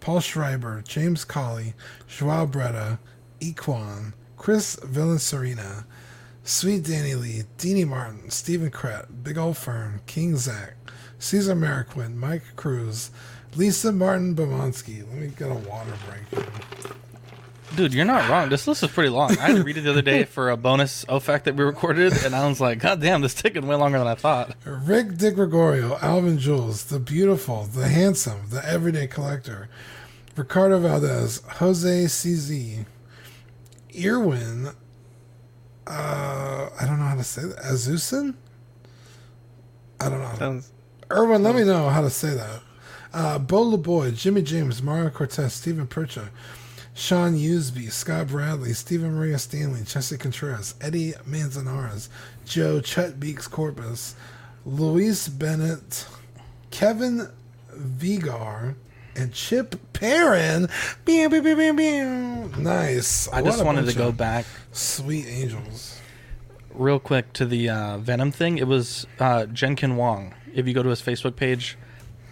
[0.00, 1.74] Paul Schreiber, James Colley,
[2.06, 2.98] Joao Bretta,
[3.38, 5.84] Equan, Chris Villaserina,
[6.44, 10.74] Sweet Danny Lee, Deanie Martin, Stephen Krett, Big Ol' Fern, King Zach,
[11.18, 13.10] Caesar Mariquin, Mike Cruz,
[13.54, 15.06] Lisa Martin Bomonsky.
[15.06, 16.46] Let me get a water break.
[17.76, 18.48] Dude, you're not wrong.
[18.48, 19.38] This list is pretty long.
[19.38, 22.12] I had to read it the other day for a bonus OFAC that we recorded,
[22.24, 24.56] and I was like, God damn, this is taking way longer than I thought.
[24.64, 29.68] Rick DiGregorio, Alvin Jules, the beautiful, the handsome, the everyday collector,
[30.34, 32.86] Ricardo Valdez, Jose CZ,
[34.04, 34.70] Irwin,
[35.88, 38.34] uh, I don't know how to say that, Azusin?
[40.00, 40.34] I don't know.
[40.38, 40.72] Sounds.
[41.10, 42.60] Irwin, let me know how to say that.
[43.12, 46.28] Uh, Bo LeBoy, Jimmy James, Mario Cortez, Stephen Percha,
[46.98, 52.08] Sean Usby, Scott Bradley, Stephen Maria Stanley, Jesse Contreras, Eddie Manzanares,
[52.44, 54.16] Joe Chet Beeks Corpus,
[54.66, 56.06] Luis Bennett,
[56.72, 57.28] Kevin
[57.72, 58.74] Vigar,
[59.14, 60.68] and Chip Perrin.
[62.58, 63.28] Nice.
[63.28, 66.00] I What just wanted to go back Sweet angels.
[66.74, 68.58] real quick to the uh, Venom thing.
[68.58, 70.34] It was uh, Jenkin Wong.
[70.52, 71.78] If you go to his Facebook page,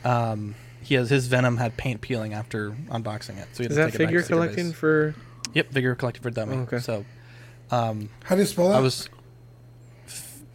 [0.04, 3.48] um, he has his Venom had paint peeling after unboxing it.
[3.52, 4.78] So he had Is to that take it back figure to sticker collecting base.
[4.78, 5.14] for?
[5.52, 6.56] Yep, figure collecting for dummy.
[6.58, 6.78] Oh, okay.
[6.78, 7.04] So,
[7.72, 8.76] um, How do you spell that?
[8.76, 9.08] I was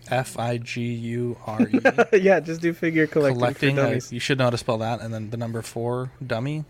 [0.10, 1.80] F I G U R E.
[2.22, 3.76] yeah, just do figure collecting, collecting.
[3.76, 4.14] for uh, dummies.
[4.14, 6.64] you should know how to spell that, and then the number four dummy.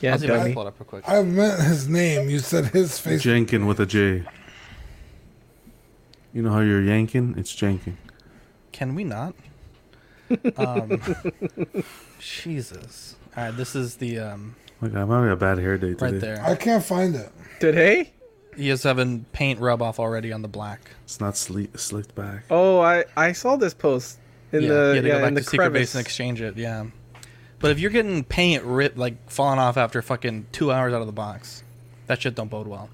[0.00, 0.54] yeah, I'll see if I can dummy.
[0.54, 1.04] pull it up real quick.
[1.08, 2.28] I meant his name.
[2.28, 3.22] You said his face.
[3.22, 4.24] Jenkin with a J.
[6.32, 7.36] You know how you're yanking?
[7.38, 7.98] It's Jenkin.
[8.72, 9.34] Can we not?
[10.56, 11.00] um,
[12.22, 13.16] Jesus.
[13.36, 16.06] All right, this is the um, Like I'm having a bad hair day today.
[16.12, 16.42] right there.
[16.44, 17.30] I can't find it.
[17.60, 18.12] Today?
[18.56, 20.80] He is having paint rub off already on the black.
[21.04, 22.44] It's not sli- slicked back.
[22.50, 24.18] Oh, I I saw this post
[24.52, 26.02] in yeah, the you had to yeah go back in to the secret base and
[26.04, 26.56] exchange it.
[26.58, 26.86] Yeah,
[27.60, 31.06] but if you're getting paint ripped like falling off after fucking two hours out of
[31.06, 31.62] the box,
[32.08, 32.90] that shit don't bode well.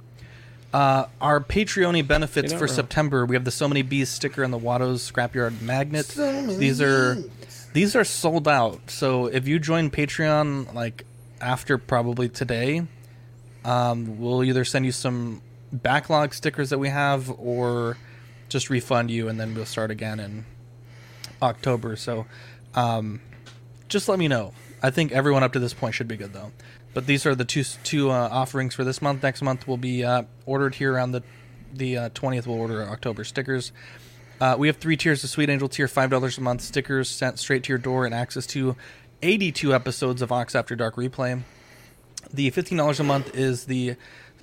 [0.73, 2.75] Uh, our Patreon benefits You're for wrong.
[2.75, 6.05] September, we have the So Many Bees sticker and the Watto's Scrapyard magnet.
[6.05, 7.25] So many These are bees.
[7.73, 8.91] These are sold out.
[8.91, 11.05] So if you join Patreon like
[11.41, 12.87] after probably today,
[13.65, 17.97] um, we'll either send you some backlog stickers that we have or
[18.49, 20.45] just refund you and then we'll start again in
[21.43, 21.97] October.
[21.97, 22.27] So
[22.75, 23.21] um,
[23.89, 24.53] just let me know.
[24.83, 26.53] I think everyone up to this point should be good though.
[26.95, 29.23] But these are the two two uh, offerings for this month.
[29.23, 31.23] Next month will be uh, ordered here around the
[31.73, 32.47] the twentieth.
[32.47, 33.73] we'll order October stickers.
[34.41, 37.39] Uh, we have three tiers: the Sweet Angel tier, five dollars a month, stickers sent
[37.39, 38.77] straight to your door, and access to
[39.21, 41.43] eighty-two episodes of Ox After Dark replay.
[42.33, 43.97] The fifteen dollars a month is the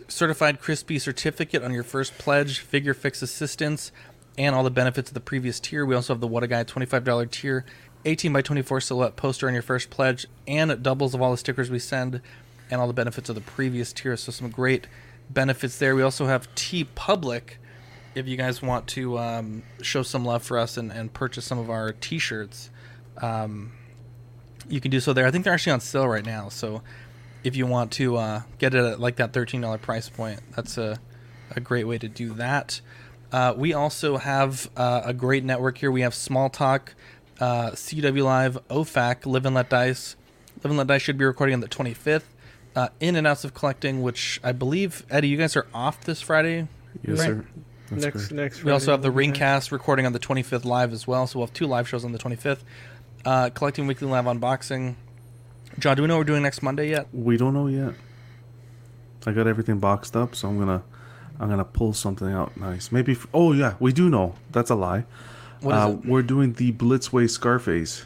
[0.08, 3.92] certified crispy certificate on your first pledge, figure fix assistance,
[4.38, 5.86] and all the benefits of the previous tier.
[5.86, 7.64] We also have the What a Guy twenty-five dollar tier,
[8.04, 11.72] eighteen by twenty-four silhouette poster on your first pledge, and doubles of all the stickers
[11.72, 12.20] we send,
[12.70, 14.18] and all the benefits of the previous tier.
[14.18, 14.88] So some great
[15.30, 15.96] benefits there.
[15.96, 17.52] We also have TeePublic.
[18.16, 21.60] If you guys want to um, show some love for us and, and purchase some
[21.60, 22.70] of our T-shirts,
[23.22, 23.74] um,
[24.70, 25.28] you can do so there.
[25.28, 26.50] I think they're actually on sale right now.
[26.50, 26.82] So
[27.44, 30.78] if you want to uh, get it at like that thirteen dollar price point, that's
[30.78, 30.98] a
[31.52, 32.82] a great way to do that.
[33.32, 35.92] Uh, we also have uh, a great network here.
[35.92, 36.96] We have Small Talk,
[37.40, 40.16] uh, CW Live, OFAC, Live and Let Dice.
[40.64, 42.34] Live and Let Dice should be recording on the twenty fifth.
[42.76, 46.22] Uh, in and outs of collecting, which I believe Eddie, you guys are off this
[46.22, 46.68] Friday.
[47.08, 47.26] Yes, Right.
[47.28, 47.46] sir.
[47.90, 48.32] That's next correct.
[48.32, 48.64] next.
[48.64, 49.28] We also have the we'll.
[49.28, 51.28] Ringcast recording on the 25th live as well.
[51.28, 52.60] So we'll have two live shows on the 25th.
[53.24, 54.96] Uh, collecting Weekly Live Unboxing.
[55.80, 57.08] John, do we know what we're doing next Monday yet?
[57.12, 57.94] We don't know yet.
[59.28, 60.84] I got everything boxed up, so I'm gonna
[61.40, 62.92] I'm gonna pull something out nice.
[62.92, 63.14] Maybe.
[63.14, 64.36] F- oh yeah, we do know.
[64.52, 65.06] That's a lie.
[65.62, 66.06] What is uh, it?
[66.06, 68.06] We're doing the Blitzway Scarface.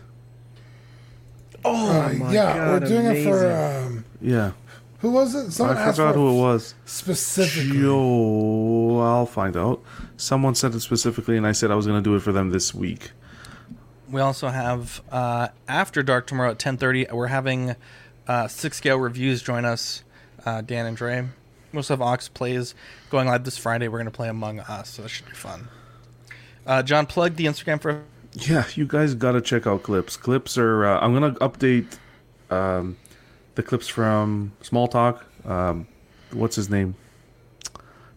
[1.66, 2.82] Oh my yeah, god!
[2.84, 3.28] we're doing amazing.
[3.28, 4.52] it for um, Yeah,
[5.00, 5.52] who was it?
[5.52, 6.74] Someone I asked forgot for who it was.
[6.86, 7.78] specifically.
[9.00, 9.82] Yo, I'll find out.
[10.18, 12.74] Someone sent it specifically, and I said I was gonna do it for them this
[12.74, 13.12] week.
[14.10, 17.12] We also have uh, After Dark tomorrow at 10.30.
[17.12, 17.76] We're having
[18.28, 20.04] uh, Six Scale Reviews join us,
[20.46, 21.28] uh, Dan and Dre.
[21.72, 22.74] We also have Ox Plays
[23.12, 23.88] going live this Friday.
[23.88, 25.68] We're going to play Among Us, so that should be fun.
[26.66, 28.04] Uh, John, plug the Instagram for
[28.34, 30.18] Yeah, you guys gotta check out clips.
[30.18, 30.86] Clips are.
[30.86, 31.98] Uh, I'm gonna update
[32.50, 32.98] um,
[33.56, 35.26] the clips from Small Talk.
[35.46, 35.88] Um,
[36.32, 36.96] what's his name?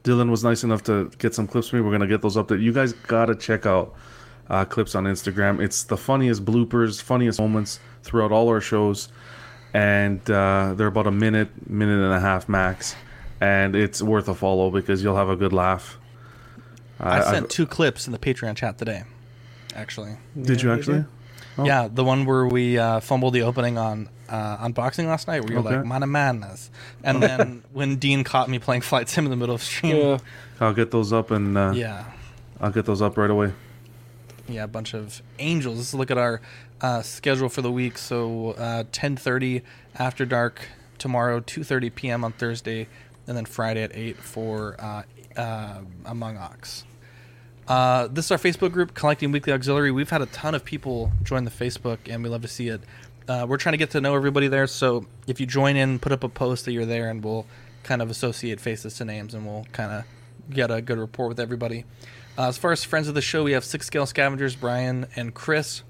[0.04, 1.82] Dylan was nice enough to get some clips for me.
[1.82, 2.58] We're gonna get those up there.
[2.58, 3.94] You guys gotta check out
[4.50, 5.60] uh, clips on Instagram.
[5.62, 9.08] It's the funniest bloopers, funniest moments throughout all our shows,
[9.74, 12.96] and uh, they're about a minute, minute and a half max,
[13.40, 15.98] and it's worth a follow because you'll have a good laugh.
[16.98, 19.04] I Uh, sent two clips in the Patreon chat today,
[19.74, 20.16] actually.
[20.40, 21.04] Did you actually?
[21.58, 21.64] Oh.
[21.64, 25.52] Yeah, the one where we uh, fumbled the opening on uh, unboxing last night, where
[25.52, 25.76] you're Okay.
[25.76, 26.70] like, "Mana madness,"
[27.04, 30.18] and then when Dean caught me playing Flight Sim in the middle of stream, Yeah.
[30.60, 32.04] I'll get those up and uh, Yeah.
[32.60, 33.52] I'll get those up right away.
[34.48, 35.76] yeah, a bunch of angels.
[35.78, 36.40] Let's look at our
[36.80, 37.96] uh, schedule for the week.
[37.98, 39.62] So, uh, 10:30
[39.96, 40.62] after dark
[40.98, 42.24] tomorrow, 2:30 p.m.
[42.24, 42.88] on Thursday,
[43.26, 45.02] and then Friday at eight for uh,
[45.40, 46.84] uh, Among Ox.
[47.68, 49.92] Uh, this is our Facebook group, Collecting Weekly Auxiliary.
[49.92, 52.80] We've had a ton of people join the Facebook, and we love to see it.
[53.32, 56.12] Uh, we're trying to get to know everybody there, so if you join in, put
[56.12, 57.46] up a post that you're there, and we'll
[57.82, 60.04] kind of associate faces to names, and we'll kind of
[60.54, 61.86] get a good rapport with everybody.
[62.36, 65.32] Uh, as far as friends of the show, we have Six Scale Scavengers, Brian and
[65.32, 65.82] Chris.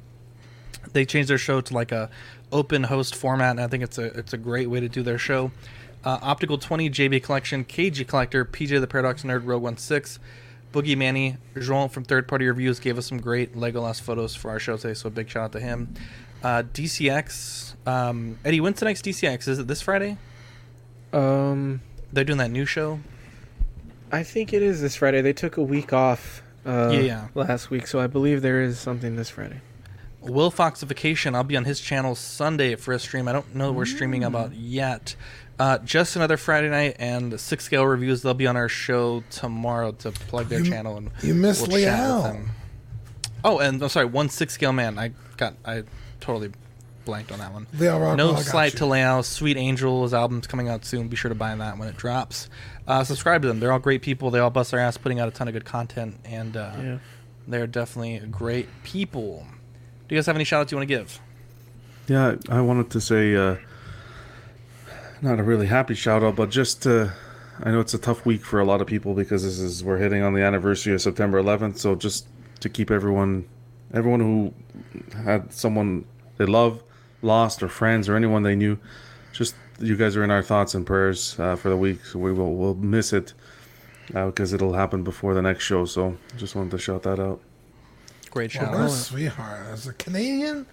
[0.92, 2.10] They changed their show to like a
[2.52, 5.18] open host format, and I think it's a it's a great way to do their
[5.18, 5.50] show.
[6.04, 10.22] Uh, Optical 20, JB Collection, KG Collector, PJ the Paradox Nerd, Rogue 16,
[10.72, 14.60] Boogie Manny, Jean from Third Party Reviews gave us some great Legolas photos for our
[14.60, 15.92] show today, so a big shout out to him.
[16.42, 19.46] Uh, DCX, um, Eddie, when's the next DCX?
[19.48, 20.16] Is it this Friday?
[21.12, 21.80] Um,
[22.12, 23.00] They're doing that new show.
[24.10, 25.20] I think it is this Friday.
[25.20, 26.42] They took a week off.
[26.66, 27.28] Uh, Yeah, yeah.
[27.34, 29.60] Last week, so I believe there is something this Friday.
[30.20, 31.34] Will Foxification.
[31.34, 33.26] I'll be on his channel Sunday for a stream.
[33.26, 35.16] I don't know what we're streaming about yet.
[35.58, 38.22] Uh, just another Friday night and six scale reviews.
[38.22, 41.72] They'll be on our show tomorrow to plug their You- channel and you missed chat
[41.72, 42.36] with Liao.
[43.44, 44.98] Oh, and I'm sorry, one six scale man.
[44.98, 45.82] I got I
[46.22, 46.50] totally
[47.04, 47.66] blanked on that one.
[47.78, 48.78] Liao Rockwell, no I got slight you.
[48.78, 49.22] to Liao.
[49.22, 51.08] Sweet Angel's album's coming out soon.
[51.08, 52.48] Be sure to buy that when it drops.
[52.86, 53.58] Uh, subscribe to them.
[53.60, 54.30] They're all great people.
[54.30, 56.98] They all bust their ass putting out a ton of good content, and uh, Yeah.
[57.48, 59.46] they're definitely great people.
[60.08, 61.20] Do you guys have any shout outs you want to give?
[62.08, 63.56] Yeah, I wanted to say, uh,
[65.20, 67.08] not a really happy shout out, but just uh,
[67.62, 69.98] I know it's a tough week for a lot of people because this is we're
[69.98, 71.78] hitting on the anniversary of September 11th.
[71.78, 72.26] So just
[72.60, 73.46] to keep everyone,
[73.94, 74.52] everyone who
[75.24, 76.04] had someone
[76.38, 76.82] they love
[77.22, 78.78] lost or friends or anyone they knew,
[79.32, 82.04] just you guys are in our thoughts and prayers uh, for the week.
[82.04, 83.32] So we will we'll miss it
[84.14, 85.84] uh, because it'll happen before the next show.
[85.84, 87.40] So just wanted to shout that out.
[88.30, 89.66] Great Well, shout what a sweetheart.
[89.70, 90.66] As a Canadian,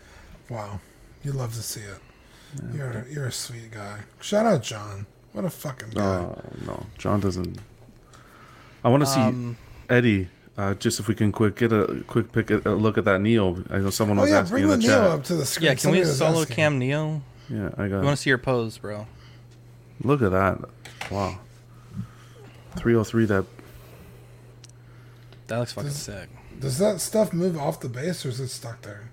[0.49, 0.79] wow,
[1.23, 1.99] you love to see it.
[2.73, 3.99] You're you're a sweet guy.
[4.21, 5.05] Shout out John.
[5.33, 6.01] What a fucking guy.
[6.01, 7.59] Oh no, John doesn't.
[8.83, 9.57] I want to see Um,
[9.89, 10.29] Eddie.
[10.59, 13.63] Uh, just if we can quick get a quick pick a look at that Neo.
[13.69, 15.03] I know someone oh was yeah, asking bring in the the Neo chat.
[15.11, 15.65] up to the screen.
[15.67, 16.55] Yeah, can Somebody we solo asking.
[16.55, 17.21] cam Neo?
[17.49, 18.03] Yeah, I We got.
[18.03, 19.07] want to see your pose, bro.
[20.03, 20.59] Look at that!
[21.09, 21.39] Wow,
[22.75, 23.25] three hundred three.
[23.25, 23.45] That
[25.47, 26.29] That looks fucking Does- sick.
[26.59, 29.11] Does that stuff move off the base or is it stuck there?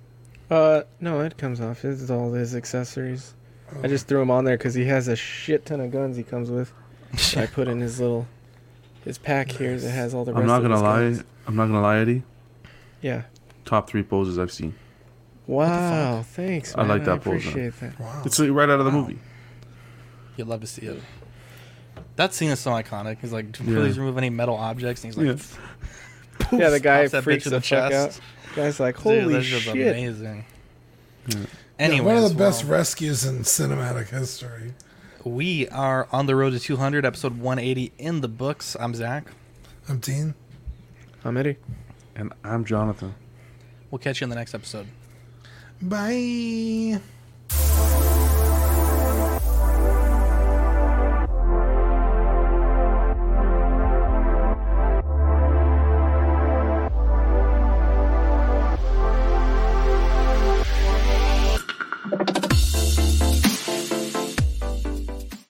[0.50, 1.84] Uh, no, it comes off.
[1.84, 3.34] It's all his accessories.
[3.73, 3.83] Oh.
[3.84, 6.25] I just threw him on there because he has a shit ton of guns he
[6.25, 6.73] comes with.
[7.36, 8.26] I put in his little,
[9.05, 11.00] his pack here that has all the rest I'm not of gonna his lie.
[11.02, 11.25] guns.
[11.47, 12.23] I'm not gonna lie, Eddie.
[13.02, 13.23] Yeah.
[13.65, 14.75] Top three poses I've seen.
[15.47, 16.75] Wow, thanks.
[16.76, 16.89] I Man.
[16.89, 17.49] like that pose, man.
[17.52, 18.00] appreciate that.
[18.00, 18.23] Wow.
[18.25, 19.18] It's right out of the movie.
[20.36, 21.00] You'd love to see it.
[22.16, 23.18] That scene is so iconic.
[23.20, 23.76] He's like, Yeah.
[23.76, 25.05] please remove any metal objects.
[25.05, 25.42] And he's like, Yeah.
[26.41, 28.20] poof, Yeah, the guy that bitch freaks in the fuck chest.
[28.20, 28.57] out.
[28.57, 29.75] Guy's like, holy that's just shit.
[29.76, 30.44] amazing.
[31.28, 31.36] Yeah,
[31.78, 34.73] Anyways, one of the best well, rescues in cinematic history.
[35.25, 38.76] we are on the road to 200, episode 180 in the books.
[38.81, 39.26] I'm Zach.
[39.89, 40.34] I'm Dean.
[41.25, 41.57] I'm Eddie.
[42.15, 43.15] And I'm Jonathan.
[43.91, 44.86] We'll catch you in the next episode.
[45.83, 47.01] Bye.